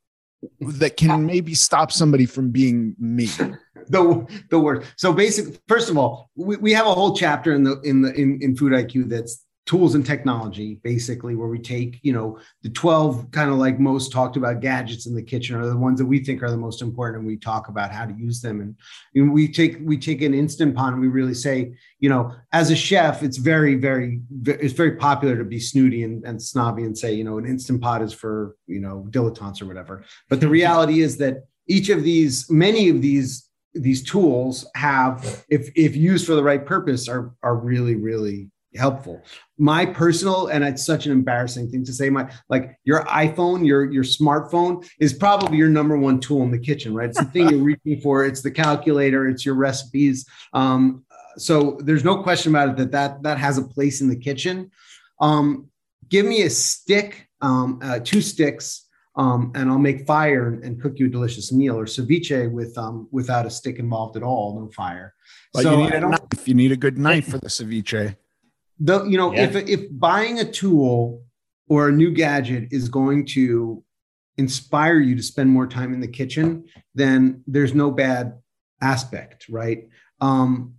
that 0.61 0.97
can 0.97 1.27
maybe 1.27 1.55
stop 1.55 1.93
somebody 1.93 2.27
from 2.27 2.51
being 2.51 2.95
me? 2.99 3.27
the 3.89 4.27
the 4.51 4.59
word. 4.59 4.87
So 4.97 5.13
basically, 5.13 5.59
first 5.69 5.91
of 5.91 5.99
all, 5.99 6.31
we, 6.37 6.57
we 6.57 6.73
have 6.73 6.87
a 6.87 6.95
whole 6.95 7.15
chapter 7.15 7.55
in 7.55 7.65
the 7.65 7.81
in 7.81 8.03
the 8.03 8.13
in, 8.15 8.39
in 8.43 8.57
Food 8.57 8.73
IQ 8.73 9.09
that's 9.09 9.45
tools 9.69 9.95
and 9.95 10.05
technology, 10.05 10.81
basically, 10.83 11.37
where 11.37 11.47
we 11.47 11.59
take 11.59 12.01
you 12.03 12.13
know 12.13 12.39
the 12.63 12.71
twelve 12.71 13.31
kind 13.31 13.51
of 13.51 13.59
like 13.59 13.79
most 13.79 14.11
talked 14.11 14.37
about 14.37 14.61
gadgets 14.61 15.07
in 15.07 15.15
the 15.15 15.23
kitchen 15.23 15.57
are 15.57 15.67
the 15.67 15.77
ones 15.77 15.99
that 15.99 16.07
we 16.07 16.25
think 16.25 16.43
are 16.43 16.51
the 16.51 16.57
most 16.57 16.81
important, 16.81 17.19
and 17.19 17.27
we 17.27 17.37
talk 17.37 17.69
about 17.69 17.93
how 17.93 18.07
to 18.07 18.15
use 18.15 18.41
them. 18.41 18.63
And, 18.63 18.75
and 19.15 19.33
we 19.33 19.47
take 19.47 19.77
we 19.83 19.99
take 19.99 20.23
an 20.23 20.33
instant 20.33 20.75
pot 20.75 20.95
and 20.95 21.03
we 21.03 21.09
really 21.09 21.35
say, 21.35 21.75
you 22.01 22.09
know, 22.09 22.35
as 22.53 22.71
a 22.71 22.77
chef, 22.77 23.23
it's 23.23 23.37
very 23.37 23.75
very 23.75 24.23
it's 24.47 24.73
very 24.73 24.97
popular 24.97 25.37
to 25.37 25.45
be 25.45 25.61
snooty 25.61 26.03
and, 26.03 26.25
and 26.25 26.43
snobby 26.43 26.85
and 26.85 26.97
say, 26.97 27.13
you 27.13 27.25
know, 27.25 27.37
an 27.37 27.47
instant 27.47 27.83
pot 27.83 28.01
is 28.01 28.15
for 28.15 28.57
you 28.67 28.81
know 28.81 29.07
dilettantes 29.11 29.61
or 29.61 29.67
whatever. 29.67 30.03
But 30.31 30.41
the 30.41 30.49
reality 30.49 31.03
is 31.03 31.19
that 31.19 31.45
each 31.67 31.91
of 31.91 32.03
these, 32.03 32.51
many 32.51 32.89
of 32.89 33.03
these 33.03 33.45
these 33.75 34.03
tools 34.03 34.67
have 34.75 35.45
if 35.51 35.71
if 35.77 35.95
used 35.95 36.27
for 36.27 36.35
the 36.35 36.43
right 36.43 36.65
purpose 36.65 37.07
are 37.07 37.35
are 37.43 37.55
really 37.55 37.97
really 37.97 38.51
helpful 38.79 39.23
my 39.59 39.85
personal 39.85 40.47
and 40.47 40.65
it's 40.65 40.87
such 40.87 41.05
an 41.07 41.13
embarrassing 41.13 41.69
thing 41.69 41.85
to 41.85 41.93
say 41.93 42.09
my 42.09 42.31
like 42.49 42.79
your 42.85 43.05
iphone 43.07 43.67
your 43.67 43.91
your 43.91 44.05
smartphone 44.05 44.89
is 45.01 45.13
probably 45.13 45.59
your 45.59 45.69
number 45.69 45.99
one 45.99 46.21
tool 46.21 46.43
in 46.43 46.51
the 46.51 46.59
kitchen 46.59 46.95
right 46.95 47.09
it's 47.09 47.19
the 47.19 47.25
thing 47.27 47.49
you're 47.49 47.59
reaching 47.85 48.01
for 48.01 48.25
it's 48.25 48.41
the 48.41 48.51
calculator 48.51 49.27
it's 49.27 49.45
your 49.45 49.57
recipes 49.57 50.27
um 50.53 51.05
so 51.37 51.79
there's 51.83 52.05
no 52.05 52.23
question 52.23 52.53
about 52.53 52.69
it 52.71 52.77
that 52.77 52.93
that 52.93 53.23
that 53.23 53.39
has 53.39 53.59
a 53.59 53.63
place 53.63 54.01
in 54.01 54.09
the 54.09 54.17
kitchen 54.17 54.71
um 55.21 55.69
give 56.09 56.25
me 56.25 56.43
a 56.43 56.51
stick 56.51 57.29
um 57.41 57.81
uh, 57.83 57.99
two 57.99 58.23
sticks 58.23 58.89
um, 59.19 59.51
and 59.57 59.69
I'll 59.69 59.81
make 59.81 60.07
fire 60.07 60.61
and, 60.63 60.81
cook 60.81 61.01
you 61.01 61.07
a 61.07 61.09
delicious 61.09 61.51
meal, 61.51 61.77
or 61.77 61.87
ceviche 61.87 62.51
with 62.53 62.79
um, 62.79 63.09
without 63.11 63.47
a 63.47 63.51
stick 63.51 63.81
involved 63.81 64.17
at 64.17 64.23
all, 64.23 64.61
no 64.61 64.71
fire. 64.71 65.13
But 65.53 65.65
so 65.65 65.73
you 65.73 65.77
need 65.79 65.93
I 65.93 65.97
a 65.97 66.01
don't, 66.01 66.11
knife. 66.13 66.47
You 66.47 66.55
need 66.55 66.71
a 66.71 66.77
good 66.77 66.99
knife 66.99 67.29
for 67.29 67.39
the 67.39 67.49
ceviche. 67.49 68.17
The 68.81 69.05
you 69.05 69.17
know 69.17 69.33
Yeah. 69.35 69.45
if 69.45 69.57
if 69.69 69.81
buying 69.93 70.39
a 70.41 70.51
tool 70.51 71.23
or 71.69 71.89
a 71.89 71.93
new 71.93 72.11
gadget 72.13 72.69
is 72.71 72.89
going 72.89 73.27
to 73.27 73.85
inspire 74.37 74.99
you 75.01 75.17
to 75.17 75.23
spend 75.23 75.51
more 75.51 75.67
time 75.67 75.93
in 75.93 76.01
the 76.01 76.09
kitchen, 76.09 76.65
then 76.95 77.43
there's 77.47 77.75
no 77.75 77.91
bad 77.91 78.39
aspect, 78.81 79.47
right? 79.51 79.89
Um, 80.21 80.75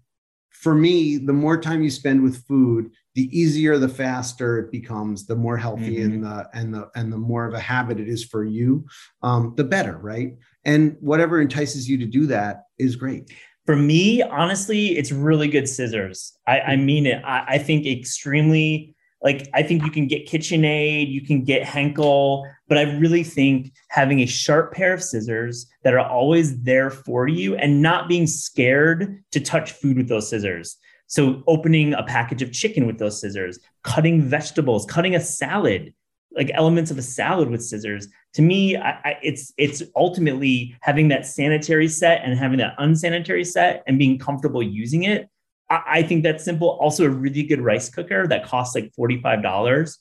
for 0.50 0.74
me, 0.74 1.18
the 1.18 1.34
more 1.34 1.60
time 1.60 1.84
you 1.84 1.90
spend 1.90 2.22
with 2.24 2.46
food, 2.46 2.92
the 3.16 3.30
easier, 3.38 3.78
the 3.78 3.88
faster 3.90 4.60
it 4.60 4.72
becomes, 4.72 5.26
the 5.26 5.36
more 5.36 5.58
healthy 5.58 6.02
and 6.02 6.24
the 6.24 6.50
and 6.54 6.74
the 6.74 6.90
and 6.96 7.12
the 7.12 7.18
more 7.18 7.46
of 7.46 7.54
a 7.54 7.60
habit 7.60 8.00
it 8.00 8.08
is 8.10 8.24
for 8.26 8.44
you, 8.44 8.86
um, 9.22 9.54
the 9.56 9.64
better, 9.64 9.98
right? 9.98 10.38
And 10.66 10.98
whatever 11.00 11.40
entices 11.42 11.88
you 11.90 11.98
to 12.00 12.06
do 12.06 12.28
that 12.28 12.64
is 12.78 12.96
great. 12.96 13.32
For 13.70 13.76
me, 13.76 14.24
honestly, 14.24 14.98
it's 14.98 15.12
really 15.12 15.48
good 15.48 15.70
scissors. 15.70 16.36
I, 16.48 16.60
I 16.60 16.76
mm. 16.76 16.86
mean 16.86 17.06
it. 17.06 17.24
I, 17.24 17.44
I 17.50 17.58
think 17.60 17.86
extremely 17.86 18.96
like 19.22 19.48
I 19.54 19.62
think 19.62 19.84
you 19.84 19.92
can 19.92 20.08
get 20.08 20.28
KitchenAid, 20.28 21.12
you 21.12 21.22
can 21.22 21.44
get 21.44 21.66
Henkel, 21.66 22.48
but 22.68 22.80
I 22.80 22.98
really 22.98 23.24
think 23.24 23.72
having 23.90 24.22
a 24.22 24.26
sharp 24.26 24.74
pair 24.74 24.92
of 24.92 25.04
scissors 25.04 25.68
that 25.84 25.94
are 25.94 26.00
always 26.00 26.60
there 26.64 26.90
for 26.90 27.28
you 27.28 27.58
and 27.58 27.80
not 27.80 28.10
being 28.10 28.26
scared 28.26 29.24
to 29.34 29.40
touch 29.40 29.74
food 29.74 29.98
with 29.98 30.10
those 30.10 30.32
scissors. 30.32 30.76
So 31.06 31.44
opening 31.46 31.94
a 31.94 32.02
package 32.02 32.42
of 32.42 32.52
chicken 32.52 32.88
with 32.88 32.98
those 32.98 33.22
scissors, 33.22 33.60
cutting 33.84 34.24
vegetables, 34.24 34.88
cutting 34.88 35.14
a 35.14 35.20
salad, 35.20 35.94
like 36.32 36.52
elements 36.54 36.92
of 36.92 36.98
a 36.98 37.02
salad 37.02 37.50
with 37.50 37.64
scissors. 37.64 38.08
To 38.34 38.42
me, 38.42 38.78
I, 38.78 38.90
I, 38.90 39.18
it's 39.24 39.54
it's 39.58 39.82
ultimately 39.96 40.76
having 40.82 41.08
that 41.10 41.26
sanitary 41.26 41.88
set 41.88 42.22
and 42.24 42.38
having 42.38 42.60
that 42.60 42.76
unsanitary 42.78 43.44
set 43.44 43.84
and 43.88 43.98
being 43.98 44.20
comfortable 44.20 44.62
using 44.62 45.04
it. 45.04 45.30
I, 45.70 45.82
I 45.88 46.04
think 46.04 46.24
that's 46.24 46.44
simple. 46.44 46.70
Also, 46.82 47.06
a 47.06 47.10
really 47.10 47.44
good 47.44 47.62
rice 47.62 47.90
cooker 47.90 48.28
that 48.28 48.46
costs 48.46 48.76
like 48.76 48.94
forty 48.94 49.20
five 49.22 49.42
dollars. 49.42 49.98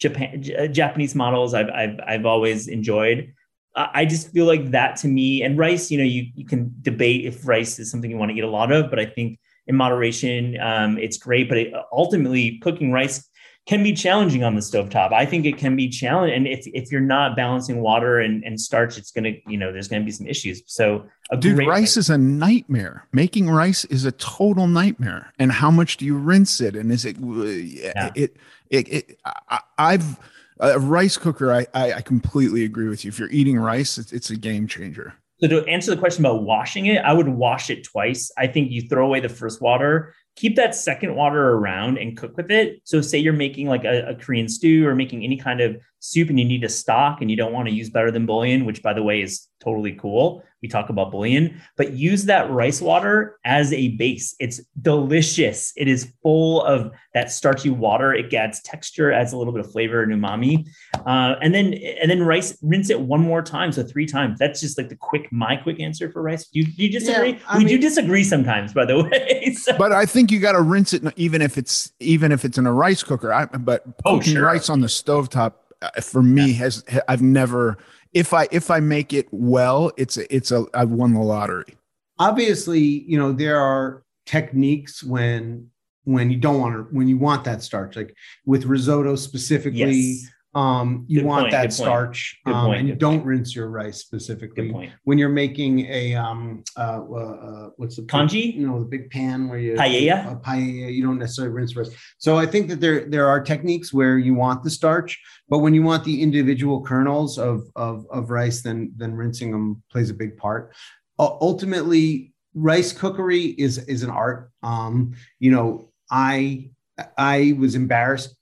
Japan 0.00 0.42
J- 0.42 0.68
Japanese 0.68 1.14
models 1.14 1.54
I've 1.54 1.70
I've 1.70 2.00
I've 2.06 2.26
always 2.26 2.68
enjoyed. 2.68 3.32
I 3.74 4.04
just 4.04 4.30
feel 4.32 4.44
like 4.44 4.70
that 4.72 4.96
to 4.96 5.08
me 5.08 5.42
and 5.42 5.56
rice, 5.56 5.90
you 5.90 5.96
know, 5.96 6.04
you 6.04 6.26
you 6.34 6.44
can 6.44 6.74
debate 6.82 7.24
if 7.24 7.48
rice 7.48 7.78
is 7.78 7.90
something 7.90 8.10
you 8.10 8.18
want 8.18 8.30
to 8.30 8.36
eat 8.36 8.44
a 8.44 8.50
lot 8.50 8.70
of, 8.70 8.90
but 8.90 8.98
I 8.98 9.06
think 9.06 9.38
in 9.66 9.76
moderation, 9.76 10.60
um, 10.60 10.98
it's 10.98 11.16
great. 11.16 11.48
But 11.48 11.58
it, 11.58 11.72
ultimately, 11.90 12.58
cooking 12.58 12.92
rice 12.92 13.26
can 13.66 13.82
be 13.82 13.92
challenging 13.92 14.42
on 14.42 14.56
the 14.56 14.60
stovetop. 14.60 15.12
I 15.12 15.24
think 15.24 15.46
it 15.46 15.56
can 15.56 15.76
be 15.76 15.88
challenging. 15.88 16.36
And 16.36 16.48
if, 16.48 16.66
if 16.66 16.90
you're 16.90 17.00
not 17.00 17.36
balancing 17.36 17.80
water 17.80 18.18
and, 18.18 18.42
and 18.42 18.60
starch, 18.60 18.98
it's 18.98 19.12
going 19.12 19.24
to, 19.24 19.38
you 19.46 19.56
know, 19.56 19.72
there's 19.72 19.86
going 19.86 20.02
to 20.02 20.06
be 20.06 20.10
some 20.10 20.26
issues. 20.26 20.62
So, 20.66 21.04
dude, 21.38 21.64
rice 21.66 21.96
is 21.96 22.10
a 22.10 22.18
nightmare. 22.18 23.06
Making 23.12 23.48
rice 23.48 23.84
is 23.84 24.04
a 24.04 24.12
total 24.12 24.66
nightmare. 24.66 25.32
And 25.38 25.52
how 25.52 25.70
much 25.70 25.96
do 25.96 26.04
you 26.04 26.16
rinse 26.16 26.60
it? 26.60 26.74
And 26.74 26.90
is 26.90 27.04
it, 27.04 27.16
yeah. 27.20 28.10
it, 28.16 28.36
it, 28.68 28.88
it, 28.88 29.18
I, 29.24 29.60
I've, 29.78 30.18
a 30.58 30.78
rice 30.78 31.16
cooker, 31.16 31.52
I, 31.52 31.66
I, 31.74 31.92
I 31.94 32.00
completely 32.02 32.64
agree 32.64 32.88
with 32.88 33.04
you. 33.04 33.08
If 33.08 33.18
you're 33.18 33.30
eating 33.30 33.58
rice, 33.58 33.98
it's, 33.98 34.12
it's 34.12 34.30
a 34.30 34.36
game 34.36 34.66
changer. 34.68 35.14
So 35.40 35.48
to 35.48 35.64
answer 35.66 35.92
the 35.92 36.00
question 36.00 36.24
about 36.24 36.44
washing 36.44 36.86
it, 36.86 36.98
I 36.98 37.12
would 37.12 37.26
wash 37.26 37.68
it 37.68 37.82
twice. 37.82 38.30
I 38.38 38.46
think 38.46 38.70
you 38.70 38.82
throw 38.82 39.06
away 39.06 39.18
the 39.18 39.28
first 39.28 39.60
water 39.60 40.14
keep 40.36 40.56
that 40.56 40.74
second 40.74 41.14
water 41.14 41.50
around 41.50 41.98
and 41.98 42.16
cook 42.16 42.36
with 42.36 42.50
it. 42.50 42.80
So, 42.84 43.00
say 43.00 43.18
you're 43.18 43.32
making 43.32 43.68
like 43.68 43.84
a, 43.84 44.10
a, 44.10 44.14
Korean 44.14 44.48
stew 44.48 44.86
or 44.86 44.94
making 44.94 45.24
any 45.24 45.36
kind 45.36 45.60
of 45.60 45.76
soup 45.98 46.30
and 46.30 46.38
you 46.38 46.44
need 46.44 46.64
a 46.64 46.68
stock 46.68 47.20
and 47.20 47.30
you 47.30 47.36
don't 47.36 47.52
want 47.52 47.68
to 47.68 47.74
use 47.74 47.90
better 47.90 48.10
than 48.10 48.26
bouillon, 48.26 48.64
which 48.64 48.82
by 48.82 48.92
the 48.92 49.02
way 49.02 49.22
is 49.22 49.48
totally 49.60 49.92
cool. 49.92 50.42
We 50.62 50.68
talk 50.68 50.88
about 50.88 51.10
bouillon, 51.10 51.60
but 51.76 51.92
use 51.92 52.24
that 52.26 52.50
rice 52.50 52.80
water 52.80 53.38
as 53.44 53.72
a 53.72 53.88
base. 53.96 54.36
It's 54.38 54.60
delicious. 54.80 55.72
It 55.76 55.88
is 55.88 56.12
full 56.22 56.62
of 56.62 56.92
that 57.14 57.32
starchy 57.32 57.70
water. 57.70 58.14
It 58.14 58.32
adds 58.32 58.62
texture, 58.62 59.12
adds 59.12 59.32
a 59.32 59.36
little 59.36 59.52
bit 59.52 59.64
of 59.64 59.72
flavor 59.72 60.02
and 60.02 60.12
umami. 60.12 60.68
Uh, 61.04 61.34
and 61.42 61.52
then 61.54 61.74
and 61.74 62.10
then 62.10 62.22
rice, 62.22 62.56
rinse 62.62 62.90
it 62.90 63.00
one 63.00 63.20
more 63.20 63.42
time, 63.42 63.72
so 63.72 63.82
three 63.82 64.06
times. 64.06 64.38
That's 64.38 64.60
just 64.60 64.78
like 64.78 64.88
the 64.88 64.96
quick 64.96 65.30
my 65.32 65.56
quick 65.56 65.80
answer 65.80 66.10
for 66.10 66.22
rice. 66.22 66.46
Do 66.46 66.60
you, 66.60 66.66
do 66.66 66.82
you 66.84 66.90
disagree? 66.90 67.32
Yeah, 67.32 67.58
we 67.58 67.64
mean, 67.64 67.68
do 67.68 67.78
disagree 67.78 68.24
sometimes, 68.24 68.72
by 68.72 68.84
the 68.84 69.02
way. 69.10 69.54
so. 69.54 69.76
But 69.76 69.92
I 69.92 70.06
think 70.06 70.30
you 70.30 70.38
got 70.38 70.52
to 70.52 70.62
rinse 70.62 70.92
it, 70.92 71.02
even 71.16 71.42
if 71.42 71.58
it's 71.58 71.92
even 71.98 72.30
if 72.30 72.44
it's 72.44 72.56
in 72.56 72.66
a 72.66 72.72
rice 72.72 73.02
cooker. 73.02 73.32
I, 73.32 73.46
but 73.46 73.82
oh, 74.04 74.18
cooking 74.18 74.34
sure. 74.34 74.44
rice 74.44 74.68
on 74.68 74.80
the 74.80 74.86
stovetop 74.86 75.54
Uh, 75.82 76.00
for 76.00 76.22
me 76.22 76.52
yeah. 76.52 76.58
has 76.58 76.84
I've 77.08 77.22
never 77.22 77.76
if 78.12 78.32
I 78.32 78.48
if 78.50 78.70
I 78.70 78.80
make 78.80 79.12
it 79.12 79.26
well, 79.30 79.92
it's 79.96 80.16
a, 80.16 80.34
it's 80.34 80.50
a 80.50 80.66
I've 80.74 80.90
won 80.90 81.14
the 81.14 81.20
lottery. 81.20 81.76
Obviously, 82.18 82.80
you 82.80 83.18
know 83.18 83.32
there 83.32 83.60
are 83.60 84.04
techniques 84.26 85.02
when 85.02 85.70
when 86.04 86.30
you 86.30 86.36
don't 86.36 86.60
want 86.60 86.74
to 86.74 86.94
when 86.94 87.08
you 87.08 87.16
want 87.16 87.44
that 87.44 87.62
starch, 87.62 87.96
like 87.96 88.14
with 88.44 88.64
risotto 88.64 89.16
specifically. 89.16 89.80
Yes. 89.80 90.28
Um, 90.54 91.06
you 91.08 91.20
good 91.20 91.26
want 91.26 91.44
point, 91.44 91.52
that 91.52 91.72
starch, 91.72 92.38
um, 92.44 92.72
and 92.72 92.86
you 92.86 92.94
don't 92.94 93.20
point. 93.20 93.26
rinse 93.26 93.56
your 93.56 93.68
rice 93.68 94.00
specifically. 94.00 94.92
When 95.04 95.16
you're 95.16 95.30
making 95.30 95.86
a 95.86 96.14
um, 96.14 96.62
uh, 96.76 97.00
uh, 97.10 97.14
uh 97.14 97.70
what's 97.76 97.96
the 97.96 98.02
congee? 98.02 98.52
You 98.52 98.66
know, 98.66 98.78
the 98.78 98.84
big 98.84 99.08
pan 99.10 99.48
where 99.48 99.58
you 99.58 99.74
paella. 99.74 100.32
A 100.32 100.36
paella, 100.36 100.92
you 100.92 101.02
don't 101.02 101.18
necessarily 101.18 101.54
rinse 101.54 101.74
rice. 101.74 101.90
So 102.18 102.36
I 102.36 102.44
think 102.44 102.68
that 102.68 102.80
there 102.80 103.08
there 103.08 103.28
are 103.28 103.40
techniques 103.42 103.94
where 103.94 104.18
you 104.18 104.34
want 104.34 104.62
the 104.62 104.68
starch, 104.68 105.18
but 105.48 105.60
when 105.60 105.72
you 105.72 105.82
want 105.82 106.04
the 106.04 106.20
individual 106.20 106.82
kernels 106.82 107.38
of 107.38 107.62
of, 107.74 108.06
of 108.10 108.28
rice, 108.28 108.60
then 108.60 108.92
then 108.94 109.14
rinsing 109.14 109.52
them 109.52 109.82
plays 109.90 110.10
a 110.10 110.14
big 110.14 110.36
part. 110.36 110.74
Uh, 111.18 111.30
ultimately, 111.40 112.34
rice 112.54 112.92
cookery 112.92 113.54
is 113.56 113.78
is 113.78 114.02
an 114.02 114.10
art. 114.10 114.50
Um, 114.62 115.14
you 115.38 115.50
know, 115.50 115.92
I 116.10 116.70
I 117.16 117.54
was 117.58 117.74
embarrassed 117.74 118.36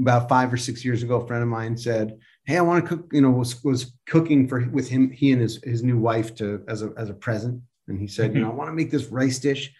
about 0.00 0.28
five 0.28 0.52
or 0.52 0.56
six 0.56 0.84
years 0.84 1.02
ago, 1.02 1.20
a 1.20 1.26
friend 1.26 1.42
of 1.42 1.48
mine 1.48 1.76
said, 1.76 2.18
"Hey, 2.44 2.56
I 2.56 2.62
want 2.62 2.84
to 2.84 2.88
cook." 2.88 3.08
You 3.12 3.20
know, 3.20 3.30
was 3.30 3.62
was 3.64 3.92
cooking 4.06 4.48
for 4.48 4.68
with 4.70 4.88
him, 4.88 5.10
he 5.10 5.32
and 5.32 5.40
his 5.40 5.62
his 5.62 5.82
new 5.82 5.98
wife 5.98 6.34
to 6.36 6.62
as 6.68 6.82
a 6.82 6.92
as 6.96 7.10
a 7.10 7.14
present, 7.14 7.60
and 7.88 7.98
he 7.98 8.06
said, 8.06 8.30
mm-hmm. 8.30 8.38
"You 8.38 8.44
know, 8.44 8.50
I 8.50 8.54
want 8.54 8.68
to 8.68 8.74
make 8.74 8.90
this 8.90 9.06
rice 9.06 9.38
dish," 9.38 9.72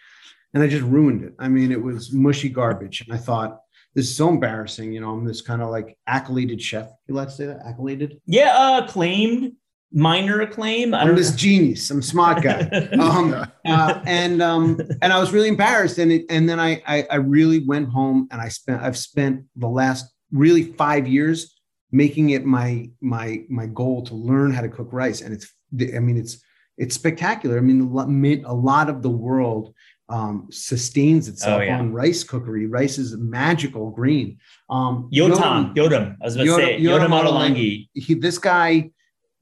and 0.52 0.62
I 0.62 0.66
just 0.66 0.84
ruined 0.84 1.24
it. 1.24 1.34
I 1.38 1.48
mean, 1.48 1.72
it 1.72 1.82
was 1.82 2.12
mushy 2.12 2.48
garbage, 2.48 3.02
and 3.02 3.12
I 3.12 3.18
thought. 3.18 3.60
This 3.96 4.10
is 4.10 4.16
so 4.16 4.28
embarrassing, 4.28 4.92
you 4.92 5.00
know. 5.00 5.10
I'm 5.10 5.24
this 5.24 5.40
kind 5.40 5.62
of 5.62 5.70
like 5.70 5.96
accoladed 6.08 6.60
chef. 6.60 6.90
You 7.06 7.14
like 7.14 7.28
to 7.28 7.34
say 7.34 7.46
that? 7.46 7.60
Accoladed? 7.64 8.20
Yeah, 8.26 8.52
uh, 8.58 8.84
acclaimed 8.84 9.52
minor 9.94 10.40
acclaim. 10.40 10.92
I 10.92 11.02
am 11.02 11.14
this 11.14 11.34
genius. 11.34 11.90
I'm 11.90 12.02
smart 12.02 12.42
guy. 12.42 12.60
um, 13.00 13.32
uh, 13.64 14.00
and 14.04 14.42
um, 14.42 14.80
and 15.00 15.12
I 15.12 15.18
was 15.18 15.32
really 15.32 15.48
embarrassed. 15.48 15.98
And 15.98 16.12
it, 16.12 16.26
and 16.28 16.48
then 16.48 16.60
I, 16.60 16.82
I 16.86 17.06
I 17.10 17.16
really 17.16 17.60
went 17.64 17.88
home 17.88 18.28
and 18.30 18.40
I 18.40 18.48
spent 18.48 18.82
I've 18.82 18.98
spent 18.98 19.44
the 19.56 19.68
last 19.68 20.12
really 20.32 20.64
five 20.64 21.06
years 21.06 21.54
making 21.92 22.30
it 22.30 22.44
my 22.44 22.90
my 23.00 23.44
my 23.48 23.66
goal 23.66 24.02
to 24.02 24.14
learn 24.14 24.52
how 24.52 24.60
to 24.60 24.68
cook 24.68 24.92
rice. 24.92 25.20
And 25.20 25.32
it's 25.32 25.50
I 25.94 26.00
mean 26.00 26.18
it's 26.18 26.42
it's 26.76 26.94
spectacular. 26.94 27.56
I 27.56 27.60
mean 27.60 28.44
a 28.44 28.54
lot 28.54 28.90
of 28.90 29.02
the 29.02 29.10
world 29.10 29.74
um, 30.10 30.48
sustains 30.50 31.28
itself 31.28 31.60
oh, 31.60 31.62
yeah. 31.62 31.78
on 31.78 31.92
rice 31.92 32.24
cookery. 32.24 32.66
Rice 32.66 32.98
is 32.98 33.16
magical 33.16 33.90
green. 33.90 34.38
Um, 34.68 35.08
Yotam, 35.10 35.74
Yotam, 35.74 36.16
I 36.20 36.24
was 36.24 36.36
about 36.36 36.44
to 36.44 36.54
say, 36.56 36.80
Yotam 36.80 37.08
Ottolenghi. 37.08 37.88
He, 37.94 38.12
this 38.12 38.36
guy 38.36 38.90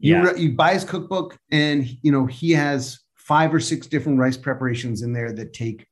you, 0.03 0.17
yeah. 0.17 0.35
you 0.35 0.53
buy 0.53 0.75
his 0.75 0.85
cookbook, 0.85 1.39
and 1.53 1.87
you 2.03 2.11
know 2.11 2.27
he 2.27 2.51
has 2.51 2.99
five 3.15 3.55
or 3.55 3.61
six 3.61 3.87
different 3.87 4.19
rice 4.19 4.37
preparations 4.37 5.03
in 5.03 5.13
there 5.13 5.33
that 5.33 5.53
take 5.53 5.87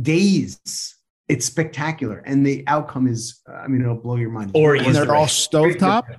days. 0.00 0.96
It's 1.28 1.46
spectacular, 1.46 2.18
and 2.26 2.44
the 2.44 2.64
outcome 2.66 3.06
is, 3.06 3.40
I 3.48 3.68
mean, 3.68 3.80
it'll 3.80 3.94
blow 3.94 4.16
your 4.16 4.30
mind. 4.30 4.50
Or 4.54 4.74
and 4.74 4.94
they're 4.94 5.14
all 5.14 5.26
stovetop. 5.26 6.18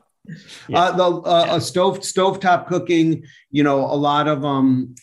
Yeah. 0.69 0.79
Uh, 0.79 0.91
the 0.95 1.03
uh, 1.03 1.43
yeah. 1.45 1.55
a 1.57 1.61
stove 1.61 1.99
stovetop 1.99 2.67
cooking, 2.67 3.25
you 3.51 3.61
know, 3.61 3.81
a 3.81 3.97
lot 3.97 4.29
of 4.29 4.45
um, 4.45 4.95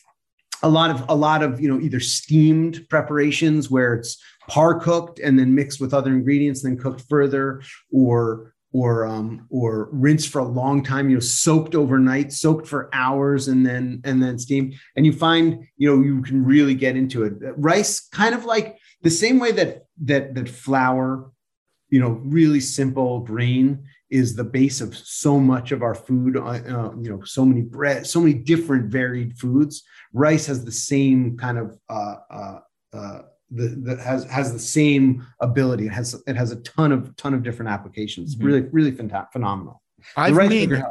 a 0.63 0.69
lot 0.69 0.91
of 0.91 1.05
a 1.11 1.15
lot 1.15 1.43
of 1.43 1.61
you 1.61 1.69
know 1.69 1.79
either 1.79 2.01
steamed 2.01 2.89
preparations 2.89 3.71
where 3.71 3.93
it's 3.95 4.19
par 4.49 4.81
cooked 4.81 5.19
and 5.19 5.39
then 5.39 5.55
mixed 5.55 5.79
with 5.79 5.93
other 5.93 6.11
ingredients, 6.11 6.63
then 6.63 6.79
cooked 6.79 7.03
further, 7.03 7.61
or 7.93 8.55
or 8.73 9.05
um, 9.05 9.47
or 9.51 9.89
rinse 9.93 10.27
for 10.27 10.39
a 10.41 10.45
long 10.45 10.83
time 10.83 11.11
you 11.11 11.17
know 11.17 11.21
soaked 11.21 11.75
overnight 11.75 12.33
soaked 12.33 12.67
for 12.67 12.89
hours 12.93 13.49
and 13.49 13.67
then 13.67 14.01
and 14.05 14.23
then 14.23 14.39
steamed. 14.39 14.75
And 14.97 15.05
you 15.05 15.13
find 15.13 15.67
you 15.77 15.89
know 15.89 16.03
you 16.03 16.23
can 16.23 16.45
really 16.45 16.75
get 16.75 16.97
into 16.97 17.25
it. 17.25 17.35
Rice 17.57 18.01
kind 18.09 18.35
of 18.35 18.45
like 18.45 18.79
the 19.03 19.11
same 19.11 19.39
way 19.39 19.53
that 19.53 19.85
that 20.05 20.35
that 20.35 20.49
flour 20.49 21.31
you 21.89 22.01
know 22.01 22.21
really 22.23 22.61
simple 22.61 23.21
grain 23.21 23.85
is 24.11 24.35
the 24.35 24.45
base 24.45 24.81
of 24.81 24.97
so 24.97 25.39
much 25.39 25.71
of 25.73 25.83
our 25.83 25.95
food 25.95 26.37
uh, 26.37 26.41
uh, 26.41 26.93
you 27.01 27.11
know 27.11 27.23
so 27.25 27.45
many 27.45 27.63
bread 27.63 28.07
so 28.07 28.21
many 28.21 28.35
different 28.35 28.87
varied 28.87 29.37
foods. 29.37 29.83
Rice 30.13 30.47
has 30.47 30.65
the 30.65 30.73
same 30.73 31.37
kind 31.37 31.59
of 31.59 31.79
uh, 31.89 32.15
uh, 32.31 32.59
uh 32.93 33.23
the, 33.51 33.69
that 33.85 33.99
has 34.01 34.25
has 34.25 34.53
the 34.53 34.59
same 34.59 35.27
ability. 35.41 35.87
It 35.87 35.93
has 35.93 36.21
it 36.27 36.37
has 36.37 36.53
a 36.53 36.57
ton 36.57 36.93
of 36.93 37.15
ton 37.17 37.35
of 37.35 37.43
different 37.43 37.71
applications. 37.71 38.37
Mm-hmm. 38.37 38.47
Really, 38.47 38.61
really 38.73 38.93
phenomenal. 38.93 39.83
I've 40.17 40.37
made 40.37 40.83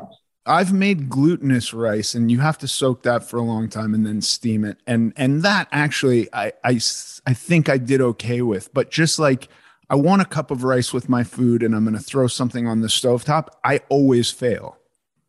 I've 0.46 0.74
made 0.74 1.10
glutinous 1.10 1.74
rice, 1.74 2.16
and 2.16 2.32
you 2.32 2.40
have 2.40 2.58
to 2.60 2.68
soak 2.68 3.04
that 3.04 3.24
for 3.24 3.38
a 3.38 3.42
long 3.42 3.70
time 3.70 3.94
and 3.94 4.06
then 4.06 4.22
steam 4.22 4.66
it. 4.66 4.78
And 4.88 5.14
and 5.16 5.44
that 5.44 5.68
actually, 5.72 6.28
I 6.34 6.54
I 6.64 6.80
I 7.26 7.34
think 7.34 7.70
I 7.70 7.78
did 7.78 8.02
okay 8.02 8.42
with. 8.42 8.74
But 8.74 8.90
just 8.92 9.20
like 9.20 9.48
I 9.90 9.96
want 9.96 10.22
a 10.22 10.26
cup 10.26 10.52
of 10.52 10.64
rice 10.64 10.94
with 10.94 11.10
my 11.10 11.24
food, 11.24 11.64
and 11.64 11.76
I'm 11.76 11.84
going 11.84 11.98
to 11.98 12.04
throw 12.04 12.28
something 12.28 12.68
on 12.68 12.82
the 12.82 12.88
stovetop, 12.88 13.48
I 13.64 13.82
always 13.90 14.32
fail. 14.32 14.78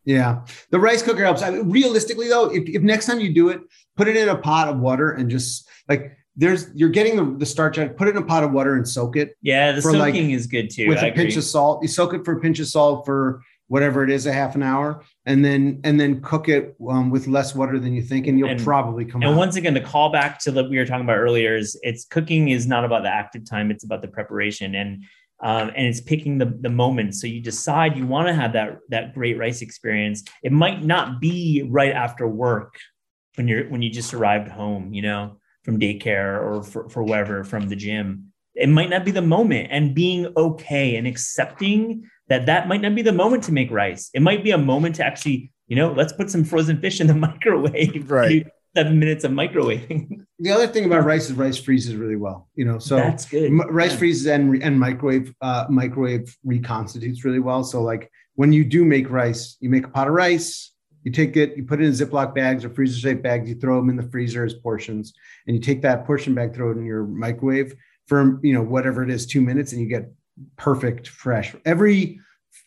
Yeah, 0.05 0.41
the 0.71 0.79
rice 0.79 1.03
cooker 1.03 1.23
helps. 1.23 1.43
I 1.43 1.51
mean, 1.51 1.69
realistically, 1.69 2.27
though, 2.27 2.49
if, 2.49 2.67
if 2.67 2.81
next 2.81 3.05
time 3.05 3.19
you 3.19 3.33
do 3.33 3.49
it, 3.49 3.61
put 3.95 4.07
it 4.07 4.15
in 4.15 4.29
a 4.29 4.35
pot 4.35 4.67
of 4.67 4.79
water 4.79 5.11
and 5.11 5.29
just 5.29 5.67
like 5.87 6.17
there's 6.35 6.69
you're 6.73 6.89
getting 6.89 7.15
the, 7.17 7.37
the 7.37 7.45
starch 7.45 7.77
out, 7.77 7.97
put 7.97 8.07
it 8.07 8.11
in 8.11 8.17
a 8.17 8.25
pot 8.25 8.43
of 8.43 8.51
water 8.51 8.75
and 8.75 8.87
soak 8.87 9.17
it. 9.17 9.35
Yeah, 9.41 9.73
the 9.73 9.81
soaking 9.81 9.99
like, 9.99 10.15
is 10.15 10.47
good 10.47 10.69
too. 10.69 10.87
With 10.87 10.99
I 10.99 11.07
a 11.07 11.11
agree. 11.11 11.25
pinch 11.25 11.37
of 11.37 11.43
salt. 11.43 11.81
You 11.81 11.87
soak 11.87 12.13
it 12.13 12.23
for 12.23 12.33
a 12.33 12.39
pinch 12.39 12.59
of 12.59 12.67
salt 12.67 13.05
for 13.05 13.41
whatever 13.67 14.03
it 14.03 14.09
is, 14.09 14.25
a 14.25 14.33
half 14.33 14.55
an 14.55 14.63
hour, 14.63 15.03
and 15.25 15.43
then 15.43 15.81
and 15.83 15.99
then 15.99 16.21
cook 16.21 16.47
it 16.47 16.75
um, 16.89 17.09
with 17.09 17.27
less 17.27 17.53
water 17.53 17.79
than 17.79 17.93
you 17.93 18.01
think, 18.01 18.27
and 18.27 18.39
you'll 18.39 18.49
and, 18.49 18.63
probably 18.63 19.03
come. 19.03 19.21
And 19.21 19.31
out. 19.31 19.37
once 19.37 19.57
again, 19.57 19.73
the 19.73 19.81
callback 19.81 20.37
to 20.39 20.51
what 20.51 20.69
we 20.69 20.77
were 20.77 20.85
talking 20.85 21.03
about 21.03 21.17
earlier 21.17 21.55
is 21.55 21.77
it's 21.81 22.05
cooking 22.05 22.49
is 22.49 22.65
not 22.65 22.85
about 22.85 23.03
the 23.03 23.09
active 23.09 23.49
time; 23.49 23.69
it's 23.69 23.83
about 23.83 24.01
the 24.01 24.09
preparation 24.09 24.75
and. 24.75 25.03
Um, 25.43 25.71
and 25.75 25.87
it's 25.87 25.99
picking 25.99 26.37
the, 26.37 26.55
the 26.61 26.69
moment. 26.69 27.15
So 27.15 27.25
you 27.25 27.41
decide 27.41 27.97
you 27.97 28.05
want 28.05 28.27
to 28.27 28.33
have 28.35 28.53
that 28.53 28.77
that 28.89 29.15
great 29.15 29.39
rice 29.39 29.63
experience. 29.63 30.23
It 30.43 30.51
might 30.51 30.83
not 30.83 31.19
be 31.19 31.67
right 31.67 31.93
after 31.93 32.27
work 32.27 32.75
when 33.33 33.47
you're 33.47 33.67
when 33.67 33.81
you 33.81 33.89
just 33.89 34.13
arrived 34.13 34.49
home, 34.49 34.93
you 34.93 35.01
know 35.01 35.40
from 35.63 35.79
daycare 35.79 36.41
or 36.41 36.63
for, 36.63 36.89
for 36.89 37.03
wherever 37.03 37.43
from 37.43 37.69
the 37.69 37.75
gym 37.75 38.31
it 38.55 38.67
might 38.67 38.89
not 38.89 39.05
be 39.05 39.11
the 39.11 39.21
moment 39.21 39.67
and 39.71 39.95
being 39.95 40.27
okay 40.35 40.95
and 40.95 41.07
accepting 41.07 42.03
that 42.27 42.45
that 42.45 42.67
might 42.67 42.81
not 42.81 42.95
be 42.95 43.01
the 43.01 43.11
moment 43.13 43.43
to 43.43 43.51
make 43.51 43.71
rice 43.71 44.09
it 44.13 44.21
might 44.21 44.43
be 44.43 44.51
a 44.51 44.57
moment 44.57 44.95
to 44.95 45.05
actually 45.05 45.51
you 45.67 45.75
know 45.75 45.91
let's 45.93 46.13
put 46.13 46.29
some 46.29 46.43
frozen 46.43 46.79
fish 46.79 46.99
in 46.99 47.07
the 47.07 47.13
microwave 47.27 48.09
right 48.19 48.47
seven 48.75 48.99
minutes 48.99 49.23
of 49.23 49.31
microwaving. 49.31 50.25
The 50.39 50.51
other 50.51 50.67
thing 50.67 50.85
about 50.85 51.03
rice 51.03 51.29
is 51.29 51.33
rice 51.33 51.57
freezes 51.57 51.95
really 51.95 52.15
well. 52.15 52.47
You 52.55 52.65
know, 52.65 52.79
so 52.79 52.95
that's 52.95 53.25
good. 53.25 53.45
M- 53.51 53.61
rice 53.69 53.91
Yeah. 53.91 53.97
freezes 53.97 54.27
and 54.27 54.63
and 54.63 54.79
microwave 54.79 55.33
uh, 55.41 55.65
microwave 55.69 56.35
reconstitutes 56.43 57.23
really 57.25 57.39
well. 57.39 57.63
So 57.63 57.81
like 57.81 58.09
when 58.35 58.53
you 58.53 58.63
do 58.63 58.85
make 58.85 59.09
rice, 59.09 59.57
you 59.59 59.69
make 59.69 59.85
a 59.85 59.89
pot 59.89 60.07
of 60.07 60.13
rice, 60.13 60.70
you 61.03 61.11
take 61.11 61.35
it, 61.37 61.57
you 61.57 61.63
put 61.63 61.81
it 61.81 61.85
in 61.85 61.91
Ziploc 61.91 62.35
bags 62.35 62.63
or 62.63 62.69
freezer 62.69 62.99
safe 62.99 63.21
bags, 63.21 63.49
you 63.49 63.55
throw 63.55 63.77
them 63.77 63.89
in 63.89 63.95
the 63.95 64.03
freezer 64.03 64.45
as 64.45 64.53
portions, 64.53 65.13
and 65.47 65.55
you 65.55 65.61
take 65.61 65.81
that 65.81 66.05
portion 66.05 66.33
bag, 66.35 66.53
throw 66.53 66.71
it 66.71 66.77
in 66.77 66.85
your 66.85 67.05
microwave 67.05 67.75
for 68.07 68.39
you 68.43 68.53
know 68.53 68.61
whatever 68.61 69.03
it 69.03 69.09
is, 69.09 69.25
two 69.25 69.41
minutes, 69.41 69.71
and 69.71 69.81
you 69.81 69.87
get 69.87 70.11
perfect 70.57 71.07
fresh. 71.07 71.55
Every 71.65 72.19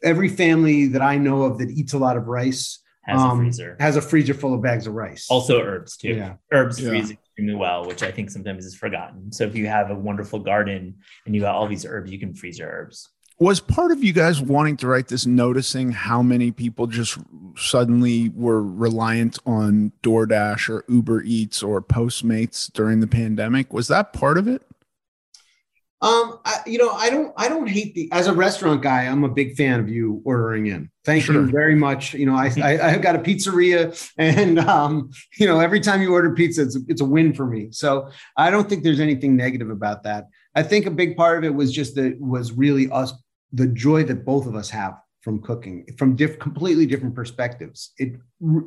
every 0.03 0.29
family 0.29 0.89
that 0.89 1.03
I 1.03 1.17
know 1.17 1.43
of 1.43 1.59
that 1.59 1.71
eats 1.71 1.93
a 1.93 1.99
lot 1.99 2.17
of 2.17 2.27
rice 2.29 2.81
Has 3.05 3.21
a 3.21 3.25
um, 3.25 3.39
freezer. 3.39 3.77
has 3.81 3.97
a 3.97 4.03
freezer 4.03 4.35
full 4.35 4.55
of 4.55 4.63
bags 4.63 4.87
of 4.87 4.95
rice. 4.95 5.27
Also 5.31 5.61
herbs 5.63 5.97
too. 5.97 6.09
Yeah. 6.15 6.35
Herbs 6.53 6.81
Yeah. 6.81 6.89
freeze 6.91 7.11
extremely 7.11 7.55
well, 7.55 7.87
which 7.87 8.03
I 8.03 8.11
think 8.11 8.31
sometimes 8.31 8.65
is 8.67 8.75
forgotten. 8.75 9.33
So 9.33 9.45
if 9.45 9.55
you 9.57 9.67
have 9.67 9.91
a 9.91 9.95
wonderful 9.95 10.39
garden 10.41 10.97
and 11.27 11.35
you 11.35 11.41
got 11.41 11.55
all 11.55 11.67
these 11.67 11.87
herbs, 11.87 12.11
you 12.11 12.19
can 12.19 12.35
freeze 12.35 12.59
your 12.59 12.69
herbs. 12.71 13.09
Was 13.41 13.59
part 13.59 13.91
of 13.91 14.05
you 14.05 14.13
guys 14.13 14.41
wanting 14.41 14.77
to 14.79 14.87
write 14.87 15.09
this 15.09 15.27
noticing 15.27 15.91
how 15.91 16.23
many 16.23 16.53
people 16.53 16.87
just 16.87 17.19
suddenly 17.57 18.29
were 18.29 18.63
reliant 18.63 19.39
on 19.45 19.91
DoorDash 20.05 20.69
or 20.69 20.85
Uber 20.89 21.23
Eats 21.23 21.61
or 21.63 21.83
Postmates 21.83 22.73
during 22.73 23.01
the 23.01 23.09
pandemic? 23.09 23.73
Was 23.73 23.89
that 23.89 24.13
part 24.13 24.39
of 24.39 24.47
it? 24.47 24.63
Um, 26.01 26.39
I, 26.45 26.59
you 26.67 26.79
know, 26.79 26.91
I 26.91 27.09
don't, 27.09 27.33
I 27.37 27.49
don't 27.49 27.67
hate 27.67 27.95
the. 27.95 28.09
As 28.13 28.27
a 28.27 28.35
restaurant 28.35 28.83
guy, 28.83 29.05
I'm 29.07 29.25
a 29.25 29.29
big 29.29 29.57
fan 29.57 29.81
of 29.81 29.89
you 29.89 30.21
ordering 30.25 30.67
in. 30.67 30.91
Thank 31.05 31.25
Sure. 31.25 31.35
you 31.35 31.47
very 31.51 31.75
much. 31.75 32.13
You 32.13 32.27
know, 32.27 32.35
I, 32.37 32.53
I, 32.63 32.91
I've 32.91 33.01
got 33.03 33.17
a 33.17 33.19
pizzeria, 33.19 34.11
and 34.19 34.59
um, 34.61 35.11
you 35.39 35.47
know, 35.47 35.61
every 35.61 35.81
time 35.81 36.03
you 36.03 36.13
order 36.13 36.35
pizza, 36.35 36.63
it's 36.63 36.77
it's 36.89 37.01
a 37.01 37.05
win 37.07 37.33
for 37.33 37.47
me. 37.47 37.69
So 37.71 38.11
I 38.37 38.51
don't 38.51 38.69
think 38.69 38.85
there's 38.85 39.01
anything 39.01 39.35
negative 39.35 39.71
about 39.71 40.03
that. 40.03 40.27
I 40.55 40.63
think 40.63 40.85
a 40.87 40.91
big 40.91 41.17
part 41.17 41.39
of 41.39 41.45
it 41.45 41.55
was 41.55 41.73
just 41.73 41.95
that 41.95 42.21
was 42.21 42.53
really 42.53 42.91
us, 42.91 43.13
the 43.55 43.69
joy 43.69 44.05
that 44.05 44.25
both 44.25 44.47
of 44.47 44.55
us 44.55 44.69
have 44.71 44.95
from 45.23 45.41
cooking 45.41 45.87
from 45.97 46.17
diff, 46.17 46.39
completely 46.39 46.87
different 46.87 47.15
perspectives. 47.15 47.93
It, 47.97 48.11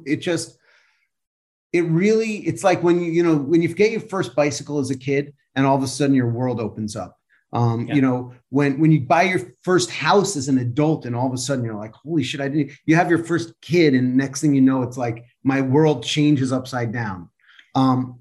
it 0.05 0.17
just, 0.17 0.57
it 1.71 1.85
really, 2.03 2.37
it's 2.49 2.63
like 2.63 2.81
when 2.81 2.99
you, 3.01 3.11
you 3.11 3.23
know, 3.23 3.35
when 3.35 3.61
you 3.61 3.73
get 3.73 3.91
your 3.91 4.01
first 4.01 4.35
bicycle 4.35 4.79
as 4.79 4.89
a 4.89 4.97
kid, 4.97 5.33
and 5.55 5.65
all 5.65 5.75
of 5.75 5.83
a 5.83 5.87
sudden 5.87 6.15
your 6.15 6.29
world 6.29 6.59
opens 6.59 6.95
up. 6.95 7.17
Um, 7.53 7.87
Yeah. 7.87 7.95
you 7.95 8.01
know, 8.01 8.33
when 8.49 8.79
when 8.79 8.91
you 8.91 9.01
buy 9.01 9.23
your 9.23 9.41
first 9.63 9.89
house 9.89 10.35
as 10.35 10.47
an 10.49 10.57
adult, 10.57 11.05
and 11.05 11.15
all 11.15 11.27
of 11.27 11.33
a 11.33 11.37
sudden 11.37 11.65
you're 11.65 11.75
like, 11.75 11.93
holy 11.93 12.23
shit, 12.23 12.41
I 12.41 12.49
didn't. 12.49 12.71
You 12.85 12.95
have 12.95 13.09
your 13.09 13.23
first 13.23 13.53
kid, 13.61 13.93
and 13.93 14.17
next 14.17 14.41
thing 14.41 14.53
you 14.53 14.61
know, 14.61 14.83
it's 14.83 14.97
like 14.97 15.25
my 15.43 15.61
world 15.61 16.03
changes 16.03 16.51
upside 16.51 16.91
down. 16.91 17.29
Um, 17.73 18.19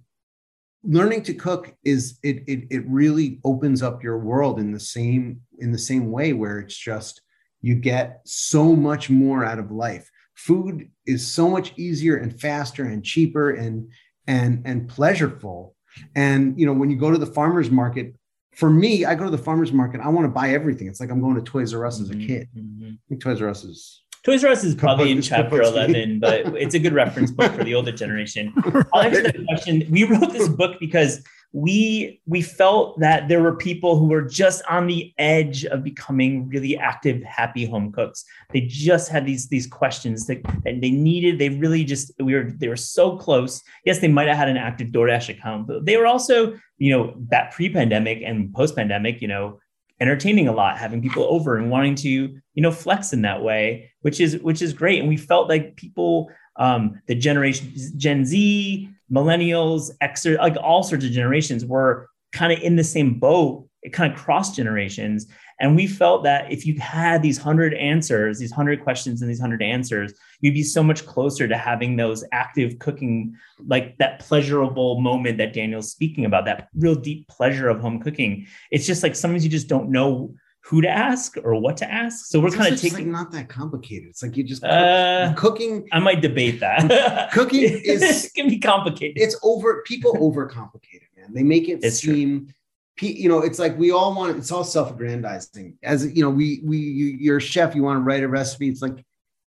learning 0.86 1.22
to 1.24 1.34
cook 1.34 1.74
is 1.84 2.18
it, 2.22 2.44
it 2.46 2.64
it 2.70 2.84
really 2.86 3.40
opens 3.44 3.82
up 3.82 4.02
your 4.02 4.18
world 4.18 4.58
in 4.58 4.72
the 4.72 4.80
same 4.80 5.40
in 5.58 5.72
the 5.72 5.78
same 5.78 6.10
way 6.10 6.32
where 6.32 6.58
it's 6.58 6.76
just 6.76 7.20
you 7.62 7.74
get 7.74 8.20
so 8.24 8.74
much 8.76 9.10
more 9.10 9.44
out 9.44 9.58
of 9.58 9.70
life. 9.70 10.10
Food 10.34 10.90
is 11.06 11.26
so 11.26 11.48
much 11.48 11.72
easier 11.76 12.16
and 12.16 12.38
faster 12.40 12.84
and 12.84 13.04
cheaper 13.04 13.50
and 13.50 13.90
and 14.26 14.62
and 14.64 14.88
pleasureful. 14.88 15.72
And 16.14 16.58
you 16.60 16.66
know, 16.66 16.72
when 16.74 16.90
you 16.90 16.96
go 16.98 17.10
to 17.10 17.18
the 17.18 17.26
farmers 17.26 17.70
market, 17.70 18.14
for 18.54 18.68
me, 18.70 19.04
I 19.04 19.14
go 19.14 19.24
to 19.24 19.30
the 19.30 19.38
farmers 19.38 19.72
market. 19.72 20.00
I 20.02 20.08
want 20.08 20.26
to 20.26 20.30
buy 20.30 20.50
everything. 20.50 20.88
It's 20.88 21.00
like 21.00 21.10
I'm 21.10 21.20
going 21.20 21.36
to 21.36 21.42
Toys 21.42 21.72
R 21.74 21.86
Us 21.86 22.00
as 22.00 22.10
a 22.10 22.14
Mhm, 22.14 22.26
kid. 22.26 22.48
mhm. 22.56 22.94
I 22.94 22.98
think 23.08 23.20
Toys 23.22 23.40
R 23.42 23.48
Us 23.48 23.64
is 23.64 24.02
Toys 24.26 24.42
R 24.42 24.50
Us 24.50 24.64
is 24.64 24.74
probably 24.74 25.12
in 25.12 25.22
chapter 25.22 25.62
supposed 25.62 25.76
to 25.76 25.86
be. 25.86 26.02
11, 26.02 26.18
but 26.18 26.46
it's 26.60 26.74
a 26.74 26.80
good 26.80 26.92
reference 26.92 27.30
book 27.30 27.52
for 27.52 27.62
the 27.62 27.76
older 27.76 27.92
generation. 27.92 28.52
I'll 28.92 29.02
answer 29.02 29.22
that 29.22 29.36
question. 29.48 29.86
We 29.88 30.02
wrote 30.02 30.32
this 30.32 30.48
book 30.48 30.80
because 30.80 31.22
we 31.52 32.20
we 32.26 32.42
felt 32.42 32.98
that 32.98 33.28
there 33.28 33.40
were 33.40 33.54
people 33.54 33.96
who 33.96 34.06
were 34.06 34.22
just 34.22 34.64
on 34.68 34.88
the 34.88 35.14
edge 35.18 35.64
of 35.66 35.84
becoming 35.84 36.48
really 36.48 36.76
active, 36.76 37.22
happy 37.22 37.66
home 37.66 37.92
cooks. 37.92 38.24
They 38.52 38.62
just 38.62 39.10
had 39.10 39.26
these 39.26 39.46
these 39.46 39.68
questions 39.68 40.26
that, 40.26 40.42
that 40.64 40.80
they 40.80 40.90
needed. 40.90 41.38
They 41.38 41.50
really 41.50 41.84
just 41.84 42.10
we 42.18 42.34
were 42.34 42.50
they 42.50 42.66
were 42.66 42.74
so 42.74 43.16
close. 43.16 43.62
Yes, 43.84 44.00
they 44.00 44.08
might 44.08 44.26
have 44.26 44.36
had 44.36 44.48
an 44.48 44.56
active 44.56 44.88
DoorDash 44.88 45.28
account, 45.28 45.68
but 45.68 45.84
they 45.84 45.96
were 45.96 46.06
also 46.08 46.58
you 46.78 46.90
know 46.90 47.14
that 47.30 47.52
pre-pandemic 47.52 48.22
and 48.26 48.52
post-pandemic, 48.52 49.22
you 49.22 49.28
know, 49.28 49.60
entertaining 50.00 50.48
a 50.48 50.52
lot, 50.52 50.78
having 50.78 51.02
people 51.02 51.24
over 51.24 51.56
and 51.56 51.70
wanting 51.70 51.94
to 51.96 52.08
you 52.08 52.62
know 52.62 52.70
flex 52.70 53.12
in 53.12 53.22
that 53.22 53.42
way, 53.42 53.90
which 54.02 54.20
is 54.20 54.38
which 54.38 54.62
is 54.62 54.72
great. 54.72 55.00
And 55.00 55.08
we 55.08 55.16
felt 55.16 55.48
like 55.48 55.76
people 55.76 56.30
um, 56.56 57.00
the 57.06 57.14
generation 57.14 57.72
Gen 57.96 58.24
Z, 58.24 58.88
millennials, 59.10 59.90
X, 60.00 60.24
like 60.26 60.56
all 60.62 60.82
sorts 60.82 61.04
of 61.04 61.10
generations 61.10 61.64
were 61.64 62.08
kind 62.32 62.52
of 62.52 62.60
in 62.60 62.76
the 62.76 62.84
same 62.84 63.18
boat. 63.18 63.68
It 63.86 63.92
kind 63.92 64.12
of 64.12 64.18
crossed 64.18 64.56
generations. 64.56 65.26
And 65.60 65.76
we 65.76 65.86
felt 65.86 66.24
that 66.24 66.52
if 66.52 66.66
you 66.66 66.78
had 66.80 67.22
these 67.22 67.38
hundred 67.38 67.72
answers, 67.74 68.38
these 68.38 68.50
hundred 68.52 68.82
questions 68.82 69.22
and 69.22 69.30
these 69.30 69.40
hundred 69.40 69.62
answers, 69.62 70.12
you'd 70.40 70.54
be 70.54 70.64
so 70.64 70.82
much 70.82 71.06
closer 71.06 71.46
to 71.48 71.56
having 71.56 71.96
those 71.96 72.24
active 72.32 72.78
cooking, 72.80 73.34
like 73.66 73.96
that 73.98 74.18
pleasurable 74.18 75.00
moment 75.00 75.38
that 75.38 75.52
Daniel's 75.54 75.90
speaking 75.90 76.24
about, 76.26 76.44
that 76.46 76.68
real 76.76 76.96
deep 76.96 77.28
pleasure 77.28 77.68
of 77.68 77.80
home 77.80 78.00
cooking. 78.00 78.46
It's 78.72 78.86
just 78.86 79.02
like 79.04 79.14
sometimes 79.14 79.44
you 79.44 79.50
just 79.50 79.68
don't 79.68 79.88
know 79.90 80.34
who 80.62 80.80
to 80.82 80.88
ask 80.88 81.36
or 81.44 81.54
what 81.60 81.76
to 81.76 81.88
ask. 81.90 82.26
So 82.26 82.40
we're 82.40 82.50
kind 82.50 82.74
of 82.74 82.80
taking. 82.80 82.98
like 82.98 83.06
not 83.06 83.30
that 83.30 83.48
complicated. 83.48 84.08
It's 84.08 84.20
like 84.22 84.36
you 84.36 84.42
just 84.42 84.64
Uh, 84.64 85.32
cooking. 85.36 85.86
I 85.92 86.00
might 86.00 86.20
debate 86.20 86.58
that. 86.58 87.30
Cooking 87.32 87.62
is- 87.84 88.32
can 88.34 88.48
be 88.48 88.58
complicated. 88.58 89.16
It's 89.22 89.38
over. 89.44 89.82
People 89.86 90.14
overcomplicate 90.14 91.02
it, 91.06 91.10
man. 91.16 91.32
They 91.32 91.44
make 91.44 91.68
it 91.68 91.78
It's 91.84 92.00
true. 92.00 92.14
seem. 92.14 92.46
pe- 92.46 92.52
You 93.00 93.28
know, 93.28 93.40
it's 93.40 93.58
like 93.58 93.76
we 93.78 93.90
all 93.90 94.14
want. 94.14 94.36
It's 94.38 94.50
all 94.50 94.64
self-aggrandizing. 94.64 95.74
As 95.82 96.06
you 96.14 96.22
know, 96.22 96.30
we 96.30 96.62
we 96.64 96.78
you, 96.78 97.06
you're 97.06 97.36
a 97.36 97.40
chef. 97.40 97.74
You 97.74 97.82
want 97.82 97.98
to 97.98 98.02
write 98.02 98.22
a 98.22 98.28
recipe. 98.28 98.68
It's 98.68 98.80
like 98.80 99.04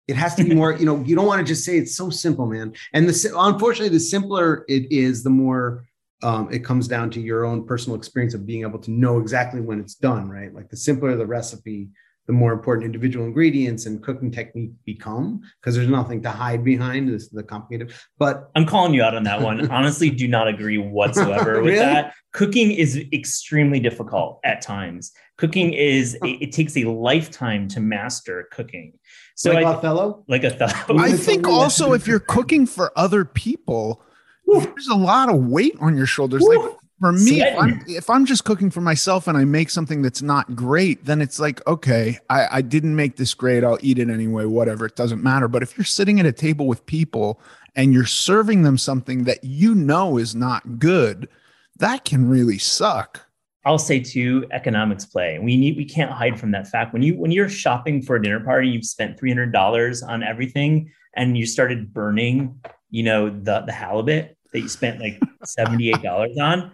it 0.08 0.16
has 0.16 0.34
to 0.36 0.44
be 0.44 0.54
more. 0.60 0.72
you 0.72 0.86
know, 0.86 1.02
you 1.02 1.14
don't 1.14 1.26
want 1.26 1.40
to 1.40 1.46
just 1.46 1.64
say 1.64 1.76
it's 1.76 1.96
so 1.96 2.08
simple, 2.08 2.46
man. 2.46 2.72
And 2.94 3.08
the 3.08 3.34
unfortunately, 3.36 3.90
the 3.90 4.00
simpler 4.00 4.64
it 4.68 4.90
is, 4.90 5.22
the 5.22 5.30
more 5.30 5.84
um, 6.22 6.50
it 6.50 6.64
comes 6.64 6.88
down 6.88 7.10
to 7.10 7.20
your 7.20 7.44
own 7.44 7.66
personal 7.66 7.98
experience 7.98 8.32
of 8.32 8.46
being 8.46 8.62
able 8.62 8.78
to 8.78 8.90
know 8.90 9.18
exactly 9.18 9.60
when 9.60 9.80
it's 9.80 9.94
done. 9.94 10.30
Right? 10.30 10.54
Like 10.54 10.70
the 10.70 10.76
simpler 10.76 11.14
the 11.14 11.26
recipe, 11.26 11.88
the 12.26 12.32
more 12.32 12.52
important 12.52 12.84
individual 12.84 13.24
ingredients 13.24 13.86
and 13.86 14.02
cooking 14.02 14.30
technique 14.30 14.72
become 14.84 15.40
because 15.60 15.76
there's 15.76 15.88
nothing 15.88 16.22
to 16.22 16.30
hide 16.30 16.64
behind 16.64 17.08
this 17.08 17.24
is 17.24 17.30
the 17.30 17.42
complicated. 17.42 17.92
But 18.18 18.50
I'm 18.54 18.66
calling 18.66 18.94
you 18.94 19.02
out 19.02 19.14
on 19.14 19.22
that 19.24 19.40
one. 19.40 19.70
Honestly, 19.70 20.10
do 20.10 20.26
not 20.26 20.48
agree 20.48 20.78
whatsoever 20.78 21.56
with 21.62 21.74
Really? 21.74 21.76
that. 21.78 22.14
Cooking 22.32 22.72
is 22.72 22.96
extremely 23.12 23.80
difficult 23.80 24.40
at 24.44 24.60
times. 24.60 25.12
Cooking 25.38 25.72
is 25.72 26.14
it, 26.22 26.42
it 26.42 26.52
takes 26.52 26.76
a 26.76 26.84
lifetime 26.84 27.68
to 27.68 27.80
master 27.80 28.48
cooking. 28.50 28.92
So 29.36 29.52
like 29.52 29.66
I, 29.66 29.74
Othello, 29.74 30.24
like 30.28 30.44
a 30.44 30.50
thought. 30.50 30.74
I 30.98 31.12
think 31.12 31.46
also 31.46 31.92
if 31.92 32.06
you're 32.06 32.20
cooking 32.20 32.66
for 32.66 32.90
other 32.96 33.24
people, 33.24 34.02
there's 34.46 34.88
a 34.88 34.94
lot 34.96 35.28
of 35.28 35.44
weight 35.46 35.76
on 35.80 35.96
your 35.96 36.06
shoulders. 36.06 36.42
Like 36.42 36.74
for 36.98 37.12
me, 37.12 37.42
if 37.42 37.58
I'm, 37.58 37.84
if 37.86 38.10
I'm 38.10 38.24
just 38.24 38.44
cooking 38.44 38.70
for 38.70 38.80
myself 38.80 39.28
and 39.28 39.36
I 39.36 39.44
make 39.44 39.68
something 39.68 40.00
that's 40.00 40.22
not 40.22 40.56
great, 40.56 41.04
then 41.04 41.20
it's 41.20 41.38
like, 41.38 41.66
okay, 41.66 42.18
I, 42.30 42.48
I 42.50 42.62
didn't 42.62 42.96
make 42.96 43.16
this 43.16 43.34
great. 43.34 43.64
I'll 43.64 43.78
eat 43.82 43.98
it 43.98 44.08
anyway, 44.08 44.46
whatever. 44.46 44.86
It 44.86 44.96
doesn't 44.96 45.22
matter. 45.22 45.46
But 45.46 45.62
if 45.62 45.76
you're 45.76 45.84
sitting 45.84 46.20
at 46.20 46.26
a 46.26 46.32
table 46.32 46.66
with 46.66 46.86
people 46.86 47.40
and 47.74 47.92
you're 47.92 48.06
serving 48.06 48.62
them 48.62 48.78
something 48.78 49.24
that 49.24 49.44
you 49.44 49.74
know 49.74 50.16
is 50.16 50.34
not 50.34 50.78
good, 50.78 51.28
that 51.78 52.04
can 52.06 52.28
really 52.28 52.58
suck. 52.58 53.26
I'll 53.66 53.78
say 53.78 54.00
too, 54.00 54.46
economics 54.52 55.04
play. 55.04 55.38
We 55.40 55.56
need 55.56 55.76
we 55.76 55.84
can't 55.84 56.10
hide 56.10 56.38
from 56.38 56.52
that 56.52 56.68
fact. 56.68 56.92
When 56.92 57.02
you 57.02 57.18
when 57.18 57.32
you're 57.32 57.48
shopping 57.48 58.00
for 58.00 58.14
a 58.14 58.22
dinner 58.22 58.38
party, 58.38 58.68
you've 58.68 58.84
spent 58.84 59.18
three 59.18 59.28
hundred 59.28 59.52
dollars 59.52 60.04
on 60.04 60.22
everything, 60.22 60.92
and 61.16 61.36
you 61.36 61.46
started 61.46 61.92
burning, 61.92 62.60
you 62.90 63.02
know, 63.02 63.28
the 63.28 63.62
the 63.62 63.72
halibut 63.72 64.36
that 64.52 64.60
you 64.60 64.68
spent 64.68 65.00
like 65.00 65.20
seventy 65.44 65.90
eight 65.90 66.00
dollars 66.00 66.38
on. 66.40 66.72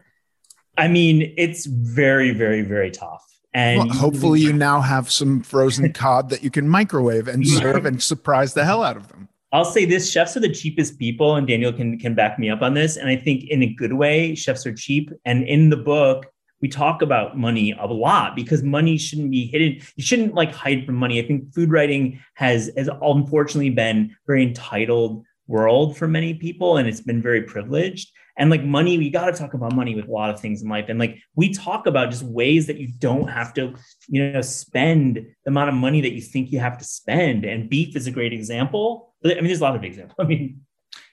I 0.76 0.88
mean, 0.88 1.34
it's 1.36 1.66
very 1.66 2.32
very 2.32 2.62
very 2.62 2.90
tough. 2.90 3.24
And 3.54 3.78
Well, 3.78 3.88
hopefully, 3.88 4.40
you 4.40 4.52
now 4.52 4.80
have 4.80 5.10
some 5.10 5.42
frozen 5.42 5.92
cod 5.94 6.30
that 6.30 6.42
you 6.42 6.50
can 6.50 6.68
microwave 6.68 7.28
and 7.28 7.46
serve 7.46 7.84
and 7.84 8.02
surprise 8.02 8.54
the 8.54 8.64
hell 8.64 8.82
out 8.82 8.96
of 8.96 9.08
them. 9.08 9.28
I'll 9.52 9.66
say 9.66 9.84
this: 9.84 10.10
chefs 10.10 10.36
are 10.36 10.40
the 10.40 10.52
cheapest 10.52 10.98
people, 10.98 11.36
and 11.36 11.46
Daniel 11.46 11.72
can 11.72 11.98
can 11.98 12.14
back 12.14 12.38
me 12.38 12.48
up 12.48 12.62
on 12.62 12.74
this. 12.74 12.96
And 12.96 13.08
I 13.08 13.16
think 13.16 13.44
in 13.44 13.62
a 13.62 13.66
good 13.66 13.92
way, 13.92 14.34
chefs 14.34 14.66
are 14.66 14.72
cheap. 14.72 15.10
And 15.26 15.44
in 15.44 15.68
the 15.68 15.76
book, 15.76 16.26
we 16.62 16.68
talk 16.68 17.02
about 17.02 17.36
money 17.36 17.74
a 17.78 17.86
lot 17.86 18.34
because 18.34 18.62
money 18.62 18.96
shouldn't 18.96 19.30
be 19.30 19.46
hidden. 19.46 19.80
You 19.96 20.04
shouldn't 20.04 20.34
like 20.34 20.54
hide 20.54 20.86
from 20.86 20.94
money. 20.94 21.22
I 21.22 21.26
think 21.26 21.52
food 21.52 21.70
writing 21.70 22.20
has 22.34 22.70
has 22.76 22.88
unfortunately 23.02 23.70
been 23.70 24.16
very 24.26 24.42
entitled 24.42 25.24
world 25.46 25.96
for 25.96 26.08
many 26.08 26.34
people, 26.34 26.76
and 26.76 26.88
it's 26.88 27.00
been 27.00 27.22
very 27.22 27.42
privileged. 27.42 28.10
And 28.38 28.48
like 28.48 28.64
money, 28.64 28.96
we 28.96 29.10
got 29.10 29.26
to 29.26 29.32
talk 29.32 29.54
about 29.54 29.74
money 29.74 29.94
with 29.94 30.08
a 30.08 30.10
lot 30.10 30.30
of 30.30 30.40
things 30.40 30.62
in 30.62 30.68
life. 30.68 30.86
And 30.88 30.98
like 30.98 31.18
we 31.36 31.52
talk 31.52 31.86
about 31.86 32.10
just 32.10 32.22
ways 32.22 32.66
that 32.66 32.78
you 32.78 32.88
don't 32.98 33.28
have 33.28 33.52
to, 33.54 33.74
you 34.08 34.32
know, 34.32 34.40
spend 34.40 35.16
the 35.16 35.50
amount 35.50 35.68
of 35.68 35.74
money 35.74 36.00
that 36.00 36.12
you 36.12 36.22
think 36.22 36.50
you 36.50 36.58
have 36.58 36.78
to 36.78 36.84
spend. 36.84 37.44
And 37.44 37.68
beef 37.68 37.94
is 37.94 38.06
a 38.06 38.10
great 38.10 38.32
example. 38.32 39.14
I 39.24 39.28
mean, 39.28 39.44
there's 39.44 39.60
a 39.60 39.64
lot 39.64 39.76
of 39.76 39.84
examples. 39.84 40.16
I 40.18 40.24
mean, 40.24 40.62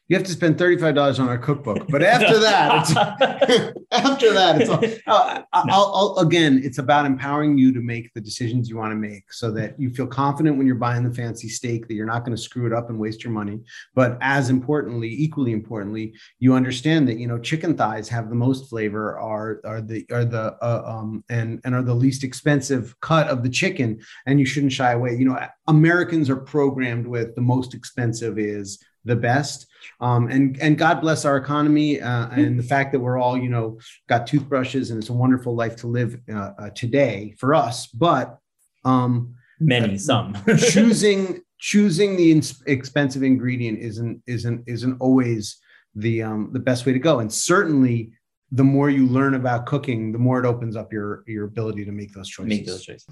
you 0.10 0.18
have 0.18 0.26
to 0.26 0.32
spend 0.32 0.58
$35 0.58 1.20
on 1.20 1.30
our 1.30 1.38
cookbook. 1.38 1.88
But 1.88 2.02
after 2.02 2.40
that, 2.40 2.82
it's, 2.82 3.78
after 3.92 4.34
that, 4.34 4.60
it's 4.60 4.70
all, 4.70 4.84
I'll, 5.06 5.46
I'll, 5.54 5.92
I'll, 5.94 6.16
again, 6.18 6.60
it's 6.64 6.80
about 6.80 7.06
empowering 7.06 7.60
you 7.60 7.72
to 7.74 7.80
make 7.80 8.12
the 8.16 8.20
decisions 8.20 8.70
you 8.70 8.76
want 8.76 8.92
to 8.92 8.96
make 8.96 9.32
so 9.32 9.52
that 9.52 9.80
you 9.80 9.92
feel 9.92 10.08
confident 10.08 10.58
when 10.58 10.66
you're 10.66 10.78
buying 10.78 11.04
the 11.04 11.14
fancy 11.14 11.48
steak 11.48 11.88
that 11.88 11.94
you're 11.94 12.08
not 12.08 12.26
going 12.26 12.36
to 12.36 12.42
screw 12.42 12.66
it 12.66 12.74
up 12.74 12.90
and 12.90 12.98
waste 12.98 13.24
your 13.24 13.32
money. 13.32 13.60
But 13.94 14.18
as 14.20 14.50
importantly, 14.50 15.10
equally 15.10 15.52
importantly, 15.52 16.16
you 16.40 16.56
understand 16.56 17.08
that, 17.08 17.20
you 17.20 17.28
know, 17.28 17.38
chicken 17.38 17.78
thighs 17.78 18.10
have 18.10 18.30
the 18.30 18.36
most 18.36 18.68
flavor 18.68 19.20
are, 19.20 19.62
are 19.64 19.82
the, 19.82 20.08
are 20.12 20.26
the, 20.26 20.58
uh, 20.60 20.82
um, 20.88 21.24
and, 21.30 21.62
and 21.66 21.76
are 21.76 21.84
the 21.84 21.94
least 21.94 22.24
expensive 22.24 23.00
cut 23.02 23.28
of 23.28 23.44
the 23.44 23.50
chicken. 23.50 24.02
And 24.26 24.40
you 24.40 24.48
shouldn't 24.48 24.74
shy 24.74 24.94
away. 24.94 25.16
You 25.18 25.26
know, 25.26 25.40
Americans 25.68 26.32
are 26.32 26.36
programmed 26.36 27.06
with 27.06 27.36
the 27.36 27.42
most 27.42 27.76
expensive 27.76 28.40
is 28.40 28.84
the 29.06 29.16
best. 29.16 29.68
Um, 30.02 30.30
and 30.30 30.60
and 30.62 30.78
God 30.78 31.02
bless 31.02 31.26
our 31.26 31.38
economy 31.38 32.02
uh, 32.02 32.30
and 32.30 32.58
the 32.58 32.64
fact 32.64 32.92
that 32.92 33.00
we're 33.00 33.18
all 33.18 33.38
you 33.38 33.50
know 33.50 33.80
got 34.08 34.28
toothbrushes 34.28 34.92
and 34.92 35.00
it's 35.00 35.10
a 35.10 35.14
wonderful 35.14 35.56
life 35.56 35.76
to 35.78 35.88
live 35.88 36.20
uh, 36.32 36.52
uh, 36.58 36.70
today 36.72 37.36
for 37.38 37.54
us. 37.54 37.88
But 37.88 38.38
um, 38.86 39.36
many 39.60 39.98
some 39.98 40.38
choosing 40.58 41.42
choosing 41.60 42.16
the 42.16 42.32
ins- 42.32 42.64
expensive 42.66 43.24
ingredient 43.24 43.80
isn't 43.80 44.22
isn't 44.28 44.64
isn't 44.68 44.98
always 45.00 45.58
the 45.96 46.24
um, 46.24 46.50
the 46.54 46.60
best 46.60 46.86
way 46.86 46.94
to 46.94 47.00
go. 47.00 47.20
And 47.20 47.32
certainly 47.32 48.12
the 48.52 48.64
more 48.64 48.90
you 48.90 49.06
learn 49.06 49.36
about 49.36 49.66
cooking, 49.66 50.12
the 50.12 50.18
more 50.18 50.40
it 50.40 50.46
opens 50.46 50.76
up 50.76 50.92
your 50.92 51.24
your 51.28 51.46
ability 51.46 51.86
to 51.86 51.92
make 51.92 52.14
those 52.14 52.30
choices. 52.30 52.50
Make 52.50 52.66
those 52.66 52.84
choices. 52.84 53.08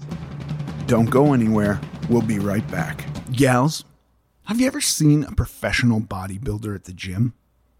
Don't 0.86 1.10
go 1.10 1.34
anywhere. 1.34 1.80
We'll 2.08 2.22
be 2.22 2.38
right 2.38 2.68
back. 2.70 3.04
Gals, 3.32 3.84
have 4.48 4.58
you 4.58 4.66
ever 4.66 4.80
seen 4.80 5.24
a 5.24 5.32
professional 5.32 6.00
bodybuilder 6.00 6.74
at 6.74 6.84
the 6.84 6.94
gym? 6.94 7.34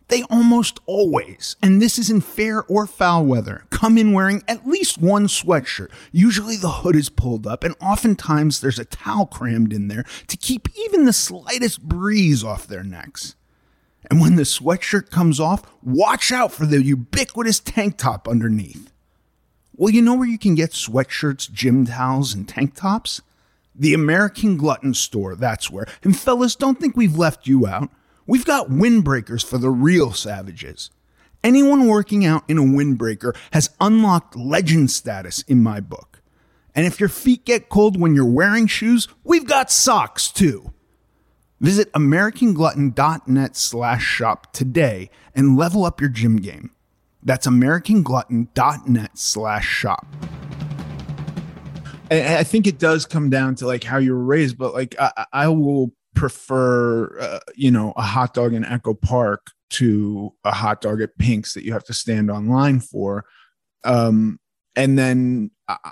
They 0.08 0.22
almost 0.24 0.80
always, 0.84 1.56
and 1.62 1.80
this 1.80 1.98
is 1.98 2.10
in 2.10 2.20
fair 2.20 2.62
or 2.64 2.86
foul 2.86 3.24
weather, 3.24 3.64
come 3.70 3.96
in 3.96 4.12
wearing 4.12 4.42
at 4.46 4.68
least 4.68 4.98
one 4.98 5.28
sweatshirt. 5.28 5.90
Usually 6.12 6.56
the 6.58 6.68
hood 6.68 6.94
is 6.94 7.08
pulled 7.08 7.46
up, 7.46 7.64
and 7.64 7.74
oftentimes 7.80 8.60
there's 8.60 8.78
a 8.78 8.84
towel 8.84 9.24
crammed 9.24 9.72
in 9.72 9.88
there 9.88 10.04
to 10.26 10.36
keep 10.36 10.68
even 10.78 11.06
the 11.06 11.14
slightest 11.14 11.80
breeze 11.80 12.44
off 12.44 12.66
their 12.66 12.84
necks. 12.84 13.34
And 14.10 14.20
when 14.20 14.36
the 14.36 14.42
sweatshirt 14.42 15.08
comes 15.08 15.40
off, 15.40 15.62
watch 15.82 16.32
out 16.32 16.52
for 16.52 16.66
the 16.66 16.82
ubiquitous 16.82 17.60
tank 17.60 17.96
top 17.96 18.28
underneath. 18.28 18.92
Well, 19.74 19.90
you 19.90 20.02
know 20.02 20.16
where 20.16 20.28
you 20.28 20.38
can 20.38 20.54
get 20.54 20.72
sweatshirts, 20.72 21.50
gym 21.50 21.86
towels, 21.86 22.34
and 22.34 22.46
tank 22.46 22.74
tops? 22.74 23.22
The 23.78 23.94
American 23.94 24.56
Glutton 24.56 24.92
Store, 24.92 25.36
that's 25.36 25.70
where. 25.70 25.86
And 26.02 26.18
fellas, 26.18 26.56
don't 26.56 26.80
think 26.80 26.96
we've 26.96 27.16
left 27.16 27.46
you 27.46 27.66
out. 27.66 27.90
We've 28.26 28.44
got 28.44 28.68
windbreakers 28.68 29.46
for 29.46 29.56
the 29.56 29.70
real 29.70 30.12
savages. 30.12 30.90
Anyone 31.44 31.86
working 31.86 32.26
out 32.26 32.42
in 32.48 32.58
a 32.58 32.62
windbreaker 32.62 33.34
has 33.52 33.70
unlocked 33.80 34.36
legend 34.36 34.90
status 34.90 35.42
in 35.42 35.62
my 35.62 35.80
book. 35.80 36.20
And 36.74 36.86
if 36.86 37.00
your 37.00 37.08
feet 37.08 37.44
get 37.44 37.68
cold 37.68 37.98
when 38.00 38.14
you're 38.14 38.24
wearing 38.24 38.66
shoes, 38.66 39.08
we've 39.22 39.46
got 39.46 39.70
socks 39.70 40.30
too. 40.30 40.72
Visit 41.60 41.92
americanglutton.net 41.92 43.56
slash 43.56 44.04
shop 44.04 44.52
today 44.52 45.10
and 45.34 45.56
level 45.56 45.84
up 45.84 46.00
your 46.00 46.10
gym 46.10 46.36
game. 46.36 46.70
That's 47.22 47.46
americanglutton.net 47.46 49.18
slash 49.18 49.66
shop. 49.66 50.06
I 52.10 52.44
think 52.44 52.66
it 52.66 52.78
does 52.78 53.06
come 53.06 53.30
down 53.30 53.54
to 53.56 53.66
like 53.66 53.84
how 53.84 53.98
you 53.98 54.12
were 54.12 54.24
raised, 54.24 54.58
but 54.58 54.74
like 54.74 54.94
I, 54.98 55.26
I 55.32 55.48
will 55.48 55.92
prefer, 56.14 57.18
uh, 57.18 57.40
you 57.54 57.70
know, 57.70 57.92
a 57.96 58.02
hot 58.02 58.34
dog 58.34 58.54
in 58.54 58.64
Echo 58.64 58.94
Park 58.94 59.50
to 59.70 60.32
a 60.44 60.52
hot 60.52 60.80
dog 60.80 61.00
at 61.02 61.16
Pink's 61.18 61.54
that 61.54 61.64
you 61.64 61.72
have 61.72 61.84
to 61.84 61.94
stand 61.94 62.30
online 62.30 62.80
for. 62.80 63.24
Um, 63.84 64.38
and 64.74 64.98
then 64.98 65.50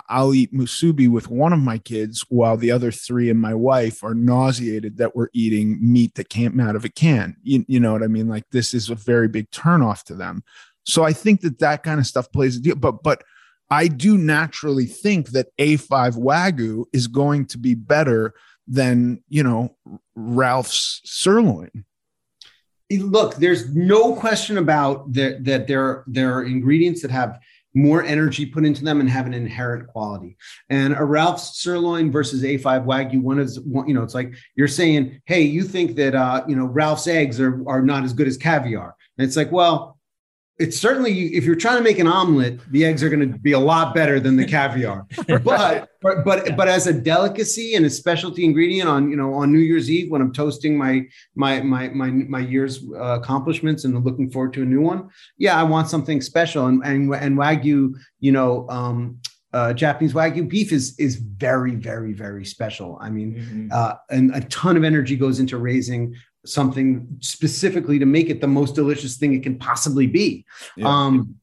I'll 0.09 0.33
eat 0.33 0.53
musubi 0.53 1.09
with 1.09 1.29
one 1.29 1.53
of 1.53 1.59
my 1.59 1.77
kids 1.77 2.25
while 2.29 2.57
the 2.57 2.71
other 2.71 2.91
three 2.91 3.29
and 3.29 3.39
my 3.39 3.53
wife 3.53 4.03
are 4.03 4.15
nauseated 4.15 4.97
that 4.97 5.15
we're 5.15 5.27
eating 5.33 5.77
meat 5.81 6.15
that 6.15 6.29
came 6.29 6.59
out 6.59 6.75
of 6.75 6.85
a 6.85 6.89
can. 6.89 7.35
You, 7.43 7.65
you 7.67 7.79
know 7.79 7.91
what 7.91 8.01
I 8.01 8.07
mean? 8.07 8.27
Like 8.27 8.45
this 8.51 8.73
is 8.73 8.89
a 8.89 8.95
very 8.95 9.27
big 9.27 9.51
turnoff 9.51 10.03
to 10.03 10.15
them. 10.15 10.43
So 10.85 11.03
I 11.03 11.13
think 11.13 11.41
that 11.41 11.59
that 11.59 11.83
kind 11.83 11.99
of 11.99 12.07
stuff 12.07 12.31
plays 12.31 12.55
a 12.55 12.61
deal. 12.61 12.75
But 12.75 13.03
but 13.03 13.23
I 13.69 13.87
do 13.87 14.17
naturally 14.17 14.85
think 14.85 15.29
that 15.29 15.55
A5 15.57 16.17
Wagyu 16.17 16.85
is 16.93 17.07
going 17.07 17.45
to 17.47 17.57
be 17.57 17.75
better 17.75 18.33
than, 18.67 19.23
you 19.27 19.43
know, 19.43 19.75
Ralph's 20.15 21.01
sirloin. 21.03 21.85
Look, 22.89 23.35
there's 23.35 23.73
no 23.75 24.15
question 24.15 24.57
about 24.57 25.11
that 25.13 25.43
that 25.43 25.67
there 25.67 26.05
there 26.07 26.33
are 26.35 26.45
ingredients 26.45 27.01
that 27.01 27.11
have 27.11 27.37
more 27.73 28.01
energy 28.03 28.45
put 28.45 28.65
into 28.65 28.83
them 28.83 29.01
and 29.01 29.09
have 29.09 29.25
an 29.27 29.33
inherent 29.33 29.87
quality. 29.87 30.37
And 30.69 30.93
a 30.93 31.03
Ralph's 31.03 31.61
sirloin 31.61 32.11
versus 32.11 32.43
A5 32.43 32.85
Wagyu, 32.85 33.21
one 33.21 33.39
is 33.39 33.59
you 33.65 33.93
know, 33.93 34.03
it's 34.03 34.15
like 34.15 34.33
you're 34.55 34.69
saying, 34.69 35.21
hey, 35.25 35.41
you 35.41 35.63
think 35.63 35.95
that 35.97 36.15
uh, 36.15 36.45
you 36.47 36.55
know 36.55 36.65
Ralph's 36.65 37.07
eggs 37.07 37.41
are 37.41 37.61
are 37.67 37.81
not 37.81 38.03
as 38.03 38.13
good 38.13 38.27
as 38.27 38.37
caviar. 38.37 38.95
And 39.17 39.27
it's 39.27 39.35
like, 39.35 39.51
well, 39.51 39.96
it's 40.59 40.79
certainly 40.79 41.35
if 41.35 41.43
you're 41.43 41.55
trying 41.55 41.77
to 41.77 41.83
make 41.83 41.99
an 41.99 42.07
omelet, 42.07 42.59
the 42.71 42.83
eggs 42.83 43.03
are 43.03 43.09
going 43.09 43.31
to 43.31 43.37
be 43.39 43.51
a 43.51 43.59
lot 43.59 43.93
better 43.93 44.19
than 44.19 44.37
the 44.37 44.45
caviar. 44.45 45.05
but 45.27 45.89
but 46.01 46.25
but, 46.25 46.55
but 46.57 46.67
as 46.67 46.87
a 46.87 46.93
delicacy 46.93 47.75
and 47.75 47.85
a 47.85 47.89
specialty 47.89 48.43
ingredient 48.43 48.89
on 48.89 49.09
you 49.09 49.15
know 49.15 49.33
on 49.35 49.51
New 49.51 49.59
Year's 49.59 49.89
Eve 49.89 50.09
when 50.09 50.21
I'm 50.21 50.33
toasting 50.33 50.77
my 50.77 51.05
my 51.35 51.61
my 51.61 51.89
my 51.89 52.09
my 52.09 52.39
year's 52.39 52.83
uh, 52.95 53.19
accomplishments 53.19 53.85
and 53.85 54.03
looking 54.03 54.31
forward 54.31 54.53
to 54.53 54.63
a 54.63 54.65
new 54.65 54.81
one, 54.81 55.09
yeah, 55.37 55.59
I 55.59 55.63
want 55.63 55.89
something 55.89 56.21
special. 56.21 56.65
And 56.65 56.83
and 56.83 57.13
and 57.13 57.37
wagyu, 57.37 57.93
you 58.19 58.31
know, 58.31 58.67
um, 58.69 59.19
uh, 59.53 59.73
Japanese 59.73 60.13
wagyu 60.13 60.49
beef 60.49 60.71
is 60.71 60.97
is 60.99 61.17
very 61.17 61.75
very 61.75 62.13
very 62.13 62.45
special. 62.45 62.97
I 62.99 63.11
mean, 63.11 63.35
mm-hmm. 63.35 63.67
uh, 63.71 63.93
and 64.09 64.35
a 64.35 64.41
ton 64.41 64.75
of 64.75 64.83
energy 64.83 65.15
goes 65.15 65.39
into 65.39 65.57
raising 65.57 66.15
something 66.47 67.07
specifically 67.19 67.99
to 67.99 68.05
make 68.05 68.29
it 68.29 68.41
the 68.41 68.47
most 68.47 68.75
delicious 68.75 69.17
thing 69.17 69.33
it 69.33 69.43
can 69.43 69.57
possibly 69.57 70.07
be. 70.07 70.45
Yeah. 70.75 70.87
Um, 70.87 71.35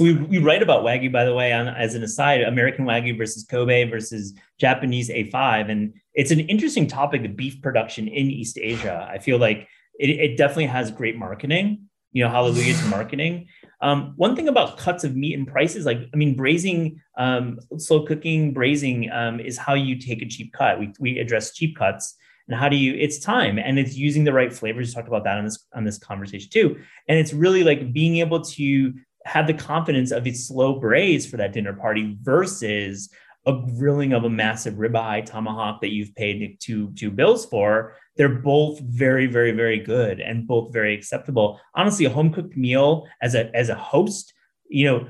we, 0.00 0.14
we 0.14 0.38
write 0.38 0.62
about 0.62 0.84
wagyu, 0.84 1.12
by 1.12 1.24
the 1.24 1.34
way, 1.34 1.52
on 1.52 1.68
as 1.68 1.94
an 1.94 2.02
aside, 2.02 2.42
American 2.42 2.86
wagyu 2.86 3.16
versus 3.16 3.44
Kobe 3.44 3.84
versus 3.84 4.32
Japanese 4.58 5.10
A5, 5.10 5.70
and 5.70 5.94
it's 6.14 6.30
an 6.30 6.40
interesting 6.40 6.86
topic 6.86 7.24
of 7.24 7.36
beef 7.36 7.60
production 7.60 8.08
in 8.08 8.30
East 8.30 8.58
Asia. 8.60 9.08
I 9.10 9.18
feel 9.18 9.38
like 9.38 9.68
it, 9.98 10.08
it 10.08 10.36
definitely 10.36 10.66
has 10.66 10.90
great 10.90 11.16
marketing. 11.16 11.88
You 12.12 12.24
know, 12.24 12.30
hallelujah 12.30 12.74
to 12.74 12.84
marketing. 12.86 13.48
Um, 13.80 14.12
one 14.16 14.36
thing 14.36 14.48
about 14.48 14.76
cuts 14.76 15.02
of 15.02 15.16
meat 15.16 15.34
and 15.34 15.46
prices, 15.46 15.86
like 15.86 15.98
I 16.12 16.16
mean, 16.16 16.36
braising, 16.36 17.00
um, 17.16 17.58
slow 17.78 18.04
cooking, 18.04 18.52
braising 18.52 19.10
um, 19.10 19.40
is 19.40 19.56
how 19.56 19.74
you 19.74 19.96
take 19.98 20.22
a 20.22 20.26
cheap 20.26 20.52
cut. 20.52 20.78
We 20.78 20.92
we 21.00 21.18
address 21.18 21.54
cheap 21.54 21.76
cuts 21.76 22.16
and 22.48 22.58
how 22.58 22.68
do 22.68 22.76
you 22.76 22.94
it's 22.94 23.18
time 23.18 23.58
and 23.58 23.78
it's 23.78 23.96
using 23.96 24.24
the 24.24 24.32
right 24.32 24.52
flavors 24.52 24.88
you 24.88 24.94
talked 24.94 25.08
about 25.08 25.24
that 25.24 25.38
on 25.38 25.44
this 25.44 25.66
on 25.74 25.84
this 25.84 25.98
conversation 25.98 26.50
too. 26.50 26.78
And 27.08 27.18
it's 27.18 27.32
really 27.32 27.64
like 27.64 27.92
being 27.92 28.16
able 28.16 28.40
to 28.42 28.94
have 29.24 29.46
the 29.46 29.54
confidence 29.54 30.10
of 30.10 30.26
its 30.26 30.48
slow 30.48 30.80
braise 30.80 31.28
for 31.28 31.36
that 31.36 31.52
dinner 31.52 31.72
party 31.72 32.16
versus 32.22 33.10
a 33.46 33.52
grilling 33.76 34.12
of 34.12 34.24
a 34.24 34.30
massive 34.30 34.74
ribeye 34.74 35.26
tomahawk 35.26 35.80
that 35.80 35.92
you've 35.92 36.14
paid 36.14 36.58
two 36.60 36.90
two 36.92 37.10
bills 37.10 37.46
for. 37.46 37.94
They're 38.16 38.28
both 38.28 38.80
very 38.80 39.26
very 39.26 39.52
very 39.52 39.78
good 39.78 40.20
and 40.20 40.46
both 40.46 40.72
very 40.72 40.94
acceptable. 40.94 41.60
Honestly 41.74 42.06
a 42.06 42.10
home 42.10 42.32
cooked 42.32 42.56
meal 42.56 43.06
as 43.20 43.34
a 43.34 43.54
as 43.54 43.68
a 43.68 43.74
host 43.74 44.34
you 44.68 44.86
know 44.86 45.08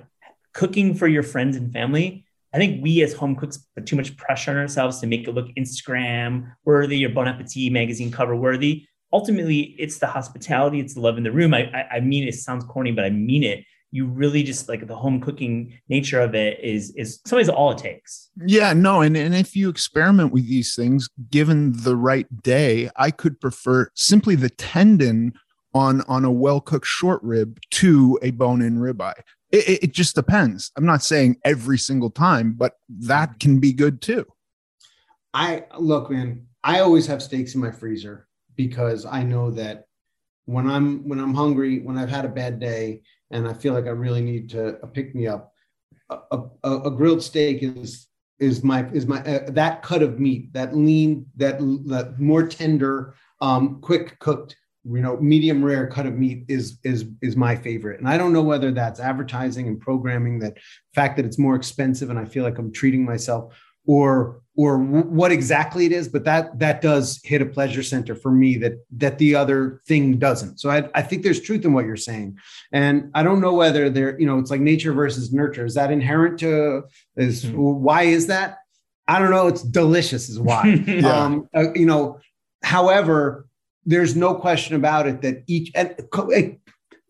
cooking 0.53 0.95
for 0.95 1.09
your 1.09 1.23
friends 1.23 1.57
and 1.57 1.73
family 1.73 2.27
I 2.53 2.59
think 2.59 2.83
we 2.83 3.03
as 3.03 3.15
home 3.15 3.35
cooks 3.35 3.59
put 3.75 3.87
too 3.87 3.97
much 3.97 4.17
pressure 4.17 4.51
on 4.51 4.59
ourselves 4.59 5.01
to 5.01 5.07
make 5.07 5.27
it 5.27 5.33
look 5.33 5.49
Instagram 5.57 6.53
worthy 6.65 7.05
or 7.05 7.09
Bon 7.09 7.27
Appetit 7.27 7.73
magazine 7.73 8.11
cover 8.11 8.37
worthy. 8.37 8.87
Ultimately, 9.13 9.75
it's 9.79 9.99
the 9.99 10.07
hospitality, 10.07 10.81
it's 10.81 10.95
the 10.95 11.01
love 11.01 11.17
in 11.17 11.25
the 11.25 11.33
room. 11.33 11.55
I, 11.55 11.71
I, 11.73 11.97
I 11.97 12.01
mean, 12.01 12.27
it 12.27 12.35
sounds 12.35 12.65
corny, 12.65 12.93
but 12.93 13.05
I 13.05 13.11
mean 13.11 13.43
it. 13.43 13.65
You 13.91 14.07
really 14.07 14.43
just 14.43 14.71
like 14.71 14.87
the 14.87 14.97
home 14.97 15.21
cooking 15.21 15.79
nature 15.91 16.21
of 16.21 16.35
it 16.35 16.59
is 16.61 16.95
is 16.97 17.21
sometimes 17.27 17.51
all 17.51 17.73
it 17.73 17.79
takes. 17.79 18.31
Yeah, 18.47 18.73
no, 18.73 19.03
and, 19.03 19.15
and 19.19 19.35
if 19.35 19.55
you 19.55 19.69
experiment 19.69 20.33
with 20.33 20.49
these 20.49 20.75
things, 20.75 21.11
given 21.31 21.73
the 21.75 21.95
right 21.95 22.27
day, 22.43 22.89
I 22.97 23.11
could 23.11 23.39
prefer 23.39 23.91
simply 23.95 24.35
the 24.35 24.49
tendon 24.49 25.35
on 25.75 26.01
on 26.03 26.25
a 26.25 26.33
well 26.33 26.63
cooked 26.63 26.87
short 26.87 27.23
rib 27.23 27.59
to 27.73 28.19
a 28.23 28.31
bone 28.31 28.63
in 28.63 28.79
ribeye. 28.79 29.13
It, 29.53 29.85
it, 29.85 29.93
just 29.93 30.15
depends. 30.15 30.73
I'm 30.77 30.87
not 30.87 31.03
saying 31.03 31.37
every 31.45 31.77
single 31.77 32.09
time, 32.09 32.55
but 32.55 32.79
that 32.89 33.39
can 33.39 33.61
be 33.61 33.75
good 33.75 34.01
too. 34.01 34.27
I 35.35 35.65
look, 35.79 36.11
man. 36.11 36.47
I 36.65 36.81
always 36.81 37.07
have 37.07 37.23
steaks 37.23 37.55
in 37.55 37.61
my 37.61 37.71
freezer 37.71 38.29
because 38.57 39.05
I 39.05 39.23
know 39.23 39.51
that 39.51 39.87
when 40.47 40.69
I'm 40.69 41.07
when 41.07 41.21
I'm 41.21 41.35
hungry, 41.35 41.81
when 41.81 41.99
I've 41.99 42.09
had 42.09 42.25
a 42.25 42.31
bad 42.31 42.61
day, 42.61 43.03
and 43.31 43.47
I 43.47 43.53
feel 43.53 43.75
like 43.75 43.87
I 43.87 43.91
really 43.91 44.23
need 44.23 44.49
to 44.51 44.79
pick 44.93 45.15
me 45.15 45.27
up, 45.27 45.53
a, 46.11 46.39
a, 46.65 46.79
a 46.85 46.91
grilled 46.91 47.23
steak 47.23 47.63
is 47.63 48.09
is 48.39 48.65
my 48.65 48.89
is 48.91 49.07
my 49.07 49.23
uh, 49.23 49.51
that 49.51 49.83
cut 49.83 50.03
of 50.03 50.19
meat, 50.19 50.53
that 50.53 50.75
lean, 50.75 51.27
that 51.37 51.59
that 51.87 52.19
more 52.19 52.47
tender, 52.47 53.15
um, 53.41 53.81
quick 53.81 54.19
cooked 54.19 54.57
you 54.85 55.01
know 55.01 55.17
medium 55.19 55.65
rare 55.65 55.87
cut 55.87 56.07
of 56.07 56.15
meat 56.15 56.45
is 56.49 56.79
is 56.83 57.07
is 57.21 57.37
my 57.37 57.55
favorite. 57.55 58.01
And 58.01 58.09
i 58.09 58.17
don't 58.19 58.33
know 58.33 58.43
whether 58.43 58.73
that's 58.73 59.01
advertising 59.01 59.69
and 59.69 59.81
programming 59.81 60.39
that 60.41 60.59
fact 60.95 61.17
that 61.17 61.25
it's 61.25 61.39
more 61.39 61.55
expensive 61.55 62.11
and 62.11 62.19
i 62.19 62.25
feel 62.25 62.43
like 62.43 62.59
i'm 62.59 62.73
treating 62.73 63.05
myself 63.05 63.55
or 63.87 64.43
or 64.55 64.79
what 64.79 65.33
exactly 65.33 65.87
it 65.87 65.93
is 65.93 66.09
but 66.09 66.25
that 66.25 66.59
that 66.59 66.83
does 66.83 67.21
hit 67.25 67.41
a 67.41 67.47
pleasure 67.47 67.83
center 67.83 68.15
for 68.15 68.31
me 68.31 68.57
that 68.59 68.75
that 68.91 69.19
the 69.19 69.35
other 69.35 69.81
thing 69.87 70.19
doesn't. 70.19 70.59
So 70.59 70.69
i, 70.71 70.89
I 70.95 71.03
think 71.03 71.23
there's 71.23 71.41
truth 71.41 71.65
in 71.65 71.73
what 71.73 71.87
you're 71.87 71.97
saying. 71.97 72.39
And 72.73 73.11
i 73.15 73.23
don't 73.23 73.41
know 73.41 73.55
whether 73.55 73.89
there 73.89 74.19
you 74.19 74.27
know 74.27 74.39
it's 74.39 74.51
like 74.51 74.61
nature 74.61 74.93
versus 74.93 75.33
nurture. 75.33 75.65
Is 75.65 75.75
that 75.75 75.91
inherent 75.91 76.39
to 76.41 76.83
is 77.17 77.45
mm-hmm. 77.45 77.57
why 77.57 78.03
is 78.05 78.27
that? 78.27 78.59
I 79.09 79.19
don't 79.19 79.31
know. 79.31 79.49
It's 79.49 79.63
delicious 79.63 80.29
is 80.29 80.41
why. 80.41 80.83
Yeah. 80.87 81.09
um 81.09 81.49
uh, 81.55 81.73
you 81.75 81.87
know 81.87 82.19
however 82.63 83.47
there's 83.85 84.17
no 84.17 84.35
question 84.35 84.77
about 84.77 85.07
it 85.07 85.23
that 85.23 85.43
each 85.47 85.71
and 85.75 85.97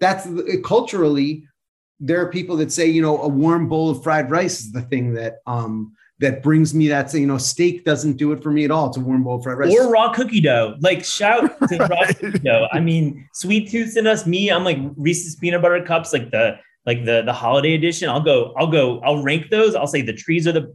that's 0.01 0.29
culturally 0.65 1.47
there 2.01 2.21
are 2.21 2.31
people 2.31 2.57
that 2.57 2.73
say 2.73 2.87
you 2.87 3.03
know 3.03 3.21
a 3.23 3.29
warm 3.29 3.69
bowl 3.69 3.91
of 3.91 4.03
fried 4.03 4.31
rice 4.31 4.61
is 4.61 4.73
the 4.73 4.83
thing 4.83 5.15
that 5.15 5.37
um 5.47 5.93
that 6.23 6.41
brings 6.41 6.73
me 6.73 6.87
that 6.87 7.13
you 7.13 7.27
know 7.27 7.37
steak 7.37 7.85
doesn't 7.85 8.17
do 8.17 8.31
it 8.31 8.43
for 8.43 8.53
me 8.53 8.65
at 8.65 8.71
all. 8.71 8.87
It's 8.87 8.97
a 8.97 9.01
warm 9.01 9.25
bowl 9.25 9.37
of 9.37 9.43
fried 9.43 9.59
rice 9.59 9.75
or 9.75 9.91
raw 9.91 10.13
cookie 10.13 10.41
dough. 10.41 10.77
Like 10.81 11.05
shout 11.05 11.51
to 11.69 11.77
raw 11.79 12.07
cookie 12.21 12.39
dough. 12.39 12.69
I 12.73 12.79
mean, 12.79 13.29
sweet 13.35 13.69
tooths 13.71 13.97
in 13.97 14.07
us. 14.07 14.25
Me, 14.25 14.49
I'm 14.49 14.65
like 14.65 14.79
Reese's 14.97 15.35
peanut 15.35 15.61
butter 15.61 15.85
cups, 15.85 16.13
like 16.13 16.31
the 16.31 16.59
like 16.87 17.05
the 17.05 17.23
the 17.23 17.33
holiday 17.33 17.75
edition. 17.75 18.09
I'll 18.09 18.23
go. 18.23 18.55
I'll 18.57 18.71
go. 18.71 19.01
I'll 19.01 19.23
rank 19.23 19.51
those. 19.51 19.75
I'll 19.75 19.89
say 19.89 20.01
the 20.01 20.13
trees 20.13 20.47
are 20.47 20.53
the 20.53 20.73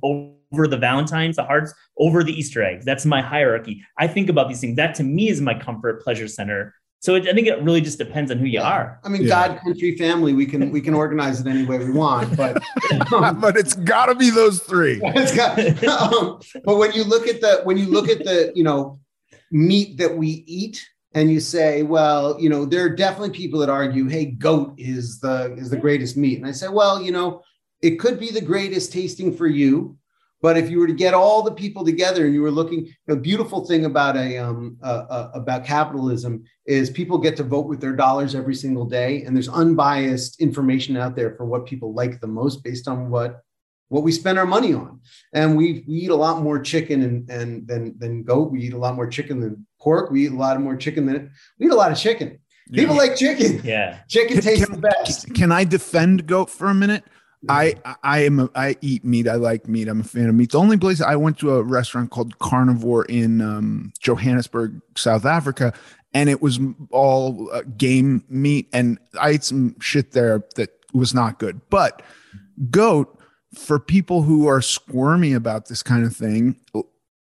over 0.54 0.68
the 0.68 0.78
Valentines, 0.78 1.36
the 1.36 1.44
hearts 1.44 1.74
over 1.98 2.24
the 2.24 2.34
Easter 2.34 2.64
eggs. 2.64 2.86
That's 2.86 3.06
my 3.06 3.22
hierarchy. 3.22 3.84
I 3.98 4.08
think 4.08 4.30
about 4.30 4.48
these 4.48 4.62
things. 4.62 4.76
That 4.78 4.96
to 4.96 5.04
me 5.04 5.30
is 5.30 5.42
my 5.42 5.58
comfort 5.58 6.04
pleasure 6.04 6.28
center 6.28 6.74
so 7.00 7.16
it, 7.16 7.28
I 7.28 7.34
think 7.34 7.48
it 7.48 7.62
really 7.62 7.82
just 7.82 8.00
depends 8.00 8.32
on 8.32 8.40
who 8.40 8.46
you 8.46 8.60
are. 8.60 9.00
I 9.04 9.10
mean, 9.10 9.24
yeah. 9.24 9.48
God, 9.48 9.60
country, 9.62 9.96
family. 9.98 10.34
We 10.34 10.46
can 10.46 10.72
we 10.72 10.82
can 10.82 10.94
organize 10.94 11.40
it 11.40 11.48
any 11.48 11.64
way 11.64 11.78
we 11.78 11.92
want, 11.92 12.36
but 12.36 12.62
um, 13.14 13.40
but 13.40 13.56
it's 13.56 13.76
got 13.76 14.08
to 14.08 14.16
be 14.16 14.30
those 14.30 14.60
three. 14.60 15.00
It's 15.04 15.36
got, 15.36 15.60
um, 15.88 16.40
but 16.64 16.78
when 16.78 16.94
you 16.94 17.04
look 17.04 17.28
at 17.28 17.42
the 17.42 17.62
when 17.64 17.78
you 17.78 17.86
look 17.86 18.10
at 18.10 18.20
the 18.24 18.52
you 18.56 18.64
know 18.64 19.00
meat 19.52 19.98
that 19.98 20.16
we 20.16 20.44
eat, 20.48 20.84
and 21.14 21.32
you 21.32 21.40
say, 21.40 21.84
well, 21.84 22.40
you 22.40 22.50
know, 22.50 22.66
there 22.66 22.84
are 22.86 22.90
definitely 22.90 23.32
people 23.32 23.60
that 23.60 23.70
argue, 23.70 24.08
hey, 24.08 24.26
goat 24.26 24.74
is 24.78 25.20
the 25.20 25.54
is 25.56 25.70
the 25.70 25.78
greatest 25.78 26.18
meat, 26.18 26.40
and 26.40 26.48
I 26.48 26.52
say, 26.52 26.68
well, 26.68 27.02
you 27.02 27.12
know, 27.12 27.44
it 27.82 28.00
could 28.00 28.20
be 28.20 28.32
the 28.32 28.42
greatest 28.42 28.92
tasting 28.92 29.36
for 29.36 29.48
you, 29.48 29.98
but 30.42 30.58
if 30.58 30.70
you 30.70 30.80
were 30.80 30.88
to 30.88 30.94
get 30.94 31.14
all 31.14 31.42
the 31.42 31.52
people 31.52 31.84
together 31.84 32.26
and 32.26 32.34
you 32.34 32.42
were 32.42 32.52
looking, 32.52 32.94
the 33.08 33.16
beautiful 33.16 33.66
thing 33.66 33.86
about 33.86 34.16
a 34.16 34.38
um, 34.38 34.78
uh, 34.84 35.06
uh, 35.10 35.32
about 35.34 35.66
capitalism 35.66 36.44
is 36.66 36.90
people 36.90 37.18
get 37.18 37.36
to 37.38 37.44
vote 37.44 37.68
with 37.68 37.82
their 37.82 37.96
dollars 37.96 38.36
every 38.36 38.56
single 38.56 38.86
day, 38.86 39.24
and 39.24 39.36
there's 39.36 39.50
unbiased 39.50 40.40
information 40.40 40.96
out 40.96 41.16
there 41.16 41.36
for 41.36 41.46
what 41.46 41.66
people 41.66 41.94
like 41.94 42.22
the 42.22 42.28
most 42.28 42.64
based 42.64 42.88
on 42.88 43.10
what 43.10 43.42
what 43.90 44.04
we 44.04 44.12
spend 44.12 44.38
our 44.38 44.46
money 44.46 44.74
on. 44.74 45.00
And 45.34 45.58
we, 45.58 45.86
we 45.88 45.96
eat 45.96 46.10
a 46.10 46.16
lot 46.16 46.44
more 46.44 46.60
chicken 46.60 47.02
and, 47.04 47.30
and 47.30 47.68
than 47.68 47.98
than 47.98 48.24
goat. 48.24 48.52
We 48.52 48.62
eat 48.62 48.74
a 48.74 48.78
lot 48.78 48.96
more 48.96 49.08
chicken 49.08 49.40
than 49.40 49.66
pork. 49.80 50.12
We 50.12 50.26
eat 50.26 50.32
a 50.32 50.36
lot 50.36 50.60
more 50.62 50.76
chicken 50.76 51.06
than 51.06 51.32
we 51.58 51.68
eat 51.68 51.72
a 51.72 51.76
lot 51.76 51.92
of 51.92 51.98
chicken. 51.98 52.40
People 52.72 52.96
yeah. 52.96 53.02
like 53.02 53.16
chicken. 53.16 53.62
Yeah, 53.64 54.00
chicken 54.08 54.42
tastes 54.42 54.66
can, 54.66 54.76
the 54.76 54.82
best. 54.82 55.34
Can 55.34 55.52
I 55.52 55.64
defend 55.64 56.28
goat 56.28 56.50
for 56.50 56.68
a 56.68 56.74
minute? 56.74 57.06
I 57.50 57.76
I 58.04 58.20
am 58.24 58.40
a, 58.40 58.50
I 58.56 58.76
eat 58.82 59.06
meat. 59.06 59.28
I 59.28 59.36
like 59.36 59.68
meat. 59.68 59.88
I'm 59.88 60.02
a 60.02 60.04
fan 60.04 60.30
of 60.30 60.36
meat. 60.36 60.52
The 60.52 60.60
only 60.60 60.78
place 60.78 61.02
I 61.02 61.16
went 61.16 61.38
to 61.40 61.56
a 61.56 61.64
restaurant 61.64 62.10
called 62.10 62.40
Carnivore 62.40 63.06
in 63.06 63.42
um, 63.42 63.94
Johannesburg, 64.00 64.82
South 64.96 65.26
Africa, 65.26 65.74
and 66.14 66.30
it 66.30 66.42
was 66.42 66.60
all 66.92 67.50
uh, 67.54 67.62
game 67.78 68.24
meat. 68.30 68.70
And 68.74 68.98
I 69.20 69.30
ate 69.30 69.44
some 69.44 69.80
shit 69.80 70.12
there 70.12 70.44
that 70.56 70.72
was 70.94 71.14
not 71.14 71.40
good. 71.40 71.62
But 71.70 72.02
goat 72.72 73.20
for 73.54 73.80
people 73.80 74.24
who 74.24 74.48
are 74.48 74.62
squirmy 74.62 75.34
about 75.34 75.68
this 75.68 75.84
kind 75.84 76.06
of 76.06 76.16
thing, 76.16 76.56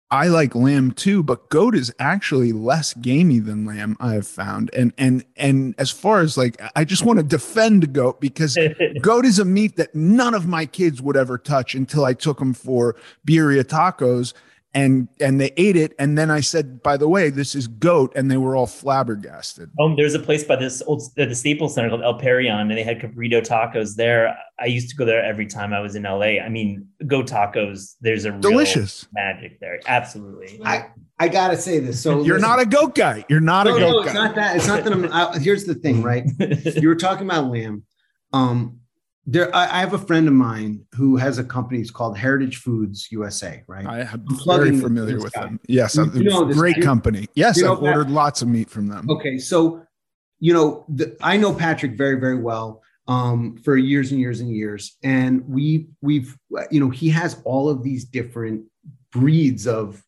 I 0.09 0.27
like 0.27 0.55
lamb 0.55 0.91
too, 0.91 1.21
but 1.21 1.49
goat 1.49 1.75
is 1.75 1.93
actually 1.99 2.53
less 2.53 2.93
gamey 2.93 3.39
than 3.39 3.65
lamb. 3.65 3.97
I 3.99 4.13
have 4.13 4.27
found, 4.27 4.69
and 4.73 4.93
and 4.97 5.25
and 5.35 5.75
as 5.77 5.91
far 5.91 6.21
as 6.21 6.37
like, 6.37 6.61
I 6.77 6.85
just 6.85 7.03
want 7.03 7.19
to 7.19 7.23
defend 7.23 7.91
goat 7.91 8.21
because 8.21 8.57
goat 9.01 9.25
is 9.25 9.37
a 9.37 9.43
meat 9.43 9.75
that 9.75 9.93
none 9.93 10.33
of 10.33 10.47
my 10.47 10.65
kids 10.65 11.01
would 11.01 11.17
ever 11.17 11.37
touch 11.37 11.75
until 11.75 12.05
I 12.05 12.13
took 12.13 12.39
them 12.39 12.53
for 12.53 12.95
birria 13.27 13.65
tacos, 13.65 14.33
and 14.77 15.07
and 15.19 15.41
they 15.41 15.51
ate 15.57 15.75
it. 15.75 15.93
And 15.97 16.17
then 16.17 16.29
i 16.29 16.39
said 16.39 16.83
by 16.83 16.97
the 16.97 17.07
way 17.07 17.29
this 17.29 17.55
is 17.55 17.67
goat. 17.67 18.13
And 18.15 18.29
they 18.29 18.37
were 18.37 18.55
all 18.55 18.67
flabbergasted. 18.67 19.71
Um 19.81 19.95
there's 19.95 20.13
a 20.13 20.19
place 20.19 20.43
by 20.43 20.55
this 20.55 20.81
old 20.85 21.01
the 21.15 21.33
staples 21.33 21.73
center 21.73 21.89
called 21.89 22.03
el 22.03 22.19
Parian, 22.19 22.59
and 22.59 22.71
they 22.71 22.83
had 22.83 22.99
cabrito 22.99 23.41
tacos 23.45 23.95
there. 23.95 24.37
I 24.59 24.65
used 24.65 24.89
to 24.89 24.95
go 24.95 25.05
there 25.05 25.23
every 25.23 25.47
time 25.47 25.73
i 25.73 25.79
was 25.79 25.95
in 25.95 26.03
la 26.03 26.21
i 26.21 26.49
mean 26.49 26.87
goat 27.07 27.27
tacos 27.27 27.95
there's 28.01 28.25
a 28.25 28.31
delicious. 28.31 29.07
magic 29.13 29.59
there. 29.59 29.79
Absolutely. 29.87 30.59
I 30.63 30.89
i 31.19 31.27
gotta 31.27 31.57
say 31.57 31.79
this. 31.79 32.01
So 32.01 32.23
you're 32.23 32.35
listen, 32.35 32.49
not 32.49 32.59
a 32.59 32.65
goat 32.65 32.93
guy. 32.93 33.25
You're 33.29 33.39
not 33.39 33.65
no, 33.65 33.75
a 33.75 33.79
goat 33.79 33.91
no, 33.91 34.01
it's 34.03 34.13
not 34.13 34.35
that. 34.35 34.55
It's 34.57 34.67
not 34.67 34.83
that 34.83 34.93
i'm 34.93 35.11
I, 35.11 35.39
here's 35.39 35.65
the 35.65 35.75
thing 35.75 36.03
right? 36.03 36.25
You 36.77 36.87
were 36.87 36.95
talking 36.95 37.25
about 37.25 37.49
lamb. 37.49 37.83
Um 38.31 38.79
there 39.29 39.55
I, 39.55 39.65
I, 39.65 39.79
have 39.81 39.93
a 39.93 39.97
friend 39.99 40.27
of 40.27 40.33
mine 40.33 40.85
who 40.95 41.17
has 41.17 41.37
a 41.37 41.43
company 41.43 41.79
it's 41.79 41.91
called 41.91 42.17
heritage 42.17 42.57
foods 42.57 43.07
usa 43.11 43.63
right? 43.67 43.85
I 43.85 43.99
am 44.01 44.25
very 44.45 44.79
familiar 44.79 45.19
with 45.19 45.33
guy. 45.33 45.41
them. 45.41 45.59
Yes 45.67 45.95
you, 45.95 46.09
you 46.13 46.23
know 46.23 46.45
great 46.45 46.81
company. 46.81 47.27
Yes 47.35 47.61
i've 47.61 47.81
ordered 47.81 48.09
lots 48.09 48.41
of 48.41 48.47
meat 48.47 48.69
from 48.69 48.87
them. 48.87 49.09
Okay 49.09 49.37
so 49.37 49.83
you 50.39 50.53
know 50.53 50.85
the, 50.89 51.15
i 51.21 51.35
know 51.35 51.53
patrick 51.53 51.97
very 51.97 52.19
very 52.19 52.37
well 52.37 52.81
um, 53.09 53.55
for 53.63 53.77
years 53.77 54.11
and 54.11 54.19
years 54.19 54.41
and 54.41 54.51
years 54.53 54.97
and 55.03 55.47
we 55.47 55.87
we've 56.01 56.37
you 56.71 56.79
know 56.79 56.89
he 56.89 57.09
has 57.09 57.41
all 57.45 57.69
of 57.69 57.83
these 57.83 58.05
different 58.05 58.65
breeds 59.11 59.67
of 59.67 60.03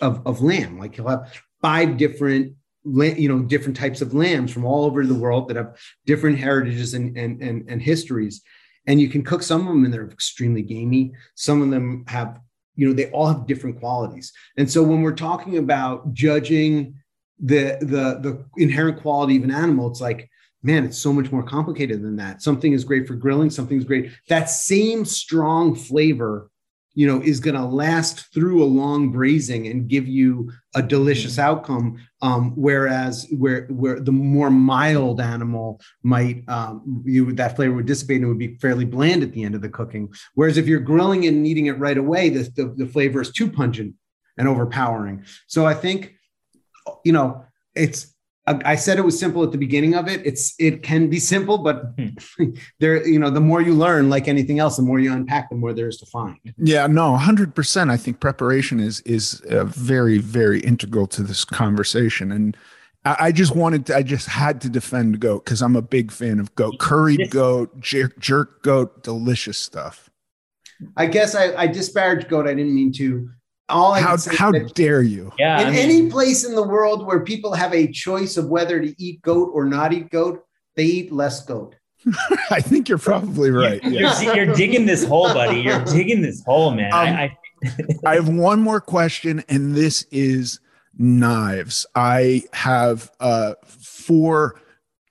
of, 0.00 0.26
of 0.26 0.42
lamb. 0.42 0.78
Like 0.78 0.94
he'll 0.94 1.08
have 1.08 1.32
five 1.60 1.96
different 1.96 2.54
you 2.84 3.28
know 3.28 3.40
different 3.40 3.76
types 3.76 4.00
of 4.00 4.14
lambs 4.14 4.52
from 4.52 4.64
all 4.64 4.84
over 4.84 5.04
the 5.04 5.14
world 5.14 5.48
that 5.48 5.56
have 5.56 5.76
different 6.06 6.38
heritages 6.38 6.94
and 6.94 7.16
and 7.16 7.42
and, 7.42 7.68
and 7.68 7.82
histories 7.82 8.42
and 8.86 9.00
you 9.00 9.08
can 9.08 9.22
cook 9.22 9.42
some 9.42 9.62
of 9.62 9.66
them 9.68 9.84
and 9.84 9.92
they're 9.92 10.06
extremely 10.06 10.62
gamey. 10.62 11.12
Some 11.34 11.62
of 11.62 11.70
them 11.70 12.04
have 12.08 12.40
you 12.74 12.86
know 12.86 12.92
they 12.92 13.10
all 13.10 13.26
have 13.26 13.46
different 13.46 13.80
qualities. 13.80 14.32
And 14.56 14.70
so 14.70 14.82
when 14.82 15.02
we're 15.02 15.14
talking 15.14 15.58
about 15.58 16.12
judging 16.12 16.94
the 17.38 17.78
the 17.80 18.20
the 18.20 18.44
inherent 18.56 19.00
quality 19.00 19.36
of 19.36 19.44
an 19.44 19.50
animal 19.50 19.90
it's 19.90 20.00
like 20.00 20.30
man 20.62 20.84
it's 20.84 20.96
so 20.96 21.12
much 21.12 21.30
more 21.32 21.42
complicated 21.42 22.02
than 22.02 22.16
that. 22.16 22.42
Something 22.42 22.72
is 22.72 22.84
great 22.84 23.06
for 23.06 23.14
grilling 23.14 23.50
something's 23.50 23.84
great. 23.84 24.10
That 24.28 24.50
same 24.50 25.04
strong 25.04 25.74
flavor 25.74 26.50
you 26.96 27.06
know 27.06 27.20
is 27.22 27.38
going 27.38 27.54
to 27.54 27.64
last 27.64 28.32
through 28.34 28.60
a 28.60 28.64
long 28.64 29.12
braising 29.12 29.68
and 29.68 29.86
give 29.86 30.08
you 30.08 30.50
a 30.74 30.82
delicious 30.82 31.32
mm-hmm. 31.32 31.48
outcome 31.48 31.96
um, 32.22 32.52
whereas 32.56 33.28
where 33.38 33.66
where 33.66 34.00
the 34.00 34.10
more 34.10 34.50
mild 34.50 35.20
animal 35.20 35.80
might 36.02 36.42
um, 36.48 37.02
you 37.04 37.32
that 37.32 37.54
flavor 37.54 37.74
would 37.74 37.86
dissipate 37.86 38.16
and 38.16 38.24
it 38.24 38.28
would 38.28 38.38
be 38.38 38.56
fairly 38.56 38.84
bland 38.84 39.22
at 39.22 39.32
the 39.32 39.44
end 39.44 39.54
of 39.54 39.60
the 39.60 39.68
cooking 39.68 40.12
whereas 40.34 40.56
if 40.56 40.66
you're 40.66 40.80
grilling 40.80 41.26
and 41.26 41.46
eating 41.46 41.66
it 41.66 41.78
right 41.78 41.98
away 41.98 42.28
the, 42.30 42.42
the, 42.56 42.74
the 42.76 42.86
flavor 42.86 43.20
is 43.20 43.30
too 43.30 43.48
pungent 43.48 43.94
and 44.38 44.48
overpowering 44.48 45.24
so 45.46 45.64
i 45.64 45.74
think 45.74 46.14
you 47.04 47.12
know 47.12 47.44
it's 47.74 48.15
I 48.48 48.76
said 48.76 48.98
it 48.98 49.02
was 49.02 49.18
simple 49.18 49.42
at 49.42 49.50
the 49.50 49.58
beginning 49.58 49.94
of 49.94 50.06
it. 50.06 50.24
It's 50.24 50.54
it 50.60 50.84
can 50.84 51.10
be 51.10 51.18
simple, 51.18 51.58
but 51.58 51.94
hmm. 51.98 52.50
there, 52.80 53.06
you 53.06 53.18
know, 53.18 53.28
the 53.28 53.40
more 53.40 53.60
you 53.60 53.74
learn, 53.74 54.08
like 54.08 54.28
anything 54.28 54.60
else, 54.60 54.76
the 54.76 54.82
more 54.82 55.00
you 55.00 55.12
unpack, 55.12 55.50
the 55.50 55.56
more 55.56 55.72
there 55.72 55.88
is 55.88 55.96
to 55.98 56.06
find. 56.06 56.38
Yeah, 56.56 56.86
no, 56.86 57.16
hundred 57.16 57.56
percent. 57.56 57.90
I 57.90 57.96
think 57.96 58.20
preparation 58.20 58.78
is 58.78 59.00
is 59.00 59.40
uh, 59.50 59.64
very 59.64 60.18
very 60.18 60.60
integral 60.60 61.08
to 61.08 61.22
this 61.24 61.44
conversation, 61.44 62.30
and 62.30 62.56
I, 63.04 63.16
I 63.18 63.32
just 63.32 63.56
wanted 63.56 63.86
to, 63.86 63.96
I 63.96 64.02
just 64.02 64.28
had 64.28 64.60
to 64.60 64.68
defend 64.68 65.18
goat 65.20 65.44
because 65.44 65.62
I'm 65.62 65.76
a 65.76 65.82
big 65.82 66.12
fan 66.12 66.38
of 66.38 66.54
goat, 66.54 66.78
curried 66.78 67.30
goat, 67.30 67.80
jerk, 67.80 68.18
jerk 68.18 68.62
goat, 68.62 69.02
delicious 69.02 69.58
stuff. 69.58 70.10
I 70.96 71.06
guess 71.06 71.34
I, 71.34 71.54
I 71.54 71.66
disparaged 71.66 72.28
goat. 72.28 72.46
I 72.46 72.54
didn't 72.54 72.74
mean 72.74 72.92
to 72.94 73.30
all 73.68 73.92
I 73.92 74.00
how 74.00 74.16
how 74.30 74.52
dare 74.52 75.02
you? 75.02 75.32
Yeah, 75.38 75.60
in 75.60 75.68
I 75.68 75.70
mean, 75.70 75.78
any 75.78 76.10
place 76.10 76.44
in 76.44 76.54
the 76.54 76.66
world 76.66 77.06
where 77.06 77.20
people 77.20 77.54
have 77.54 77.74
a 77.74 77.90
choice 77.90 78.36
of 78.36 78.48
whether 78.48 78.80
to 78.80 79.02
eat 79.02 79.22
goat 79.22 79.50
or 79.52 79.64
not 79.64 79.92
eat 79.92 80.10
goat, 80.10 80.44
they 80.76 80.84
eat 80.84 81.12
less 81.12 81.44
goat. 81.44 81.74
I 82.50 82.60
think 82.60 82.88
you're 82.88 82.98
probably 82.98 83.50
right. 83.50 83.82
You're, 83.82 84.12
you're, 84.22 84.36
you're, 84.36 84.54
digging 84.54 84.86
this 84.86 85.04
hole, 85.04 85.32
buddy. 85.32 85.60
You're 85.60 85.84
digging 85.84 86.22
this 86.22 86.44
hole, 86.44 86.70
man. 86.70 86.92
Um, 86.92 86.98
I, 87.00 87.22
I... 87.22 87.38
I 88.04 88.14
have 88.14 88.28
one 88.28 88.60
more 88.60 88.80
question, 88.80 89.42
and 89.48 89.74
this 89.74 90.04
is 90.12 90.60
knives. 90.96 91.86
I 91.94 92.44
have 92.52 93.10
uh, 93.18 93.54
four 93.64 94.60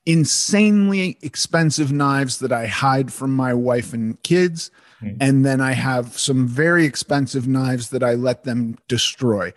insanely 0.06 1.18
expensive 1.22 1.92
knives 1.92 2.40
that 2.40 2.52
I 2.52 2.68
hide 2.68 3.12
from 3.12 3.36
my 3.36 3.54
wife 3.54 3.94
and 3.94 4.22
kids. 4.24 4.72
Mm-hmm. 5.06 5.18
And 5.22 5.46
then 5.46 5.62
I 5.62 5.74
have 5.74 6.18
some 6.18 6.48
very 6.48 6.86
expensive 6.86 7.48
knives 7.48 7.90
that 7.90 8.04
I 8.04 8.14
let 8.14 8.44
them 8.44 8.78
destroy. 8.88 9.54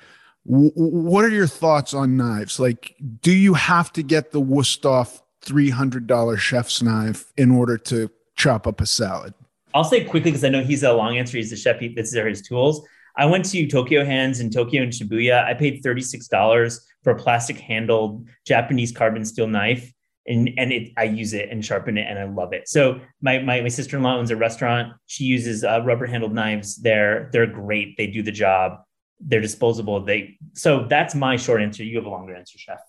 W- 0.47 0.73
what 0.75 1.25
are 1.25 1.31
your 1.31 1.47
thoughts 1.47 1.95
on 1.95 2.17
knives? 2.17 2.61
Like, 2.61 2.95
do 3.23 3.33
you 3.33 3.55
have 3.55 3.93
to 3.95 4.03
get 4.03 4.33
the 4.33 4.43
Wusthof 4.43 5.23
$300 5.45 6.39
chef's 6.39 6.83
knife 6.83 7.33
in 7.37 7.51
order 7.51 7.79
to 7.79 8.11
chop 8.37 8.67
up 8.67 8.81
a 8.81 8.87
salad? 8.87 9.35
I'll 9.75 9.85
say 9.85 10.05
quickly 10.05 10.31
because 10.31 10.45
I 10.45 10.49
know 10.49 10.63
he's 10.63 10.83
a 10.83 10.93
long 10.93 11.17
answer. 11.19 11.37
He's 11.37 11.51
the 11.51 11.57
chef. 11.57 11.79
He, 11.79 11.89
this 11.89 12.15
are 12.17 12.29
his 12.29 12.43
tools. 12.43 12.87
I 13.17 13.27
went 13.27 13.45
to 13.47 13.67
Tokyo 13.67 14.05
Hands 14.05 14.39
in 14.39 14.51
Tokyo 14.51 14.83
and 14.83 14.93
Shibuya. 14.93 15.45
I 15.45 15.55
paid 15.55 15.83
$36 15.83 16.81
for 17.03 17.11
a 17.13 17.17
plastic 17.17 17.59
handled 17.59 18.27
Japanese 18.47 18.93
carbon 18.93 19.25
steel 19.25 19.47
knife. 19.47 19.93
And, 20.27 20.51
and 20.59 20.73
it, 20.73 20.93
I 20.97 21.05
use 21.05 21.33
it 21.33 21.49
and 21.51 21.65
sharpen 21.65 21.97
it 21.97 22.07
and 22.07 22.19
I 22.19 22.25
love 22.25 22.53
it. 22.53 22.69
So 22.69 23.01
my, 23.23 23.39
my, 23.39 23.63
my 23.63 23.69
sister-in-law 23.69 24.17
owns 24.17 24.31
a 24.31 24.37
restaurant. 24.37 24.93
She 25.07 25.25
uses 25.25 25.65
uh, 25.65 25.81
rubber 25.85 26.05
handled 26.05 26.35
knives. 26.35 26.77
They're, 26.77 27.31
they're 27.33 27.47
great. 27.47 27.97
They 27.97 28.09
do 28.09 28.23
the 28.23 28.33
job. 28.33 28.81
They're 29.21 29.41
disposable. 29.41 30.05
They, 30.05 30.39
so 30.53 30.87
that's 30.89 31.15
my 31.15 31.37
short 31.37 31.63
answer. 31.63 31.83
You 31.83 31.97
have 31.97 32.05
a 32.05 32.11
longer 32.11 32.35
answer, 32.35 32.59
chef. 32.59 32.81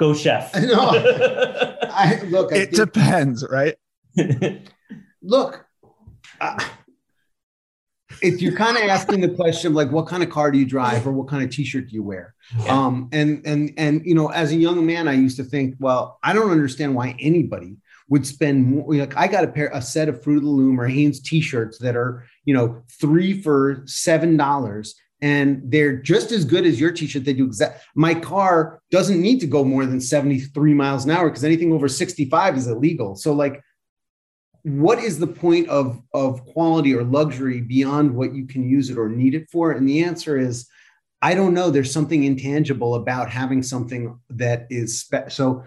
Go 0.00 0.14
chef. 0.14 0.54
No, 0.54 0.88
I 1.82 2.22
look. 2.30 2.54
I 2.54 2.56
it 2.56 2.74
think, 2.74 2.92
depends, 2.92 3.46
right? 3.50 3.76
look, 5.22 5.66
uh, 6.40 6.64
if 8.22 8.42
you're 8.42 8.56
kind 8.56 8.76
of 8.76 8.84
asking 8.84 9.20
the 9.20 9.28
question 9.28 9.68
of 9.68 9.74
like 9.74 9.90
what 9.90 10.06
kind 10.06 10.22
of 10.22 10.30
car 10.30 10.50
do 10.50 10.58
you 10.58 10.66
drive 10.66 11.06
or 11.06 11.12
what 11.12 11.28
kind 11.28 11.42
of 11.42 11.50
t-shirt 11.50 11.88
do 11.88 11.94
you 11.94 12.02
wear 12.02 12.34
yeah. 12.58 12.78
um 12.78 13.08
and 13.12 13.42
and 13.46 13.72
and 13.76 14.04
you 14.04 14.14
know 14.14 14.28
as 14.28 14.52
a 14.52 14.56
young 14.56 14.84
man 14.84 15.08
i 15.08 15.12
used 15.12 15.36
to 15.36 15.44
think 15.44 15.74
well 15.78 16.18
i 16.22 16.32
don't 16.32 16.50
understand 16.50 16.94
why 16.94 17.14
anybody 17.20 17.76
would 18.08 18.26
spend 18.26 18.64
more 18.64 18.94
like 18.94 19.16
i 19.16 19.26
got 19.26 19.44
a 19.44 19.48
pair 19.48 19.70
a 19.72 19.82
set 19.82 20.08
of 20.08 20.22
fruit 20.22 20.38
of 20.38 20.44
the 20.44 20.48
loom 20.48 20.80
or 20.80 20.86
hanes 20.86 21.20
t-shirts 21.20 21.78
that 21.78 21.96
are 21.96 22.24
you 22.44 22.54
know 22.54 22.82
three 23.00 23.40
for 23.40 23.82
seven 23.86 24.36
dollars 24.36 24.94
and 25.22 25.60
they're 25.66 25.96
just 25.96 26.32
as 26.32 26.44
good 26.44 26.64
as 26.64 26.80
your 26.80 26.90
t-shirt 26.90 27.24
they 27.24 27.32
do 27.32 27.46
exact 27.46 27.84
my 27.94 28.14
car 28.14 28.80
doesn't 28.90 29.20
need 29.20 29.40
to 29.40 29.46
go 29.46 29.64
more 29.64 29.86
than 29.86 30.00
73 30.00 30.74
miles 30.74 31.04
an 31.04 31.10
hour 31.10 31.28
because 31.28 31.44
anything 31.44 31.72
over 31.72 31.88
65 31.88 32.56
is 32.56 32.66
illegal 32.66 33.14
so 33.14 33.32
like 33.32 33.62
what 34.62 34.98
is 34.98 35.18
the 35.18 35.26
point 35.26 35.68
of 35.68 36.00
of 36.12 36.44
quality 36.46 36.94
or 36.94 37.04
luxury 37.04 37.60
beyond 37.60 38.14
what 38.14 38.34
you 38.34 38.46
can 38.46 38.68
use 38.68 38.90
it 38.90 38.98
or 38.98 39.08
need 39.08 39.34
it 39.34 39.48
for? 39.50 39.72
And 39.72 39.88
the 39.88 40.02
answer 40.02 40.38
is 40.38 40.68
i 41.22 41.34
don't 41.34 41.54
know. 41.54 41.70
There's 41.70 41.92
something 41.92 42.24
intangible 42.24 42.94
about 42.94 43.30
having 43.30 43.62
something 43.62 44.18
that 44.30 44.66
is 44.70 45.00
spe- 45.00 45.30
so 45.30 45.64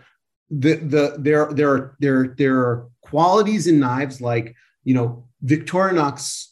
the 0.49 0.75
the 0.75 1.15
there 1.19 1.51
there 1.53 1.69
are 1.71 1.95
there 1.99 2.35
there 2.37 2.59
are 2.59 2.89
qualities 3.01 3.67
in 3.67 3.79
knives 3.79 4.21
like 4.21 4.55
you 4.83 4.93
know 4.93 5.27
victorinox 5.45 6.47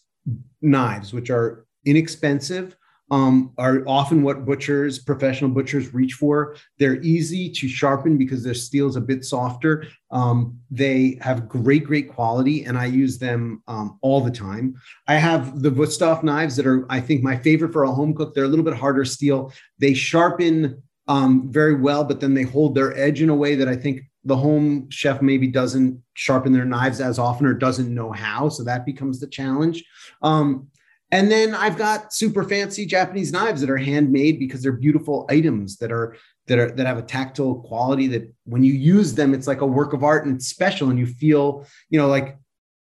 knives 0.61 1.13
which 1.13 1.29
are 1.29 1.65
inexpensive 1.85 2.75
um, 3.11 3.51
are 3.57 3.83
often 3.87 4.23
what 4.23 4.45
butchers, 4.45 4.97
professional 4.97 5.51
butchers, 5.51 5.93
reach 5.93 6.13
for. 6.13 6.55
They're 6.79 7.01
easy 7.01 7.51
to 7.51 7.67
sharpen 7.67 8.17
because 8.17 8.41
their 8.43 8.53
steel 8.53 8.87
is 8.87 8.95
a 8.95 9.01
bit 9.01 9.25
softer. 9.25 9.85
Um, 10.11 10.57
they 10.71 11.19
have 11.21 11.49
great, 11.49 11.83
great 11.83 12.09
quality, 12.09 12.63
and 12.63 12.77
I 12.77 12.85
use 12.85 13.19
them 13.19 13.61
um, 13.67 13.99
all 14.01 14.21
the 14.21 14.31
time. 14.31 14.75
I 15.07 15.15
have 15.15 15.61
the 15.61 15.69
Wusthof 15.69 16.23
knives 16.23 16.55
that 16.55 16.65
are, 16.65 16.85
I 16.89 17.01
think, 17.01 17.21
my 17.21 17.35
favorite 17.35 17.73
for 17.73 17.83
a 17.83 17.91
home 17.91 18.15
cook. 18.15 18.33
They're 18.33 18.45
a 18.45 18.47
little 18.47 18.65
bit 18.65 18.75
harder 18.75 19.03
steel. 19.03 19.53
They 19.77 19.93
sharpen 19.93 20.81
um, 21.09 21.51
very 21.51 21.75
well, 21.75 22.05
but 22.05 22.21
then 22.21 22.33
they 22.33 22.43
hold 22.43 22.75
their 22.75 22.97
edge 22.97 23.21
in 23.21 23.29
a 23.29 23.35
way 23.35 23.55
that 23.55 23.67
I 23.67 23.75
think 23.75 24.03
the 24.23 24.37
home 24.37 24.89
chef 24.89 25.21
maybe 25.21 25.47
doesn't 25.47 26.01
sharpen 26.13 26.53
their 26.53 26.65
knives 26.65 27.01
as 27.01 27.17
often 27.17 27.45
or 27.45 27.53
doesn't 27.53 27.93
know 27.93 28.11
how. 28.11 28.49
So 28.49 28.63
that 28.63 28.85
becomes 28.85 29.19
the 29.19 29.27
challenge. 29.27 29.83
Um, 30.21 30.67
and 31.11 31.29
then 31.29 31.53
I've 31.53 31.77
got 31.77 32.13
super 32.13 32.43
fancy 32.43 32.85
Japanese 32.85 33.31
knives 33.31 33.61
that 33.61 33.69
are 33.69 33.77
handmade 33.77 34.39
because 34.39 34.63
they're 34.63 34.71
beautiful 34.71 35.25
items 35.29 35.77
that 35.77 35.91
are 35.91 36.15
that 36.47 36.57
are 36.57 36.71
that 36.71 36.87
have 36.87 36.97
a 36.97 37.03
tactile 37.03 37.55
quality 37.55 38.07
that 38.07 38.33
when 38.45 38.63
you 38.63 38.73
use 38.73 39.13
them, 39.13 39.33
it's 39.33 39.47
like 39.47 39.61
a 39.61 39.65
work 39.65 39.93
of 39.93 40.03
art 40.03 40.25
and 40.25 40.35
it's 40.35 40.47
special 40.47 40.89
and 40.89 40.97
you 40.97 41.05
feel, 41.05 41.65
you 41.89 41.99
know, 41.99 42.07
like 42.07 42.37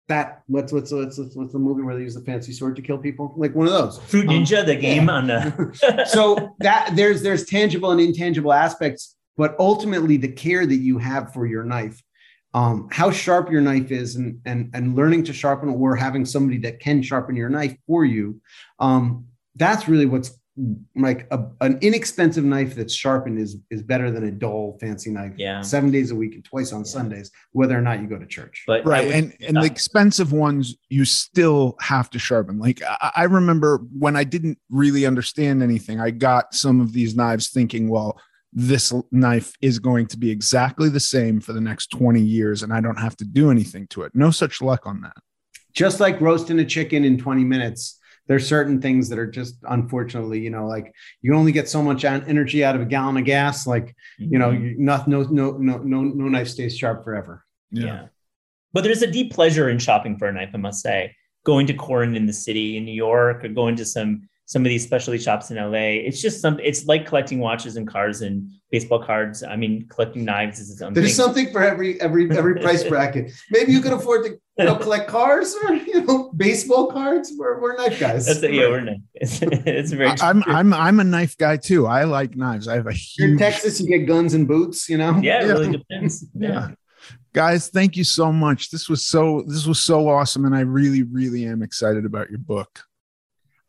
that 0.10 0.42
what's 0.48 0.74
what's 0.74 0.92
what's 0.92 1.18
what's 1.18 1.54
the 1.54 1.60
movie 1.60 1.82
where 1.82 1.96
they 1.96 2.02
use 2.02 2.16
the 2.16 2.22
fancy 2.22 2.52
sword 2.52 2.76
to 2.76 2.82
kill 2.82 2.98
people? 2.98 3.34
Like 3.38 3.56
one 3.56 3.68
of 3.68 3.74
those. 3.74 3.98
Fruit 3.98 4.28
Ninja, 4.28 4.60
um, 4.60 4.66
the 4.66 4.76
game 4.76 5.08
yeah. 5.08 5.14
on 5.14 5.28
the 5.28 6.06
so 6.10 6.56
that 6.60 6.92
there's 6.96 7.22
there's 7.22 7.46
tangible 7.46 7.92
and 7.92 8.02
intangible 8.02 8.52
aspects, 8.52 9.16
but 9.38 9.56
ultimately 9.58 10.18
the 10.18 10.32
care 10.32 10.66
that 10.66 10.76
you 10.76 10.98
have 10.98 11.34
for 11.34 11.46
your 11.46 11.64
knife 11.64 12.02
um, 12.58 12.88
how 12.92 13.12
sharp 13.12 13.52
your 13.52 13.62
knife 13.62 13.92
is 13.92 14.16
and, 14.16 14.42
and, 14.46 14.72
and 14.74 14.96
learning 14.96 15.24
to 15.26 15.34
sharpen 15.34 15.70
or 15.70 15.96
having 15.96 16.26
somebody 16.26 16.58
that 16.58 16.80
can 16.80 17.04
sharpen 17.04 17.36
your 17.36 17.50
knife 17.50 17.78
for 17.86 18.04
you. 18.04 18.42
Um, 18.80 19.28
that's 19.56 19.88
really 19.88 20.08
what's 20.08 20.40
like 20.96 21.28
a, 21.30 21.40
an 21.62 21.78
inexpensive 21.82 22.44
knife 22.44 22.74
that's 22.74 22.96
sharpened 22.96 23.38
is 23.38 23.58
is 23.70 23.84
better 23.84 24.10
than 24.10 24.24
a 24.24 24.32
dull 24.32 24.76
fancy 24.82 25.12
knife 25.12 25.34
yeah 25.38 25.62
seven 25.62 25.92
days 25.92 26.10
a 26.10 26.16
week 26.16 26.34
and 26.34 26.44
twice 26.44 26.74
on 26.74 26.80
yeah. 26.80 26.86
sundays 26.86 27.30
whether 27.52 27.78
or 27.78 27.82
not 27.82 28.02
you 28.02 28.08
go 28.08 28.18
to 28.18 28.26
church 28.26 28.64
but 28.66 28.84
right 28.84 29.12
and 29.12 29.36
and 29.48 29.58
the 29.58 29.66
expensive 29.66 30.32
ones 30.32 30.76
you 30.90 31.06
still 31.06 31.76
have 31.80 32.10
to 32.10 32.18
sharpen 32.18 32.58
like 32.58 32.82
I, 32.84 33.12
I 33.18 33.24
remember 33.26 33.82
when 33.96 34.16
i 34.16 34.24
didn't 34.24 34.58
really 34.72 35.06
understand 35.06 35.62
anything 35.62 36.00
i 36.00 36.10
got 36.10 36.56
some 36.56 36.82
of 36.82 36.92
these 36.92 37.16
knives 37.16 37.50
thinking 37.50 37.88
well 37.88 38.20
this 38.54 38.94
knife 39.12 39.54
is 39.62 39.80
going 39.80 40.08
to 40.08 40.18
be 40.18 40.32
exactly 40.32 40.90
the 40.90 41.00
same 41.00 41.40
for 41.40 41.54
the 41.54 41.62
next 41.62 41.88
20 41.92 42.22
years 42.22 42.64
and 42.64 42.74
I 42.74 42.82
don't 42.82 43.00
have 43.00 43.16
to 43.18 43.26
do 43.26 43.52
anything 43.52 43.88
to 43.88 44.04
it. 44.04 44.14
No 44.16 44.32
such 44.32 44.62
luck 44.62 44.86
on 44.86 45.02
that. 45.02 45.14
Just 45.74 46.00
like 46.00 46.20
roasting 46.22 46.60
a 46.60 46.66
chicken 46.66 47.04
in 47.04 47.18
20 47.18 47.44
minutes, 47.44 48.00
there's 48.28 48.48
certain 48.48 48.82
things 48.82 49.10
that 49.10 49.20
are 49.20 49.28
just 49.28 49.56
unfortunately, 49.70 50.40
you 50.40 50.50
know, 50.50 50.68
like 50.68 50.94
you 51.22 51.34
only 51.34 51.52
get 51.52 51.70
so 51.70 51.82
much 51.82 52.04
energy 52.04 52.64
out 52.64 52.76
of 52.76 52.82
a 52.82 52.86
gallon 52.86 53.18
of 53.18 53.26
gas. 53.26 53.66
Like, 53.66 53.96
mm-hmm. 54.20 54.34
you 54.34 54.40
know, 54.40 54.52
mm-hmm. 54.52 54.84
no, 54.84 55.04
no, 55.08 55.24
no, 55.24 55.52
no, 55.58 55.78
no, 55.78 56.02
no 56.02 56.28
knife 56.28 56.50
stays 56.50 56.78
sharp 56.78 57.04
forever. 57.04 57.46
Yeah. 57.72 57.86
yeah. 57.86 58.08
But 58.74 58.84
there's 58.84 59.02
a 59.02 59.12
deep 59.12 59.34
pleasure 59.34 59.70
in 59.70 59.80
shopping 59.80 60.18
for 60.18 60.28
a 60.28 60.34
knife, 60.34 60.50
I 60.54 60.58
must 60.58 60.82
say. 60.82 61.16
Going 61.46 61.68
to 61.68 61.74
Korin 61.74 62.16
in 62.16 62.26
the 62.26 62.34
city 62.34 62.76
in 62.76 62.86
New 62.86 62.94
York 62.94 63.46
or 63.46 63.50
going 63.50 63.78
to 63.78 63.86
some 63.86 64.28
some 64.48 64.62
of 64.62 64.70
these 64.70 64.84
specialty 64.84 65.20
shops 65.20 65.52
in 65.52 65.58
LA. 65.58 66.00
It's 66.08 66.22
just 66.22 66.42
some. 66.42 66.58
It's 66.64 66.86
like 66.86 67.06
collecting 67.06 67.40
watches 67.40 67.76
and 67.76 67.86
cars 67.86 68.22
and 68.22 68.50
baseball 68.72 69.04
cards. 69.04 69.44
I 69.44 69.58
mean, 69.58 69.86
collecting 69.90 70.24
knives 70.24 70.58
is 70.60 70.72
its 70.72 70.82
own. 70.82 70.94
There's 70.94 71.08
thing. 71.08 71.16
something 71.16 71.52
for 71.52 71.62
every 71.62 72.00
every 72.00 72.32
every 72.32 72.56
price 72.62 72.84
bracket. 72.90 73.34
Maybe 73.52 73.74
you 73.74 73.82
can 73.82 73.92
afford 73.92 74.24
to 74.26 74.40
you 74.58 74.66
know 74.66 74.78
collect 74.78 75.10
cars 75.10 75.54
or 75.64 75.74
you 75.74 76.02
know 76.02 76.32
baseball 76.38 76.88
cards. 76.88 77.34
We're, 77.38 77.60
we're 77.60 77.76
knife 77.76 78.00
guys. 78.00 78.26
That's 78.26 78.42
a, 78.42 78.50
yeah, 78.52 78.70
we're 78.70 78.82
knife. 78.82 79.02
It's, 79.16 79.42
it's 79.42 79.92
very. 79.92 80.12
I'm 80.22 80.42
true. 80.42 80.54
I'm 80.54 80.74
I'm 80.74 81.02
a 81.02 81.04
knife 81.04 81.38
guy 81.38 81.58
too. 81.58 81.86
I 81.86 82.06
like 82.06 82.38
knives. 82.38 82.70
I 82.70 82.76
have 82.76 82.88
a 82.88 82.94
huge. 82.94 83.32
in 83.32 83.38
Texas, 83.38 83.82
you 83.82 83.88
get 83.90 84.08
guns 84.08 84.34
and 84.34 84.48
boots. 84.48 84.88
You 84.88 84.98
know. 84.98 85.20
Yeah, 85.22 85.44
it 85.44 85.48
really 85.48 85.72
depends. 85.74 86.26
yeah. 86.34 86.50
yeah 86.70 86.72
guys 87.34 87.70
thank 87.70 87.96
you 87.96 88.04
so 88.04 88.32
much 88.32 88.72
this 88.72 88.90
was 88.90 89.06
so 89.06 89.44
this 89.48 89.68
was 89.68 89.80
so 89.80 90.10
awesome 90.10 90.46
and 90.46 90.56
i 90.56 90.62
really 90.62 91.04
really 91.04 91.46
am 91.46 91.62
excited 91.62 92.04
about 92.04 92.30
your 92.32 92.40
book 92.40 92.87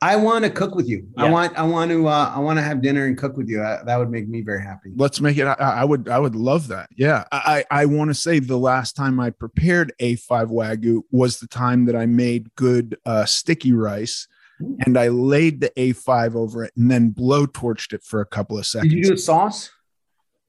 I 0.01 0.15
want 0.17 0.45
to 0.45 0.51
cook 0.51 0.75
with 0.75 0.89
you. 0.89 1.09
Yeah. 1.17 1.25
I 1.25 1.31
want 1.31 1.59
I 1.59 1.63
want 1.65 1.91
to 1.91 2.07
uh, 2.07 2.33
I 2.35 2.39
want 2.39 2.59
to 2.59 2.63
have 2.63 2.81
dinner 2.81 3.07
and 3.07 3.19
cook 3.19 3.37
with 3.37 3.49
you. 3.49 3.63
I, 3.63 3.83
that 3.85 3.97
would 3.97 4.11
make 4.11 4.29
me 4.29 4.43
very 4.43 4.63
happy. 4.63 4.93
Let's 4.95 5.21
make 5.21 5.37
it. 5.39 5.47
I, 5.47 5.55
I 5.55 5.85
would 5.85 6.09
I 6.09 6.19
would 6.19 6.37
love 6.37 6.69
that. 6.69 6.89
Yeah. 6.97 7.25
I 7.33 7.65
I 7.71 7.87
want 7.87 8.11
to 8.11 8.15
say 8.15 8.39
the 8.39 8.59
last 8.59 8.95
time 8.95 9.19
I 9.19 9.31
prepared 9.31 9.93
A5 10.01 10.51
wagyu 10.51 11.03
was 11.11 11.41
the 11.41 11.49
time 11.49 11.87
that 11.87 11.97
I 11.97 12.07
made 12.07 12.55
good 12.55 12.97
uh, 13.05 13.25
sticky 13.25 13.73
rice. 13.73 14.29
And 14.61 14.99
I 14.99 15.07
laid 15.07 15.61
the 15.61 15.71
A5 15.77 16.35
over 16.35 16.65
it 16.65 16.73
and 16.77 16.91
then 16.91 17.11
blow 17.11 17.47
torched 17.47 17.93
it 17.93 18.03
for 18.03 18.21
a 18.21 18.27
couple 18.27 18.59
of 18.59 18.67
seconds. 18.67 18.93
Did 18.93 18.99
you 18.99 19.05
do 19.05 19.15
a 19.15 19.19
sauce? 19.19 19.71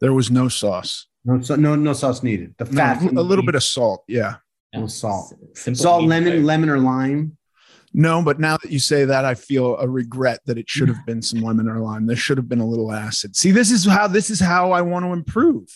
There 0.01 0.13
was 0.13 0.31
no 0.31 0.49
sauce. 0.49 1.05
No, 1.25 1.41
so, 1.41 1.55
no, 1.55 1.75
no 1.75 1.93
sauce 1.93 2.23
needed. 2.23 2.55
The 2.57 2.65
fat, 2.65 3.03
no, 3.03 3.21
a 3.21 3.23
little 3.23 3.45
bit 3.45 3.53
of 3.53 3.63
salt. 3.63 4.03
Yeah, 4.07 4.37
no 4.73 4.87
salt. 4.87 5.35
Simple 5.53 5.79
salt, 5.79 6.03
lemon, 6.05 6.43
lemon 6.43 6.69
or 6.69 6.79
lime. 6.79 7.37
No, 7.93 8.23
but 8.23 8.39
now 8.39 8.57
that 8.57 8.71
you 8.71 8.79
say 8.79 9.05
that, 9.05 9.25
I 9.25 9.33
feel 9.33 9.77
a 9.77 9.87
regret 9.87 10.39
that 10.45 10.57
it 10.57 10.69
should 10.69 10.89
have 10.89 11.05
been 11.05 11.21
some 11.21 11.41
lemon 11.41 11.67
or 11.67 11.79
lime. 11.79 12.05
There 12.05 12.15
should 12.15 12.37
have 12.37 12.47
been 12.47 12.59
a 12.59 12.65
little 12.65 12.91
acid. 12.91 13.35
See, 13.35 13.51
this 13.51 13.71
is 13.71 13.85
how 13.85 14.07
this 14.07 14.29
is 14.29 14.39
how 14.39 14.71
I 14.71 14.81
want 14.81 15.05
to 15.05 15.11
improve. 15.11 15.67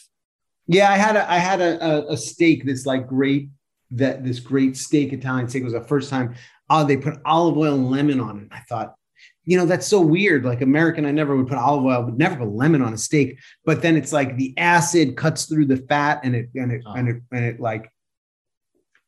Yeah, 0.68 0.92
I 0.92 0.96
had 0.96 1.16
a 1.16 1.30
I 1.30 1.38
had 1.38 1.60
a, 1.60 2.08
a, 2.10 2.16
steak 2.16 2.66
that's 2.66 2.86
like 2.86 3.08
great 3.08 3.50
that 3.92 4.24
this 4.24 4.40
great 4.40 4.78
steak 4.78 5.12
Italian 5.12 5.50
steak 5.50 5.64
was 5.64 5.74
the 5.74 5.82
first 5.82 6.10
time. 6.10 6.36
Oh, 6.70 6.86
they 6.86 6.98
put 6.98 7.20
olive 7.26 7.58
oil 7.58 7.74
and 7.74 7.92
lemon 7.92 8.20
on 8.22 8.40
it. 8.40 8.48
I 8.52 8.60
thought, 8.70 8.96
you 9.44 9.58
know, 9.58 9.66
that's 9.66 9.88
so 9.88 10.00
weird. 10.00 10.46
Like 10.46 10.62
American, 10.62 11.06
I 11.06 11.12
never 11.12 11.36
would 11.36 11.48
put 11.48 11.58
olive 11.58 11.84
oil, 11.84 12.04
would 12.04 12.18
never 12.18 12.38
put 12.38 12.48
lemon 12.48 12.82
on 12.82 12.94
a 12.94 12.98
steak. 12.98 13.38
But 13.66 13.82
then 13.82 13.98
it's 13.98 14.14
like 14.14 14.38
the 14.38 14.58
acid 14.58 15.18
cuts 15.18 15.46
through 15.46 15.66
the 15.66 15.78
fat 15.78 16.22
and 16.24 16.36
it 16.36 16.50
and 16.56 16.72
it 16.72 16.84
oh. 16.86 16.94
and 16.94 17.10
it 17.10 17.22
and 17.32 17.44
it 17.44 17.60
like 17.60 17.90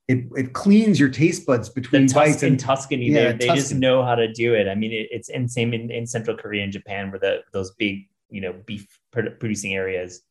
it, 0.07 0.25
it 0.35 0.53
cleans 0.53 0.99
your 0.99 1.09
taste 1.09 1.45
buds 1.45 1.69
between 1.69 2.05
the 2.05 2.13
bites. 2.13 2.43
In 2.43 2.57
Tuscany, 2.57 3.07
yeah, 3.07 3.31
they, 3.31 3.47
they 3.47 3.55
just 3.55 3.73
know 3.73 4.03
how 4.03 4.15
to 4.15 4.31
do 4.31 4.53
it. 4.53 4.67
I 4.67 4.75
mean, 4.75 4.91
it, 4.91 5.07
it's 5.11 5.29
insane 5.29 5.73
in, 5.73 5.89
in 5.89 6.05
Central 6.05 6.37
Korea 6.37 6.63
and 6.63 6.71
Japan, 6.71 7.09
where 7.09 7.19
the 7.19 7.43
those 7.53 7.71
big 7.71 8.07
you 8.29 8.41
know 8.41 8.53
beef 8.65 8.87
producing 9.11 9.73
areas. 9.73 10.21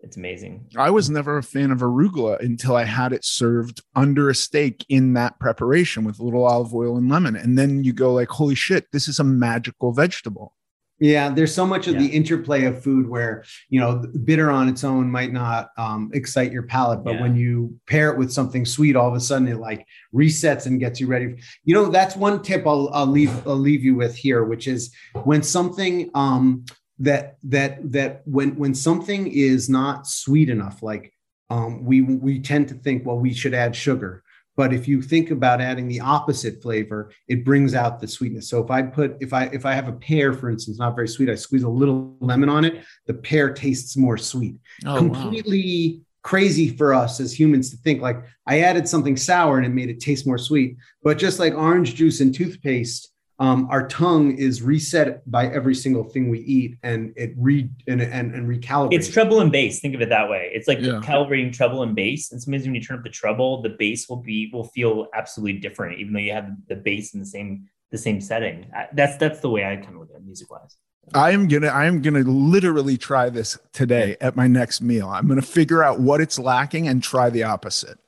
It's 0.00 0.16
amazing. 0.16 0.68
I 0.76 0.90
was 0.90 1.10
never 1.10 1.38
a 1.38 1.42
fan 1.42 1.72
of 1.72 1.80
arugula 1.80 2.38
until 2.38 2.76
I 2.76 2.84
had 2.84 3.12
it 3.12 3.24
served 3.24 3.82
under 3.96 4.30
a 4.30 4.34
steak 4.34 4.86
in 4.88 5.14
that 5.14 5.40
preparation 5.40 6.04
with 6.04 6.20
a 6.20 6.22
little 6.22 6.44
olive 6.44 6.72
oil 6.72 6.96
and 6.96 7.08
lemon, 7.08 7.34
and 7.34 7.58
then 7.58 7.82
you 7.82 7.92
go 7.92 8.14
like, 8.14 8.28
"Holy 8.28 8.54
shit, 8.54 8.86
this 8.92 9.08
is 9.08 9.18
a 9.18 9.24
magical 9.24 9.92
vegetable." 9.92 10.54
Yeah, 11.00 11.28
there's 11.28 11.54
so 11.54 11.64
much 11.64 11.86
of 11.86 11.94
yeah. 11.94 12.00
the 12.00 12.08
interplay 12.08 12.64
of 12.64 12.82
food 12.82 13.08
where 13.08 13.44
you 13.68 13.78
know 13.78 14.04
bitter 14.24 14.50
on 14.50 14.68
its 14.68 14.82
own 14.82 15.10
might 15.10 15.32
not 15.32 15.70
um, 15.76 16.10
excite 16.12 16.52
your 16.52 16.64
palate, 16.64 17.04
but 17.04 17.14
yeah. 17.14 17.22
when 17.22 17.36
you 17.36 17.78
pair 17.86 18.10
it 18.10 18.18
with 18.18 18.32
something 18.32 18.64
sweet, 18.64 18.96
all 18.96 19.08
of 19.08 19.14
a 19.14 19.20
sudden 19.20 19.46
it 19.46 19.58
like 19.58 19.86
resets 20.12 20.66
and 20.66 20.80
gets 20.80 20.98
you 21.00 21.06
ready. 21.06 21.36
You 21.64 21.74
know, 21.74 21.88
that's 21.88 22.16
one 22.16 22.42
tip 22.42 22.66
I'll, 22.66 22.90
I'll 22.92 23.06
leave 23.06 23.46
I'll 23.46 23.54
leave 23.54 23.84
you 23.84 23.94
with 23.94 24.16
here, 24.16 24.44
which 24.44 24.66
is 24.66 24.92
when 25.22 25.42
something 25.42 26.10
um, 26.14 26.64
that 26.98 27.36
that 27.44 27.92
that 27.92 28.22
when 28.24 28.56
when 28.56 28.74
something 28.74 29.28
is 29.28 29.68
not 29.68 30.06
sweet 30.06 30.50
enough, 30.50 30.82
like 30.82 31.12
um, 31.48 31.84
we 31.84 32.00
we 32.02 32.40
tend 32.40 32.68
to 32.68 32.74
think, 32.74 33.06
well, 33.06 33.18
we 33.18 33.32
should 33.32 33.54
add 33.54 33.76
sugar 33.76 34.24
but 34.58 34.72
if 34.72 34.88
you 34.88 35.00
think 35.00 35.30
about 35.30 35.60
adding 35.60 35.86
the 35.86 36.00
opposite 36.00 36.60
flavor 36.60 37.12
it 37.28 37.44
brings 37.44 37.74
out 37.74 38.00
the 38.00 38.08
sweetness. 38.08 38.50
So 38.50 38.62
if 38.62 38.70
i 38.70 38.82
put 38.82 39.16
if 39.20 39.32
i 39.32 39.44
if 39.44 39.64
i 39.64 39.72
have 39.72 39.88
a 39.88 39.92
pear 39.92 40.34
for 40.34 40.50
instance 40.50 40.78
not 40.78 40.96
very 40.96 41.08
sweet 41.08 41.30
i 41.30 41.36
squeeze 41.36 41.62
a 41.62 41.68
little 41.68 42.16
lemon 42.20 42.50
on 42.50 42.64
it 42.66 42.84
the 43.06 43.14
pear 43.14 43.54
tastes 43.54 43.96
more 43.96 44.18
sweet. 44.18 44.56
Oh, 44.84 44.96
completely 44.98 45.94
wow. 45.94 46.04
crazy 46.22 46.76
for 46.76 46.92
us 46.92 47.20
as 47.20 47.38
humans 47.38 47.70
to 47.70 47.76
think 47.78 48.02
like 48.02 48.18
i 48.46 48.60
added 48.60 48.88
something 48.88 49.16
sour 49.16 49.56
and 49.56 49.64
it 49.64 49.70
made 49.70 49.88
it 49.88 50.00
taste 50.00 50.26
more 50.26 50.38
sweet. 50.38 50.76
But 51.02 51.18
just 51.18 51.38
like 51.38 51.54
orange 51.54 51.94
juice 51.94 52.20
and 52.20 52.34
toothpaste 52.34 53.12
um, 53.40 53.68
our 53.70 53.86
tongue 53.86 54.36
is 54.36 54.62
reset 54.62 55.28
by 55.30 55.46
every 55.46 55.74
single 55.74 56.02
thing 56.02 56.28
we 56.28 56.40
eat 56.40 56.76
and 56.82 57.12
it 57.16 57.34
re 57.36 57.70
and, 57.86 58.02
and, 58.02 58.34
and 58.34 58.48
recalibrates. 58.48 58.94
It's 58.94 59.08
treble 59.08 59.40
and 59.40 59.52
bass. 59.52 59.78
Think 59.80 59.94
of 59.94 60.00
it 60.00 60.08
that 60.08 60.28
way. 60.28 60.50
It's 60.52 60.66
like 60.66 60.80
yeah. 60.80 61.00
calibrating 61.04 61.52
treble 61.52 61.84
and 61.84 61.94
bass. 61.94 62.32
And 62.32 62.42
sometimes 62.42 62.64
when 62.64 62.74
you 62.74 62.80
turn 62.80 62.98
up 62.98 63.04
the 63.04 63.10
treble, 63.10 63.62
the 63.62 63.70
bass 63.70 64.08
will 64.08 64.16
be 64.16 64.50
will 64.52 64.64
feel 64.64 65.06
absolutely 65.14 65.60
different, 65.60 66.00
even 66.00 66.12
though 66.12 66.18
you 66.18 66.32
have 66.32 66.50
the 66.68 66.76
bass 66.76 67.14
in 67.14 67.20
the 67.20 67.26
same 67.26 67.68
the 67.92 67.98
same 67.98 68.20
setting. 68.20 68.70
That's 68.92 69.16
that's 69.18 69.38
the 69.38 69.50
way 69.50 69.64
I 69.64 69.76
kind 69.76 69.94
of 69.94 70.00
look 70.00 70.10
at 70.14 70.24
music 70.24 70.50
wise. 70.50 70.76
I 71.14 71.30
am 71.30 71.46
gonna 71.46 71.68
I 71.68 71.86
am 71.86 72.02
gonna 72.02 72.20
literally 72.20 72.96
try 72.96 73.30
this 73.30 73.56
today 73.72 74.16
at 74.20 74.34
my 74.34 74.48
next 74.48 74.80
meal. 74.80 75.08
I'm 75.08 75.28
gonna 75.28 75.42
figure 75.42 75.84
out 75.84 76.00
what 76.00 76.20
it's 76.20 76.40
lacking 76.40 76.88
and 76.88 77.02
try 77.02 77.30
the 77.30 77.44
opposite. 77.44 77.98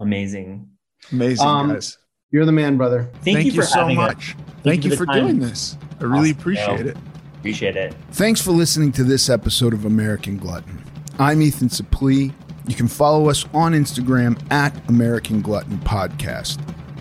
Amazing. 0.00 0.68
Amazing 1.12 1.46
um, 1.46 1.72
guys. 1.72 1.98
You're 2.32 2.46
the 2.46 2.52
man, 2.52 2.78
brother. 2.78 3.10
Thank, 3.20 3.36
Thank 3.36 3.44
you, 3.44 3.52
you 3.52 3.62
so 3.62 3.90
much. 3.90 4.34
Thank, 4.34 4.62
Thank, 4.62 4.84
you 4.86 4.90
for, 4.92 5.04
for 5.04 5.12
doing 5.12 5.38
this. 5.38 5.76
I 6.00 6.04
really 6.04 6.30
awesome. 6.30 6.40
appreciate 6.40 6.86
it. 6.86 6.96
Appreciate 7.36 7.76
it. 7.76 7.94
Thanks 8.12 8.40
for 8.40 8.52
listening 8.52 8.90
to 8.92 9.04
this 9.04 9.28
episode 9.28 9.74
of 9.74 9.84
American 9.84 10.38
Glutton. 10.38 10.82
I'm 11.18 11.42
Ethan 11.42 11.68
Suplee. 11.68 12.32
You 12.66 12.74
can 12.74 12.88
follow 12.88 13.28
us 13.28 13.44
on 13.52 13.72
Instagram 13.72 14.40
at 14.50 14.88
American 14.88 15.42
Glutton 15.42 15.76
Podcast. 15.80 16.58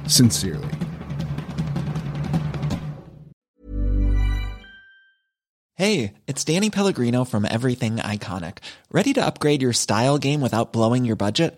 Sincerely. 0.10 0.68
Hey, 5.76 6.14
it's 6.28 6.44
Danny 6.44 6.70
Pellegrino 6.70 7.24
from 7.24 7.46
Everything 7.46 7.98
Iconic. 7.98 8.58
Ready 8.92 9.14
to 9.14 9.26
upgrade 9.26 9.62
your 9.62 9.74
style 9.74 10.18
game 10.18 10.42
without 10.42 10.74
blowing 10.74 11.06
your 11.06 11.16
budget? 11.16 11.58